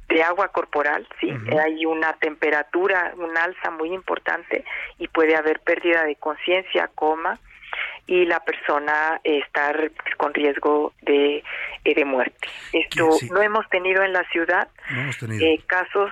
de 0.07 0.23
agua 0.23 0.49
corporal, 0.49 1.07
sí, 1.19 1.34
hay 1.60 1.85
una 1.85 2.14
temperatura, 2.14 3.14
un 3.18 3.35
alza 3.35 3.72
muy 3.72 3.91
importante 3.91 4.64
y 4.99 5.07
puede 5.07 5.35
haber 5.35 5.60
pérdida 5.61 6.03
de 6.03 6.15
conciencia, 6.15 6.89
coma 6.93 7.39
y 8.08 8.26
la 8.26 8.40
persona 8.42 9.20
estar 9.24 9.92
con 10.18 10.34
riesgo 10.34 10.94
de, 11.02 11.44
eh, 11.84 11.96
de 11.96 12.06
muerte. 12.06 12.48
Esto 12.74 13.12
Sí. 13.14 13.30
no 13.32 13.42
hemos 13.42 13.68
tenido 13.70 14.04
en 14.04 14.14
la 14.14 14.24
ciudad 14.30 14.68
No 14.92 15.10
eh, 15.34 15.60
casos 15.66 16.12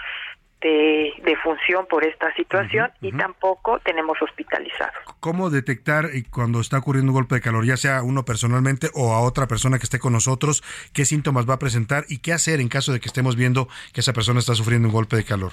de, 0.62 1.14
de 1.24 1.36
función 1.38 1.86
por 1.90 2.06
esta 2.06 2.34
situación 2.36 2.90
y 3.02 3.12
tampoco 3.12 3.80
tenemos 3.80 4.18
hospitalizados. 4.22 4.96
¿Cómo 5.20 5.50
detectar 5.50 6.06
y 6.14 6.24
cuando 6.24 6.62
está 6.62 6.78
ocurriendo 6.78 7.12
un 7.12 7.16
golpe 7.16 7.36
de 7.36 7.42
calor, 7.42 7.66
ya 7.66 7.76
sea 7.76 8.02
uno 8.02 8.24
personalmente 8.24 8.90
o 8.94 9.14
a 9.14 9.20
otra 9.22 9.46
persona 9.46 9.78
que 9.78 9.84
esté 9.84 10.00
con 10.00 10.14
nosotros, 10.14 10.64
qué 10.94 11.04
síntomas 11.04 11.48
va 11.48 11.56
a 11.56 11.60
presentar 11.60 12.06
y 12.08 12.20
qué 12.20 12.32
hacer 12.32 12.62
en 12.62 12.70
caso 12.70 12.94
de 12.94 13.02
que 13.02 13.08
estemos 13.10 13.36
viendo 13.36 13.68
que 13.94 14.00
esa 14.00 14.14
persona 14.14 14.40
está 14.40 14.56
sufriendo 14.56 14.88
un 14.88 14.94
golpe 14.94 15.18
de 15.18 15.26
calor? 15.26 15.52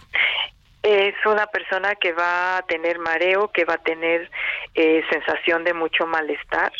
Es 0.83 1.15
una 1.27 1.47
persona 1.47 1.95
que 1.95 2.13
va 2.13 2.59
a 2.59 2.63
tener 2.63 2.99
mareo, 2.99 3.49
que 3.49 3.65
va 3.65 3.75
a 3.75 3.83
tener 3.83 4.31
eh, 4.75 5.03
sensación 5.11 5.65
de 5.65 5.75
mucho 5.75 6.07
malestar 6.07 6.73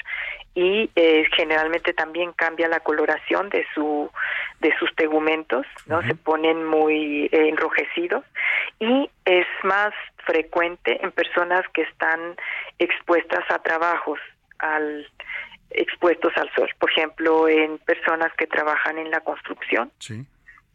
y 0.55 0.91
eh, 0.97 1.25
generalmente 1.37 1.93
también 1.93 2.33
cambia 2.33 2.69
la 2.69 2.81
coloración 2.81 3.51
de 3.51 3.65
su 3.75 4.11
de 4.61 4.77
sus 4.79 4.95
tegumentos, 4.95 5.65
no 5.87 6.03
se 6.03 6.15
ponen 6.15 6.67
muy 6.67 7.27
eh, 7.33 7.49
enrojecidos 7.49 8.25
y 8.79 9.09
es 9.25 9.47
más 9.63 9.95
frecuente 10.27 11.03
en 11.03 11.13
personas 11.13 11.63
que 11.73 11.83
están 11.83 12.37
expuestas 12.79 13.45
a 13.51 13.59
trabajos 13.61 14.19
al 14.59 15.09
expuestos 15.71 16.33
al 16.37 16.53
sol, 16.55 16.69
por 16.79 16.91
ejemplo, 16.91 17.49
en 17.49 17.79
personas 17.79 18.33
que 18.37 18.47
trabajan 18.47 18.99
en 18.99 19.11
la 19.11 19.21
construcción, 19.21 19.93
Sí. 19.99 20.27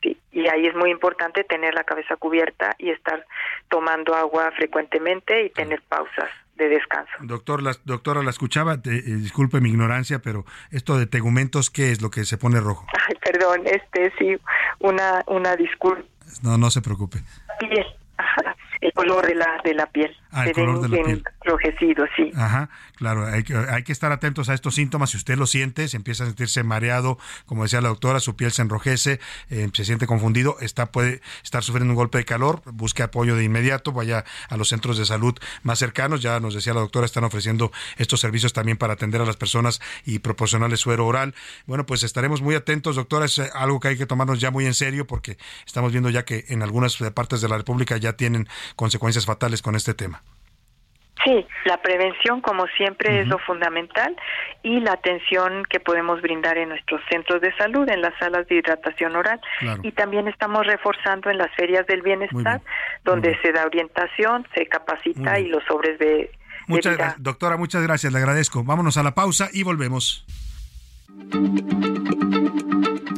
Sí, 0.05 0.17
y 0.31 0.47
ahí 0.47 0.67
es 0.67 0.75
muy 0.75 0.91
importante 0.91 1.43
tener 1.43 1.73
la 1.73 1.83
cabeza 1.83 2.15
cubierta 2.15 2.75
y 2.77 2.91
estar 2.91 3.25
tomando 3.69 4.13
agua 4.13 4.51
frecuentemente 4.55 5.45
y 5.45 5.49
tener 5.49 5.81
pausas 5.89 6.29
de 6.57 6.69
descanso. 6.69 7.11
Doctor, 7.21 7.63
la, 7.63 7.75
doctora, 7.85 8.21
la 8.21 8.29
escuchaba, 8.29 8.79
te- 8.81 8.91
eh, 8.99 9.01
disculpe 9.17 9.59
mi 9.61 9.69
ignorancia, 9.69 10.19
pero 10.19 10.45
esto 10.71 10.97
de 10.99 11.07
tegumentos, 11.07 11.71
¿qué 11.71 11.91
es 11.91 12.01
lo 12.03 12.11
que 12.11 12.23
se 12.23 12.37
pone 12.37 12.59
rojo? 12.59 12.85
Ay, 13.09 13.15
perdón, 13.19 13.61
este 13.65 14.13
sí, 14.19 14.37
una 14.79 15.23
una 15.27 15.55
disculpa. 15.55 16.03
No, 16.43 16.57
no 16.59 16.69
se 16.69 16.81
preocupe. 16.83 17.19
Piel, 17.59 17.85
ajá, 18.17 18.55
el 18.81 18.91
color 18.93 19.25
de 19.25 19.35
la 19.35 19.61
de 19.63 19.73
la 19.73 19.85
piel. 19.87 20.15
Ah, 20.31 20.43
el 20.43 20.53
Se 20.53 20.53
color 20.53 20.81
ven 20.81 20.91
de 20.91 20.97
la 20.97 21.03
piel. 21.03 21.23
enrojecidos, 21.43 22.09
sí. 22.15 22.31
Ajá, 22.35 22.69
claro, 22.95 23.25
hay 23.25 23.43
que, 23.43 23.55
hay 23.55 23.83
que 23.83 23.91
estar 23.91 24.11
atentos 24.11 24.49
a 24.49 24.53
estos 24.53 24.75
síntomas. 24.75 25.11
Si 25.11 25.17
usted 25.17 25.37
lo 25.37 25.47
siente, 25.47 25.87
se 25.87 25.97
empieza 25.97 26.23
a 26.23 26.27
sentirse 26.27 26.63
mareado, 26.63 27.17
como 27.45 27.63
decía 27.63 27.81
la 27.81 27.89
doctora, 27.89 28.19
su 28.19 28.35
piel 28.35 28.51
se 28.51 28.61
enrojece, 28.61 29.19
eh, 29.49 29.69
se 29.73 29.85
siente 29.85 30.07
confundido, 30.07 30.57
está 30.59 30.87
puede 30.87 31.21
estar 31.43 31.63
sufriendo 31.63 31.91
un 31.91 31.95
golpe 31.95 32.17
de 32.17 32.25
calor, 32.25 32.61
busque 32.65 33.03
apoyo 33.03 33.35
de 33.35 33.43
inmediato, 33.43 33.91
vaya 33.91 34.25
a 34.49 34.57
los 34.57 34.69
centros 34.69 34.97
de 34.97 35.05
salud 35.05 35.35
más 35.63 35.79
cercanos. 35.79 36.21
Ya 36.21 36.39
nos 36.39 36.53
decía 36.53 36.73
la 36.73 36.81
doctora, 36.81 37.05
están 37.05 37.23
ofreciendo 37.23 37.71
estos 37.97 38.19
servicios 38.19 38.53
también 38.53 38.77
para 38.77 38.93
atender 38.93 39.21
a 39.21 39.25
las 39.25 39.37
personas 39.37 39.81
y 40.05 40.19
proporcionarles 40.19 40.79
suero 40.79 41.05
oral. 41.07 41.33
Bueno, 41.65 41.85
pues 41.85 42.03
estaremos 42.03 42.41
muy 42.41 42.55
atentos, 42.55 42.95
doctora, 42.95 43.25
es 43.25 43.39
eh, 43.39 43.49
algo 43.53 43.79
que 43.79 43.89
hay 43.89 43.97
que 43.97 44.05
tomarnos 44.05 44.39
ya 44.39 44.51
muy 44.51 44.65
en 44.65 44.73
serio 44.73 45.07
porque 45.07 45.37
estamos 45.65 45.91
viendo 45.91 46.09
ya 46.09 46.25
que 46.25 46.45
en 46.49 46.61
algunas 46.61 46.97
partes 47.13 47.41
de 47.41 47.49
la 47.49 47.57
República 47.57 47.97
ya 47.97 48.13
tienen 48.13 48.47
consecuencias 48.75 49.25
fatales 49.25 49.61
con 49.61 49.75
este 49.75 49.93
tema. 49.93 50.23
Sí, 51.23 51.45
la 51.63 51.81
prevención, 51.81 52.41
como 52.41 52.67
siempre, 52.77 53.21
es 53.21 53.27
lo 53.27 53.39
fundamental 53.39 54.15
y 54.61 54.79
la 54.81 54.91
atención 54.91 55.63
que 55.69 55.79
podemos 55.79 56.21
brindar 56.21 56.57
en 56.57 56.69
nuestros 56.69 57.01
centros 57.09 57.41
de 57.41 57.55
salud, 57.55 57.89
en 57.89 58.01
las 58.01 58.13
salas 58.19 58.47
de 58.47 58.55
hidratación 58.55 59.15
oral. 59.15 59.41
Claro. 59.59 59.81
Y 59.83 59.91
también 59.93 60.27
estamos 60.27 60.67
reforzando 60.67 61.31
en 61.31 61.37
las 61.37 61.51
ferias 61.55 61.87
del 61.87 62.01
bienestar, 62.03 62.61
donde 63.03 63.39
se 63.41 63.53
da 63.53 63.65
orientación, 63.65 64.45
se 64.53 64.67
capacita 64.67 65.39
y 65.39 65.47
los 65.47 65.63
sobres 65.63 65.97
de, 65.97 66.05
de 66.05 66.31
Muchas 66.67 66.95
vida. 66.95 67.15
doctora, 67.17 67.57
muchas 67.57 67.81
gracias, 67.81 68.13
le 68.13 68.19
agradezco. 68.19 68.63
Vámonos 68.63 68.97
a 68.97 69.03
la 69.03 69.15
pausa 69.15 69.49
y 69.51 69.63
volvemos. 69.63 70.25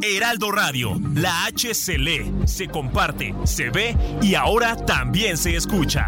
Heraldo 0.01 0.51
Radio, 0.51 0.99
la 1.13 1.45
H 1.45 1.73
se 1.73 1.97
lee, 1.97 2.33
se 2.45 2.67
comparte, 2.67 3.33
se 3.43 3.69
ve 3.69 3.95
y 4.21 4.35
ahora 4.35 4.75
también 4.75 5.37
se 5.37 5.55
escucha. 5.55 6.07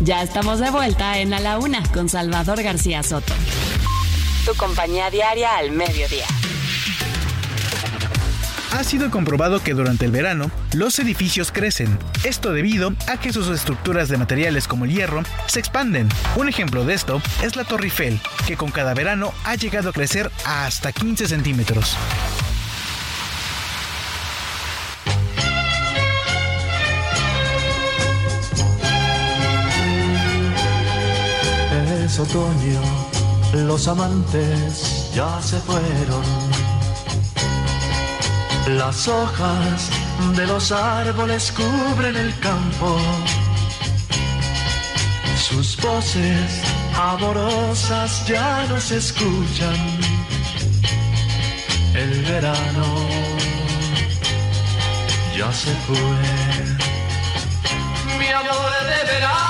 Ya 0.00 0.22
estamos 0.22 0.58
de 0.58 0.70
vuelta 0.70 1.18
en 1.18 1.34
A 1.34 1.40
la 1.40 1.58
Una 1.58 1.82
con 1.92 2.08
Salvador 2.08 2.62
García 2.62 3.02
Soto. 3.02 3.34
Tu 4.46 4.54
compañía 4.54 5.10
diaria 5.10 5.56
al 5.56 5.70
mediodía. 5.70 6.26
Ha 8.72 8.84
sido 8.84 9.10
comprobado 9.10 9.62
que 9.62 9.74
durante 9.74 10.06
el 10.06 10.12
verano 10.12 10.50
los 10.78 11.00
edificios 11.00 11.50
crecen. 11.50 11.98
Esto 12.22 12.52
debido 12.52 12.92
a 13.08 13.18
que 13.18 13.32
sus 13.32 13.48
estructuras 13.48 14.08
de 14.08 14.16
materiales 14.16 14.68
como 14.68 14.84
el 14.84 14.92
hierro 14.92 15.24
se 15.46 15.58
expanden. 15.58 16.08
Un 16.36 16.48
ejemplo 16.48 16.84
de 16.84 16.94
esto 16.94 17.20
es 17.42 17.56
la 17.56 17.64
Torre 17.64 17.86
Eiffel, 17.86 18.20
que 18.46 18.56
con 18.56 18.70
cada 18.70 18.94
verano 18.94 19.34
ha 19.44 19.56
llegado 19.56 19.90
a 19.90 19.92
crecer 19.92 20.30
hasta 20.46 20.92
15 20.92 21.26
centímetros. 21.26 21.96
Es 32.04 32.20
otoño, 32.20 32.80
los 33.66 33.88
amantes 33.88 35.10
ya 35.12 35.42
se 35.42 35.58
fueron. 35.58 36.22
Las 38.68 39.08
hojas 39.08 39.90
de 40.36 40.46
los 40.46 40.72
árboles 40.72 41.52
cubren 41.52 42.16
el 42.16 42.38
campo. 42.40 42.98
Sus 45.36 45.76
voces 45.76 46.62
amorosas 46.94 48.26
ya 48.26 48.66
no 48.68 48.80
se 48.80 48.96
escuchan. 48.96 49.76
El 51.94 52.22
verano 52.24 52.86
ya 55.36 55.52
se 55.52 55.72
fue. 55.86 55.96
Mi 58.18 58.28
amor 58.28 58.72
de 58.90 59.12
verano 59.12 59.48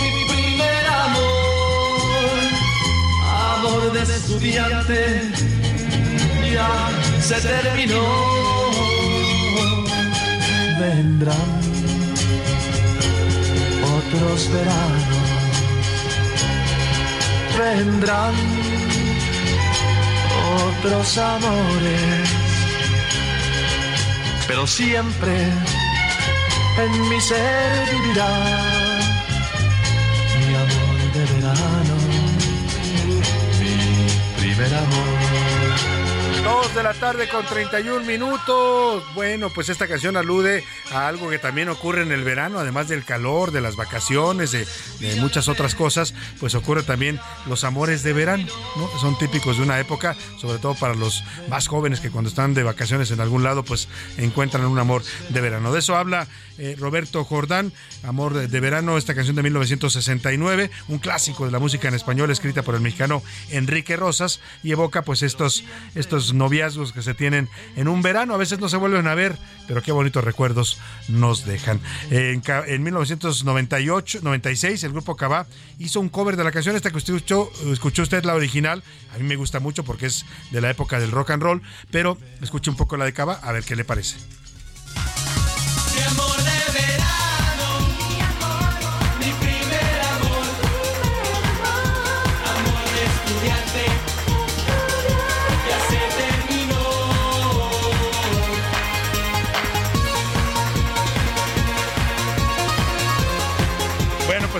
mi 0.00 0.24
primer 0.32 0.86
amor, 0.86 2.38
amor 3.56 3.92
de 3.92 4.02
estudiante, 4.02 5.32
ya 6.52 7.20
se 7.20 7.40
terminó. 7.40 8.43
Vendrán 10.84 11.50
otros 13.96 14.50
veranos, 14.52 15.28
vendrán 17.58 18.34
otros 20.68 21.16
amores, 21.16 22.28
pero 24.46 24.66
siempre 24.66 25.34
en 26.84 27.08
mi 27.08 27.18
ser 27.18 27.88
vivirá 27.90 28.34
mi 30.36 30.54
amor 30.64 30.96
de 31.14 31.24
verano, 31.34 31.94
mi 33.58 34.42
primer 34.42 34.74
amor. 34.74 35.13
Dos 36.44 36.74
de 36.74 36.82
la 36.82 36.92
tarde 36.92 37.26
con 37.26 37.46
31 37.46 38.04
minutos. 38.04 39.02
Bueno, 39.14 39.48
pues 39.48 39.70
esta 39.70 39.88
canción 39.88 40.14
alude 40.18 40.62
algo 40.92 41.30
que 41.30 41.38
también 41.38 41.68
ocurre 41.68 42.02
en 42.02 42.12
el 42.12 42.24
verano, 42.24 42.58
además 42.58 42.88
del 42.88 43.04
calor, 43.04 43.50
de 43.50 43.60
las 43.60 43.76
vacaciones, 43.76 44.52
de, 44.52 44.66
muchas 45.20 45.48
otras 45.48 45.74
cosas, 45.74 46.14
pues 46.40 46.54
ocurre 46.54 46.82
también 46.82 47.20
los 47.46 47.64
amores 47.64 48.02
de 48.02 48.12
verano, 48.12 48.46
¿no? 48.76 48.88
Son 49.00 49.16
típicos 49.18 49.56
de 49.56 49.62
una 49.62 49.78
época, 49.80 50.16
sobre 50.38 50.58
todo 50.58 50.74
para 50.74 50.94
los 50.94 51.24
más 51.48 51.68
jóvenes 51.68 52.00
que 52.00 52.10
cuando 52.10 52.28
están 52.28 52.54
de 52.54 52.62
vacaciones 52.62 53.10
en 53.10 53.20
algún 53.20 53.42
lado, 53.42 53.64
pues 53.64 53.88
encuentran 54.16 54.64
un 54.66 54.78
amor 54.78 55.02
de 55.28 55.40
verano. 55.40 55.72
De 55.72 55.78
eso 55.78 55.96
habla 55.96 56.26
eh, 56.58 56.76
Roberto 56.78 57.24
Jordán, 57.24 57.72
Amor 58.04 58.34
de, 58.34 58.60
Verano, 58.60 58.96
esta 58.96 59.14
canción 59.14 59.34
de 59.34 59.42
1969, 59.42 60.70
un 60.88 60.98
clásico 60.98 61.46
de 61.46 61.50
la 61.50 61.58
música 61.58 61.88
en 61.88 61.94
español 61.94 62.30
escrita 62.30 62.62
por 62.62 62.74
el 62.74 62.80
mexicano 62.80 63.22
Enrique 63.50 63.96
Rosas 63.96 64.40
y 64.62 64.70
evoca 64.70 65.02
pues 65.02 65.22
estos, 65.22 65.64
estos 65.94 66.32
noviazgos 66.32 66.92
que 66.92 67.02
se 67.02 67.14
tienen 67.14 67.48
en 67.76 67.88
un 67.88 68.02
verano, 68.02 68.34
a 68.34 68.36
veces 68.36 68.60
no 68.60 68.68
se 68.68 68.76
vuelven 68.76 69.08
a 69.08 69.14
ver, 69.14 69.36
pero 69.66 69.82
qué 69.82 69.90
bonitos 69.90 70.22
recuerdos 70.22 70.73
nos 71.08 71.44
dejan. 71.44 71.80
En, 72.10 72.42
en 72.66 72.82
1998, 72.82 74.20
96 74.22 74.84
el 74.84 74.92
grupo 74.92 75.16
Cabá 75.16 75.46
hizo 75.78 76.00
un 76.00 76.08
cover 76.08 76.36
de 76.36 76.44
la 76.44 76.52
canción 76.52 76.76
esta 76.76 76.90
que 76.90 76.98
usted 76.98 77.14
escuchó, 77.14 77.50
escuchó 77.72 78.02
usted 78.02 78.24
la 78.24 78.34
original, 78.34 78.82
a 79.14 79.18
mí 79.18 79.24
me 79.24 79.36
gusta 79.36 79.60
mucho 79.60 79.84
porque 79.84 80.06
es 80.06 80.24
de 80.50 80.60
la 80.60 80.70
época 80.70 80.98
del 80.98 81.10
rock 81.10 81.30
and 81.30 81.42
roll, 81.42 81.62
pero 81.90 82.18
escuche 82.40 82.70
un 82.70 82.76
poco 82.76 82.96
la 82.96 83.04
de 83.04 83.12
Cabá 83.12 83.40
a 83.42 83.52
ver 83.52 83.64
qué 83.64 83.76
le 83.76 83.84
parece. 83.84 84.16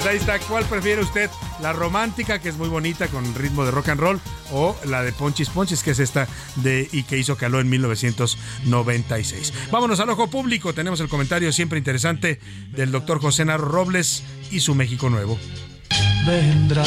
Pues 0.05 0.13
ahí 0.13 0.21
está. 0.21 0.39
¿Cuál 0.47 0.65
prefiere 0.67 1.01
usted? 1.01 1.31
¿La 1.63 1.73
romántica, 1.73 2.39
que 2.39 2.51
es 2.51 2.57
muy 2.57 2.69
bonita, 2.69 3.09
con 3.09 3.35
ritmo 3.35 3.65
de 3.65 3.71
rock 3.71 3.89
and 3.89 4.01
roll, 4.01 4.21
o 4.53 4.77
la 4.85 5.03
de 5.03 5.13
Ponchis 5.13 5.49
Ponchis, 5.49 5.83
que 5.83 5.93
es 5.93 5.99
esta 5.99 6.29
de 6.57 6.87
y 6.93 7.05
que 7.05 7.17
hizo 7.17 7.39
Caló 7.39 7.59
en 7.59 7.71
1996? 7.71 9.53
Vámonos 9.71 10.01
al 10.01 10.11
ojo 10.11 10.29
público. 10.29 10.75
Tenemos 10.75 11.01
el 11.01 11.09
comentario 11.09 11.51
siempre 11.53 11.79
interesante 11.79 12.39
del 12.73 12.93
doctor 12.93 13.19
José 13.19 13.47
Narro 13.47 13.67
Robles 13.67 14.25
y 14.51 14.61
su 14.61 14.75
México 14.75 15.09
Nuevo. 15.09 15.39
Vendrán 16.27 16.87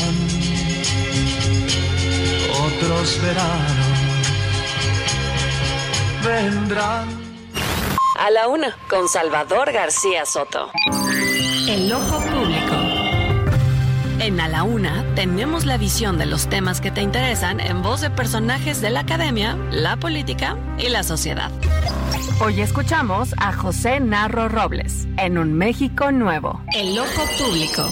otros 2.52 3.19
veranos. 3.23 3.88
Vendrán. 6.23 7.07
A 8.19 8.30
la 8.30 8.48
una, 8.48 8.77
con 8.88 9.07
Salvador 9.07 9.72
García 9.72 10.23
Soto. 10.26 10.72
El 11.68 11.91
ojo 11.91 12.19
público. 12.19 12.26
En 14.19 14.39
A 14.41 14.48
la 14.48 14.64
Una 14.64 15.06
tenemos 15.14 15.65
la 15.65 15.77
visión 15.77 16.18
de 16.18 16.26
los 16.26 16.49
temas 16.49 16.81
que 16.81 16.89
te 16.89 17.02
interesan 17.02 17.60
en 17.60 17.84
voz 17.84 18.02
de 18.02 18.10
personajes 18.10 18.81
de 18.81 18.89
la 18.89 19.02
academia, 19.02 19.56
la 19.72 19.98
política 19.98 20.57
y 20.80 20.89
la 20.89 21.03
sociedad. 21.03 21.52
Hoy 22.41 22.61
escuchamos 22.61 23.35
a 23.38 23.53
José 23.53 23.99
Narro 23.99 24.49
Robles 24.49 25.07
en 25.18 25.38
Un 25.38 25.53
México 25.53 26.11
Nuevo. 26.11 26.61
El 26.73 26.98
Ojo 26.98 27.23
Público. 27.38 27.88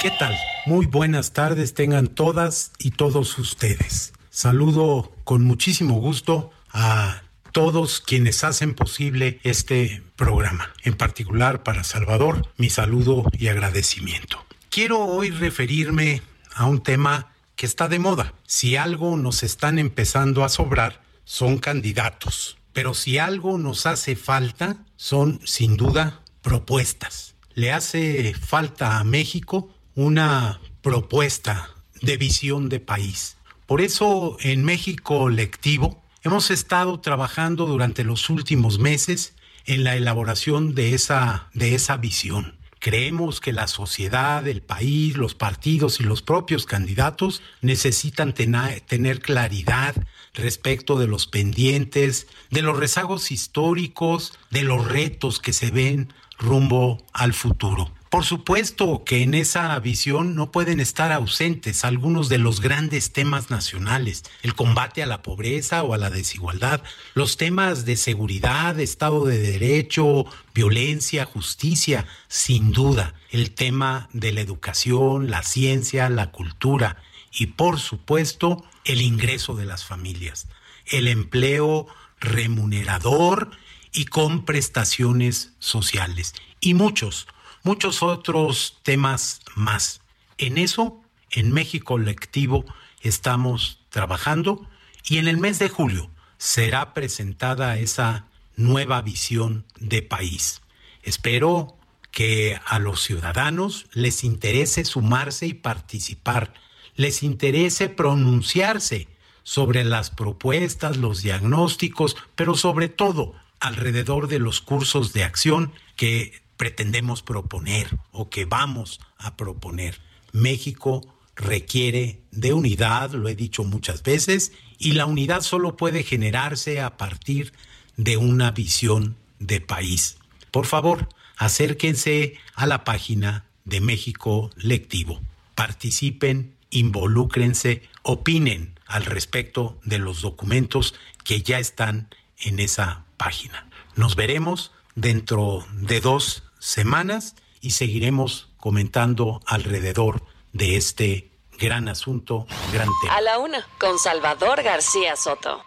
¿Qué 0.00 0.12
tal? 0.12 0.36
Muy 0.66 0.86
buenas 0.86 1.32
tardes 1.32 1.74
tengan 1.74 2.06
todas 2.06 2.70
y 2.78 2.92
todos 2.92 3.36
ustedes. 3.38 4.12
Saludo 4.30 5.12
con 5.24 5.42
muchísimo 5.44 5.94
gusto 5.94 6.52
a 6.72 7.22
todos 7.50 8.00
quienes 8.00 8.44
hacen 8.44 8.74
posible 8.74 9.40
este 9.42 10.04
programa, 10.14 10.72
en 10.84 10.94
particular 10.94 11.64
para 11.64 11.82
Salvador, 11.82 12.46
mi 12.56 12.70
saludo 12.70 13.24
y 13.32 13.48
agradecimiento. 13.48 14.44
Quiero 14.70 15.04
hoy 15.04 15.30
referirme 15.30 16.22
a 16.54 16.66
un 16.66 16.80
tema 16.80 17.32
que 17.56 17.66
está 17.66 17.88
de 17.88 17.98
moda. 17.98 18.34
Si 18.46 18.76
algo 18.76 19.16
nos 19.16 19.42
están 19.42 19.80
empezando 19.80 20.44
a 20.44 20.48
sobrar, 20.48 21.02
son 21.24 21.58
candidatos. 21.58 22.56
Pero 22.72 22.94
si 22.94 23.18
algo 23.18 23.58
nos 23.58 23.86
hace 23.86 24.14
falta, 24.14 24.76
son 24.94 25.40
sin 25.44 25.76
duda 25.76 26.22
propuestas. 26.40 27.34
Le 27.54 27.72
hace 27.72 28.32
falta 28.32 29.00
a 29.00 29.04
México 29.04 29.74
una 29.96 30.60
propuesta 30.82 31.70
de 32.00 32.16
visión 32.16 32.68
de 32.68 32.78
país. 32.78 33.38
Por 33.66 33.80
eso 33.80 34.36
en 34.38 34.64
México 34.64 35.30
Lectivo 35.30 36.00
hemos 36.22 36.52
estado 36.52 37.00
trabajando 37.00 37.66
durante 37.66 38.04
los 38.04 38.30
últimos 38.30 38.78
meses 38.78 39.34
en 39.66 39.82
la 39.82 39.96
elaboración 39.96 40.76
de 40.76 40.94
esa, 40.94 41.48
de 41.54 41.74
esa 41.74 41.96
visión. 41.96 42.59
Creemos 42.80 43.40
que 43.40 43.52
la 43.52 43.68
sociedad, 43.68 44.48
el 44.48 44.62
país, 44.62 45.16
los 45.18 45.34
partidos 45.34 46.00
y 46.00 46.02
los 46.02 46.22
propios 46.22 46.64
candidatos 46.64 47.42
necesitan 47.60 48.32
tener 48.32 49.20
claridad 49.20 49.94
respecto 50.32 50.98
de 50.98 51.06
los 51.06 51.26
pendientes, 51.26 52.26
de 52.50 52.62
los 52.62 52.78
rezagos 52.78 53.32
históricos, 53.32 54.32
de 54.50 54.62
los 54.62 54.88
retos 54.88 55.40
que 55.40 55.52
se 55.52 55.70
ven 55.70 56.12
rumbo 56.38 57.04
al 57.12 57.34
futuro. 57.34 57.92
Por 58.10 58.24
supuesto 58.24 59.04
que 59.04 59.22
en 59.22 59.34
esa 59.34 59.78
visión 59.78 60.34
no 60.34 60.50
pueden 60.50 60.80
estar 60.80 61.12
ausentes 61.12 61.84
algunos 61.84 62.28
de 62.28 62.38
los 62.38 62.60
grandes 62.60 63.12
temas 63.12 63.50
nacionales, 63.50 64.24
el 64.42 64.56
combate 64.56 65.04
a 65.04 65.06
la 65.06 65.22
pobreza 65.22 65.84
o 65.84 65.94
a 65.94 65.98
la 65.98 66.10
desigualdad, 66.10 66.82
los 67.14 67.36
temas 67.36 67.84
de 67.84 67.96
seguridad, 67.96 68.80
Estado 68.80 69.26
de 69.26 69.38
Derecho, 69.38 70.26
violencia, 70.52 71.24
justicia, 71.24 72.04
sin 72.26 72.72
duda, 72.72 73.14
el 73.30 73.52
tema 73.52 74.08
de 74.12 74.32
la 74.32 74.40
educación, 74.40 75.30
la 75.30 75.44
ciencia, 75.44 76.08
la 76.08 76.32
cultura 76.32 76.96
y 77.32 77.46
por 77.46 77.78
supuesto 77.78 78.64
el 78.84 79.02
ingreso 79.02 79.54
de 79.54 79.66
las 79.66 79.84
familias, 79.84 80.48
el 80.86 81.06
empleo 81.06 81.86
remunerador 82.18 83.52
y 83.92 84.06
con 84.06 84.44
prestaciones 84.44 85.52
sociales. 85.60 86.34
Y 86.58 86.74
muchos 86.74 87.28
muchos 87.62 88.02
otros 88.02 88.78
temas 88.82 89.40
más. 89.54 90.00
En 90.38 90.58
eso, 90.58 91.00
en 91.30 91.52
México 91.52 91.94
Colectivo, 91.94 92.64
estamos 93.02 93.80
trabajando 93.90 94.68
y 95.04 95.18
en 95.18 95.28
el 95.28 95.38
mes 95.38 95.58
de 95.58 95.68
julio 95.68 96.10
será 96.38 96.94
presentada 96.94 97.78
esa 97.78 98.26
nueva 98.56 99.02
visión 99.02 99.64
de 99.78 100.02
país. 100.02 100.62
Espero 101.02 101.76
que 102.10 102.58
a 102.66 102.78
los 102.78 103.02
ciudadanos 103.02 103.86
les 103.92 104.24
interese 104.24 104.84
sumarse 104.84 105.46
y 105.46 105.54
participar, 105.54 106.54
les 106.96 107.22
interese 107.22 107.88
pronunciarse 107.88 109.08
sobre 109.42 109.84
las 109.84 110.10
propuestas, 110.10 110.96
los 110.96 111.22
diagnósticos, 111.22 112.16
pero 112.34 112.54
sobre 112.54 112.88
todo 112.88 113.34
alrededor 113.58 114.28
de 114.28 114.38
los 114.38 114.60
cursos 114.60 115.12
de 115.12 115.24
acción 115.24 115.72
que 115.96 116.42
pretendemos 116.60 117.22
proponer 117.22 117.88
o 118.12 118.28
que 118.28 118.44
vamos 118.44 119.00
a 119.16 119.34
proponer. 119.34 119.98
México 120.32 121.00
requiere 121.34 122.20
de 122.32 122.52
unidad, 122.52 123.12
lo 123.12 123.30
he 123.30 123.34
dicho 123.34 123.64
muchas 123.64 124.02
veces, 124.02 124.52
y 124.78 124.92
la 124.92 125.06
unidad 125.06 125.40
solo 125.40 125.78
puede 125.78 126.02
generarse 126.02 126.82
a 126.82 126.98
partir 126.98 127.54
de 127.96 128.18
una 128.18 128.50
visión 128.50 129.16
de 129.38 129.62
país. 129.62 130.18
Por 130.50 130.66
favor, 130.66 131.08
acérquense 131.38 132.34
a 132.54 132.66
la 132.66 132.84
página 132.84 133.46
de 133.64 133.80
México 133.80 134.50
Lectivo. 134.56 135.22
Participen, 135.54 136.56
involúcrense, 136.68 137.88
opinen 138.02 138.78
al 138.84 139.06
respecto 139.06 139.80
de 139.86 139.98
los 139.98 140.20
documentos 140.20 140.94
que 141.24 141.40
ya 141.40 141.58
están 141.58 142.14
en 142.38 142.60
esa 142.60 143.06
página. 143.16 143.66
Nos 143.96 144.14
veremos 144.14 144.72
dentro 144.94 145.64
de 145.72 146.02
dos 146.02 146.42
semanas 146.60 147.34
y 147.60 147.72
seguiremos 147.72 148.52
comentando 148.56 149.40
alrededor 149.46 150.22
de 150.52 150.76
este 150.76 151.30
gran 151.58 151.88
asunto, 151.88 152.46
gran 152.72 152.88
tema. 153.02 153.16
A 153.16 153.20
la 153.20 153.38
una, 153.38 153.66
con 153.78 153.98
Salvador 153.98 154.62
García 154.62 155.16
Soto. 155.16 155.64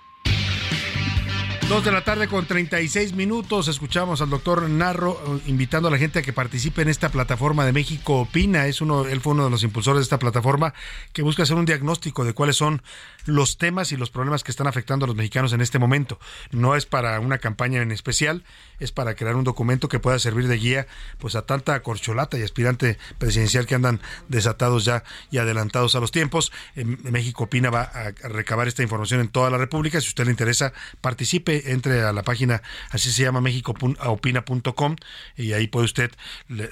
Dos 1.74 1.86
de 1.86 1.92
la 1.92 2.04
tarde 2.04 2.28
con 2.28 2.46
36 2.46 3.14
minutos. 3.14 3.68
Escuchamos 3.68 4.22
al 4.22 4.30
doctor 4.30 4.70
Narro 4.70 5.20
eh, 5.26 5.42
invitando 5.48 5.88
a 5.88 5.92
la 5.92 5.98
gente 5.98 6.20
a 6.20 6.22
que 6.22 6.32
participe 6.32 6.84
en 6.84 6.88
esta 6.88 7.10
plataforma 7.10 7.66
de 7.66 7.72
México 7.72 8.20
Opina. 8.20 8.68
Es 8.68 8.80
uno, 8.80 9.08
él 9.08 9.22
fue 9.22 9.34
uno 9.34 9.46
de 9.46 9.50
los 9.50 9.64
impulsores 9.64 9.98
de 9.98 10.04
esta 10.04 10.20
plataforma 10.20 10.76
que 11.14 11.24
busca 11.24 11.42
hacer 11.42 11.56
un 11.56 11.66
diagnóstico 11.66 12.26
de 12.26 12.34
cuáles 12.34 12.58
son 12.58 12.84
los 13.26 13.58
temas 13.58 13.92
y 13.92 13.98
los 13.98 14.12
problemas 14.12 14.44
que 14.44 14.52
están 14.52 14.68
afectando 14.68 15.06
a 15.06 15.08
los 15.08 15.16
mexicanos 15.16 15.52
en 15.52 15.62
este 15.62 15.80
momento. 15.80 16.20
No 16.52 16.76
es 16.76 16.86
para 16.86 17.20
una 17.20 17.40
campaña 17.40 17.82
en 17.82 17.92
especial, 17.92 18.44
es 18.80 18.92
para 18.92 19.16
crear 19.16 19.36
un 19.36 19.44
documento 19.44 19.90
que 19.90 19.98
pueda 19.98 20.20
servir 20.20 20.48
de 20.48 20.58
guía 20.58 20.86
pues 21.18 21.36
a 21.36 21.48
tanta 21.48 21.82
corcholata 21.82 22.38
y 22.38 22.44
aspirante 22.44 23.00
presidencial 23.18 23.66
que 23.66 23.74
andan 23.74 24.00
desatados 24.28 24.86
ya 24.86 25.04
y 25.32 25.40
adelantados 25.40 25.96
a 25.96 26.00
los 26.00 26.12
tiempos. 26.12 26.52
México 26.76 27.46
Opina 27.46 27.72
va 27.72 27.82
a 27.82 28.12
recabar 28.28 28.68
esta 28.68 28.84
información 28.84 29.22
en 29.22 29.30
toda 29.30 29.50
la 29.50 29.58
República. 29.58 30.00
Si 30.02 30.10
usted 30.10 30.26
le 30.26 30.32
interesa, 30.32 30.72
participe, 31.02 31.63
entre 31.66 32.02
a 32.02 32.14
la 32.14 32.24
página, 32.24 32.62
así 32.90 33.12
se 33.12 33.24
llama, 33.24 33.42
mexicoopina.com 33.42 34.96
y 35.38 35.54
ahí 35.54 35.68
puede 35.68 35.86
usted 35.86 36.12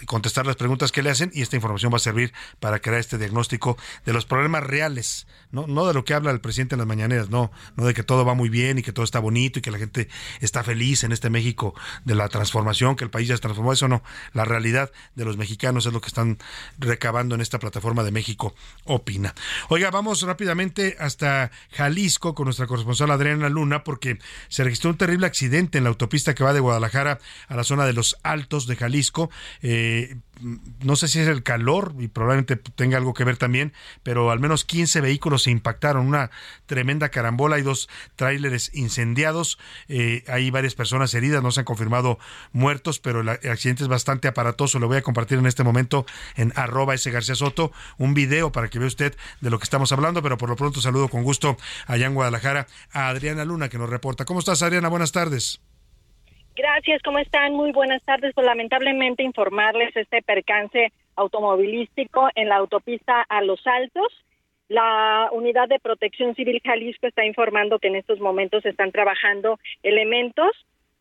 contestar 0.05 0.45
las 0.45 0.55
preguntas 0.55 0.91
que 0.91 1.01
le 1.03 1.09
hacen 1.09 1.31
y 1.33 1.41
esta 1.41 1.55
información 1.55 1.91
va 1.91 1.97
a 1.97 1.99
servir 1.99 2.33
para 2.59 2.79
crear 2.79 2.99
este 2.99 3.17
diagnóstico 3.17 3.77
de 4.05 4.13
los 4.13 4.25
problemas 4.25 4.63
reales, 4.63 5.27
no, 5.51 5.67
no 5.67 5.85
de 5.87 5.93
lo 5.93 6.05
que 6.05 6.13
habla 6.13 6.31
el 6.31 6.41
presidente 6.41 6.75
en 6.75 6.79
las 6.79 6.87
mañaneras, 6.87 7.29
no, 7.29 7.51
no 7.75 7.85
de 7.85 7.93
que 7.93 8.03
todo 8.03 8.25
va 8.25 8.33
muy 8.33 8.49
bien 8.49 8.77
y 8.77 8.83
que 8.83 8.91
todo 8.91 9.05
está 9.05 9.19
bonito 9.19 9.59
y 9.59 9.61
que 9.61 9.71
la 9.71 9.77
gente 9.77 10.07
está 10.39 10.63
feliz 10.63 11.03
en 11.03 11.11
este 11.11 11.29
México 11.29 11.73
de 12.05 12.15
la 12.15 12.27
transformación, 12.29 12.95
que 12.95 13.03
el 13.03 13.09
país 13.09 13.27
ya 13.27 13.35
se 13.35 13.41
transformó, 13.41 13.73
eso 13.73 13.87
no, 13.87 14.03
la 14.33 14.45
realidad 14.45 14.91
de 15.15 15.25
los 15.25 15.37
mexicanos 15.37 15.85
es 15.85 15.93
lo 15.93 16.01
que 16.01 16.07
están 16.07 16.37
recabando 16.77 17.35
en 17.35 17.41
esta 17.41 17.59
plataforma 17.59 18.03
de 18.03 18.11
México 18.11 18.55
Opina. 18.85 19.33
Oiga, 19.69 19.91
vamos 19.91 20.21
rápidamente 20.21 20.95
hasta 20.99 21.51
Jalisco 21.71 22.35
con 22.35 22.45
nuestra 22.45 22.67
corresponsal 22.67 23.11
Adriana 23.11 23.49
Luna 23.49 23.83
porque 23.83 24.19
se 24.47 24.63
registró 24.63 24.89
un 24.89 24.97
terrible 24.97 25.27
accidente 25.27 25.77
en 25.77 25.83
la 25.83 25.89
autopista 25.89 26.33
que 26.35 26.43
va 26.43 26.53
de 26.53 26.59
Guadalajara 26.59 27.19
a 27.47 27.55
la 27.55 27.63
zona 27.63 27.85
de 27.85 27.93
los 27.93 28.17
Altos 28.23 28.67
de 28.67 28.75
Jalisco. 28.75 29.29
Eh, 29.61 30.17
no 30.41 30.95
sé 30.95 31.07
si 31.07 31.19
es 31.19 31.27
el 31.27 31.43
calor 31.43 31.93
y 31.99 32.07
probablemente 32.07 32.55
tenga 32.55 32.97
algo 32.97 33.13
que 33.13 33.23
ver 33.23 33.37
también, 33.37 33.73
pero 34.03 34.31
al 34.31 34.39
menos 34.39 34.65
15 34.65 35.01
vehículos 35.01 35.43
se 35.43 35.51
impactaron, 35.51 36.07
una 36.07 36.31
tremenda 36.65 37.09
carambola, 37.09 37.57
hay 37.57 37.61
dos 37.61 37.89
tráileres 38.15 38.71
incendiados, 38.73 39.57
eh, 39.87 40.23
hay 40.27 40.49
varias 40.51 40.75
personas 40.75 41.13
heridas, 41.13 41.43
no 41.43 41.51
se 41.51 41.61
han 41.61 41.65
confirmado 41.65 42.19
muertos, 42.51 42.99
pero 42.99 43.21
el 43.21 43.29
accidente 43.29 43.83
es 43.83 43.89
bastante 43.89 44.27
aparatoso, 44.27 44.79
lo 44.79 44.87
voy 44.87 44.97
a 44.97 45.01
compartir 45.01 45.37
en 45.37 45.45
este 45.45 45.63
momento 45.63 46.05
en 46.35 46.53
arroba 46.55 46.93
ese 46.93 47.11
García 47.11 47.35
Soto, 47.35 47.71
un 47.97 48.13
video 48.13 48.51
para 48.51 48.69
que 48.69 48.79
vea 48.79 48.87
usted 48.87 49.15
de 49.41 49.49
lo 49.49 49.59
que 49.59 49.63
estamos 49.63 49.91
hablando, 49.91 50.21
pero 50.21 50.37
por 50.37 50.49
lo 50.49 50.55
pronto 50.55 50.81
saludo 50.81 51.09
con 51.09 51.23
gusto 51.23 51.57
allá 51.87 52.07
en 52.07 52.13
Guadalajara 52.13 52.67
a 52.91 53.09
Adriana 53.09 53.45
Luna 53.45 53.69
que 53.69 53.77
nos 53.77 53.89
reporta. 53.89 54.25
¿Cómo 54.25 54.39
estás 54.39 54.61
Adriana? 54.61 54.89
Buenas 54.89 55.11
tardes. 55.11 55.70
Gracias, 56.55 57.01
¿cómo 57.01 57.17
están? 57.19 57.53
Muy 57.53 57.71
buenas 57.71 58.03
tardes. 58.03 58.33
Pues 58.35 58.45
lamentablemente 58.45 59.23
informarles 59.23 59.95
este 59.95 60.21
percance 60.21 60.91
automovilístico 61.15 62.27
en 62.35 62.49
la 62.49 62.57
autopista 62.57 63.21
a 63.29 63.41
Los 63.41 63.65
Altos. 63.65 64.13
La 64.67 65.29
Unidad 65.31 65.69
de 65.69 65.79
Protección 65.79 66.35
Civil 66.35 66.61
Jalisco 66.63 67.07
está 67.07 67.25
informando 67.25 67.79
que 67.79 67.87
en 67.87 67.95
estos 67.95 68.19
momentos 68.19 68.65
están 68.65 68.91
trabajando 68.91 69.59
elementos 69.81 70.51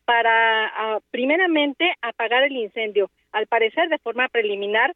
para, 0.05 0.67
ah, 0.67 0.99
primeramente, 1.11 1.95
apagar 2.01 2.43
el 2.43 2.55
incendio. 2.55 3.09
Al 3.33 3.47
parecer, 3.47 3.89
de 3.89 3.99
forma 3.99 4.29
preliminar, 4.29 4.93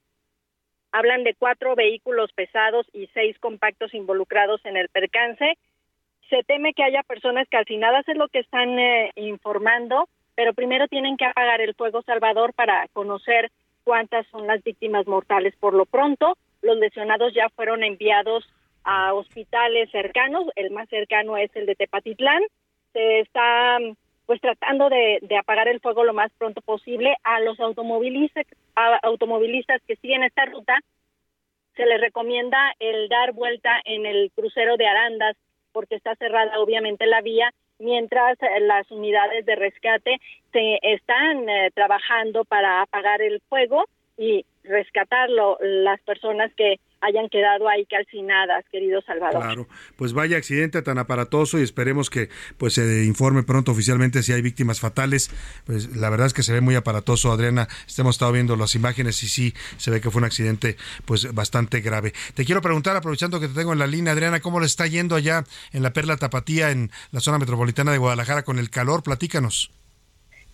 hablan 0.94 1.24
de 1.26 1.36
cuatro 1.36 1.76
vehículos 1.76 2.32
pesados 2.32 2.88
y 2.94 3.08
seis 3.14 3.38
compactos 3.40 3.94
involucrados 3.94 4.66
en 4.66 4.78
el 4.78 4.88
percance. 4.88 5.58
Se 6.30 6.44
teme 6.44 6.74
que 6.74 6.84
haya 6.84 7.04
personas 7.04 7.48
calcinadas, 7.50 8.08
es 8.08 8.16
lo 8.16 8.30
que 8.30 8.40
están 8.40 8.80
eh, 8.80 9.12
informando 9.16 10.08
pero 10.36 10.54
primero 10.54 10.88
tienen 10.88 11.18
que 11.18 11.26
apagar 11.26 11.62
el 11.62 11.76
fuego 11.76 12.02
salvador 12.04 12.54
para 12.54 12.88
conocer 12.94 13.52
cuántas 13.84 14.28
son 14.28 14.48
las 14.48 14.64
víctimas 14.64 15.08
mortales. 15.08 15.56
Por 15.60 15.74
lo 15.74 15.86
pronto, 15.86 16.38
los 16.62 16.78
lesionados 16.78 17.34
ya 17.34 17.50
fueron 17.50 17.84
enviados 17.84 18.46
a 18.84 19.14
hospitales 19.14 19.90
cercanos, 19.92 20.46
el 20.56 20.72
más 20.72 20.88
cercano 20.90 21.38
es 21.38 21.56
el 21.56 21.66
de 21.66 21.76
Tepatitlán. 21.76 22.44
Se 22.94 23.20
está 23.22 23.80
pues 24.26 24.42
tratando 24.42 24.90
de, 24.90 25.20
apagar 25.40 25.68
el 25.68 25.80
fuego 25.80 26.04
lo 26.04 26.14
más 26.14 26.32
pronto 26.38 26.62
posible 26.62 27.16
a 27.24 27.40
los 27.40 27.60
automovilistas, 27.60 28.46
automovilistas 29.04 29.82
que 29.88 29.96
siguen 29.98 30.24
esta 30.24 30.46
ruta. 30.46 30.80
Se 31.76 31.86
les 31.86 32.02
recomienda 32.02 32.74
el 32.80 33.08
dar 33.10 33.34
vuelta 33.34 33.80
en 33.86 34.06
el 34.06 34.32
crucero 34.36 34.78
de 34.78 34.88
Arandas 34.88 35.36
porque 35.72 35.96
está 35.96 36.16
cerrada 36.16 36.60
obviamente 36.60 37.06
la 37.06 37.22
vía 37.22 37.54
mientras 37.80 38.38
eh, 38.42 38.60
las 38.62 38.90
unidades 38.92 39.46
de 39.46 39.56
rescate 39.56 40.20
se 40.52 40.80
están 40.82 41.48
eh, 41.50 41.72
trabajando 41.74 42.46
para 42.46 42.82
apagar 42.82 43.22
el 43.22 43.42
fuego 43.50 43.86
y 44.18 44.46
rescatarlo 44.64 45.58
las 45.62 46.02
personas 46.02 46.54
que 46.56 46.80
hayan 47.02 47.30
quedado 47.30 47.68
ahí 47.70 47.86
calcinadas, 47.86 48.66
querido 48.72 49.02
Salvador. 49.02 49.42
Claro, 49.42 49.68
pues 49.96 50.14
vaya 50.14 50.38
accidente 50.38 50.82
tan 50.82 50.98
aparatoso 50.98 51.60
y 51.60 51.64
esperemos 51.64 52.10
que 52.10 52.30
pues 52.58 52.74
se 52.74 53.06
informe 53.06 53.44
pronto 53.44 53.72
oficialmente 53.72 54.24
si 54.24 54.34
hay 54.34 54.42
víctimas 54.42 54.80
fatales. 54.80 55.30
Pues 55.66 55.96
la 55.96 56.10
verdad 56.10 56.28
es 56.28 56.34
que 56.34 56.44
se 56.44 56.54
ve 56.54 56.62
muy 56.62 56.76
aparatoso, 56.76 57.32
Adriana. 57.32 57.68
Hemos 57.98 58.16
estado 58.16 58.32
viendo 58.32 58.56
las 58.56 58.76
imágenes 58.76 59.24
y 59.24 59.28
sí 59.28 59.54
se 59.78 59.92
ve 59.92 60.02
que 60.02 60.12
fue 60.12 60.20
un 60.20 60.26
accidente 60.26 60.78
pues 61.06 61.34
bastante 61.34 61.82
grave. 61.82 62.14
Te 62.34 62.46
quiero 62.46 62.62
preguntar, 62.62 62.96
aprovechando 62.96 63.40
que 63.40 63.48
te 63.48 63.54
tengo 63.54 63.74
en 63.74 63.80
la 63.80 63.88
línea, 63.88 64.14
Adriana, 64.14 64.40
¿cómo 64.40 64.60
le 64.60 64.66
está 64.66 64.88
yendo 64.88 65.16
allá 65.16 65.44
en 65.72 65.84
la 65.84 65.94
Perla 65.94 66.18
Tapatía, 66.18 66.72
en 66.72 66.92
la 67.12 67.20
zona 67.20 67.38
metropolitana 67.38 67.92
de 67.92 67.98
Guadalajara 67.98 68.44
con 68.44 68.60
el 68.60 68.70
calor? 68.70 69.04
Platícanos. 69.04 69.72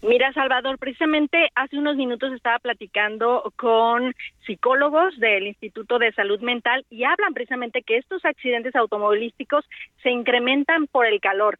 Mira, 0.04 0.34
Salvador, 0.34 0.80
precisamente 0.80 1.52
hace 1.54 1.78
unos 1.78 1.96
minutos 1.96 2.34
estaba 2.34 2.58
platicando 2.58 3.54
con 3.56 4.16
psicólogos 4.48 5.20
del 5.20 5.46
Instituto 5.46 6.00
de 6.00 6.12
Salud 6.14 6.40
Mental 6.42 6.84
y 6.90 7.04
hablan 7.04 7.36
precisamente 7.36 7.84
que 7.84 7.98
estos 7.98 8.26
accidentes 8.26 8.76
automovilísticos 8.76 9.64
se 10.02 10.10
incrementan 10.10 10.88
por 10.88 11.06
el 11.06 11.22
calor. 11.22 11.60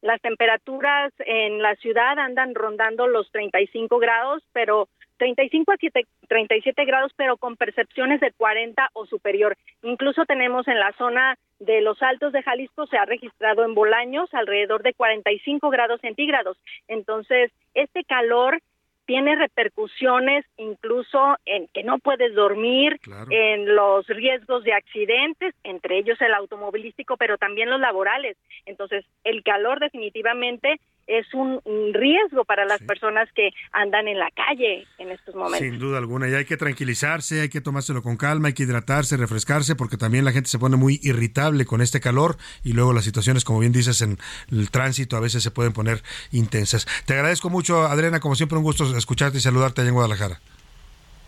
Las 0.00 0.20
temperaturas 0.20 1.12
en 1.26 1.60
la 1.60 1.74
ciudad 1.74 2.20
andan 2.20 2.54
rondando 2.54 3.08
los 3.08 3.28
35 3.32 3.98
grados, 3.98 4.44
pero 4.52 4.88
35 5.20 5.72
a 5.72 5.76
7, 5.78 6.06
37 6.28 6.84
grados, 6.86 7.12
pero 7.14 7.36
con 7.36 7.56
percepciones 7.56 8.20
de 8.20 8.32
40 8.32 8.88
o 8.94 9.04
superior. 9.04 9.54
Incluso 9.82 10.24
tenemos 10.24 10.66
en 10.66 10.80
la 10.80 10.92
zona 10.92 11.36
de 11.58 11.82
los 11.82 12.02
altos 12.02 12.32
de 12.32 12.42
Jalisco, 12.42 12.86
se 12.86 12.96
ha 12.96 13.04
registrado 13.04 13.64
en 13.66 13.74
Bolaños 13.74 14.32
alrededor 14.32 14.82
de 14.82 14.94
45 14.94 15.68
grados 15.68 16.00
centígrados. 16.00 16.56
Entonces, 16.88 17.52
este 17.74 18.02
calor 18.04 18.60
tiene 19.04 19.34
repercusiones 19.34 20.46
incluso 20.56 21.36
en 21.44 21.66
que 21.74 21.82
no 21.82 21.98
puedes 21.98 22.34
dormir, 22.34 22.98
en 23.28 23.74
los 23.74 24.06
riesgos 24.06 24.64
de 24.64 24.72
accidentes, 24.72 25.54
entre 25.64 25.98
ellos 25.98 26.18
el 26.20 26.32
automovilístico, 26.32 27.16
pero 27.18 27.36
también 27.36 27.68
los 27.68 27.80
laborales. 27.80 28.38
Entonces, 28.66 29.04
el 29.24 29.42
calor 29.42 29.80
definitivamente 29.80 30.80
es 31.06 31.26
un, 31.34 31.60
riesgo 31.92 32.44
para 32.44 32.64
las 32.64 32.80
personas 32.82 33.28
que 33.34 33.50
andan 33.72 34.08
en 34.08 34.18
la 34.18 34.30
calle 34.30 34.86
en 34.98 35.10
estos 35.10 35.34
momentos. 35.34 35.60
Sin 35.60 35.78
duda 35.78 35.98
alguna, 35.98 36.28
y 36.28 36.34
hay 36.34 36.44
que 36.44 36.56
tranquilizarse, 36.56 37.40
hay 37.40 37.48
que 37.48 37.60
tomárselo 37.60 38.02
con 38.02 38.16
calma, 38.16 38.48
hay 38.48 38.54
que 38.54 38.62
hidratarse, 38.62 39.16
refrescarse, 39.16 39.74
porque 39.74 39.96
también 39.96 40.24
la 40.24 40.32
gente 40.32 40.48
se 40.48 40.58
pone 40.58 40.76
muy 40.76 41.00
irritable 41.02 41.66
con 41.66 41.80
este 41.80 42.00
calor 42.00 42.36
y 42.62 42.72
luego 42.72 42.92
las 42.92 43.04
situaciones, 43.04 43.44
como 43.44 43.60
bien 43.60 43.72
dices, 43.72 44.00
en 44.02 44.18
el 44.50 44.70
tránsito 44.70 45.16
a 45.16 45.20
veces 45.20 45.42
se 45.42 45.50
pueden 45.50 45.72
poner 45.72 46.02
intensas. 46.32 46.86
Te 47.06 47.14
agradezco 47.14 47.50
mucho, 47.50 47.82
Adriana, 47.82 48.20
como 48.20 48.34
siempre 48.34 48.58
un 48.58 48.64
gusto 48.64 48.96
escucharte 48.96 49.38
y 49.38 49.40
saludarte 49.40 49.80
allá 49.80 49.88
en 49.88 49.94
Guadalajara. 49.94 50.40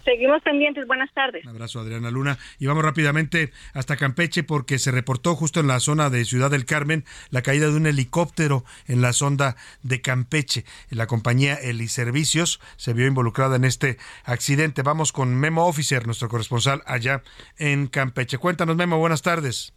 Seguimos 0.05 0.43
pendientes. 0.43 0.87
Buenas 0.87 1.13
tardes. 1.13 1.45
Un 1.45 1.51
abrazo, 1.51 1.81
Adriana 1.81 2.11
Luna. 2.11 2.39
Y 2.59 2.67
vamos 2.67 2.85
rápidamente 2.85 3.53
hasta 3.73 3.97
Campeche 3.97 4.43
porque 4.43 4.79
se 4.79 4.91
reportó 4.91 5.35
justo 5.37 5.61
en 5.61 5.69
la 5.69 5.81
zona 5.81 6.11
de 6.11 6.25
Ciudad 6.25 6.51
del 6.51 6.65
Carmen 6.65 7.05
la 7.31 7.43
caída 7.43 7.69
de 7.69 7.77
un 7.77 7.87
helicóptero 7.87 8.65
en 8.89 9.01
la 9.01 9.13
sonda 9.13 9.57
de 9.83 10.01
Campeche. 10.01 10.65
La 10.91 11.07
compañía 11.07 11.55
Heliservicios 11.55 12.61
se 12.77 12.93
vio 12.93 13.07
involucrada 13.07 13.57
en 13.57 13.65
este 13.65 13.99
accidente. 14.25 14.83
Vamos 14.83 15.13
con 15.13 15.35
Memo 15.37 15.67
Officer, 15.67 16.07
nuestro 16.07 16.29
corresponsal 16.29 16.83
allá 16.87 17.23
en 17.59 17.87
Campeche. 17.87 18.39
Cuéntanos, 18.39 18.77
Memo. 18.77 18.99
Buenas 18.99 19.23
tardes. 19.23 19.73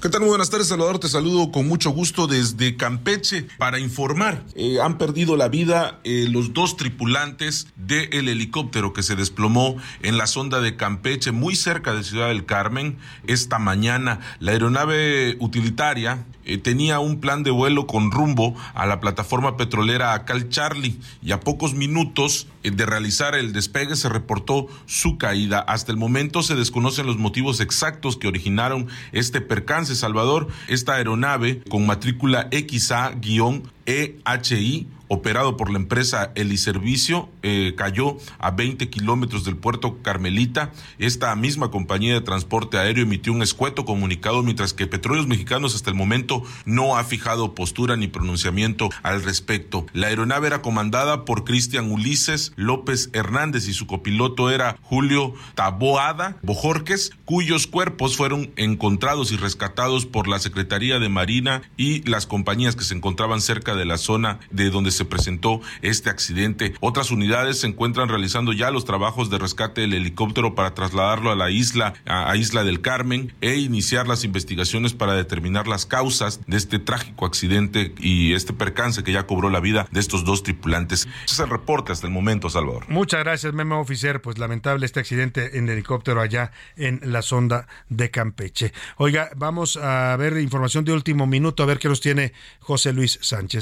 ¿Qué 0.00 0.08
tal? 0.08 0.20
Muy 0.22 0.30
buenas 0.30 0.50
tardes, 0.50 0.66
Salvador. 0.66 0.98
Te 0.98 1.06
saludo 1.06 1.52
con 1.52 1.68
mucho 1.68 1.90
gusto 1.90 2.26
desde 2.26 2.76
Campeche 2.76 3.46
para 3.56 3.78
informar. 3.78 4.42
Eh, 4.56 4.80
han 4.80 4.98
perdido 4.98 5.36
la 5.36 5.48
vida 5.48 6.00
eh, 6.02 6.26
los 6.28 6.52
dos 6.52 6.76
tripulantes 6.76 7.68
del 7.76 8.28
helicóptero 8.28 8.92
que 8.92 9.04
se 9.04 9.14
desplomó 9.14 9.76
en 10.02 10.18
la 10.18 10.26
sonda 10.26 10.60
de 10.60 10.74
Campeche, 10.76 11.30
muy 11.30 11.54
cerca 11.54 11.94
de 11.94 12.02
Ciudad 12.02 12.28
del 12.28 12.46
Carmen, 12.46 12.98
esta 13.28 13.60
mañana. 13.60 14.18
La 14.40 14.50
aeronave 14.52 15.36
utilitaria 15.38 16.26
eh, 16.44 16.58
tenía 16.58 16.98
un 17.00 17.20
plan 17.20 17.42
de 17.42 17.50
vuelo 17.50 17.86
con 17.86 18.10
rumbo 18.10 18.54
a 18.74 18.86
la 18.86 19.00
plataforma 19.00 19.56
petrolera 19.56 20.14
Acal 20.14 20.48
Charlie 20.48 20.98
y 21.22 21.32
a 21.32 21.40
pocos 21.40 21.74
minutos 21.74 22.48
de 22.62 22.86
realizar 22.86 23.34
el 23.34 23.52
despegue 23.52 23.96
se 23.96 24.08
reportó 24.08 24.68
su 24.86 25.18
caída. 25.18 25.60
Hasta 25.60 25.92
el 25.92 25.98
momento 25.98 26.42
se 26.42 26.54
desconocen 26.54 27.06
los 27.06 27.18
motivos 27.18 27.60
exactos 27.60 28.16
que 28.16 28.28
originaron 28.28 28.88
este 29.12 29.40
percance 29.40 29.94
Salvador, 29.96 30.48
esta 30.68 30.94
aeronave 30.94 31.62
con 31.68 31.86
matrícula 31.86 32.48
XA-2 32.50 33.62
EHI 33.86 34.86
operado 35.12 35.58
por 35.58 35.70
la 35.70 35.78
empresa 35.78 36.32
Eliservicio, 36.36 37.28
eh, 37.42 37.74
cayó 37.76 38.16
a 38.38 38.50
20 38.52 38.88
kilómetros 38.88 39.44
del 39.44 39.58
puerto 39.58 39.98
Carmelita. 40.00 40.72
Esta 40.98 41.36
misma 41.36 41.70
compañía 41.70 42.14
de 42.14 42.22
transporte 42.22 42.78
aéreo 42.78 43.04
emitió 43.04 43.34
un 43.34 43.42
escueto 43.42 43.84
comunicado, 43.84 44.42
mientras 44.42 44.72
que 44.72 44.86
Petróleos 44.86 45.26
Mexicanos 45.26 45.74
hasta 45.74 45.90
el 45.90 45.96
momento 45.96 46.42
no 46.64 46.96
ha 46.96 47.04
fijado 47.04 47.54
postura 47.54 47.94
ni 47.96 48.08
pronunciamiento 48.08 48.88
al 49.02 49.22
respecto. 49.22 49.84
La 49.92 50.06
aeronave 50.06 50.46
era 50.46 50.62
comandada 50.62 51.26
por 51.26 51.44
Cristian 51.44 51.90
Ulises 51.90 52.52
López 52.56 53.10
Hernández 53.12 53.68
y 53.68 53.74
su 53.74 53.86
copiloto 53.86 54.50
era 54.50 54.78
Julio 54.80 55.34
Taboada 55.54 56.38
Bojorques, 56.42 57.12
cuyos 57.26 57.66
cuerpos 57.66 58.16
fueron 58.16 58.50
encontrados 58.56 59.30
y 59.30 59.36
rescatados 59.36 60.06
por 60.06 60.26
la 60.26 60.38
Secretaría 60.38 60.98
de 60.98 61.10
Marina 61.10 61.60
y 61.76 62.02
las 62.08 62.26
compañías 62.26 62.76
que 62.76 62.84
se 62.84 62.94
encontraban 62.94 63.42
cerca 63.42 63.71
de 63.74 63.84
la 63.84 63.98
zona 63.98 64.38
de 64.50 64.70
donde 64.70 64.90
se 64.90 65.04
presentó 65.04 65.60
este 65.82 66.10
accidente. 66.10 66.74
Otras 66.80 67.10
unidades 67.10 67.60
se 67.60 67.66
encuentran 67.66 68.08
realizando 68.08 68.52
ya 68.52 68.70
los 68.70 68.84
trabajos 68.84 69.30
de 69.30 69.38
rescate 69.38 69.82
del 69.82 69.94
helicóptero 69.94 70.54
para 70.54 70.74
trasladarlo 70.74 71.30
a 71.30 71.36
la 71.36 71.50
isla, 71.50 71.94
a, 72.06 72.36
Isla 72.36 72.64
del 72.64 72.80
Carmen, 72.80 73.32
e 73.40 73.56
iniciar 73.56 74.08
las 74.08 74.24
investigaciones 74.24 74.92
para 74.94 75.14
determinar 75.14 75.68
las 75.68 75.86
causas 75.86 76.40
de 76.46 76.56
este 76.56 76.78
trágico 76.78 77.26
accidente 77.26 77.94
y 77.98 78.32
este 78.32 78.52
percance 78.52 79.02
que 79.02 79.12
ya 79.12 79.26
cobró 79.26 79.50
la 79.50 79.60
vida 79.60 79.86
de 79.90 80.00
estos 80.00 80.24
dos 80.24 80.42
tripulantes. 80.42 81.08
Ese 81.24 81.34
es 81.34 81.38
el 81.38 81.50
reporte 81.50 81.92
hasta 81.92 82.06
el 82.06 82.12
momento, 82.12 82.50
Salvador. 82.50 82.84
Muchas 82.88 83.20
gracias, 83.20 83.52
Memo 83.52 83.80
Oficier. 83.80 84.20
Pues 84.20 84.38
lamentable 84.38 84.86
este 84.86 85.00
accidente 85.00 85.58
en 85.58 85.68
helicóptero 85.68 86.20
allá 86.20 86.52
en 86.76 87.00
la 87.04 87.22
sonda 87.22 87.66
de 87.88 88.10
Campeche. 88.10 88.72
Oiga, 88.96 89.30
vamos 89.36 89.76
a 89.76 90.16
ver 90.16 90.38
información 90.38 90.84
de 90.84 90.92
último 90.92 91.26
minuto, 91.26 91.62
a 91.62 91.66
ver 91.66 91.78
qué 91.78 91.88
nos 91.88 92.00
tiene 92.00 92.32
José 92.60 92.92
Luis 92.92 93.18
Sánchez. 93.22 93.61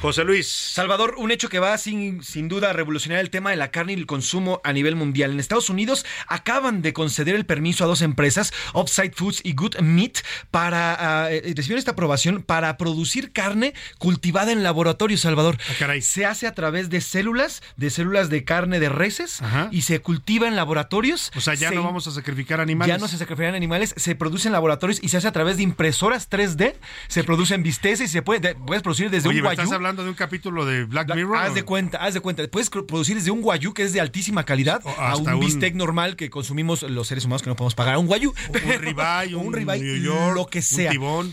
José 0.00 0.24
Luis. 0.24 0.46
Salvador, 0.46 1.16
un 1.18 1.30
hecho 1.30 1.50
que 1.50 1.58
va 1.58 1.76
sin, 1.76 2.24
sin 2.24 2.48
duda 2.48 2.70
a 2.70 2.72
revolucionar 2.72 3.18
el 3.18 3.28
tema 3.28 3.50
de 3.50 3.56
la 3.56 3.70
carne 3.70 3.92
y 3.92 3.96
el 3.96 4.06
consumo 4.06 4.62
a 4.64 4.72
nivel 4.72 4.96
mundial. 4.96 5.32
En 5.32 5.40
Estados 5.40 5.68
Unidos 5.68 6.06
acaban 6.26 6.80
de 6.80 6.94
conceder 6.94 7.34
el 7.34 7.44
permiso 7.44 7.84
a 7.84 7.86
dos 7.86 8.00
empresas, 8.00 8.50
Upside 8.72 9.12
Foods 9.12 9.42
y 9.44 9.52
Good 9.52 9.80
Meat, 9.80 10.20
para 10.50 11.28
uh, 11.28 11.54
recibir 11.54 11.76
esta 11.76 11.90
aprobación 11.90 12.42
para 12.42 12.78
producir 12.78 13.30
carne 13.32 13.74
cultivada 13.98 14.52
en 14.52 14.62
laboratorio, 14.62 15.18
Salvador. 15.18 15.58
Ah, 15.68 15.92
se 16.00 16.24
hace 16.24 16.46
a 16.46 16.54
través 16.54 16.88
de 16.88 17.02
células, 17.02 17.62
de 17.76 17.90
células 17.90 18.30
de 18.30 18.42
carne 18.42 18.80
de 18.80 18.88
reses, 18.88 19.42
y 19.70 19.82
se 19.82 20.00
cultiva 20.00 20.48
en 20.48 20.56
laboratorios. 20.56 21.30
O 21.36 21.42
sea, 21.42 21.52
ya 21.52 21.70
no 21.72 21.82
vamos 21.82 22.06
a 22.06 22.10
sacrificar 22.10 22.58
animales. 22.62 22.94
Ya 22.94 22.98
no 22.98 23.06
se 23.06 23.18
sacrifican 23.18 23.54
animales, 23.54 23.92
se 23.98 24.14
produce 24.14 24.48
en 24.48 24.52
laboratorios 24.52 24.98
y 25.02 25.10
se 25.10 25.18
hace 25.18 25.28
a 25.28 25.32
través 25.32 25.58
de 25.58 25.62
impresoras 25.62 26.30
3D, 26.30 26.74
se 27.08 27.22
producen 27.22 27.62
bisteces 27.62 28.08
y 28.08 28.12
se 28.12 28.22
puede, 28.22 28.54
puedes 28.54 28.82
producir 28.82 29.10
desde 29.10 29.28
un 29.28 29.38
guayú 29.40 29.89
de 29.96 30.08
un 30.08 30.14
capítulo 30.14 30.64
de 30.64 30.84
Black 30.84 31.14
Mirror? 31.14 31.36
Haz 31.36 31.54
de 31.54 31.64
cuenta, 31.64 31.98
haz 31.98 32.14
de 32.14 32.20
cuenta. 32.20 32.46
Puedes 32.48 32.70
producir 32.70 33.16
desde 33.16 33.30
un 33.30 33.42
guayú 33.42 33.74
que 33.74 33.82
es 33.82 33.92
de 33.92 34.00
altísima 34.00 34.44
calidad 34.44 34.82
a 34.98 35.16
un, 35.16 35.40
bistec 35.40 35.74
normal 35.74 36.16
que 36.16 36.30
consumimos 36.30 36.82
los 36.82 37.08
seres 37.08 37.24
humanos 37.24 37.42
que 37.42 37.50
no 37.50 37.56
podemos 37.56 37.74
pagar. 37.74 37.98
Un 37.98 38.06
guayú. 38.06 38.32
Un 38.52 38.80
ribeye, 38.80 39.34
un, 39.34 39.54
un 39.54 40.34
lo 40.34 40.46
que 40.46 40.62
sea. 40.62 40.92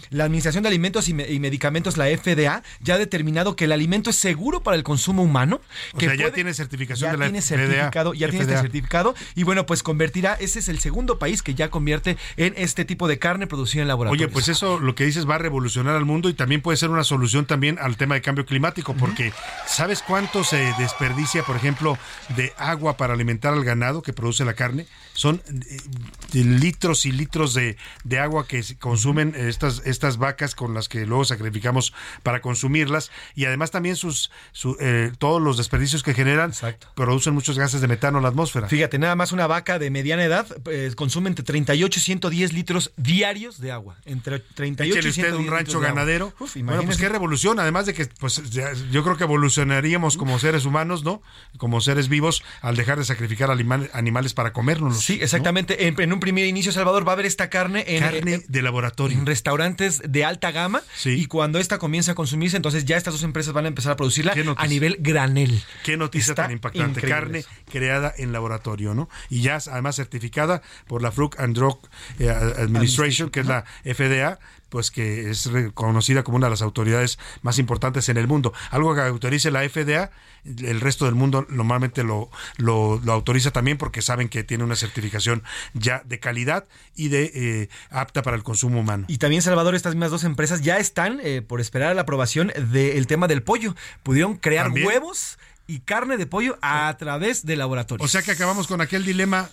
La 0.09 0.25
Administración 0.25 0.63
de 0.63 0.69
Alimentos 0.69 1.07
y, 1.07 1.13
Medicamentos, 1.13 1.97
la 1.97 2.05
FDA, 2.05 2.63
ya 2.81 2.95
ha 2.95 2.97
determinado 2.97 3.55
que 3.55 3.65
el 3.65 3.71
alimento 3.71 4.09
es 4.09 4.15
seguro 4.15 4.63
para 4.63 4.75
el 4.75 4.83
consumo 4.83 5.23
humano. 5.23 5.61
O 5.93 5.99
sea, 5.99 6.15
ya 6.15 6.31
tiene 6.31 6.53
certificación 6.53 7.11
de 7.11 7.17
la 7.17 7.25
tiene 7.25 7.41
certificado, 7.41 8.13
Ya 8.13 8.29
tiene 8.29 8.45
este 8.45 8.57
certificado. 8.57 9.15
Y 9.35 9.43
bueno, 9.43 9.65
pues 9.65 9.83
convertirá, 9.83 10.33
ese 10.33 10.59
es 10.59 10.69
el 10.69 10.79
segundo 10.79 11.19
país 11.19 11.43
que 11.43 11.53
ya 11.53 11.69
convierte 11.69 12.17
en 12.37 12.53
este 12.57 12.85
tipo 12.85 13.07
de 13.07 13.19
carne 13.19 13.47
producida 13.47 13.81
en 13.83 13.87
laboratorio. 13.87 14.25
Oye, 14.25 14.33
pues 14.33 14.47
eso 14.47 14.79
lo 14.79 14.95
que 14.95 15.05
dices 15.05 15.29
va 15.29 15.35
a 15.35 15.39
revolucionar 15.39 15.95
al 15.95 16.05
mundo 16.05 16.29
y 16.29 16.33
también 16.33 16.61
puede 16.61 16.77
ser 16.77 16.89
una 16.89 17.03
solución 17.03 17.45
también 17.45 17.77
al 17.79 17.97
tema 17.97 18.15
de 18.15 18.21
cambio 18.21 18.45
climático, 18.47 18.95
porque 18.95 19.31
¿sabes 19.67 20.01
cuánto 20.01 20.43
se 20.43 20.73
desperdicia, 20.79 21.43
por 21.43 21.55
ejemplo, 21.55 21.97
de 22.35 22.53
agua 22.57 22.97
para 22.97 23.13
alimentar 23.13 23.53
al 23.53 23.63
ganado 23.63 24.01
que 24.01 24.13
produce 24.13 24.43
la 24.45 24.55
carne? 24.55 24.87
Son 25.17 25.41
eh, 25.49 25.79
litros 26.31 27.07
y 27.07 27.11
litros 27.11 27.55
de, 27.55 27.75
agua 28.19 28.47
que 28.47 28.63
consumen 28.79 29.33
estas, 29.35 29.81
estas 29.83 30.17
vacas 30.17 30.53
con 30.53 30.75
las 30.75 30.89
que 30.89 31.07
luego 31.07 31.25
sacrificamos 31.25 31.91
para 32.21 32.39
consumirlas 32.39 33.09
y 33.33 33.45
además 33.45 33.71
también 33.71 33.95
sus, 33.95 34.29
eh, 34.79 35.11
todos 35.17 35.41
los 35.41 35.57
desperdicios 35.57 36.03
que 36.03 36.13
generan 36.13 36.53
producen 36.93 37.33
muchos 37.33 37.57
gases 37.57 37.81
de 37.81 37.87
metano 37.87 38.19
en 38.19 38.23
la 38.23 38.29
atmósfera. 38.29 38.67
Fíjate, 38.67 38.99
nada 38.99 39.15
más 39.15 39.31
una 39.31 39.47
vaca 39.47 39.79
de 39.79 39.89
mediana 39.89 40.23
edad 40.23 40.45
eh, 40.69 40.91
consume 40.95 41.29
entre 41.29 41.43
38 41.43 41.97
y 41.97 42.01
110 42.03 42.53
litros 42.53 42.91
diarios 42.95 43.59
de 43.59 43.71
agua. 43.71 43.97
Entre 44.05 44.37
38 44.37 45.07
y 45.07 45.11
110 45.13 45.47
un 45.47 45.51
rancho 45.51 45.79
ganadero. 45.79 46.31
bueno, 46.61 46.83
pues 46.83 46.97
qué 46.97 47.09
revolución, 47.09 47.59
además 47.59 47.87
de 47.87 47.95
que 47.95 48.05
pues 48.05 48.43
yo 48.91 49.03
creo 49.03 49.17
que 49.17 49.23
evolucionaríamos 49.23 50.15
como 50.15 50.37
seres 50.37 50.65
humanos, 50.65 51.03
¿no? 51.03 51.23
Como 51.57 51.81
seres 51.81 52.07
vivos 52.07 52.43
al 52.61 52.75
dejar 52.75 52.99
de 52.99 53.05
sacrificar 53.05 53.49
animales 53.49 54.35
para 54.35 54.53
comernos. 54.53 55.06
Sí, 55.07 55.19
exactamente. 55.21 55.87
En, 55.87 56.11
un 56.11 56.19
primer 56.19 56.45
inicio, 56.47 56.73
Salvador, 56.73 57.07
va 57.07 57.11
a 57.11 57.13
haber 57.13 57.25
esta 57.25 57.49
carne 57.49 57.85
en, 57.87 58.01
carne 58.01 58.43
de 58.45 58.61
laboratorio. 58.61 59.17
En 59.17 59.25
restaurantes 59.25 60.01
de 60.05 60.25
alta 60.25 60.51
gama. 60.51 60.81
Y 61.05 61.27
cuando 61.27 61.59
esta 61.59 61.77
comience 61.77 62.11
a 62.11 62.15
consumirse, 62.15 62.57
entonces 62.57 62.83
ya 62.83 62.97
estas 62.97 63.13
dos 63.13 63.23
empresas 63.23 63.53
van 63.53 63.63
a 63.63 63.67
empezar 63.69 63.93
a 63.93 63.95
producirla 63.95 64.35
a 64.57 64.67
nivel 64.67 64.97
granel. 64.99 65.63
Qué 65.85 65.95
noticia 65.95 66.35
tan 66.35 66.51
impactante. 66.51 66.99
Carne 66.99 67.45
creada 67.71 68.13
en 68.17 68.33
laboratorio, 68.33 68.93
¿no? 68.93 69.07
Y 69.29 69.43
ya 69.43 69.59
además 69.71 69.95
certificada 69.95 70.61
por 70.87 71.01
la 71.01 71.13
Fruit 71.13 71.39
and 71.39 71.55
Drug 71.55 71.79
eh, 72.19 72.29
Administration, 72.29 73.29
que 73.29 73.39
es 73.39 73.45
la 73.47 73.63
FDA, 73.85 74.39
pues 74.69 74.91
que 74.91 75.29
es 75.29 75.45
reconocida 75.51 76.23
como 76.23 76.37
una 76.37 76.47
de 76.47 76.51
las 76.51 76.61
autoridades 76.61 77.19
más 77.41 77.59
importantes 77.59 78.09
en 78.09 78.17
el 78.17 78.27
mundo. 78.27 78.53
Algo 78.71 78.95
que 78.95 79.01
autorice 79.01 79.51
la 79.51 79.67
FDA, 79.67 80.11
el 80.45 80.81
resto 80.81 81.05
del 81.05 81.15
mundo 81.15 81.45
normalmente 81.49 82.03
lo, 82.03 82.29
lo, 82.57 83.01
autoriza 83.07 83.51
también 83.51 83.77
porque 83.77 84.01
saben 84.01 84.29
que 84.29 84.43
tiene 84.43 84.63
una 84.63 84.75
certificación 84.75 85.43
ya 85.73 86.01
de 86.05 86.19
calidad 86.19 86.67
y 86.95 87.09
de 87.09 87.31
eh, 87.33 87.69
apta 87.89 88.21
para 88.21 88.35
el 88.35 88.43
consumo 88.43 88.79
humano. 88.79 89.05
Y 89.07 89.17
también, 89.17 89.41
Salvador, 89.41 89.75
estas 89.75 89.95
mismas 89.95 90.11
dos 90.11 90.23
empresas 90.23 90.61
ya 90.61 90.77
están 90.77 91.19
eh, 91.23 91.41
por 91.41 91.61
esperar 91.61 91.95
la 91.95 92.03
aprobación 92.03 92.51
del 92.71 93.07
tema 93.07 93.27
del 93.27 93.43
pollo. 93.43 93.75
Pudieron 94.03 94.35
crear 94.35 94.69
huevos 94.71 95.37
y 95.67 95.81
carne 95.81 96.17
de 96.17 96.25
pollo 96.25 96.57
a 96.61 96.95
través 96.97 97.45
de 97.45 97.57
laboratorios. 97.57 98.03
O 98.03 98.07
sea 98.07 98.21
que 98.21 98.31
acabamos 98.31 98.67
con 98.67 98.79
aquel 98.81 99.03
dilema 99.05 99.49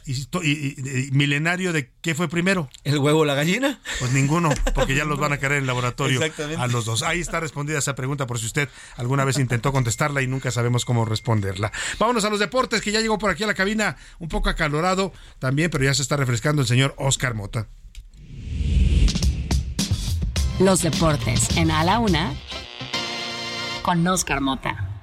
milenario 1.10 1.72
de 1.72 1.90
qué 2.00 2.14
fue 2.14 2.28
primero. 2.28 2.70
¿El 2.84 2.98
huevo 2.98 3.20
o 3.20 3.24
la 3.24 3.34
gallina? 3.34 3.80
Pues 3.98 4.12
ninguno, 4.12 4.50
porque 4.74 4.94
ya 4.94 5.04
los 5.04 5.18
van 5.18 5.32
a 5.32 5.38
querer 5.38 5.58
en 5.58 5.64
el 5.64 5.66
laboratorio 5.66 6.20
a 6.58 6.66
los 6.68 6.84
dos. 6.84 7.02
Ahí 7.02 7.20
está 7.20 7.40
respondida 7.40 7.78
esa 7.78 7.94
pregunta 7.94 8.26
por 8.26 8.38
si 8.38 8.46
usted 8.46 8.68
alguna 8.96 9.24
vez 9.24 9.38
intentó 9.38 9.72
contestarla 9.72 10.22
y 10.22 10.28
nunca 10.28 10.50
sabemos 10.50 10.84
cómo 10.84 11.04
responderla. 11.04 11.72
Vámonos 11.98 12.24
a 12.24 12.30
los 12.30 12.38
deportes, 12.38 12.80
que 12.80 12.92
ya 12.92 13.00
llegó 13.00 13.18
por 13.18 13.30
aquí 13.30 13.42
a 13.42 13.46
la 13.48 13.54
cabina 13.54 13.96
un 14.20 14.28
poco 14.28 14.48
acalorado 14.48 15.12
también, 15.40 15.70
pero 15.70 15.84
ya 15.84 15.94
se 15.94 16.02
está 16.02 16.16
refrescando 16.16 16.62
el 16.62 16.68
señor 16.68 16.94
Oscar 16.96 17.34
Mota. 17.34 17.66
Los 20.60 20.82
deportes 20.82 21.56
en 21.56 21.72
A 21.72 21.82
la 21.82 21.98
Una 21.98 22.32
con 23.82 24.06
Oscar 24.06 24.40
Mota. 24.40 24.93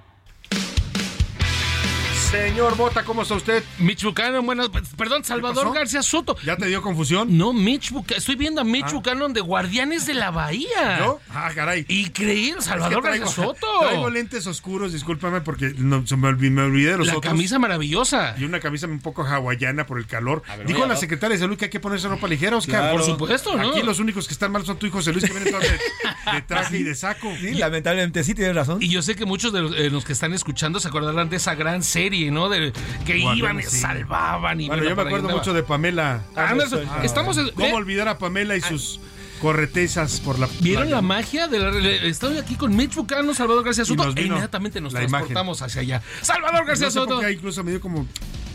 Señor 2.32 2.78
Bota, 2.78 3.04
¿cómo 3.04 3.24
está 3.24 3.36
usted? 3.36 3.62
Mitch 3.78 4.06
Buchanan, 4.06 4.46
bueno, 4.46 4.64
perdón, 4.96 5.26
Salvador 5.26 5.74
García 5.74 6.02
Soto. 6.02 6.38
¿Ya 6.46 6.56
te 6.56 6.66
dio 6.68 6.82
confusión? 6.82 7.38
No, 7.38 7.52
Mitch 7.52 7.92
Buchanan, 7.92 8.20
estoy 8.20 8.38
viendo 8.38 8.62
a 8.62 8.64
Mitch 8.64 8.86
ah. 8.88 8.94
Buchanan 8.94 9.34
de 9.34 9.42
Guardianes 9.42 10.06
de 10.06 10.14
la 10.14 10.32
Bahía. 10.32 11.00
¿Yo? 11.00 11.20
Ah, 11.30 11.52
caray. 11.54 11.86
Increíble, 11.90 12.62
Salvador 12.62 13.04
García 13.04 13.28
Soto. 13.28 13.68
Traigo 13.82 14.10
lentes 14.10 14.48
oscuros, 14.48 14.94
discúlpame 14.94 15.42
porque 15.42 15.74
no, 15.78 16.06
me, 16.16 16.28
olvidé 16.30 16.92
de 16.92 16.98
los 17.00 17.08
la 17.08 17.20
camisa 17.20 17.60
maravillosa. 17.60 18.34
Y 18.38 18.46
una 18.46 18.62
camisa 18.62 18.88
un 18.88 19.02
poco 19.02 19.26
hawaiana 19.26 19.86
por 19.86 19.98
el 19.98 20.08
calor. 20.08 20.42
Dijo 20.66 20.86
la 20.86 20.96
secretaria 20.96 21.36
de 21.36 21.42
salud 21.42 21.58
que 21.58 21.66
hay 21.66 21.72
que 21.72 21.82
ponerse 21.82 22.08
ropa 22.08 22.30
ligera, 22.30 22.56
Oscar. 22.56 22.94
Por 22.94 23.04
supuesto, 23.04 23.58
¿no? 23.58 23.72
Aquí 23.72 23.82
los 23.82 24.00
únicos 24.00 24.28
que 24.28 24.34
están 24.34 24.54
mal 24.54 24.66
son 24.66 24.78
tu 24.78 24.86
hijo 24.86 25.00
José 25.00 25.12
Luis, 25.12 25.26
que 25.26 25.34
viene 25.34 25.52
todo 25.52 25.60
de, 25.60 26.42
traje 26.44 26.78
y 26.78 26.84
de 26.84 26.96
saco. 26.96 27.30
Sí, 27.42 27.56
lamentablemente 27.56 28.24
sí, 28.24 28.34
tienes 28.34 28.56
razón. 28.56 28.82
Y 28.82 28.88
yo 28.88 29.02
sé 29.02 29.16
que 29.16 29.26
muchos 29.26 29.52
de 29.52 29.62
los, 29.62 29.76
eh, 29.76 29.90
los 29.90 30.06
que 30.06 30.14
están 30.14 30.32
escuchando 30.32 30.80
se 30.80 30.88
acordarán 30.88 31.30
de 31.30 31.36
esa 31.36 31.56
gran 31.56 31.84
serie, 31.84 32.21
¿no? 32.30 32.50
De 32.50 32.74
que 33.06 33.18
iban 33.18 33.60
y 33.60 33.64
salvaban. 33.64 34.62
Y 34.62 34.68
bueno, 34.68 34.84
yo 34.84 34.96
me 34.96 35.02
acuerdo 35.02 35.30
mucho 35.30 35.54
de 35.54 35.64
Pamela. 35.64 36.24
estamos 37.04 37.40
¿Cómo 37.56 37.76
olvidar 37.76 38.08
a 38.08 38.18
Pamela 38.18 38.56
y 38.56 38.62
sus 38.62 39.00
corretezas 39.42 40.20
por 40.20 40.38
la 40.38 40.48
¿Vieron 40.60 40.92
la 40.92 41.02
magia? 41.02 41.48
De 41.48 41.60
la, 41.60 41.72
estoy 42.06 42.38
aquí 42.38 42.56
con 42.56 42.76
Mitch 42.76 42.96
Bucano, 42.96 43.34
Salvador 43.34 43.64
García 43.64 43.86
Soto 43.86 44.14
e 44.16 44.22
inmediatamente 44.22 44.80
nos 44.80 44.94
transportamos 44.94 45.62
hacia 45.62 45.82
allá. 45.82 46.02
Salvador 46.22 46.66
García 46.66 46.92
Soto. 46.92 47.28
incluso 47.28 47.64
me 47.64 47.72
dio 47.72 47.82
como 47.82 48.06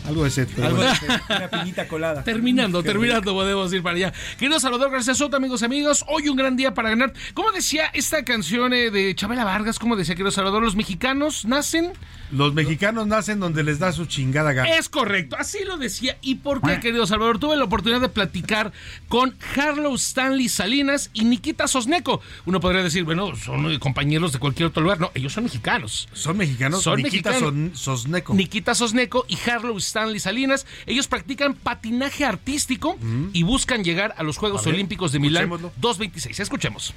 Algo 0.07 0.23
de 0.23 0.31
sed. 0.31 0.47
Algo 0.63 0.81
de 0.81 0.89
una 1.35 1.49
piñita 1.49 1.85
colada. 1.89 2.23
Terminando, 2.23 2.81
terminando, 2.81 3.33
podemos 3.33 3.73
ir 3.73 3.83
para 3.83 3.97
allá. 3.97 4.13
Querido 4.39 4.57
Salvador 4.57 4.89
gracias 4.89 5.17
Soto, 5.17 5.35
amigos 5.35 5.63
amigos. 5.63 6.05
Hoy 6.07 6.29
un 6.29 6.37
gran 6.37 6.55
día 6.55 6.73
para 6.73 6.89
ganar. 6.89 7.11
¿Cómo 7.33 7.51
decía 7.51 7.87
esta 7.93 8.23
canción 8.23 8.71
eh, 8.71 8.89
de 8.89 9.13
Chabela 9.15 9.43
Vargas? 9.43 9.79
¿Cómo 9.79 9.97
decía, 9.97 10.15
querido 10.15 10.31
Salvador? 10.31 10.63
Los 10.63 10.77
mexicanos 10.77 11.43
nacen. 11.43 11.91
Los 12.31 12.53
mexicanos 12.53 13.05
nacen 13.07 13.41
donde 13.41 13.63
les 13.63 13.79
da 13.79 13.91
su 13.91 14.05
chingada 14.05 14.53
gana. 14.53 14.69
Es 14.69 14.87
correcto, 14.87 15.35
así 15.37 15.65
lo 15.65 15.77
decía. 15.77 16.17
¿Y 16.21 16.35
por 16.35 16.61
qué, 16.61 16.79
querido 16.79 17.05
Salvador? 17.05 17.39
Tuve 17.39 17.57
la 17.57 17.65
oportunidad 17.65 17.99
de 17.99 18.09
platicar 18.09 18.71
con 19.09 19.35
Harlow 19.55 19.95
Stanley 19.95 20.47
Salinas 20.47 21.09
y 21.13 21.25
Nikita 21.25 21.67
Sosneco. 21.67 22.21
Uno 22.45 22.61
podría 22.61 22.81
decir, 22.81 23.03
bueno, 23.03 23.35
son 23.35 23.77
compañeros 23.79 24.31
de 24.31 24.39
cualquier 24.39 24.67
otro 24.69 24.83
lugar. 24.83 25.01
No, 25.01 25.11
ellos 25.15 25.33
son 25.33 25.43
mexicanos. 25.43 26.07
Son 26.13 26.37
mexicanos. 26.37 26.81
Son 26.81 27.01
Nikita 27.01 27.31
mexicanos. 27.31 27.79
Sosneco. 27.79 28.33
Nikita 28.33 28.73
Sosneco 28.73 29.25
y 29.27 29.37
Harlow 29.49 29.77
Stanley 29.77 29.96
Salinas. 30.19 30.65
Ellos 30.85 31.07
practican 31.07 31.53
patinaje 31.53 32.25
artístico 32.25 32.97
y 33.33 33.43
buscan 33.43 33.83
llegar 33.83 34.13
a 34.17 34.23
los 34.23 34.37
Juegos 34.37 34.61
A 34.61 34.65
ver, 34.65 34.75
Olímpicos 34.75 35.11
de 35.11 35.19
Milán 35.19 35.43
escuchémoslo. 35.43 35.71
226. 35.77 36.39
Escuchemos. 36.39 36.93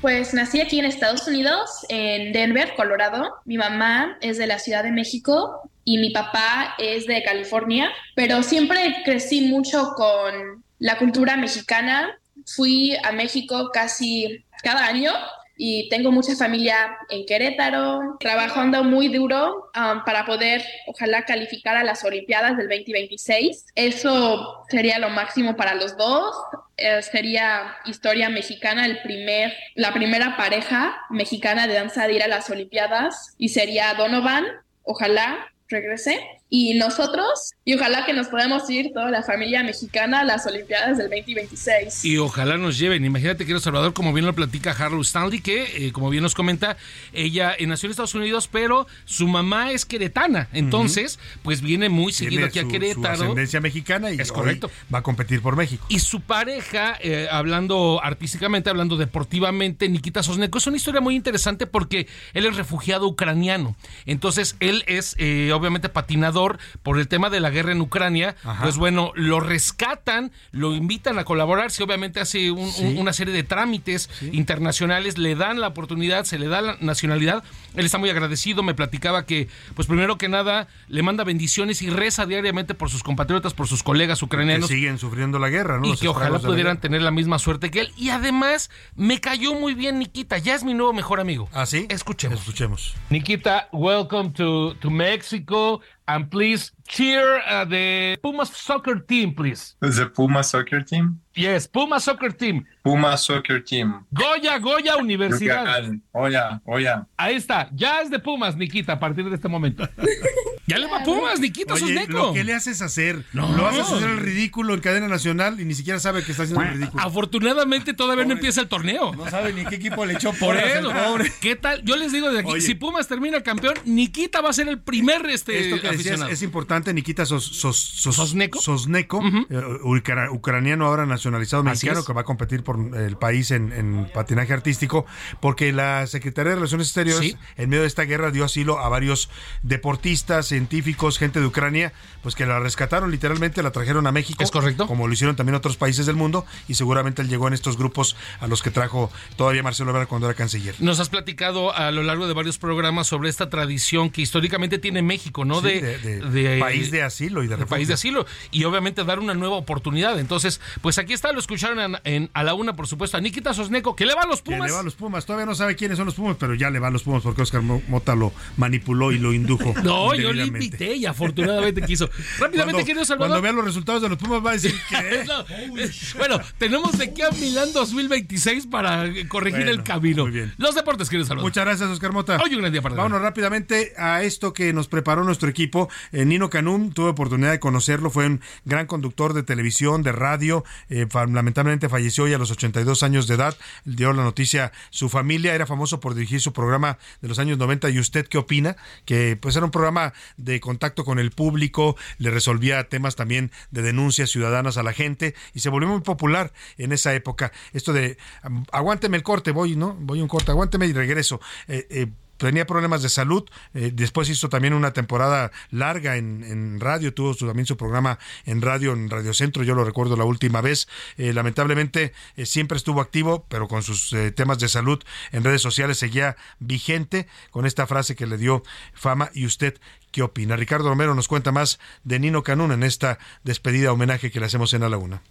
Pues 0.00 0.32
nací 0.32 0.60
aquí 0.60 0.78
en 0.78 0.84
Estados 0.84 1.26
Unidos, 1.26 1.70
en 1.88 2.32
Denver, 2.32 2.74
Colorado. 2.76 3.34
Mi 3.44 3.58
mamá 3.58 4.16
es 4.20 4.38
de 4.38 4.46
la 4.46 4.60
Ciudad 4.60 4.84
de 4.84 4.92
México 4.92 5.68
y 5.84 5.98
mi 5.98 6.10
papá 6.10 6.74
es 6.78 7.06
de 7.06 7.22
California, 7.24 7.90
pero 8.14 8.42
siempre 8.44 9.02
crecí 9.04 9.48
mucho 9.48 9.94
con 9.96 10.62
la 10.78 10.98
cultura 10.98 11.36
mexicana. 11.36 12.16
Fui 12.46 12.96
a 13.02 13.10
México 13.10 13.70
casi 13.72 14.44
cada 14.62 14.86
año 14.86 15.12
y 15.60 15.88
tengo 15.88 16.12
mucha 16.12 16.36
familia 16.36 16.96
en 17.10 17.26
Querétaro, 17.26 18.16
trabajando 18.20 18.84
muy 18.84 19.08
duro 19.08 19.70
um, 19.74 20.04
para 20.04 20.24
poder, 20.24 20.64
ojalá, 20.86 21.24
calificar 21.24 21.76
a 21.76 21.82
las 21.82 22.04
Olimpiadas 22.04 22.56
del 22.56 22.68
2026. 22.68 23.66
Eso 23.74 24.64
sería 24.70 25.00
lo 25.00 25.10
máximo 25.10 25.56
para 25.56 25.74
los 25.74 25.96
dos. 25.96 26.36
Eh, 26.76 27.02
sería 27.02 27.74
historia 27.86 28.30
mexicana, 28.30 28.86
el 28.86 29.02
primer, 29.02 29.52
la 29.74 29.92
primera 29.92 30.36
pareja 30.36 30.96
mexicana 31.10 31.66
de 31.66 31.74
danza 31.74 32.06
de 32.06 32.14
ir 32.14 32.22
a 32.22 32.28
las 32.28 32.48
Olimpiadas 32.48 33.34
y 33.36 33.48
sería 33.48 33.92
Donovan, 33.94 34.46
ojalá 34.84 35.48
regrese. 35.68 36.20
Y 36.50 36.74
nosotros, 36.74 37.52
y 37.66 37.74
ojalá 37.74 38.06
que 38.06 38.14
nos 38.14 38.28
podamos 38.28 38.68
ir 38.70 38.90
toda 38.94 39.10
la 39.10 39.22
familia 39.22 39.62
mexicana 39.62 40.20
a 40.20 40.24
las 40.24 40.46
Olimpiadas 40.46 40.96
del 40.96 41.10
2026. 41.10 42.04
Y 42.06 42.16
ojalá 42.16 42.56
nos 42.56 42.78
lleven. 42.78 43.04
Imagínate, 43.04 43.44
querido 43.44 43.60
Salvador, 43.60 43.92
como 43.92 44.14
bien 44.14 44.24
lo 44.24 44.34
platica 44.34 44.70
Harlow 44.70 45.02
Stanley, 45.02 45.40
que, 45.42 45.86
eh, 45.88 45.92
como 45.92 46.08
bien 46.08 46.22
nos 46.22 46.34
comenta, 46.34 46.78
ella 47.12 47.54
eh, 47.58 47.66
nació 47.66 47.88
en 47.88 47.90
Estados 47.90 48.14
Unidos, 48.14 48.48
pero 48.50 48.86
su 49.04 49.28
mamá 49.28 49.72
es 49.72 49.84
queretana. 49.84 50.48
Entonces, 50.54 51.18
pues 51.42 51.60
viene 51.60 51.90
muy 51.90 52.12
seguido 52.14 52.30
Tiene 52.30 52.46
aquí 52.46 52.58
a 52.60 52.62
su- 52.62 52.68
Su 52.68 52.72
Querétaro. 52.72 53.12
ascendencia 53.24 53.60
mexicana 53.60 54.10
y 54.10 54.18
Es 54.18 54.30
hoy 54.30 54.36
correcto. 54.36 54.70
va 54.92 55.00
a 55.00 55.02
competir 55.02 55.42
por 55.42 55.54
México. 55.54 55.84
Y 55.90 55.98
su 55.98 56.22
pareja, 56.22 56.96
eh, 57.02 57.28
hablando 57.30 58.00
artísticamente, 58.02 58.70
hablando 58.70 58.96
deportivamente, 58.96 59.86
Nikita 59.90 60.22
Sosneco, 60.22 60.56
es 60.56 60.66
una 60.66 60.78
historia 60.78 61.02
muy 61.02 61.14
interesante 61.14 61.66
porque 61.66 62.06
él 62.32 62.46
es 62.46 62.56
refugiado 62.56 63.06
ucraniano. 63.06 63.76
Entonces, 64.06 64.56
él 64.60 64.82
es 64.86 65.14
eh, 65.18 65.52
obviamente 65.52 65.90
patinador 65.90 66.37
por 66.82 66.98
el 66.98 67.08
tema 67.08 67.30
de 67.30 67.40
la 67.40 67.50
guerra 67.50 67.72
en 67.72 67.80
Ucrania. 67.80 68.36
Ajá. 68.44 68.62
Pues 68.62 68.76
bueno, 68.76 69.12
lo 69.14 69.40
rescatan, 69.40 70.32
lo 70.52 70.74
invitan 70.74 71.18
a 71.18 71.24
colaborar, 71.24 71.70
si 71.70 71.82
obviamente 71.82 72.20
hace 72.20 72.50
un- 72.50 72.70
Sí. 72.72 72.84
un- 72.84 72.98
una 72.98 73.12
serie 73.12 73.32
de 73.34 73.42
trámites 73.42 74.08
internacionales, 74.32 75.18
le 75.18 75.34
dan 75.34 75.60
la 75.60 75.68
oportunidad, 75.68 76.24
se 76.24 76.38
le 76.38 76.48
da 76.48 76.60
la 76.60 76.76
nacionalidad. 76.80 77.42
Él 77.74 77.84
está 77.84 77.98
muy 77.98 78.10
agradecido, 78.10 78.62
me 78.62 78.74
platicaba 78.74 79.26
que, 79.26 79.48
pues 79.74 79.86
primero 79.88 80.16
que 80.18 80.28
nada, 80.28 80.68
le 80.88 81.02
manda 81.02 81.24
bendiciones 81.24 81.82
y 81.82 81.90
reza 81.90 82.26
diariamente 82.26 82.74
por 82.74 82.90
sus 82.90 83.02
compatriotas, 83.02 83.54
por 83.54 83.66
sus 83.68 83.82
colegas 83.82 84.20
Que 84.20 84.24
ucranianos 84.24 84.68
siguen 84.68 84.98
sufriendo 84.98 85.38
la 85.38 85.48
guerra, 85.48 85.78
¿no? 85.78 85.86
y 85.86 85.90
Los 85.90 86.00
que 86.00 86.08
ojalá 86.08 86.30
la 86.30 86.38
pudieran 86.38 86.80
tener 86.80 87.02
la 87.02 87.10
misma 87.10 87.38
suerte 87.38 87.70
que 87.70 87.80
él. 87.80 87.92
Y 87.96 88.10
además, 88.10 88.70
me 88.94 89.20
cayó 89.20 89.54
muy 89.54 89.74
bien 89.74 89.98
Nikita, 89.98 90.38
ya 90.38 90.54
es 90.54 90.64
mi 90.64 90.74
nuevo 90.74 90.92
mejor 90.92 91.20
amigo. 91.20 91.48
¿Ah, 91.52 91.66
sí? 91.66 91.86
Escuchemos. 91.88 92.38
Escuchemos. 92.40 92.94
Nikita, 93.10 93.68
welcome 93.72 94.30
to, 94.30 94.74
to 94.80 94.90
Mexico. 94.90 95.80
And 96.08 96.30
please 96.30 96.72
cheer 96.88 97.40
uh, 97.46 97.64
the 97.68 98.18
Pumas 98.22 98.48
soccer 98.50 98.98
team, 99.00 99.34
please. 99.34 99.74
The 99.80 100.06
Puma 100.06 100.42
soccer 100.42 100.82
team? 100.84 101.20
Yes, 101.34 101.68
Pumas 101.68 102.02
soccer 102.04 102.32
team. 102.32 102.64
Puma 102.82 103.16
soccer 103.16 103.60
team. 103.62 104.04
Goya, 104.10 104.58
Goya 104.58 104.96
Universidad. 104.96 105.84
Hola, 106.10 106.60
hola. 106.64 107.06
Ahí 107.16 107.36
está, 107.36 107.68
ya 107.72 108.00
es 108.00 108.10
de 108.10 108.18
Pumas, 108.18 108.56
Nikita, 108.56 108.94
a 108.94 108.98
partir 108.98 109.24
de 109.28 109.36
este 109.36 109.46
momento. 109.46 109.88
ya 110.66 110.78
le 110.78 110.86
va 110.88 110.98
a 110.98 111.04
Pumas, 111.04 111.38
Nikita 111.38 111.74
Oye, 111.74 111.80
Sosneco. 111.82 112.12
lo 112.12 112.32
que 112.32 112.42
le 112.42 112.54
haces 112.54 112.82
hacer, 112.82 113.24
No. 113.32 113.56
lo 113.56 113.68
haces 113.68 113.82
hacer 113.88 114.08
el 114.10 114.16
ridículo 114.16 114.74
en 114.74 114.80
cadena 114.80 115.06
nacional 115.06 115.60
y 115.60 115.64
ni 115.64 115.74
siquiera 115.74 116.00
sabe 116.00 116.24
que 116.24 116.32
está 116.32 116.42
haciendo 116.42 116.64
el 116.64 116.72
ridículo. 116.72 117.04
Afortunadamente 117.04 117.94
todavía 117.94 118.24
no 118.24 118.32
empieza 118.32 118.60
el 118.60 118.66
torneo. 118.68 119.14
No 119.14 119.30
sabe 119.30 119.52
ni 119.52 119.64
qué 119.64 119.76
equipo 119.76 120.04
le 120.06 120.14
echó 120.14 120.32
Por 120.32 120.56
eso, 120.56 120.90
pobre. 120.92 121.30
¿qué 121.40 121.54
tal? 121.54 121.84
Yo 121.84 121.96
les 121.96 122.10
digo 122.10 122.32
de 122.32 122.40
aquí, 122.40 122.50
Oye. 122.50 122.60
si 122.62 122.74
Pumas 122.74 123.06
termina 123.06 123.42
campeón, 123.44 123.74
Nikita 123.84 124.40
va 124.40 124.50
a 124.50 124.52
ser 124.52 124.68
el 124.68 124.80
primer 124.80 125.24
este, 125.26 125.56
Esto 125.60 125.76
que 125.76 125.82
decías 125.82 125.94
aficionado. 125.94 126.30
es 126.32 126.42
importante, 126.42 126.77
Nikita 126.94 127.26
Sos, 127.26 127.44
Sos- 127.44 127.76
Sos- 127.76 128.16
¿Sosneco? 128.16 128.60
Sosneco, 128.60 129.22
eh, 129.50 129.60
ucra- 129.82 130.30
ucraniano 130.30 130.86
ahora 130.86 131.06
nacionalizado 131.06 131.62
mexicano 131.62 132.04
que 132.04 132.12
va 132.12 132.22
a 132.22 132.24
competir 132.24 132.62
por 132.62 132.78
el 132.96 133.16
país 133.16 133.50
en, 133.50 133.72
en 133.72 134.10
patinaje 134.12 134.52
artístico, 134.52 135.06
porque 135.40 135.72
la 135.72 136.06
Secretaría 136.06 136.50
de 136.50 136.56
Relaciones 136.56 136.88
Exteriores 136.88 137.32
Sí. 137.32 137.36
en 137.56 137.68
medio 137.70 137.82
de 137.82 137.88
esta 137.88 138.02
guerra 138.04 138.30
dio 138.30 138.44
asilo 138.44 138.78
a 138.78 138.88
varios 138.88 139.28
deportistas, 139.62 140.46
científicos, 140.46 141.18
gente 141.18 141.40
de 141.40 141.46
Ucrania, 141.46 141.92
pues 142.22 142.34
que 142.34 142.46
la 142.46 142.58
rescataron 142.58 143.10
literalmente, 143.10 143.62
la 143.62 143.70
trajeron 143.70 144.06
a 144.06 144.12
México. 144.12 144.42
Es 144.42 144.50
correcto. 144.50 144.86
Como 144.86 145.06
lo 145.06 145.12
hicieron 145.12 145.36
también 145.36 145.54
otros 145.54 145.76
países 145.76 146.06
del 146.06 146.16
mundo 146.16 146.44
y 146.66 146.74
seguramente 146.74 147.22
él 147.22 147.28
llegó 147.28 147.46
en 147.48 147.54
estos 147.54 147.76
grupos 147.76 148.16
a 148.40 148.46
los 148.46 148.62
que 148.62 148.70
trajo 148.70 149.10
todavía 149.36 149.62
Marcelo 149.62 149.90
Ebrard 149.90 150.08
cuando 150.08 150.26
era 150.26 150.34
canciller. 150.36 150.74
Nos 150.80 151.00
has 151.00 151.08
platicado 151.08 151.74
a 151.74 151.90
lo 151.90 152.02
largo 152.02 152.26
de 152.26 152.34
varios 152.34 152.58
programas 152.58 153.06
sobre 153.06 153.28
esta 153.28 153.48
tradición 153.50 154.10
que 154.10 154.22
históricamente 154.22 154.78
tiene 154.78 155.02
México, 155.02 155.44
¿no? 155.44 155.60
Sí, 155.60 155.66
de, 155.68 155.98
de- 155.98 156.20
de 156.20 156.30
de- 156.30 156.58
país 156.68 156.90
de 156.90 157.02
asilo 157.02 157.42
y 157.42 157.46
de 157.48 157.56
refugio. 157.56 157.70
país 157.70 157.88
de 157.88 157.94
asilo 157.94 158.26
y 158.50 158.64
obviamente 158.64 159.04
dar 159.04 159.18
una 159.18 159.34
nueva 159.34 159.56
oportunidad. 159.56 160.18
Entonces, 160.18 160.60
pues 160.80 160.98
aquí 160.98 161.12
está, 161.12 161.32
lo 161.32 161.40
escucharon 161.40 161.78
en, 161.80 161.96
en- 162.04 162.30
a 162.34 162.42
la 162.44 162.54
una, 162.54 162.76
por 162.76 162.86
supuesto, 162.86 163.16
a 163.16 163.20
Nikita 163.20 163.54
Sosneco, 163.54 163.94
que 163.96 164.06
le 164.06 164.14
va 164.14 164.22
a 164.22 164.26
los 164.26 164.42
Que 164.42 164.52
Pumas. 164.52 164.66
le 164.68 164.72
va 164.74 164.80
a 164.80 164.82
los 164.82 164.94
Pumas. 164.94 165.26
Todavía 165.26 165.46
no 165.46 165.54
sabe 165.54 165.76
quiénes 165.76 165.96
son 165.96 166.06
los 166.06 166.14
Pumas, 166.14 166.36
pero 166.38 166.54
ya 166.54 166.70
le 166.70 166.78
va 166.78 166.88
a 166.88 166.90
los 166.90 167.02
Pumas 167.02 167.22
porque 167.22 167.42
Oscar 167.42 167.62
Mo- 167.62 167.82
Mota 167.88 168.14
lo 168.14 168.32
manipuló 168.56 169.12
y 169.12 169.18
lo 169.18 169.32
indujo. 169.32 169.74
No, 169.82 170.14
yo 170.14 170.32
le 170.32 170.44
invité 170.46 170.94
y 170.96 171.06
afortunadamente 171.06 171.82
quiso. 171.82 172.06
Rápidamente, 172.38 172.72
Cuando, 172.72 172.84
querido 172.86 173.04
Salvador. 173.04 173.28
cuando 173.30 173.42
vea 173.42 173.52
los 173.52 173.64
resultados 173.64 174.02
de 174.02 174.08
los 174.08 174.18
Pumas 174.18 174.44
va 174.44 174.50
a 174.50 174.52
decir 174.54 174.74
que 174.90 175.24
No, 175.24 175.40
eh, 175.48 175.90
bueno, 176.16 176.40
tenemos 176.58 176.96
de 176.98 177.12
qué 177.14 177.24
a 177.24 177.30
Milán 177.30 177.72
2026 177.72 178.66
para 178.66 179.06
eh, 179.06 179.26
corregir 179.28 179.60
Bueno, 179.64 179.70
el 179.72 179.82
camino. 179.82 180.22
muy 180.24 180.32
bien. 180.32 180.54
Los 180.58 180.74
deportes, 180.74 181.08
querido 181.08 181.26
Salvador. 181.26 181.48
Muchas 181.48 181.64
gracias, 181.64 181.88
Oscar 181.88 182.12
Mota. 182.12 182.38
Hoy 182.42 182.54
un 182.54 182.60
gran 182.60 182.72
día 182.72 182.82
para 182.82 182.94
Vámonos 182.94 183.20
rápidamente 183.22 183.92
a 183.96 184.22
esto 184.22 184.52
que 184.52 184.72
nos 184.72 184.88
preparó 184.88 185.24
nuestro 185.24 185.48
equipo. 185.48 185.88
Eh, 186.12 186.24
Nino 186.24 186.50
Canún, 186.58 186.92
tuve 186.92 187.10
oportunidad 187.10 187.52
de 187.52 187.60
conocerlo, 187.60 188.10
fue 188.10 188.26
un 188.26 188.40
gran 188.64 188.86
conductor 188.88 189.32
de 189.32 189.44
televisión, 189.44 190.02
de 190.02 190.10
radio. 190.10 190.64
eh, 190.88 191.06
lamentablemente 191.30 191.88
falleció 191.88 192.24
hoy 192.24 192.34
a 192.34 192.38
los 192.38 192.50
82 192.50 193.04
años 193.04 193.28
de 193.28 193.34
edad. 193.36 193.56
Dio 193.84 194.12
la 194.12 194.24
noticia, 194.24 194.72
su 194.90 195.08
familia 195.08 195.54
era 195.54 195.66
famoso 195.66 196.00
por 196.00 196.14
dirigir 196.16 196.40
su 196.40 196.52
programa 196.52 196.98
de 197.22 197.28
los 197.28 197.38
años 197.38 197.58
90. 197.58 197.90
¿Y 197.90 198.00
usted 198.00 198.26
qué 198.26 198.38
opina? 198.38 198.76
Que 199.04 199.36
pues 199.40 199.54
era 199.54 199.66
un 199.66 199.70
programa 199.70 200.14
de 200.36 200.58
contacto 200.58 201.04
con 201.04 201.20
el 201.20 201.30
público, 201.30 201.96
le 202.18 202.32
resolvía 202.32 202.88
temas 202.88 203.14
también 203.14 203.52
de 203.70 203.82
denuncias 203.82 204.28
ciudadanas 204.30 204.78
a 204.78 204.82
la 204.82 204.92
gente 204.92 205.36
y 205.54 205.60
se 205.60 205.68
volvió 205.68 205.88
muy 205.88 206.00
popular 206.00 206.52
en 206.76 206.90
esa 206.90 207.14
época. 207.14 207.52
Esto 207.72 207.92
de 207.92 208.18
"Am- 208.42 208.64
aguánteme 208.72 209.16
el 209.16 209.22
corte, 209.22 209.52
voy, 209.52 209.76
¿no? 209.76 209.94
Voy 210.00 210.20
un 210.22 210.26
corte, 210.28 210.50
aguánteme 210.50 210.86
y 210.88 210.92
regreso. 210.92 211.40
Eh, 211.68 211.86
eh, 211.90 212.06
tenía 212.38 212.66
problemas 212.66 213.02
de 213.02 213.08
salud, 213.08 213.44
eh, 213.74 213.90
después 213.92 214.28
hizo 214.30 214.48
también 214.48 214.72
una 214.72 214.92
temporada 214.92 215.50
larga 215.70 216.16
en, 216.16 216.80
radio, 216.80 217.12
tuvo 217.12 217.34
también 217.34 217.66
su 217.66 217.76
programa 217.76 218.18
en 218.46 218.62
radio, 218.62 218.92
en 218.92 219.10
Radio 219.10 219.34
Centro, 219.34 219.62
yo 219.64 219.74
lo 219.74 219.84
recuerdo 219.84 220.16
la 220.16 220.24
última 220.24 220.60
vez, 220.60 220.88
Eh, 221.16 221.32
lamentablemente 221.32 222.12
eh, 222.36 222.46
siempre 222.46 222.76
estuvo 222.76 223.00
activo, 223.00 223.44
pero 223.48 223.66
con 223.66 223.82
sus 223.82 224.14
temas 224.34 224.58
de 224.58 224.68
salud 224.68 225.02
en 225.32 225.44
redes 225.44 225.60
sociales 225.62 225.98
seguía 225.98 226.36
vigente 226.60 227.26
con 227.50 227.66
esta 227.66 227.86
frase 227.86 228.14
que 228.14 228.26
le 228.26 228.38
dio 228.38 228.62
fama 228.94 229.30
y 229.34 229.46
usted 229.46 229.78
qué 230.10 230.22
opina. 230.22 230.56
Ricardo 230.56 230.88
Romero 230.88 231.14
nos 231.14 231.28
cuenta 231.28 231.52
más 231.52 231.78
de 232.04 232.18
Nino 232.18 232.42
Canún 232.42 232.72
en 232.72 232.82
esta 232.82 233.18
despedida 233.44 233.92
homenaje 233.92 234.30
que 234.30 234.40
le 234.40 234.46
hacemos 234.46 234.72
en 234.74 234.88
la 234.88 234.96
Una. 234.96 235.22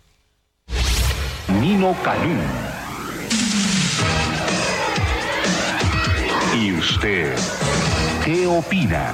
Nino 1.47 1.95
Canún. 2.03 2.86
¿Y 6.59 6.73
usted 6.73 7.35
qué 8.25 8.47
opina? 8.47 9.13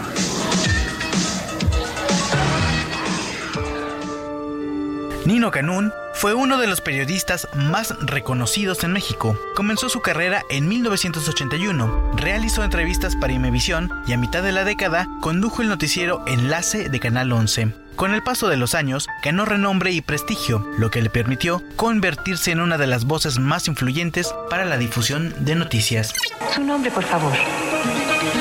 Nino 5.26 5.52
Canún 5.52 5.94
fue 6.14 6.34
uno 6.34 6.58
de 6.58 6.68
los 6.68 6.82
periodistas 6.82 7.48
más 7.56 7.96
reconocidos 8.02 8.84
en 8.84 8.92
México. 8.92 9.40
Comenzó 9.56 9.88
su 9.88 10.02
carrera 10.02 10.44
en 10.50 10.68
1981, 10.68 12.12
realizó 12.18 12.62
entrevistas 12.62 13.16
para 13.16 13.32
Imevisión 13.32 13.90
y 14.06 14.12
a 14.12 14.18
mitad 14.18 14.44
de 14.44 14.52
la 14.52 14.66
década 14.66 15.08
condujo 15.22 15.62
el 15.62 15.70
noticiero 15.70 16.24
Enlace 16.28 16.90
de 16.90 17.00
Canal 17.00 17.32
11. 17.32 17.74
Con 17.96 18.14
el 18.14 18.22
paso 18.22 18.50
de 18.50 18.58
los 18.58 18.76
años, 18.76 19.08
ganó 19.24 19.46
renombre 19.46 19.92
y 19.92 20.02
prestigio, 20.02 20.68
lo 20.78 20.92
que 20.92 21.02
le 21.02 21.10
permitió 21.10 21.64
convertirse 21.78 22.52
en 22.52 22.60
una 22.60 22.78
de 22.78 22.88
las 22.88 23.06
voces 23.06 23.40
más 23.40 23.70
influyentes 23.70 24.34
para 24.50 24.66
la 24.66 24.78
difusión 24.78 25.34
de 25.46 25.56
noticias. 25.56 26.14
Su 26.54 26.64
nombre, 26.66 26.92
por 26.92 27.04
favor. 27.04 27.32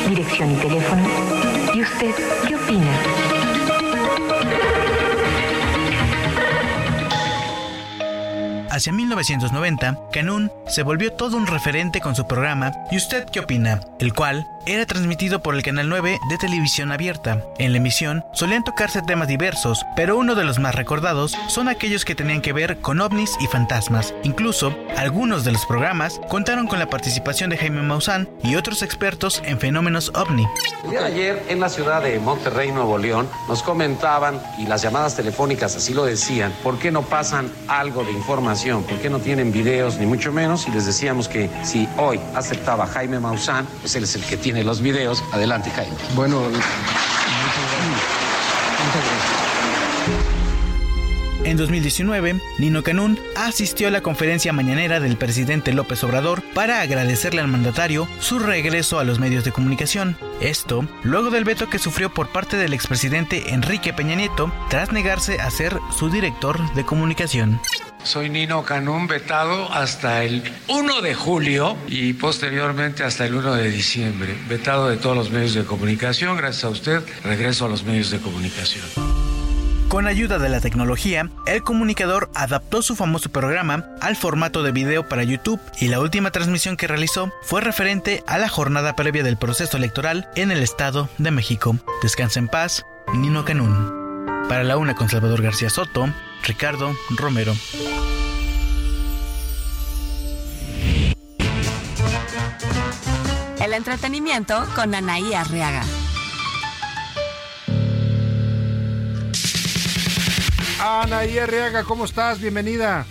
Dirección 0.08 0.50
y 0.50 0.56
teléfono. 0.56 1.08
¿Y 1.74 1.82
usted 1.82 2.14
qué 2.48 2.56
opina? 2.56 2.90
Hacia 8.72 8.90
1990, 8.90 9.98
Canún 10.10 10.50
se 10.66 10.82
volvió 10.82 11.12
todo 11.12 11.36
un 11.36 11.46
referente 11.46 12.00
con 12.00 12.16
su 12.16 12.26
programa 12.26 12.72
¿Y 12.90 12.96
usted 12.96 13.26
qué 13.30 13.40
opina?, 13.40 13.82
el 13.98 14.14
cual 14.14 14.46
era 14.64 14.86
transmitido 14.86 15.42
por 15.42 15.54
el 15.54 15.62
Canal 15.62 15.90
9 15.90 16.18
de 16.30 16.38
televisión 16.38 16.90
abierta. 16.90 17.44
En 17.58 17.72
la 17.72 17.78
emisión 17.78 18.24
solían 18.32 18.64
tocarse 18.64 19.02
temas 19.02 19.28
diversos, 19.28 19.84
pero 19.94 20.16
uno 20.16 20.34
de 20.34 20.44
los 20.44 20.58
más 20.58 20.74
recordados 20.74 21.36
son 21.48 21.68
aquellos 21.68 22.06
que 22.06 22.14
tenían 22.14 22.40
que 22.40 22.54
ver 22.54 22.78
con 22.78 23.00
ovnis 23.00 23.36
y 23.40 23.46
fantasmas. 23.46 24.14
Incluso, 24.22 24.74
algunos 24.96 25.44
de 25.44 25.52
los 25.52 25.66
programas 25.66 26.18
contaron 26.28 26.66
con 26.66 26.78
la 26.78 26.88
participación 26.88 27.50
de 27.50 27.58
Jaime 27.58 27.82
Maussan 27.82 28.28
y 28.42 28.54
otros 28.54 28.82
expertos 28.82 29.42
en 29.44 29.58
fenómenos 29.58 30.12
ovni. 30.14 30.46
Ayer 31.04 31.44
en 31.48 31.60
la 31.60 31.68
ciudad 31.68 32.02
de 32.02 32.18
Monterrey, 32.20 32.70
Nuevo 32.72 32.96
León, 32.96 33.28
nos 33.48 33.62
comentaban, 33.62 34.40
y 34.58 34.66
las 34.66 34.80
llamadas 34.82 35.16
telefónicas 35.16 35.76
así 35.76 35.92
lo 35.92 36.04
decían, 36.04 36.52
¿por 36.62 36.78
qué 36.78 36.92
no 36.92 37.02
pasan 37.02 37.52
algo 37.66 38.04
de 38.04 38.12
información? 38.12 38.61
¿Por 38.62 38.98
qué 39.00 39.10
no 39.10 39.18
tienen 39.18 39.50
videos, 39.50 39.98
ni 39.98 40.06
mucho 40.06 40.30
menos? 40.30 40.68
Y 40.68 40.70
les 40.70 40.86
decíamos 40.86 41.28
que 41.28 41.50
si 41.64 41.88
hoy 41.98 42.20
aceptaba 42.32 42.86
Jaime 42.86 43.18
Maussan, 43.18 43.66
pues 43.80 43.96
él 43.96 44.04
es 44.04 44.14
el 44.14 44.22
que 44.22 44.36
tiene 44.36 44.62
los 44.62 44.80
videos. 44.80 45.24
Adelante, 45.32 45.68
Jaime. 45.70 45.96
Bueno, 46.14 46.42
En 51.44 51.56
2019, 51.56 52.40
Nino 52.58 52.84
Canún 52.84 53.18
asistió 53.36 53.88
a 53.88 53.90
la 53.90 54.00
conferencia 54.00 54.52
mañanera 54.52 55.00
del 55.00 55.16
presidente 55.16 55.72
López 55.72 56.04
Obrador 56.04 56.40
para 56.54 56.80
agradecerle 56.80 57.40
al 57.40 57.48
mandatario 57.48 58.06
su 58.20 58.38
regreso 58.38 59.00
a 59.00 59.04
los 59.04 59.18
medios 59.18 59.44
de 59.44 59.50
comunicación. 59.50 60.16
Esto, 60.40 60.86
luego 61.02 61.30
del 61.30 61.42
veto 61.42 61.68
que 61.68 61.80
sufrió 61.80 62.14
por 62.14 62.28
parte 62.28 62.56
del 62.56 62.72
expresidente 62.72 63.52
Enrique 63.52 63.92
Peña 63.92 64.14
Nieto 64.14 64.52
tras 64.70 64.92
negarse 64.92 65.40
a 65.40 65.50
ser 65.50 65.76
su 65.98 66.10
director 66.10 66.72
de 66.74 66.84
comunicación. 66.84 67.60
Soy 68.04 68.30
Nino 68.30 68.62
Canún, 68.62 69.08
vetado 69.08 69.72
hasta 69.72 70.22
el 70.22 70.44
1 70.68 71.00
de 71.00 71.14
julio 71.14 71.76
y 71.88 72.12
posteriormente 72.12 73.02
hasta 73.02 73.26
el 73.26 73.34
1 73.34 73.54
de 73.54 73.68
diciembre. 73.68 74.36
Vetado 74.48 74.88
de 74.88 74.96
todos 74.96 75.16
los 75.16 75.30
medios 75.30 75.54
de 75.54 75.64
comunicación. 75.64 76.36
Gracias 76.36 76.64
a 76.64 76.68
usted, 76.68 77.02
regreso 77.24 77.66
a 77.66 77.68
los 77.68 77.82
medios 77.82 78.10
de 78.10 78.20
comunicación. 78.20 78.84
Con 79.92 80.06
ayuda 80.06 80.38
de 80.38 80.48
la 80.48 80.62
tecnología, 80.62 81.28
el 81.44 81.62
comunicador 81.62 82.30
adaptó 82.34 82.80
su 82.80 82.96
famoso 82.96 83.28
programa 83.28 83.84
al 84.00 84.16
formato 84.16 84.62
de 84.62 84.72
video 84.72 85.06
para 85.06 85.22
YouTube 85.22 85.60
y 85.78 85.88
la 85.88 86.00
última 86.00 86.30
transmisión 86.30 86.78
que 86.78 86.86
realizó 86.86 87.30
fue 87.42 87.60
referente 87.60 88.24
a 88.26 88.38
la 88.38 88.48
jornada 88.48 88.96
previa 88.96 89.22
del 89.22 89.36
proceso 89.36 89.76
electoral 89.76 90.30
en 90.34 90.50
el 90.50 90.62
Estado 90.62 91.10
de 91.18 91.30
México. 91.30 91.76
Descansa 92.02 92.38
en 92.38 92.48
paz, 92.48 92.86
Nino 93.12 93.44
Canún. 93.44 94.24
Para 94.48 94.64
la 94.64 94.78
una 94.78 94.94
con 94.94 95.10
Salvador 95.10 95.42
García 95.42 95.68
Soto, 95.68 96.08
Ricardo 96.42 96.96
Romero. 97.10 97.52
El 103.62 103.74
entretenimiento 103.74 104.66
con 104.74 104.94
Anaí 104.94 105.34
Arriaga. 105.34 105.84
Ana 110.82 111.24
y 111.26 111.38
Arriaga, 111.38 111.84
¿cómo 111.84 112.04
estás? 112.04 112.40
Bienvenida. 112.40 113.06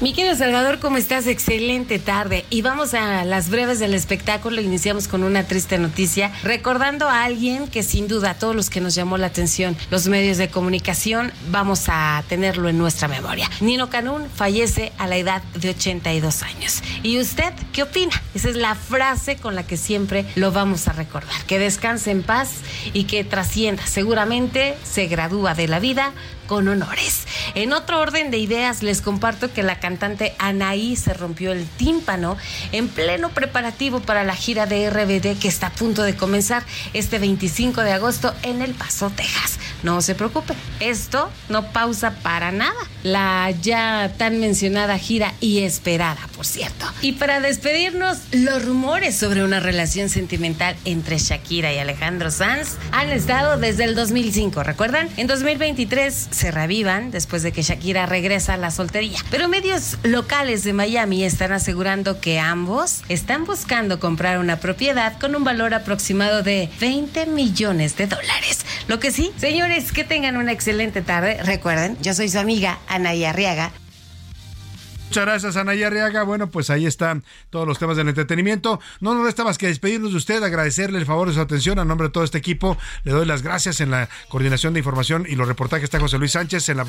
Mi 0.00 0.14
querido 0.14 0.34
Salvador, 0.34 0.78
¿cómo 0.78 0.96
estás? 0.96 1.26
Excelente 1.26 1.98
tarde. 1.98 2.46
Y 2.48 2.60
vamos 2.62 2.94
a 2.94 3.24
las 3.24 3.50
breves 3.50 3.78
del 3.78 3.94
espectáculo. 3.94 4.62
Iniciamos 4.62 5.06
con 5.06 5.22
una 5.22 5.44
triste 5.44 5.78
noticia, 5.78 6.32
recordando 6.42 7.08
a 7.08 7.24
alguien 7.24 7.68
que 7.68 7.82
sin 7.82 8.08
duda 8.08 8.30
a 8.30 8.34
todos 8.34 8.54
los 8.56 8.70
que 8.70 8.80
nos 8.80 8.94
llamó 8.94 9.18
la 9.18 9.26
atención, 9.26 9.76
los 9.90 10.06
medios 10.08 10.38
de 10.38 10.48
comunicación, 10.48 11.32
vamos 11.50 11.84
a 11.88 12.24
tenerlo 12.28 12.70
en 12.70 12.78
nuestra 12.78 13.08
memoria. 13.08 13.50
Nino 13.60 13.90
Canún 13.90 14.26
fallece 14.34 14.92
a 14.96 15.06
la 15.06 15.16
edad 15.16 15.42
de 15.54 15.70
82 15.70 16.42
años. 16.42 16.82
¿Y 17.02 17.18
usted 17.18 17.52
qué 17.72 17.82
opina? 17.82 18.22
Esa 18.34 18.50
es 18.50 18.56
la 18.56 18.74
frase 18.74 19.36
con 19.36 19.54
la 19.54 19.66
que 19.66 19.76
siempre 19.76 20.26
lo 20.34 20.50
vamos 20.50 20.88
a 20.88 20.92
recordar. 20.92 21.44
Que 21.46 21.58
descanse 21.58 22.10
en 22.10 22.22
paz 22.22 22.56
y 22.94 23.04
que 23.04 23.24
trascienda. 23.24 23.86
Seguramente 23.86 24.76
se 24.82 25.06
gradúa 25.06 25.54
de 25.54 25.68
la 25.68 25.78
vida 25.78 26.12
con 26.46 26.68
honores. 26.68 27.26
En 27.54 27.72
otro 27.72 28.00
orden 28.00 28.30
de 28.30 28.38
ideas, 28.38 28.82
les 28.82 29.00
comparto 29.00 29.52
que 29.52 29.62
la 29.62 29.80
cantante 29.80 30.34
Anaí 30.38 30.96
se 30.96 31.14
rompió 31.14 31.52
el 31.52 31.66
tímpano 31.66 32.36
en 32.72 32.88
pleno 32.88 33.30
preparativo 33.30 34.00
para 34.00 34.24
la 34.24 34.34
gira 34.34 34.66
de 34.66 34.90
RBD 34.90 35.38
que 35.38 35.48
está 35.48 35.68
a 35.68 35.72
punto 35.72 36.02
de 36.02 36.16
comenzar 36.16 36.64
este 36.92 37.18
25 37.18 37.82
de 37.82 37.92
agosto 37.92 38.34
en 38.42 38.62
El 38.62 38.74
Paso, 38.74 39.10
Texas. 39.10 39.58
No 39.82 40.00
se 40.00 40.14
preocupe, 40.14 40.54
esto 40.80 41.30
no 41.48 41.70
pausa 41.72 42.12
para 42.22 42.50
nada. 42.50 42.74
La 43.02 43.50
ya 43.62 44.12
tan 44.16 44.40
mencionada 44.40 44.98
gira 44.98 45.34
y 45.40 45.60
esperada, 45.60 46.18
por 46.34 46.46
cierto. 46.46 46.86
Y 47.02 47.12
para 47.12 47.40
despedirnos, 47.40 48.18
los 48.32 48.64
rumores 48.64 49.16
sobre 49.16 49.44
una 49.44 49.60
relación 49.60 50.08
sentimental 50.08 50.76
entre 50.84 51.18
Shakira 51.18 51.72
y 51.72 51.78
Alejandro 51.78 52.30
Sanz 52.30 52.76
han 52.90 53.10
estado 53.10 53.58
desde 53.58 53.84
el 53.84 53.94
2005, 53.94 54.62
¿recuerdan? 54.62 55.08
En 55.16 55.26
2023 55.26 56.28
se 56.36 56.50
revivan 56.50 57.10
después 57.10 57.42
de 57.42 57.52
que 57.52 57.62
Shakira 57.62 58.06
regresa 58.06 58.54
a 58.54 58.56
la 58.56 58.70
soltería. 58.70 59.18
Pero 59.30 59.48
medios 59.48 59.98
locales 60.04 60.62
de 60.62 60.72
Miami 60.72 61.24
están 61.24 61.52
asegurando 61.52 62.20
que 62.20 62.38
ambos 62.38 63.02
están 63.08 63.44
buscando 63.44 63.98
comprar 63.98 64.38
una 64.38 64.58
propiedad 64.58 65.18
con 65.18 65.34
un 65.34 65.44
valor 65.44 65.74
aproximado 65.74 66.42
de 66.42 66.70
20 66.80 67.26
millones 67.26 67.96
de 67.96 68.06
dólares. 68.06 68.64
Lo 68.86 69.00
que 69.00 69.10
sí, 69.10 69.32
señores, 69.36 69.92
que 69.92 70.04
tengan 70.04 70.36
una 70.36 70.52
excelente 70.52 71.02
tarde. 71.02 71.42
Recuerden, 71.42 71.96
yo 72.02 72.14
soy 72.14 72.28
su 72.28 72.38
amiga 72.38 72.78
Anaya 72.86 73.30
Arriaga. 73.30 73.72
Muchas 75.08 75.24
gracias, 75.24 75.56
Anaya 75.56 75.86
Arriaga. 75.86 76.24
Bueno, 76.24 76.50
pues 76.50 76.68
ahí 76.68 76.84
están 76.84 77.24
todos 77.50 77.66
los 77.66 77.78
temas 77.78 77.96
del 77.96 78.08
entretenimiento. 78.08 78.80
No 79.00 79.14
nos 79.14 79.24
resta 79.24 79.44
más 79.44 79.56
que 79.56 79.68
despedirnos 79.68 80.10
de 80.10 80.18
usted, 80.18 80.42
agradecerle 80.42 80.98
el 80.98 81.06
favor 81.06 81.28
de 81.28 81.34
su 81.34 81.40
atención 81.40 81.78
a 81.78 81.84
nombre 81.84 82.08
de 82.08 82.12
todo 82.12 82.24
este 82.24 82.38
equipo. 82.38 82.76
Le 83.04 83.12
doy 83.12 83.24
las 83.24 83.42
gracias 83.42 83.80
en 83.80 83.90
la 83.90 84.08
coordinación 84.28 84.74
de 84.74 84.80
información 84.80 85.24
y 85.26 85.36
los 85.36 85.48
reportajes 85.48 85.84
está 85.84 86.00
José 86.00 86.18
Luis 86.18 86.32
Sánchez, 86.32 86.68
en 86.68 86.76
la 86.76 86.86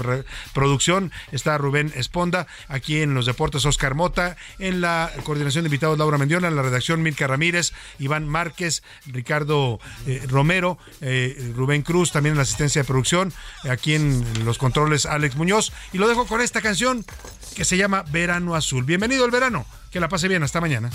producción 0.53 1.11
está 1.31 1.57
Rubén 1.57 1.93
Esponda, 1.95 2.47
aquí 2.67 3.01
en 3.01 3.13
los 3.13 3.27
deportes 3.27 3.65
Oscar 3.65 3.93
Mota, 3.93 4.35
en 4.59 4.81
la 4.81 5.11
coordinación 5.23 5.63
de 5.63 5.67
invitados 5.67 5.97
Laura 5.97 6.17
Mendiola, 6.17 6.47
en 6.47 6.55
la 6.55 6.63
redacción 6.63 7.03
Milka 7.03 7.27
Ramírez, 7.27 7.71
Iván 7.99 8.27
Márquez, 8.27 8.83
Ricardo 9.05 9.79
eh, 10.05 10.23
Romero, 10.27 10.79
eh, 11.01 11.53
Rubén 11.55 11.83
Cruz, 11.83 12.11
también 12.11 12.33
en 12.33 12.37
la 12.37 12.43
asistencia 12.43 12.81
de 12.81 12.87
producción, 12.87 13.31
aquí 13.69 13.93
en 13.93 14.25
los 14.43 14.57
controles 14.57 15.05
Alex 15.05 15.35
Muñoz. 15.35 15.71
Y 15.93 15.97
lo 15.97 16.07
dejo 16.07 16.25
con 16.25 16.41
esta 16.41 16.61
canción 16.61 17.05
que 17.55 17.65
se 17.65 17.77
llama 17.77 18.03
Verano 18.11 18.55
Azul. 18.55 18.83
Bienvenido 18.83 19.25
al 19.25 19.31
verano. 19.31 19.65
Que 19.91 19.99
la 19.99 20.09
pase 20.09 20.27
bien. 20.27 20.43
Hasta 20.43 20.61
mañana. 20.61 20.89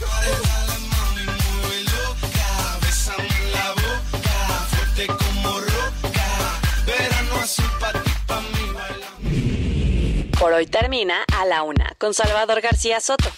Por 10.39 10.53
hoy 10.53 10.67
termina 10.67 11.23
a 11.39 11.45
la 11.47 11.63
una 11.63 11.95
con 11.99 12.15
Salvador 12.15 12.61
García 12.61 13.01
Soto. 13.01 13.31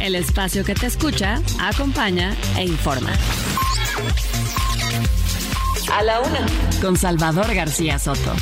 El 0.00 0.14
espacio 0.14 0.64
que 0.64 0.74
te 0.74 0.86
escucha, 0.86 1.42
acompaña 1.60 2.36
e 2.56 2.64
informa. 2.64 3.10
A 5.92 6.02
la 6.04 6.20
una 6.20 6.46
con 6.80 6.96
Salvador 6.96 7.52
García 7.52 7.98
Soto. 7.98 8.34